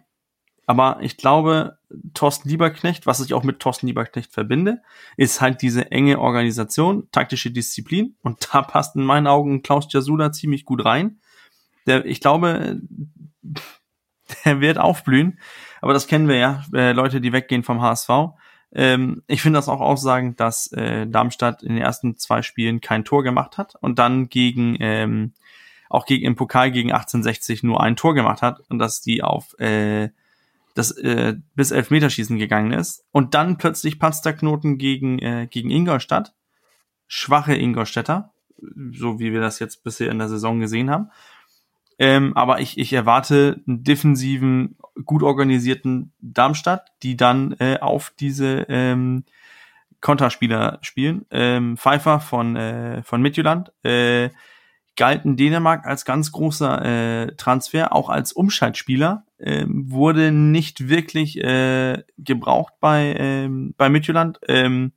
Aber 0.65 0.97
ich 1.01 1.17
glaube, 1.17 1.77
Thorsten 2.13 2.49
Lieberknecht, 2.49 3.05
was 3.05 3.19
ich 3.19 3.33
auch 3.33 3.43
mit 3.43 3.59
Thorsten 3.59 3.87
Lieberknecht 3.87 4.33
verbinde, 4.33 4.81
ist 5.17 5.39
halt 5.39 5.61
diese 5.61 5.91
enge 5.91 6.19
Organisation, 6.19 7.09
taktische 7.11 7.51
Disziplin. 7.51 8.15
Und 8.21 8.49
da 8.51 8.61
passt 8.63 8.95
in 8.95 9.03
meinen 9.03 9.27
Augen 9.27 9.61
Klaus 9.61 9.91
Jasula 9.91 10.31
ziemlich 10.31 10.65
gut 10.65 10.83
rein. 10.83 11.19
Der, 11.85 12.05
ich 12.05 12.21
glaube, 12.21 12.81
der 14.45 14.61
wird 14.61 14.79
aufblühen. 14.79 15.39
Aber 15.81 15.93
das 15.93 16.07
kennen 16.07 16.27
wir 16.27 16.37
ja, 16.37 16.63
äh, 16.73 16.93
Leute, 16.93 17.21
die 17.21 17.33
weggehen 17.33 17.63
vom 17.63 17.81
HSV. 17.81 18.09
Ähm, 18.73 19.23
ich 19.27 19.41
finde 19.41 19.57
das 19.57 19.69
auch 19.69 19.81
aussagend, 19.81 20.39
dass 20.39 20.71
äh, 20.71 21.07
Darmstadt 21.07 21.63
in 21.63 21.75
den 21.75 21.83
ersten 21.83 22.17
zwei 22.17 22.41
Spielen 22.41 22.81
kein 22.81 23.05
Tor 23.05 23.23
gemacht 23.23 23.57
hat 23.57 23.75
und 23.81 23.99
dann 23.99 24.29
gegen 24.29 24.77
ähm, 24.79 25.33
auch 25.89 26.05
gegen, 26.07 26.25
im 26.25 26.35
Pokal 26.35 26.71
gegen 26.71 26.91
1860 26.91 27.61
nur 27.61 27.81
ein 27.81 27.95
Tor 27.95 28.15
gemacht 28.15 28.41
hat 28.41 28.61
und 28.69 28.79
dass 28.79 29.01
die 29.01 29.21
auf 29.21 29.57
äh, 29.59 30.09
das 30.73 30.91
äh, 30.91 31.35
bis 31.55 31.69
Elfmeterschießen 31.69 32.39
gegangen 32.39 32.71
ist. 32.71 33.05
Und 33.11 33.35
dann 33.35 33.57
plötzlich 33.57 33.99
Panzerknoten 33.99 34.79
gegen, 34.79 35.19
äh, 35.19 35.47
gegen 35.49 35.69
Ingolstadt. 35.69 36.33
Schwache 37.05 37.53
Ingolstädter, 37.53 38.33
so 38.91 39.19
wie 39.19 39.33
wir 39.33 39.41
das 39.41 39.59
jetzt 39.59 39.83
bisher 39.83 40.09
in 40.09 40.17
der 40.17 40.29
Saison 40.29 40.59
gesehen 40.59 40.89
haben. 40.89 41.11
Ähm, 42.03 42.35
aber 42.35 42.59
ich, 42.59 42.77
ich 42.77 42.91
erwarte 42.91 43.61
einen 43.65 43.85
defensiven, 43.85 44.75
gut 45.05 45.23
organisierten 45.23 46.11
Darmstadt, 46.19 46.91
die 47.01 47.15
dann 47.15 47.55
äh, 47.59 47.79
auf 47.79 48.11
diese 48.19 48.65
ähm, 48.67 49.23
Konterspieler 50.01 50.79
spielen. 50.81 51.25
Ähm, 51.31 51.77
Pfeiffer 51.77 52.19
von, 52.19 52.57
äh, 52.57 53.03
von 53.03 53.21
Midtjylland 53.21 53.71
äh, 53.83 54.31
galt 54.97 55.23
in 55.23 55.37
Dänemark 55.37 55.85
als 55.85 56.03
ganz 56.03 56.33
großer 56.33 56.83
äh, 56.83 57.35
Transfer, 57.37 57.95
auch 57.95 58.09
als 58.09 58.33
Umschaltspieler, 58.33 59.23
äh, 59.37 59.63
wurde 59.65 60.33
nicht 60.33 60.89
wirklich 60.89 61.41
äh, 61.41 62.03
gebraucht 62.17 62.73
bei, 62.81 63.15
ähm, 63.17 63.75
bei 63.77 63.87
Midtjylland. 63.87 64.41
Ähm, 64.49 64.91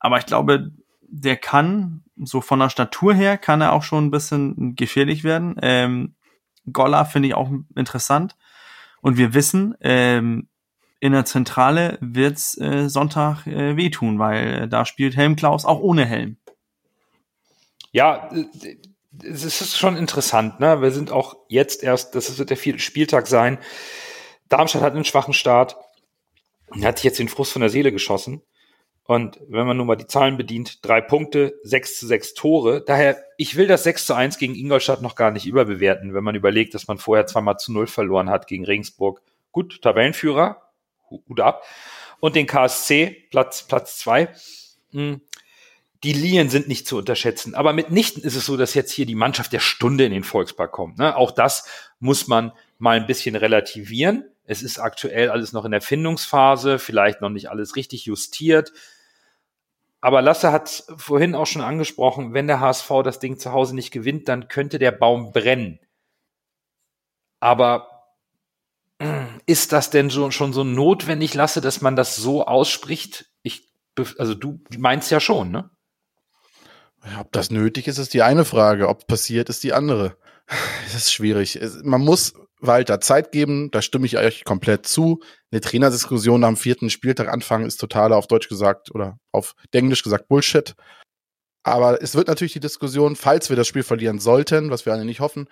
aber 0.00 0.18
ich 0.18 0.26
glaube, 0.26 0.72
der 1.02 1.36
kann, 1.36 2.02
so 2.24 2.40
von 2.40 2.58
der 2.58 2.70
Statur 2.70 3.14
her, 3.14 3.38
kann 3.38 3.60
er 3.60 3.72
auch 3.72 3.82
schon 3.82 4.06
ein 4.06 4.10
bisschen 4.10 4.74
gefährlich 4.76 5.24
werden. 5.24 5.56
Ähm, 5.62 6.14
Golla 6.72 7.04
finde 7.04 7.28
ich 7.28 7.34
auch 7.34 7.50
interessant. 7.74 8.36
Und 9.00 9.16
wir 9.16 9.34
wissen, 9.34 9.74
ähm, 9.80 10.48
in 11.00 11.12
der 11.12 11.24
Zentrale 11.24 11.98
wird's 12.00 12.56
äh, 12.58 12.88
Sonntag 12.88 13.46
äh, 13.46 13.76
wehtun, 13.76 14.20
weil 14.20 14.62
äh, 14.62 14.68
da 14.68 14.84
spielt 14.84 15.16
Helm 15.16 15.34
Klaus 15.34 15.64
auch 15.64 15.80
ohne 15.80 16.06
Helm. 16.06 16.36
Ja, 17.90 18.30
äh, 18.32 18.46
es 19.24 19.44
ist 19.44 19.76
schon 19.76 19.96
interessant, 19.96 20.60
ne? 20.60 20.80
Wir 20.80 20.92
sind 20.92 21.10
auch 21.10 21.36
jetzt 21.48 21.82
erst, 21.82 22.14
das 22.14 22.38
wird 22.38 22.50
der 22.50 22.56
vierte 22.56 22.78
Spieltag 22.78 23.26
sein. 23.26 23.58
Darmstadt 24.48 24.82
hat 24.82 24.94
einen 24.94 25.04
schwachen 25.04 25.34
Start. 25.34 25.76
Hat 26.82 26.98
sich 26.98 27.04
jetzt 27.04 27.18
den 27.18 27.28
Frust 27.28 27.52
von 27.52 27.60
der 27.60 27.68
Seele 27.68 27.92
geschossen. 27.92 28.42
Und 29.04 29.40
wenn 29.48 29.66
man 29.66 29.76
nun 29.76 29.86
mal 29.86 29.96
die 29.96 30.06
Zahlen 30.06 30.36
bedient, 30.36 30.84
drei 30.86 31.00
Punkte, 31.00 31.58
sechs 31.62 31.98
zu 31.98 32.06
sechs 32.06 32.34
Tore. 32.34 32.82
Daher, 32.84 33.22
ich 33.36 33.56
will 33.56 33.66
das 33.66 33.82
6 33.82 34.06
zu 34.06 34.14
1 34.14 34.38
gegen 34.38 34.54
Ingolstadt 34.54 35.02
noch 35.02 35.16
gar 35.16 35.32
nicht 35.32 35.46
überbewerten, 35.46 36.14
wenn 36.14 36.22
man 36.22 36.36
überlegt, 36.36 36.74
dass 36.74 36.86
man 36.86 36.98
vorher 36.98 37.26
zweimal 37.26 37.58
zu 37.58 37.72
null 37.72 37.88
verloren 37.88 38.30
hat 38.30 38.46
gegen 38.46 38.64
Regensburg. 38.64 39.20
Gut, 39.50 39.82
Tabellenführer, 39.82 40.62
Hut 41.10 41.40
ab. 41.40 41.64
Und 42.20 42.36
den 42.36 42.46
KSC, 42.46 43.26
Platz, 43.30 43.64
Platz 43.64 43.98
zwei. 43.98 44.28
Hm, 44.92 45.20
die 46.04 46.12
Lien 46.12 46.48
sind 46.48 46.68
nicht 46.68 46.86
zu 46.86 46.98
unterschätzen. 46.98 47.54
Aber 47.54 47.72
mitnichten 47.72 48.22
ist 48.22 48.36
es 48.36 48.46
so, 48.46 48.56
dass 48.56 48.74
jetzt 48.74 48.92
hier 48.92 49.06
die 49.06 49.14
Mannschaft 49.14 49.52
der 49.52 49.60
Stunde 49.60 50.04
in 50.04 50.12
den 50.12 50.24
Volkspark 50.24 50.72
kommt. 50.72 50.98
Ne? 50.98 51.16
Auch 51.16 51.30
das 51.30 51.68
muss 52.00 52.26
man 52.28 52.52
mal 52.78 52.96
ein 52.96 53.06
bisschen 53.06 53.36
relativieren. 53.36 54.24
Es 54.44 54.62
ist 54.62 54.78
aktuell 54.78 55.30
alles 55.30 55.52
noch 55.52 55.64
in 55.64 55.70
der 55.70 55.80
Findungsphase, 55.80 56.78
vielleicht 56.78 57.20
noch 57.20 57.30
nicht 57.30 57.50
alles 57.50 57.76
richtig 57.76 58.04
justiert. 58.06 58.72
Aber 60.00 60.20
Lasse 60.20 60.50
hat 60.50 60.84
vorhin 60.96 61.36
auch 61.36 61.46
schon 61.46 61.62
angesprochen, 61.62 62.34
wenn 62.34 62.48
der 62.48 62.58
HSV 62.58 62.90
das 63.04 63.20
Ding 63.20 63.38
zu 63.38 63.52
Hause 63.52 63.74
nicht 63.74 63.92
gewinnt, 63.92 64.28
dann 64.28 64.48
könnte 64.48 64.80
der 64.80 64.90
Baum 64.90 65.32
brennen. 65.32 65.78
Aber 67.38 67.88
ist 69.46 69.72
das 69.72 69.90
denn 69.90 70.10
so, 70.10 70.30
schon 70.30 70.52
so 70.52 70.64
notwendig, 70.64 71.34
Lasse, 71.34 71.60
dass 71.60 71.80
man 71.80 71.96
das 71.96 72.16
so 72.16 72.46
ausspricht? 72.46 73.26
Ich, 73.42 73.72
also 74.18 74.34
du 74.34 74.60
meinst 74.76 75.10
ja 75.10 75.20
schon, 75.20 75.50
ne? 75.50 75.70
Ob 77.18 77.32
das 77.32 77.50
nötig 77.50 77.88
ist, 77.88 77.98
ist 77.98 78.14
die 78.14 78.22
eine 78.22 78.44
Frage. 78.44 78.88
Ob 78.88 79.06
passiert, 79.08 79.48
ist 79.48 79.64
die 79.64 79.72
andere. 79.72 80.16
Das 80.84 80.94
ist 80.94 81.12
schwierig. 81.12 81.58
Man 81.82 82.02
muss 82.02 82.34
Walter 82.60 83.00
Zeit 83.00 83.32
geben, 83.32 83.70
da 83.70 83.82
stimme 83.82 84.06
ich 84.06 84.16
euch 84.16 84.44
komplett 84.44 84.86
zu. 84.86 85.20
Eine 85.50 85.60
Trainerdiskussion 85.60 86.44
am 86.44 86.56
vierten 86.56 86.90
Spieltag 86.90 87.28
anfangen 87.28 87.66
ist 87.66 87.78
total 87.78 88.12
auf 88.12 88.28
Deutsch 88.28 88.48
gesagt 88.48 88.94
oder 88.94 89.18
auf 89.32 89.54
Englisch 89.72 90.02
gesagt 90.02 90.28
Bullshit. 90.28 90.74
Aber 91.64 92.02
es 92.02 92.14
wird 92.14 92.28
natürlich 92.28 92.52
die 92.52 92.60
Diskussion, 92.60 93.16
falls 93.16 93.48
wir 93.48 93.56
das 93.56 93.66
Spiel 93.66 93.82
verlieren 93.82 94.18
sollten, 94.18 94.70
was 94.70 94.86
wir 94.86 94.92
alle 94.92 95.04
nicht 95.04 95.20
hoffen, 95.20 95.48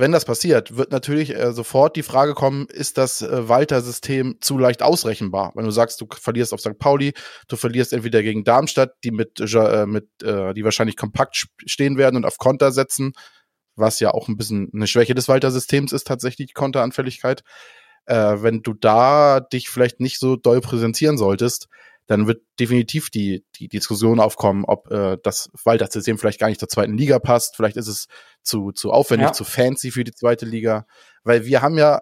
wenn 0.00 0.12
das 0.12 0.24
passiert, 0.24 0.76
wird 0.76 0.92
natürlich 0.92 1.34
äh, 1.34 1.52
sofort 1.52 1.96
die 1.96 2.04
Frage 2.04 2.34
kommen, 2.34 2.68
ist 2.68 2.98
das 2.98 3.20
äh, 3.20 3.48
Walter-System 3.48 4.36
zu 4.40 4.56
leicht 4.56 4.80
ausrechenbar? 4.80 5.50
Wenn 5.56 5.64
du 5.64 5.72
sagst, 5.72 6.00
du 6.00 6.06
verlierst 6.08 6.54
auf 6.54 6.60
St. 6.60 6.78
Pauli, 6.78 7.14
du 7.48 7.56
verlierst 7.56 7.92
entweder 7.92 8.22
gegen 8.22 8.44
Darmstadt, 8.44 8.92
die 9.02 9.10
mit, 9.10 9.40
äh, 9.40 9.86
mit 9.86 10.08
äh, 10.22 10.54
die 10.54 10.62
wahrscheinlich 10.62 10.96
kompakt 10.96 11.48
stehen 11.66 11.98
werden 11.98 12.14
und 12.14 12.24
auf 12.24 12.38
Konter 12.38 12.70
setzen, 12.70 13.12
was 13.78 14.00
ja 14.00 14.12
auch 14.12 14.28
ein 14.28 14.36
bisschen 14.36 14.70
eine 14.74 14.86
Schwäche 14.86 15.14
des 15.14 15.28
Walter-Systems 15.28 15.92
ist, 15.92 16.06
tatsächlich 16.06 16.48
die 16.48 16.54
Konteranfälligkeit. 16.54 17.42
Äh, 18.06 18.42
wenn 18.42 18.62
du 18.62 18.74
da 18.74 19.40
dich 19.40 19.68
vielleicht 19.68 20.00
nicht 20.00 20.18
so 20.18 20.36
doll 20.36 20.60
präsentieren 20.60 21.18
solltest, 21.18 21.68
dann 22.08 22.26
wird 22.26 22.42
definitiv 22.58 23.10
die, 23.10 23.44
die 23.56 23.68
Diskussion 23.68 24.18
aufkommen, 24.18 24.64
ob 24.64 24.90
äh, 24.90 25.18
das 25.22 25.50
Walter-System 25.64 26.18
vielleicht 26.18 26.40
gar 26.40 26.48
nicht 26.48 26.58
zur 26.58 26.70
zweiten 26.70 26.96
Liga 26.96 27.18
passt. 27.18 27.54
Vielleicht 27.54 27.76
ist 27.76 27.86
es 27.86 28.06
zu, 28.42 28.72
zu 28.72 28.92
aufwendig, 28.92 29.28
ja. 29.28 29.32
zu 29.34 29.44
fancy 29.44 29.90
für 29.90 30.04
die 30.04 30.14
zweite 30.14 30.46
Liga. 30.46 30.86
Weil 31.22 31.44
wir 31.44 31.60
haben 31.60 31.76
ja, 31.76 32.00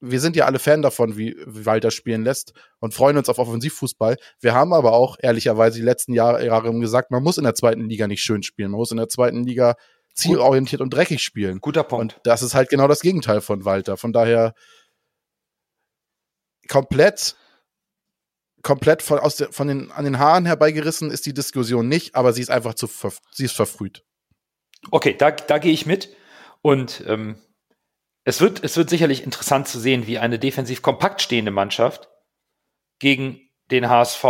wir 0.00 0.20
sind 0.20 0.36
ja 0.36 0.46
alle 0.46 0.60
Fan 0.60 0.82
davon, 0.82 1.16
wie, 1.18 1.34
wie 1.44 1.66
Walter 1.66 1.90
spielen 1.90 2.22
lässt 2.22 2.52
und 2.78 2.94
freuen 2.94 3.16
uns 3.16 3.28
auf 3.28 3.40
Offensivfußball. 3.40 4.18
Wir 4.40 4.54
haben 4.54 4.72
aber 4.72 4.92
auch 4.92 5.16
ehrlicherweise 5.20 5.78
die 5.80 5.84
letzten 5.84 6.12
Jahre, 6.12 6.46
Jahre 6.46 6.72
gesagt, 6.78 7.10
man 7.10 7.24
muss 7.24 7.38
in 7.38 7.44
der 7.44 7.56
zweiten 7.56 7.88
Liga 7.88 8.06
nicht 8.06 8.22
schön 8.22 8.44
spielen. 8.44 8.70
Man 8.70 8.78
muss 8.78 8.92
in 8.92 8.98
der 8.98 9.08
zweiten 9.08 9.42
Liga 9.42 9.74
zielorientiert 10.14 10.80
und 10.80 10.92
dreckig 10.92 11.22
spielen. 11.22 11.60
Guter 11.60 11.84
Punkt. 11.84 12.16
Und 12.16 12.20
das 12.24 12.42
ist 12.42 12.54
halt 12.54 12.68
genau 12.68 12.88
das 12.88 13.00
Gegenteil 13.00 13.40
von 13.40 13.64
Walter. 13.64 13.96
Von 13.96 14.12
daher 14.12 14.54
komplett 16.68 17.36
komplett 18.62 19.02
von, 19.02 19.18
aus 19.18 19.36
der, 19.36 19.52
von 19.52 19.68
den, 19.68 19.90
an 19.92 20.04
den 20.04 20.18
Haaren 20.18 20.46
herbeigerissen 20.46 21.10
ist 21.10 21.26
die 21.26 21.34
Diskussion 21.34 21.88
nicht, 21.88 22.14
aber 22.14 22.32
sie 22.32 22.42
ist 22.42 22.50
einfach 22.50 22.74
zu, 22.74 22.88
sie 23.30 23.44
ist 23.44 23.54
verfrüht. 23.56 24.04
Okay, 24.90 25.14
da, 25.16 25.30
da 25.30 25.58
gehe 25.58 25.72
ich 25.72 25.86
mit. 25.86 26.14
Und 26.62 27.04
ähm, 27.06 27.36
es, 28.24 28.40
wird, 28.40 28.62
es 28.64 28.76
wird 28.76 28.90
sicherlich 28.90 29.22
interessant 29.22 29.68
zu 29.68 29.78
sehen, 29.78 30.06
wie 30.06 30.18
eine 30.18 30.38
defensiv 30.38 30.82
kompakt 30.82 31.22
stehende 31.22 31.50
Mannschaft 31.50 32.08
gegen 32.98 33.40
den 33.70 33.88
HSV 33.88 34.24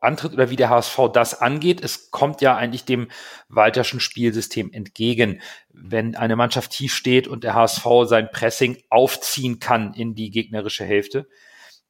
antritt 0.00 0.32
oder 0.32 0.50
wie 0.50 0.56
der 0.56 0.70
HSV 0.70 0.98
das 1.12 1.40
angeht. 1.40 1.82
Es 1.82 2.10
kommt 2.10 2.40
ja 2.40 2.56
eigentlich 2.56 2.84
dem 2.84 3.08
Walterschen 3.48 4.00
Spielsystem 4.00 4.72
entgegen, 4.72 5.40
wenn 5.70 6.16
eine 6.16 6.36
Mannschaft 6.36 6.72
tief 6.72 6.94
steht 6.94 7.28
und 7.28 7.44
der 7.44 7.54
HSV 7.54 7.86
sein 8.04 8.30
Pressing 8.30 8.82
aufziehen 8.90 9.58
kann 9.58 9.94
in 9.94 10.14
die 10.14 10.30
gegnerische 10.30 10.84
Hälfte. 10.84 11.28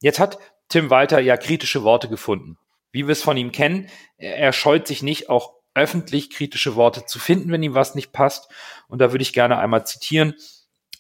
Jetzt 0.00 0.18
hat 0.18 0.38
Tim 0.68 0.90
Walter 0.90 1.20
ja 1.20 1.36
kritische 1.36 1.82
Worte 1.82 2.08
gefunden. 2.08 2.58
Wie 2.92 3.06
wir 3.06 3.12
es 3.12 3.22
von 3.22 3.36
ihm 3.36 3.52
kennen, 3.52 3.88
er 4.16 4.52
scheut 4.52 4.86
sich 4.86 5.02
nicht, 5.02 5.28
auch 5.28 5.54
öffentlich 5.74 6.30
kritische 6.30 6.74
Worte 6.74 7.06
zu 7.06 7.18
finden, 7.18 7.52
wenn 7.52 7.62
ihm 7.62 7.74
was 7.74 7.94
nicht 7.94 8.12
passt. 8.12 8.50
Und 8.88 9.00
da 9.00 9.12
würde 9.12 9.22
ich 9.22 9.32
gerne 9.32 9.58
einmal 9.58 9.86
zitieren. 9.86 10.34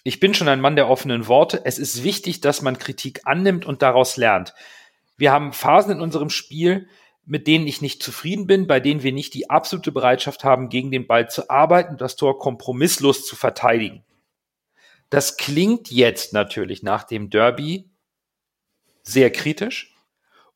Ich 0.04 0.20
bin 0.20 0.34
schon 0.34 0.48
ein 0.48 0.60
Mann 0.60 0.76
der 0.76 0.88
offenen 0.88 1.26
Worte. 1.26 1.62
Es 1.64 1.78
ist 1.78 2.04
wichtig, 2.04 2.40
dass 2.40 2.62
man 2.62 2.78
Kritik 2.78 3.22
annimmt 3.24 3.66
und 3.66 3.82
daraus 3.82 4.16
lernt. 4.16 4.54
Wir 5.18 5.32
haben 5.32 5.52
Phasen 5.52 5.92
in 5.92 6.00
unserem 6.00 6.30
Spiel, 6.30 6.88
mit 7.26 7.46
denen 7.46 7.66
ich 7.66 7.82
nicht 7.82 8.02
zufrieden 8.02 8.46
bin, 8.46 8.66
bei 8.66 8.80
denen 8.80 9.02
wir 9.02 9.12
nicht 9.12 9.34
die 9.34 9.50
absolute 9.50 9.92
Bereitschaft 9.92 10.44
haben, 10.44 10.70
gegen 10.70 10.90
den 10.90 11.06
Ball 11.06 11.28
zu 11.28 11.50
arbeiten 11.50 11.90
und 11.90 12.00
das 12.00 12.16
Tor 12.16 12.38
kompromisslos 12.38 13.26
zu 13.26 13.36
verteidigen. 13.36 14.04
Das 15.10 15.36
klingt 15.36 15.90
jetzt 15.90 16.32
natürlich 16.32 16.82
nach 16.82 17.04
dem 17.04 17.28
Derby 17.28 17.90
sehr 19.02 19.30
kritisch 19.30 19.94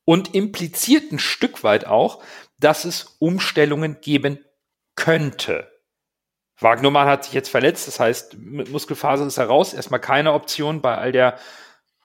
und 0.05 0.35
impliziert 0.35 1.13
ein 1.13 1.19
Stück 1.19 1.65
weit 1.65 1.87
auch, 1.87 2.23
dass 2.59 2.85
es 2.85 3.17
Umstellungen 3.19 4.01
geben 4.01 4.39
könnte. 4.95 5.71
Wagnermann 6.57 7.09
hat 7.09 7.25
sich 7.25 7.33
jetzt 7.33 7.49
verletzt, 7.49 7.89
das 7.89 7.99
heißt, 7.99 8.35
mit 8.39 8.71
Muskelfaser 8.71 9.27
ist 9.27 9.39
er 9.39 9.47
raus. 9.47 9.75
Erstmal 9.75 10.01
keine 10.01 10.33
Option 10.33 10.81
bei 10.81 10.97
all 10.97 11.13
der 11.13 11.39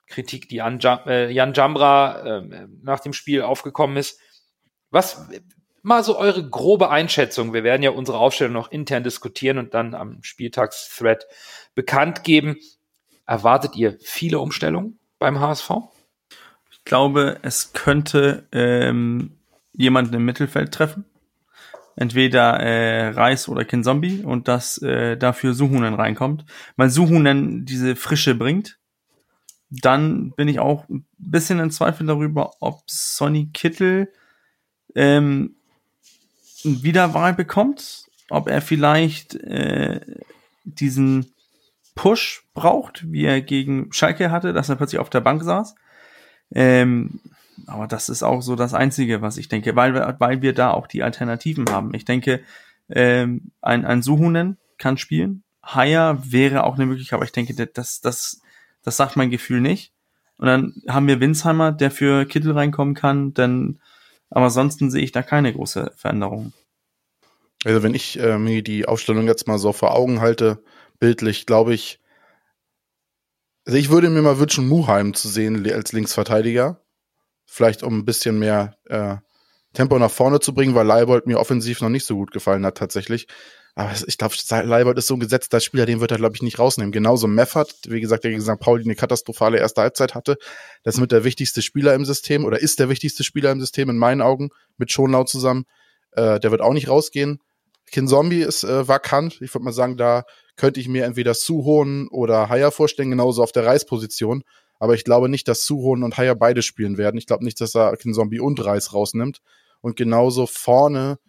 Kritik, 0.08 0.48
die 0.48 0.62
an 0.62 0.80
äh, 1.06 1.30
Jan 1.30 1.54
Jambra 1.54 2.38
äh, 2.38 2.66
nach 2.82 3.00
dem 3.00 3.12
Spiel 3.12 3.42
aufgekommen 3.42 3.96
ist. 3.96 4.20
Was 4.90 5.28
mal 5.82 6.02
so 6.02 6.18
eure 6.18 6.48
grobe 6.48 6.90
Einschätzung. 6.90 7.52
Wir 7.52 7.64
werden 7.64 7.82
ja 7.82 7.90
unsere 7.90 8.18
Aufstellung 8.18 8.54
noch 8.54 8.70
intern 8.70 9.04
diskutieren 9.04 9.58
und 9.58 9.74
dann 9.74 9.94
am 9.94 10.22
Spieltagsthread 10.22 11.26
bekannt 11.74 12.24
geben. 12.24 12.56
Erwartet 13.26 13.76
ihr 13.76 13.96
viele 14.00 14.40
Umstellungen 14.40 14.98
beim 15.18 15.40
HSV? 15.40 15.70
glaube, 16.88 17.38
es 17.42 17.72
könnte 17.72 18.48
ähm, 18.50 19.38
jemanden 19.72 20.14
im 20.14 20.24
Mittelfeld 20.24 20.72
treffen. 20.72 21.04
Entweder 21.94 22.60
äh, 22.60 23.08
Reis 23.08 23.48
oder 23.48 23.64
Kinzombie 23.64 24.22
und 24.24 24.48
dass 24.48 24.80
äh, 24.82 25.16
dafür 25.16 25.52
Suhunen 25.52 25.94
reinkommt. 25.94 26.44
Weil 26.76 26.90
Suhunen 26.90 27.64
diese 27.64 27.94
Frische 27.94 28.34
bringt. 28.34 28.77
Dann 29.70 30.32
bin 30.32 30.48
ich 30.48 30.60
auch 30.60 30.88
ein 30.88 31.06
bisschen 31.18 31.60
in 31.60 31.70
Zweifel 31.70 32.06
darüber, 32.06 32.52
ob 32.60 32.82
Sonny 32.86 33.50
Kittel 33.52 34.10
ähm, 34.94 35.56
Wiederwahl 36.64 37.34
bekommt. 37.34 38.06
ob 38.30 38.48
er 38.48 38.60
vielleicht 38.60 39.34
äh, 39.36 40.00
diesen 40.64 41.32
Push 41.94 42.44
braucht, 42.54 43.10
wie 43.10 43.24
er 43.24 43.40
gegen 43.40 43.92
Schalke 43.92 44.30
hatte, 44.30 44.52
dass 44.52 44.68
er 44.68 44.76
plötzlich 44.76 45.00
auf 45.00 45.10
der 45.10 45.20
Bank 45.20 45.42
saß. 45.42 45.74
Ähm, 46.52 47.20
aber 47.66 47.86
das 47.86 48.08
ist 48.08 48.22
auch 48.22 48.40
so 48.42 48.54
das 48.54 48.74
Einzige, 48.74 49.22
was 49.22 49.36
ich 49.36 49.48
denke, 49.48 49.74
weil 49.76 49.94
weil 50.18 50.42
wir 50.42 50.54
da 50.54 50.70
auch 50.70 50.86
die 50.86 51.02
Alternativen 51.02 51.70
haben. 51.70 51.94
Ich 51.94 52.04
denke, 52.04 52.40
ähm, 52.88 53.50
ein, 53.60 53.84
ein 53.84 54.02
Suhunen 54.02 54.58
kann 54.78 54.96
spielen. 54.96 55.42
Haya 55.62 56.18
wäre 56.24 56.64
auch 56.64 56.76
eine 56.76 56.86
Möglichkeit, 56.86 57.16
aber 57.16 57.24
ich 57.24 57.32
denke, 57.32 57.54
das, 57.66 58.00
das, 58.00 58.40
das 58.88 58.96
sagt 58.96 59.16
mein 59.16 59.30
Gefühl 59.30 59.60
nicht. 59.60 59.92
Und 60.38 60.46
dann 60.46 60.82
haben 60.88 61.06
wir 61.06 61.20
Winsheimer, 61.20 61.72
der 61.72 61.90
für 61.90 62.24
Kittel 62.24 62.52
reinkommen 62.52 62.94
kann, 62.94 63.34
denn 63.34 63.80
aber 64.30 64.46
ansonsten 64.46 64.90
sehe 64.90 65.02
ich 65.02 65.12
da 65.12 65.22
keine 65.22 65.52
große 65.52 65.92
Veränderung. 65.96 66.52
Also 67.64 67.82
wenn 67.82 67.94
ich 67.94 68.18
äh, 68.18 68.38
mir 68.38 68.62
die 68.62 68.86
Aufstellung 68.86 69.26
jetzt 69.26 69.46
mal 69.46 69.58
so 69.58 69.72
vor 69.72 69.94
Augen 69.94 70.20
halte, 70.20 70.62
bildlich, 71.00 71.44
glaube 71.46 71.74
ich, 71.74 72.00
also 73.66 73.78
ich 73.78 73.90
würde 73.90 74.08
mir 74.08 74.22
mal 74.22 74.38
wünschen, 74.38 74.68
Muheim 74.68 75.12
zu 75.12 75.28
sehen 75.28 75.70
als 75.70 75.92
Linksverteidiger. 75.92 76.80
Vielleicht 77.44 77.82
um 77.82 77.98
ein 77.98 78.04
bisschen 78.04 78.38
mehr 78.38 78.76
äh, 78.86 79.16
Tempo 79.74 79.98
nach 79.98 80.10
vorne 80.10 80.40
zu 80.40 80.54
bringen, 80.54 80.74
weil 80.74 80.86
Leibold 80.86 81.26
mir 81.26 81.38
offensiv 81.38 81.80
noch 81.80 81.90
nicht 81.90 82.06
so 82.06 82.16
gut 82.16 82.30
gefallen 82.30 82.64
hat 82.64 82.78
tatsächlich. 82.78 83.26
Aber 83.78 83.92
ich 84.08 84.18
glaube, 84.18 84.34
Leibold 84.64 84.98
ist 84.98 85.06
so 85.06 85.14
ein 85.14 85.20
gesetzter 85.20 85.60
Spieler, 85.60 85.86
den 85.86 86.00
wird 86.00 86.10
er, 86.10 86.16
glaube 86.16 86.34
ich, 86.34 86.42
nicht 86.42 86.58
rausnehmen. 86.58 86.90
Genauso 86.90 87.28
Meffert, 87.28 87.76
wie 87.86 88.00
gesagt, 88.00 88.24
der 88.24 88.32
gegen 88.32 88.42
St. 88.42 88.58
Pauli 88.58 88.82
eine 88.82 88.96
katastrophale 88.96 89.58
erste 89.58 89.82
Halbzeit 89.82 90.16
hatte. 90.16 90.36
Das 90.82 90.96
ist 90.96 91.00
mit 91.00 91.12
der 91.12 91.22
wichtigste 91.22 91.62
Spieler 91.62 91.94
im 91.94 92.04
System 92.04 92.44
oder 92.44 92.60
ist 92.60 92.80
der 92.80 92.88
wichtigste 92.88 93.22
Spieler 93.22 93.52
im 93.52 93.60
System 93.60 93.88
in 93.88 93.96
meinen 93.96 94.20
Augen 94.20 94.50
mit 94.78 94.90
Schonlau 94.90 95.22
zusammen. 95.22 95.64
Äh, 96.10 96.40
der 96.40 96.50
wird 96.50 96.60
auch 96.60 96.72
nicht 96.72 96.88
rausgehen. 96.88 97.38
Kin 97.92 98.08
Zombie 98.08 98.40
ist 98.40 98.64
äh, 98.64 98.88
vakant. 98.88 99.40
Ich 99.42 99.54
würde 99.54 99.66
mal 99.66 99.72
sagen, 99.72 99.96
da 99.96 100.24
könnte 100.56 100.80
ich 100.80 100.88
mir 100.88 101.04
entweder 101.04 101.34
Suhonen 101.34 102.08
oder 102.08 102.48
Haya 102.48 102.72
vorstellen, 102.72 103.10
genauso 103.10 103.44
auf 103.44 103.52
der 103.52 103.64
Reisposition. 103.64 104.42
Aber 104.80 104.94
ich 104.94 105.04
glaube 105.04 105.28
nicht, 105.28 105.46
dass 105.46 105.64
Suhonen 105.64 106.02
und 106.02 106.16
Haya 106.16 106.34
beide 106.34 106.62
spielen 106.62 106.98
werden. 106.98 107.16
Ich 107.16 107.26
glaube 107.26 107.44
nicht, 107.44 107.60
dass 107.60 107.76
er 107.76 107.96
Kin 107.96 108.12
Zombie 108.12 108.40
und 108.40 108.58
Reis 108.64 108.92
rausnimmt. 108.92 109.38
Und 109.80 109.94
genauso 109.94 110.46
vorne 110.46 111.20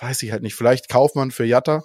weiß 0.00 0.22
ich 0.22 0.32
halt 0.32 0.42
nicht, 0.42 0.54
vielleicht 0.54 0.88
Kaufmann 0.88 1.30
für 1.30 1.44
Jatta 1.44 1.82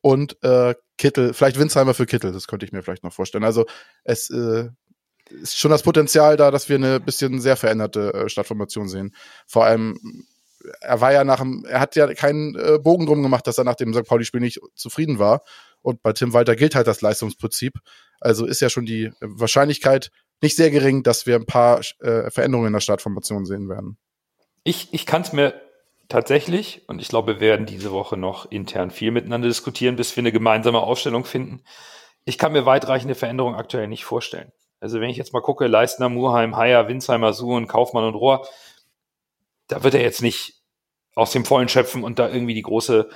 und 0.00 0.42
äh, 0.42 0.74
Kittel, 0.98 1.34
vielleicht 1.34 1.58
Winsheimer 1.58 1.94
für 1.94 2.06
Kittel, 2.06 2.32
das 2.32 2.46
könnte 2.46 2.66
ich 2.66 2.72
mir 2.72 2.82
vielleicht 2.82 3.04
noch 3.04 3.12
vorstellen. 3.12 3.44
Also 3.44 3.66
es 4.04 4.30
äh, 4.30 4.68
ist 5.30 5.58
schon 5.58 5.70
das 5.70 5.82
Potenzial 5.82 6.36
da, 6.36 6.50
dass 6.50 6.68
wir 6.68 6.76
eine 6.76 7.00
bisschen 7.00 7.40
sehr 7.40 7.56
veränderte 7.56 8.12
äh, 8.12 8.28
Stadtformation 8.28 8.88
sehen. 8.88 9.14
Vor 9.46 9.64
allem, 9.64 9.98
er 10.80 11.00
war 11.00 11.12
ja 11.12 11.24
nach 11.24 11.40
dem, 11.40 11.64
er 11.64 11.80
hat 11.80 11.96
ja 11.96 12.12
keinen 12.14 12.54
äh, 12.56 12.78
Bogen 12.78 13.06
drum 13.06 13.22
gemacht, 13.22 13.46
dass 13.46 13.58
er 13.58 13.64
nach 13.64 13.74
dem 13.74 13.94
St. 13.94 14.04
Pauli-Spiel 14.04 14.40
nicht 14.40 14.60
zufrieden 14.74 15.18
war. 15.18 15.42
Und 15.80 16.02
bei 16.02 16.12
Tim 16.12 16.32
Walter 16.32 16.54
gilt 16.54 16.74
halt 16.74 16.86
das 16.86 17.00
Leistungsprinzip. 17.00 17.78
Also 18.20 18.46
ist 18.46 18.60
ja 18.60 18.70
schon 18.70 18.86
die 18.86 19.10
Wahrscheinlichkeit 19.20 20.10
nicht 20.40 20.56
sehr 20.56 20.70
gering, 20.70 21.02
dass 21.02 21.26
wir 21.26 21.36
ein 21.36 21.46
paar 21.46 21.80
äh, 22.00 22.30
Veränderungen 22.30 22.68
in 22.68 22.72
der 22.72 22.80
Startformation 22.80 23.44
sehen 23.44 23.68
werden. 23.68 23.98
Ich, 24.64 24.92
ich 24.92 25.06
kann 25.06 25.22
es 25.22 25.32
mir 25.32 25.60
tatsächlich, 26.12 26.82
und 26.88 27.00
ich 27.00 27.08
glaube, 27.08 27.34
wir 27.34 27.40
werden 27.40 27.66
diese 27.66 27.90
Woche 27.90 28.16
noch 28.16 28.50
intern 28.50 28.90
viel 28.90 29.10
miteinander 29.10 29.48
diskutieren, 29.48 29.96
bis 29.96 30.14
wir 30.14 30.22
eine 30.22 30.32
gemeinsame 30.32 30.80
Aufstellung 30.80 31.24
finden. 31.24 31.62
Ich 32.24 32.38
kann 32.38 32.52
mir 32.52 32.66
weitreichende 32.66 33.14
Veränderungen 33.14 33.56
aktuell 33.56 33.88
nicht 33.88 34.04
vorstellen. 34.04 34.52
Also 34.78 35.00
wenn 35.00 35.10
ich 35.10 35.16
jetzt 35.16 35.32
mal 35.32 35.40
gucke, 35.40 35.66
Leistner, 35.66 36.08
Murheim, 36.08 36.56
Haier, 36.56 36.88
Winsheimer, 36.88 37.32
Suhen, 37.32 37.66
Kaufmann 37.66 38.04
und 38.04 38.14
Rohr, 38.14 38.46
da 39.68 39.82
wird 39.82 39.94
er 39.94 40.02
jetzt 40.02 40.22
nicht 40.22 40.62
aus 41.14 41.32
dem 41.32 41.44
Vollen 41.44 41.68
schöpfen 41.68 42.04
und 42.04 42.18
da 42.18 42.28
irgendwie 42.28 42.54
die 42.54 42.62
große 42.62 43.08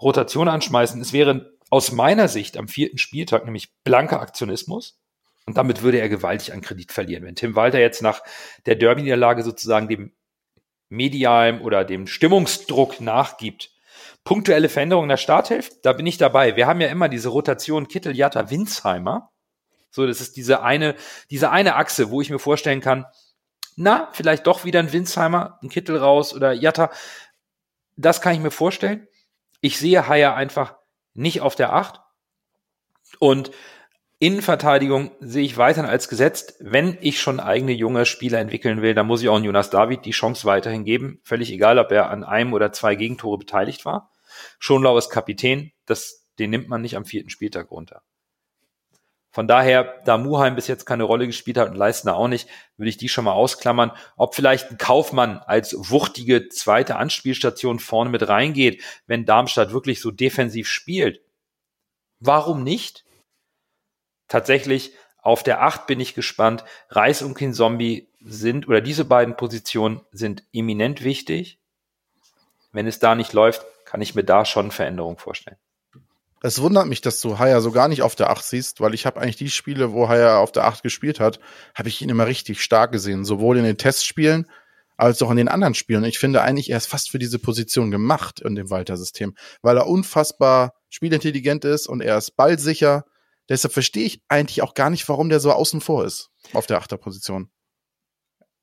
Rotation 0.00 0.48
anschmeißen. 0.48 1.00
Es 1.00 1.12
wäre 1.12 1.52
aus 1.70 1.92
meiner 1.92 2.28
Sicht 2.28 2.56
am 2.56 2.68
vierten 2.68 2.98
Spieltag 2.98 3.44
nämlich 3.44 3.74
blanker 3.84 4.20
Aktionismus. 4.20 5.00
Und 5.46 5.58
damit 5.58 5.82
würde 5.82 5.98
er 5.98 6.08
gewaltig 6.08 6.52
an 6.52 6.62
Kredit 6.62 6.92
verlieren. 6.92 7.24
Wenn 7.24 7.34
Tim 7.34 7.54
Walter 7.54 7.78
jetzt 7.78 8.00
nach 8.00 8.22
der 8.64 8.76
Derby-Niederlage 8.76 9.42
sozusagen 9.42 9.88
dem 9.88 10.12
medialem 10.88 11.62
oder 11.62 11.84
dem 11.84 12.06
Stimmungsdruck 12.06 13.00
nachgibt. 13.00 13.70
Punktuelle 14.24 14.68
Veränderungen 14.68 15.08
der 15.08 15.16
Starthilfe, 15.16 15.72
da 15.82 15.92
bin 15.92 16.06
ich 16.06 16.16
dabei. 16.16 16.56
Wir 16.56 16.66
haben 16.66 16.80
ja 16.80 16.88
immer 16.88 17.08
diese 17.08 17.28
Rotation 17.28 17.88
Kittel, 17.88 18.16
Jatta, 18.16 18.50
Winsheimer. 18.50 19.30
So, 19.90 20.06
das 20.06 20.20
ist 20.20 20.36
diese 20.36 20.62
eine, 20.62 20.96
diese 21.30 21.50
eine 21.50 21.76
Achse, 21.76 22.10
wo 22.10 22.20
ich 22.20 22.30
mir 22.30 22.38
vorstellen 22.38 22.80
kann, 22.80 23.06
na, 23.76 24.08
vielleicht 24.12 24.46
doch 24.46 24.64
wieder 24.64 24.80
ein 24.80 24.92
Winsheimer, 24.92 25.58
ein 25.62 25.68
Kittel 25.68 25.96
raus 25.96 26.32
oder 26.34 26.52
Jatta. 26.52 26.90
Das 27.96 28.20
kann 28.20 28.34
ich 28.34 28.40
mir 28.40 28.50
vorstellen. 28.50 29.08
Ich 29.60 29.78
sehe 29.78 30.08
Haier 30.08 30.34
einfach 30.34 30.76
nicht 31.12 31.40
auf 31.40 31.54
der 31.54 31.72
Acht. 31.72 32.00
Und 33.18 33.50
Innenverteidigung 34.24 35.10
sehe 35.20 35.44
ich 35.44 35.58
weiterhin 35.58 35.90
als 35.90 36.08
gesetzt. 36.08 36.54
Wenn 36.58 36.96
ich 37.02 37.20
schon 37.20 37.40
eigene 37.40 37.72
junge 37.72 38.06
Spieler 38.06 38.38
entwickeln 38.38 38.80
will, 38.80 38.94
dann 38.94 39.06
muss 39.06 39.20
ich 39.20 39.28
auch 39.28 39.38
Jonas 39.38 39.68
David 39.68 40.06
die 40.06 40.12
Chance 40.12 40.46
weiterhin 40.46 40.84
geben. 40.84 41.20
Völlig 41.24 41.52
egal, 41.52 41.78
ob 41.78 41.92
er 41.92 42.08
an 42.08 42.24
einem 42.24 42.54
oder 42.54 42.72
zwei 42.72 42.94
Gegentore 42.94 43.36
beteiligt 43.36 43.84
war. 43.84 44.10
Schonlau 44.58 44.96
ist 44.96 45.10
Kapitän. 45.10 45.72
Das, 45.84 46.26
den 46.38 46.48
nimmt 46.48 46.70
man 46.70 46.80
nicht 46.80 46.96
am 46.96 47.04
vierten 47.04 47.28
Spieltag 47.28 47.70
runter. 47.70 48.00
Von 49.30 49.46
daher, 49.46 50.00
da 50.06 50.16
Muheim 50.16 50.54
bis 50.54 50.68
jetzt 50.68 50.86
keine 50.86 51.04
Rolle 51.04 51.26
gespielt 51.26 51.58
hat 51.58 51.68
und 51.68 51.76
Leistner 51.76 52.16
auch 52.16 52.28
nicht, 52.28 52.48
würde 52.78 52.88
ich 52.88 52.96
die 52.96 53.10
schon 53.10 53.26
mal 53.26 53.32
ausklammern. 53.32 53.92
Ob 54.16 54.34
vielleicht 54.34 54.70
ein 54.70 54.78
Kaufmann 54.78 55.36
als 55.36 55.76
wuchtige 55.76 56.48
zweite 56.48 56.96
Anspielstation 56.96 57.78
vorne 57.78 58.08
mit 58.08 58.26
reingeht, 58.26 58.82
wenn 59.06 59.26
Darmstadt 59.26 59.74
wirklich 59.74 60.00
so 60.00 60.10
defensiv 60.10 60.66
spielt. 60.66 61.20
Warum 62.20 62.64
nicht? 62.64 63.04
Tatsächlich 64.28 64.92
auf 65.22 65.42
der 65.42 65.62
8 65.62 65.86
bin 65.86 66.00
ich 66.00 66.14
gespannt. 66.14 66.64
Reis 66.90 67.22
und 67.22 67.34
King 67.34 67.54
Zombie 67.54 68.08
sind, 68.22 68.68
oder 68.68 68.80
diese 68.80 69.04
beiden 69.04 69.36
Positionen 69.36 70.00
sind 70.12 70.44
eminent 70.52 71.02
wichtig. 71.02 71.58
Wenn 72.72 72.86
es 72.86 72.98
da 72.98 73.14
nicht 73.14 73.32
läuft, 73.32 73.64
kann 73.84 74.02
ich 74.02 74.14
mir 74.14 74.24
da 74.24 74.44
schon 74.44 74.70
Veränderungen 74.70 75.16
vorstellen. 75.16 75.56
Es 76.42 76.60
wundert 76.60 76.86
mich, 76.86 77.00
dass 77.00 77.22
du 77.22 77.38
Haya 77.38 77.62
so 77.62 77.72
gar 77.72 77.88
nicht 77.88 78.02
auf 78.02 78.16
der 78.16 78.28
8 78.28 78.44
siehst, 78.44 78.80
weil 78.82 78.92
ich 78.92 79.06
habe 79.06 79.18
eigentlich 79.18 79.36
die 79.36 79.48
Spiele, 79.48 79.92
wo 79.92 80.08
Haya 80.08 80.36
auf 80.38 80.52
der 80.52 80.64
8 80.64 80.82
gespielt 80.82 81.18
hat, 81.20 81.40
habe 81.74 81.88
ich 81.88 82.02
ihn 82.02 82.10
immer 82.10 82.26
richtig 82.26 82.62
stark 82.62 82.92
gesehen. 82.92 83.24
Sowohl 83.24 83.56
in 83.56 83.64
den 83.64 83.78
Testspielen 83.78 84.46
als 84.98 85.22
auch 85.22 85.30
in 85.30 85.38
den 85.38 85.48
anderen 85.48 85.74
Spielen. 85.74 86.04
Ich 86.04 86.18
finde 86.18 86.42
eigentlich, 86.42 86.68
er 86.68 86.76
ist 86.76 86.86
fast 86.86 87.10
für 87.10 87.18
diese 87.18 87.38
Position 87.38 87.90
gemacht 87.90 88.40
in 88.40 88.54
dem 88.54 88.68
Walter-System, 88.68 89.34
weil 89.62 89.78
er 89.78 89.86
unfassbar 89.86 90.74
spielintelligent 90.90 91.64
ist 91.64 91.86
und 91.86 92.02
er 92.02 92.18
ist 92.18 92.36
ballsicher 92.36 93.04
Deshalb 93.48 93.72
verstehe 93.72 94.06
ich 94.06 94.22
eigentlich 94.28 94.62
auch 94.62 94.74
gar 94.74 94.90
nicht, 94.90 95.08
warum 95.08 95.28
der 95.28 95.40
so 95.40 95.52
außen 95.52 95.80
vor 95.80 96.04
ist 96.04 96.30
auf 96.52 96.66
der 96.66 96.78
Achterposition. 96.78 97.50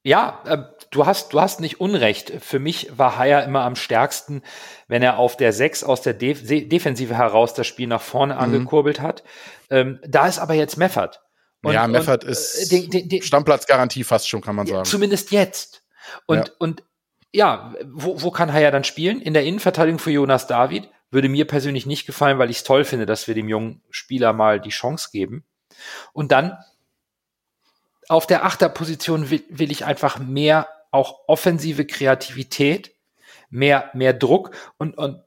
Ja, 0.03 0.41
äh, 0.45 0.57
du 0.89 1.05
hast, 1.05 1.33
du 1.33 1.41
hast 1.41 1.59
nicht 1.59 1.79
Unrecht. 1.79 2.31
Für 2.39 2.57
mich 2.57 2.97
war 2.97 3.17
Haier 3.17 3.43
immer 3.43 3.61
am 3.61 3.75
stärksten, 3.75 4.41
wenn 4.87 5.03
er 5.03 5.19
auf 5.19 5.37
der 5.37 5.53
6 5.53 5.83
aus 5.83 6.01
der 6.01 6.15
Def 6.15 6.47
Defensive 6.47 7.15
heraus 7.15 7.53
das 7.53 7.67
Spiel 7.67 7.87
nach 7.87 8.01
vorne 8.01 8.33
mhm. 8.35 8.39
angekurbelt 8.39 8.99
hat. 8.99 9.23
Ähm, 9.69 9.99
da 10.07 10.27
ist 10.27 10.39
aber 10.39 10.55
jetzt 10.55 10.77
Meffert. 10.77 11.21
Und, 11.61 11.73
ja, 11.73 11.87
Meffert 11.87 12.23
und, 12.23 12.31
ist 12.31 12.71
äh, 12.71 12.87
den, 12.89 13.09
den, 13.09 13.21
Stammplatzgarantie 13.21 14.03
fast 14.03 14.27
schon, 14.27 14.41
kann 14.41 14.55
man 14.55 14.65
sagen. 14.65 14.85
Zumindest 14.85 15.31
jetzt. 15.31 15.83
Und, 16.25 16.47
ja. 16.47 16.53
und 16.57 16.83
ja, 17.31 17.75
wo, 17.85 18.23
wo 18.23 18.31
kann 18.31 18.51
Haier 18.51 18.71
dann 18.71 18.83
spielen? 18.83 19.21
In 19.21 19.35
der 19.35 19.43
Innenverteidigung 19.43 19.99
für 19.99 20.11
Jonas 20.11 20.47
David. 20.47 20.89
Würde 21.11 21.29
mir 21.29 21.45
persönlich 21.45 21.85
nicht 21.85 22.05
gefallen, 22.05 22.39
weil 22.39 22.49
ich 22.49 22.57
es 22.57 22.63
toll 22.63 22.85
finde, 22.85 23.05
dass 23.05 23.27
wir 23.27 23.35
dem 23.35 23.49
jungen 23.49 23.81
Spieler 23.89 24.33
mal 24.33 24.59
die 24.59 24.69
Chance 24.69 25.09
geben. 25.11 25.43
Und 26.13 26.31
dann 26.31 26.57
auf 28.07 28.27
der 28.27 28.45
Achterposition 28.45 29.29
will, 29.29 29.43
will 29.49 29.71
ich 29.71 29.85
einfach 29.85 30.19
mehr 30.19 30.67
auch 30.91 31.19
offensive 31.27 31.85
Kreativität, 31.85 32.93
mehr, 33.49 33.89
mehr 33.93 34.13
Druck 34.13 34.51
und, 34.77 34.97
und 34.97 35.21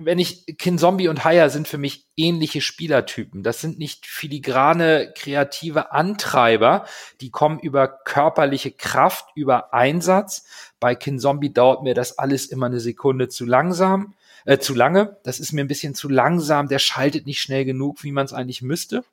wenn 0.00 0.20
ich 0.20 0.46
Kinzombie 0.58 1.08
und 1.08 1.24
Haya 1.24 1.48
sind 1.48 1.66
für 1.66 1.76
mich 1.76 2.06
ähnliche 2.16 2.60
Spielertypen. 2.60 3.42
Das 3.42 3.60
sind 3.60 3.80
nicht 3.80 4.06
filigrane 4.06 5.12
kreative 5.14 5.90
Antreiber, 5.90 6.86
die 7.20 7.30
kommen 7.30 7.58
über 7.58 7.88
körperliche 7.88 8.70
Kraft, 8.70 9.26
über 9.34 9.74
Einsatz. 9.74 10.46
Bei 10.78 10.94
Kinzombie 10.94 11.52
dauert 11.52 11.82
mir 11.82 11.94
das 11.94 12.16
alles 12.16 12.46
immer 12.46 12.66
eine 12.66 12.78
Sekunde 12.78 13.28
zu 13.28 13.44
langsam 13.44 14.14
äh, 14.44 14.58
zu 14.58 14.74
lange. 14.74 15.18
Das 15.24 15.40
ist 15.40 15.52
mir 15.52 15.62
ein 15.62 15.68
bisschen 15.68 15.94
zu 15.94 16.08
langsam. 16.08 16.68
Der 16.68 16.78
schaltet 16.78 17.26
nicht 17.26 17.40
schnell 17.40 17.64
genug, 17.64 18.02
wie 18.04 18.12
man 18.12 18.24
es 18.24 18.32
eigentlich 18.32 18.62
müsste. 18.62 19.04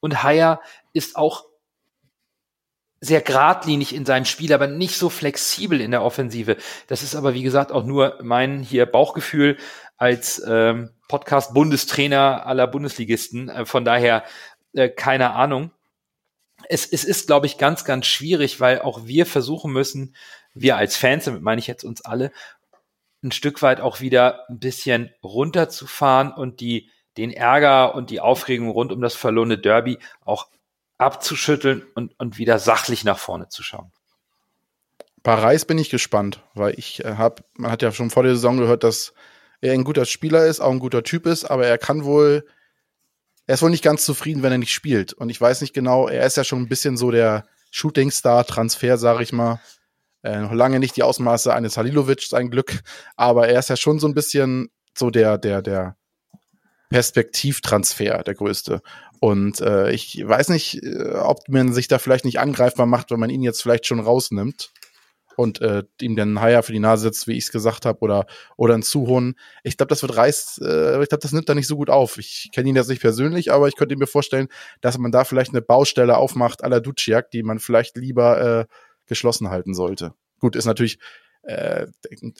Und 0.00 0.22
Haya 0.22 0.60
ist 0.92 1.16
auch 1.16 1.44
sehr 3.00 3.20
geradlinig 3.20 3.94
in 3.94 4.06
seinem 4.06 4.24
Spiel, 4.24 4.52
aber 4.52 4.66
nicht 4.66 4.96
so 4.96 5.10
flexibel 5.10 5.80
in 5.80 5.90
der 5.90 6.02
Offensive. 6.02 6.56
Das 6.86 7.02
ist 7.02 7.14
aber, 7.14 7.34
wie 7.34 7.42
gesagt, 7.42 7.70
auch 7.70 7.84
nur 7.84 8.18
mein 8.22 8.62
hier 8.62 8.86
Bauchgefühl 8.86 9.58
als 9.96 10.42
ähm, 10.46 10.90
Podcast-Bundestrainer 11.08 12.46
aller 12.46 12.66
Bundesligisten. 12.66 13.48
Äh, 13.48 13.66
von 13.66 13.84
daher 13.84 14.24
äh, 14.74 14.88
keine 14.88 15.32
Ahnung. 15.32 15.70
Es, 16.68 16.86
es 16.86 17.04
ist, 17.04 17.26
glaube 17.26 17.46
ich, 17.46 17.58
ganz, 17.58 17.84
ganz 17.84 18.06
schwierig, 18.06 18.60
weil 18.60 18.80
auch 18.80 19.06
wir 19.06 19.26
versuchen 19.26 19.72
müssen, 19.72 20.14
wir 20.54 20.76
als 20.76 20.96
Fans, 20.96 21.24
damit 21.24 21.42
meine 21.42 21.58
ich 21.58 21.66
jetzt 21.66 21.84
uns 21.84 22.02
alle, 22.04 22.32
ein 23.24 23.32
Stück 23.32 23.62
weit 23.62 23.80
auch 23.80 24.00
wieder 24.00 24.48
ein 24.48 24.58
bisschen 24.58 25.10
runterzufahren 25.22 26.32
und 26.32 26.60
die, 26.60 26.90
den 27.16 27.32
Ärger 27.32 27.94
und 27.94 28.10
die 28.10 28.20
Aufregung 28.20 28.70
rund 28.70 28.92
um 28.92 29.00
das 29.00 29.14
verlorene 29.14 29.58
Derby 29.58 29.98
auch 30.24 30.48
abzuschütteln 30.98 31.82
und, 31.94 32.18
und 32.20 32.38
wieder 32.38 32.58
sachlich 32.58 33.02
nach 33.02 33.18
vorne 33.18 33.48
zu 33.48 33.62
schauen. 33.62 33.90
Bei 35.22 35.56
bin 35.66 35.78
ich 35.78 35.88
gespannt, 35.88 36.42
weil 36.52 36.78
ich 36.78 37.02
äh, 37.04 37.14
habe, 37.16 37.42
man 37.54 37.70
hat 37.70 37.80
ja 37.80 37.90
schon 37.92 38.10
vor 38.10 38.22
der 38.22 38.34
Saison 38.34 38.58
gehört, 38.58 38.84
dass 38.84 39.14
er 39.62 39.72
ein 39.72 39.84
guter 39.84 40.04
Spieler 40.04 40.44
ist, 40.44 40.60
auch 40.60 40.70
ein 40.70 40.78
guter 40.78 41.02
Typ 41.02 41.24
ist, 41.24 41.44
aber 41.46 41.66
er 41.66 41.78
kann 41.78 42.04
wohl, 42.04 42.46
er 43.46 43.54
ist 43.54 43.62
wohl 43.62 43.70
nicht 43.70 43.82
ganz 43.82 44.04
zufrieden, 44.04 44.42
wenn 44.42 44.52
er 44.52 44.58
nicht 44.58 44.72
spielt. 44.72 45.14
Und 45.14 45.30
ich 45.30 45.40
weiß 45.40 45.62
nicht 45.62 45.72
genau, 45.72 46.08
er 46.08 46.26
ist 46.26 46.36
ja 46.36 46.44
schon 46.44 46.60
ein 46.60 46.68
bisschen 46.68 46.98
so 46.98 47.10
der 47.10 47.46
Shooting-Star-Transfer, 47.70 48.98
sage 48.98 49.22
ich 49.22 49.32
mal. 49.32 49.60
Äh, 50.24 50.40
noch 50.40 50.52
lange 50.52 50.80
nicht 50.80 50.96
die 50.96 51.02
Ausmaße 51.02 51.52
eines 51.52 51.76
Halilovic, 51.76 52.22
sein 52.22 52.50
Glück, 52.50 52.80
aber 53.14 53.46
er 53.48 53.58
ist 53.58 53.68
ja 53.68 53.76
schon 53.76 53.98
so 53.98 54.08
ein 54.08 54.14
bisschen 54.14 54.70
so 54.96 55.10
der, 55.10 55.36
der, 55.36 55.60
der 55.60 55.96
Perspektivtransfer, 56.88 58.22
der 58.22 58.34
größte. 58.34 58.80
Und 59.20 59.60
äh, 59.60 59.90
ich 59.90 60.22
weiß 60.26 60.48
nicht, 60.48 60.82
äh, 60.82 61.12
ob 61.16 61.48
man 61.48 61.74
sich 61.74 61.88
da 61.88 61.98
vielleicht 61.98 62.24
nicht 62.24 62.40
angreifbar 62.40 62.86
macht, 62.86 63.10
wenn 63.10 63.20
man 63.20 63.28
ihn 63.28 63.42
jetzt 63.42 63.62
vielleicht 63.62 63.86
schon 63.86 64.00
rausnimmt 64.00 64.72
und 65.36 65.60
äh, 65.60 65.82
ihm 66.00 66.16
den 66.16 66.40
Haier 66.40 66.62
für 66.62 66.72
die 66.72 66.78
Nase 66.78 67.02
setzt, 67.02 67.26
wie 67.26 67.36
ich 67.36 67.44
es 67.44 67.52
gesagt 67.52 67.84
habe, 67.84 68.00
oder 68.00 68.26
oder 68.56 68.74
einen 68.74 68.82
Zuhonen. 68.82 69.34
Ich 69.62 69.76
glaube, 69.76 69.90
das 69.90 70.02
wird 70.02 70.16
Reis, 70.16 70.58
äh, 70.62 71.02
ich 71.02 71.08
glaube, 71.08 71.22
das 71.22 71.32
nimmt 71.32 71.48
er 71.48 71.54
nicht 71.54 71.66
so 71.66 71.76
gut 71.76 71.90
auf. 71.90 72.16
Ich 72.16 72.50
kenne 72.54 72.68
ihn 72.68 72.76
jetzt 72.76 72.88
nicht 72.88 73.02
persönlich, 73.02 73.52
aber 73.52 73.68
ich 73.68 73.76
könnte 73.76 73.96
mir 73.96 74.06
vorstellen, 74.06 74.48
dass 74.80 74.96
man 74.96 75.12
da 75.12 75.24
vielleicht 75.24 75.50
eine 75.50 75.62
Baustelle 75.62 76.16
aufmacht 76.16 76.64
à 76.64 76.68
la 76.68 76.80
Duciak, 76.80 77.30
die 77.30 77.42
man 77.42 77.58
vielleicht 77.58 77.96
lieber 77.96 78.60
äh, 78.60 78.64
geschlossen 79.06 79.50
halten 79.50 79.74
sollte. 79.74 80.14
Gut, 80.40 80.56
ist 80.56 80.66
natürlich, 80.66 80.98
äh, 81.42 81.86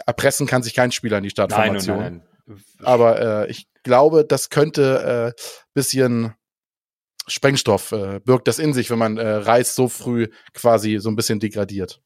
erpressen 0.06 0.46
kann 0.46 0.62
sich 0.62 0.74
kein 0.74 0.92
Spieler 0.92 1.18
in 1.18 1.24
die 1.24 1.30
Startformation. 1.30 1.98
Nein, 1.98 2.12
nein, 2.12 2.22
nein. 2.46 2.64
Aber 2.82 3.44
äh, 3.46 3.50
ich 3.50 3.68
glaube, 3.82 4.24
das 4.24 4.50
könnte 4.50 5.34
äh, 5.34 5.40
bisschen 5.72 6.34
Sprengstoff 7.26 7.92
äh, 7.92 8.20
birgt 8.24 8.48
das 8.48 8.58
in 8.58 8.72
sich, 8.72 8.90
wenn 8.90 8.98
man 8.98 9.16
äh, 9.16 9.26
Reis 9.26 9.74
so 9.74 9.88
früh 9.88 10.28
quasi 10.52 10.98
so 10.98 11.08
ein 11.08 11.16
bisschen 11.16 11.40
degradiert. 11.40 12.02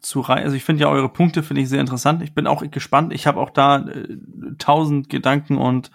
Zu 0.00 0.20
Reis, 0.20 0.44
also 0.44 0.56
ich 0.56 0.64
finde 0.64 0.82
ja 0.82 0.90
eure 0.90 1.08
Punkte 1.08 1.42
finde 1.42 1.62
ich 1.62 1.68
sehr 1.68 1.80
interessant. 1.80 2.22
Ich 2.22 2.34
bin 2.34 2.46
auch 2.46 2.62
gespannt. 2.70 3.12
Ich 3.12 3.26
habe 3.26 3.40
auch 3.40 3.50
da 3.50 3.86
äh, 3.88 4.18
tausend 4.58 5.08
Gedanken 5.08 5.56
und 5.56 5.90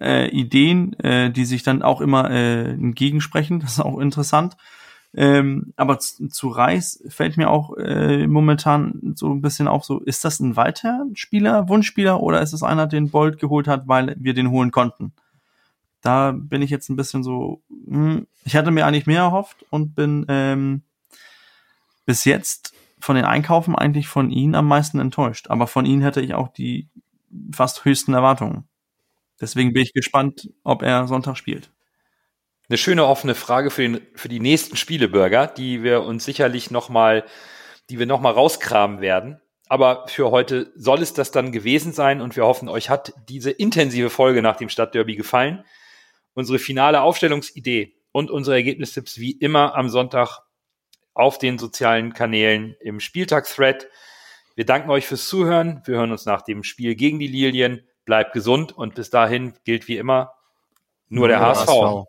äh, 0.00 0.28
Ideen, 0.28 0.98
äh, 1.00 1.30
die 1.30 1.44
sich 1.44 1.62
dann 1.62 1.82
auch 1.82 2.00
immer 2.00 2.30
äh, 2.30 2.70
entgegensprechen. 2.70 3.60
Das 3.60 3.72
ist 3.72 3.80
auch 3.80 3.98
interessant. 3.98 4.56
Ähm, 5.18 5.72
aber 5.76 5.98
zu, 5.98 6.28
zu 6.28 6.48
Reis 6.48 7.02
fällt 7.08 7.38
mir 7.38 7.48
auch 7.48 7.74
äh, 7.78 8.26
momentan 8.26 9.14
so 9.14 9.32
ein 9.32 9.40
bisschen 9.40 9.66
auf 9.66 9.82
so, 9.82 10.00
ist 10.00 10.26
das 10.26 10.40
ein 10.40 10.56
weiter 10.56 11.06
Spieler, 11.14 11.70
Wunschspieler 11.70 12.20
oder 12.22 12.42
ist 12.42 12.52
es 12.52 12.62
einer, 12.62 12.86
den 12.86 13.10
Bolt 13.10 13.38
geholt 13.38 13.66
hat, 13.66 13.88
weil 13.88 14.14
wir 14.18 14.34
den 14.34 14.50
holen 14.50 14.72
konnten? 14.72 15.14
Da 16.02 16.32
bin 16.32 16.60
ich 16.60 16.68
jetzt 16.68 16.90
ein 16.90 16.96
bisschen 16.96 17.22
so, 17.22 17.62
hm, 17.88 18.26
ich 18.44 18.56
hatte 18.56 18.70
mir 18.70 18.84
eigentlich 18.84 19.06
mehr 19.06 19.22
erhofft 19.22 19.64
und 19.70 19.94
bin 19.94 20.26
ähm, 20.28 20.82
bis 22.04 22.26
jetzt 22.26 22.74
von 22.98 23.16
den 23.16 23.24
Einkaufen 23.24 23.74
eigentlich 23.74 24.08
von 24.08 24.30
ihnen 24.30 24.54
am 24.54 24.68
meisten 24.68 24.98
enttäuscht. 24.98 25.48
Aber 25.48 25.66
von 25.66 25.86
ihnen 25.86 26.02
hätte 26.02 26.20
ich 26.20 26.34
auch 26.34 26.48
die 26.48 26.88
fast 27.52 27.86
höchsten 27.86 28.12
Erwartungen. 28.12 28.64
Deswegen 29.40 29.72
bin 29.72 29.82
ich 29.82 29.94
gespannt, 29.94 30.50
ob 30.62 30.82
er 30.82 31.06
Sonntag 31.06 31.36
spielt. 31.38 31.70
Eine 32.68 32.78
schöne 32.78 33.06
offene 33.06 33.34
Frage 33.34 33.70
für, 33.70 33.82
den, 33.82 34.00
für 34.14 34.28
die 34.28 34.40
nächsten 34.40 34.76
Spielebürger, 34.76 35.46
die 35.46 35.82
wir 35.82 36.02
uns 36.02 36.24
sicherlich 36.24 36.70
nochmal, 36.70 37.24
die 37.90 37.98
wir 37.98 38.06
nochmal 38.06 38.32
rauskramen 38.32 39.00
werden. 39.00 39.40
Aber 39.68 40.06
für 40.08 40.30
heute 40.30 40.72
soll 40.76 41.02
es 41.02 41.12
das 41.12 41.30
dann 41.30 41.52
gewesen 41.52 41.92
sein 41.92 42.20
und 42.20 42.36
wir 42.36 42.44
hoffen, 42.44 42.68
euch 42.68 42.90
hat 42.90 43.12
diese 43.28 43.50
intensive 43.50 44.10
Folge 44.10 44.42
nach 44.42 44.56
dem 44.56 44.68
Stadtderby 44.68 45.16
gefallen 45.16 45.64
unsere 46.36 46.58
finale 46.58 47.00
Aufstellungsidee 47.00 47.96
und 48.12 48.30
unsere 48.30 48.56
Ergebnistipps 48.56 49.18
wie 49.18 49.32
immer 49.32 49.74
am 49.74 49.88
Sonntag 49.88 50.40
auf 51.14 51.38
den 51.38 51.58
sozialen 51.58 52.12
Kanälen 52.12 52.76
im 52.80 53.00
Spieltag-Thread. 53.00 53.88
Wir 54.54 54.66
danken 54.66 54.90
euch 54.90 55.06
fürs 55.06 55.28
Zuhören. 55.28 55.82
Wir 55.86 55.96
hören 55.96 56.12
uns 56.12 56.26
nach 56.26 56.42
dem 56.42 56.62
Spiel 56.62 56.94
gegen 56.94 57.18
die 57.18 57.26
Lilien. 57.26 57.88
Bleibt 58.04 58.34
gesund 58.34 58.72
und 58.76 58.94
bis 58.94 59.08
dahin 59.08 59.54
gilt 59.64 59.88
wie 59.88 59.96
immer 59.96 60.34
nur, 61.08 61.20
nur 61.20 61.28
der, 61.28 61.38
der 61.38 61.46
HSV. 61.48 61.68
HSV. 61.68 62.06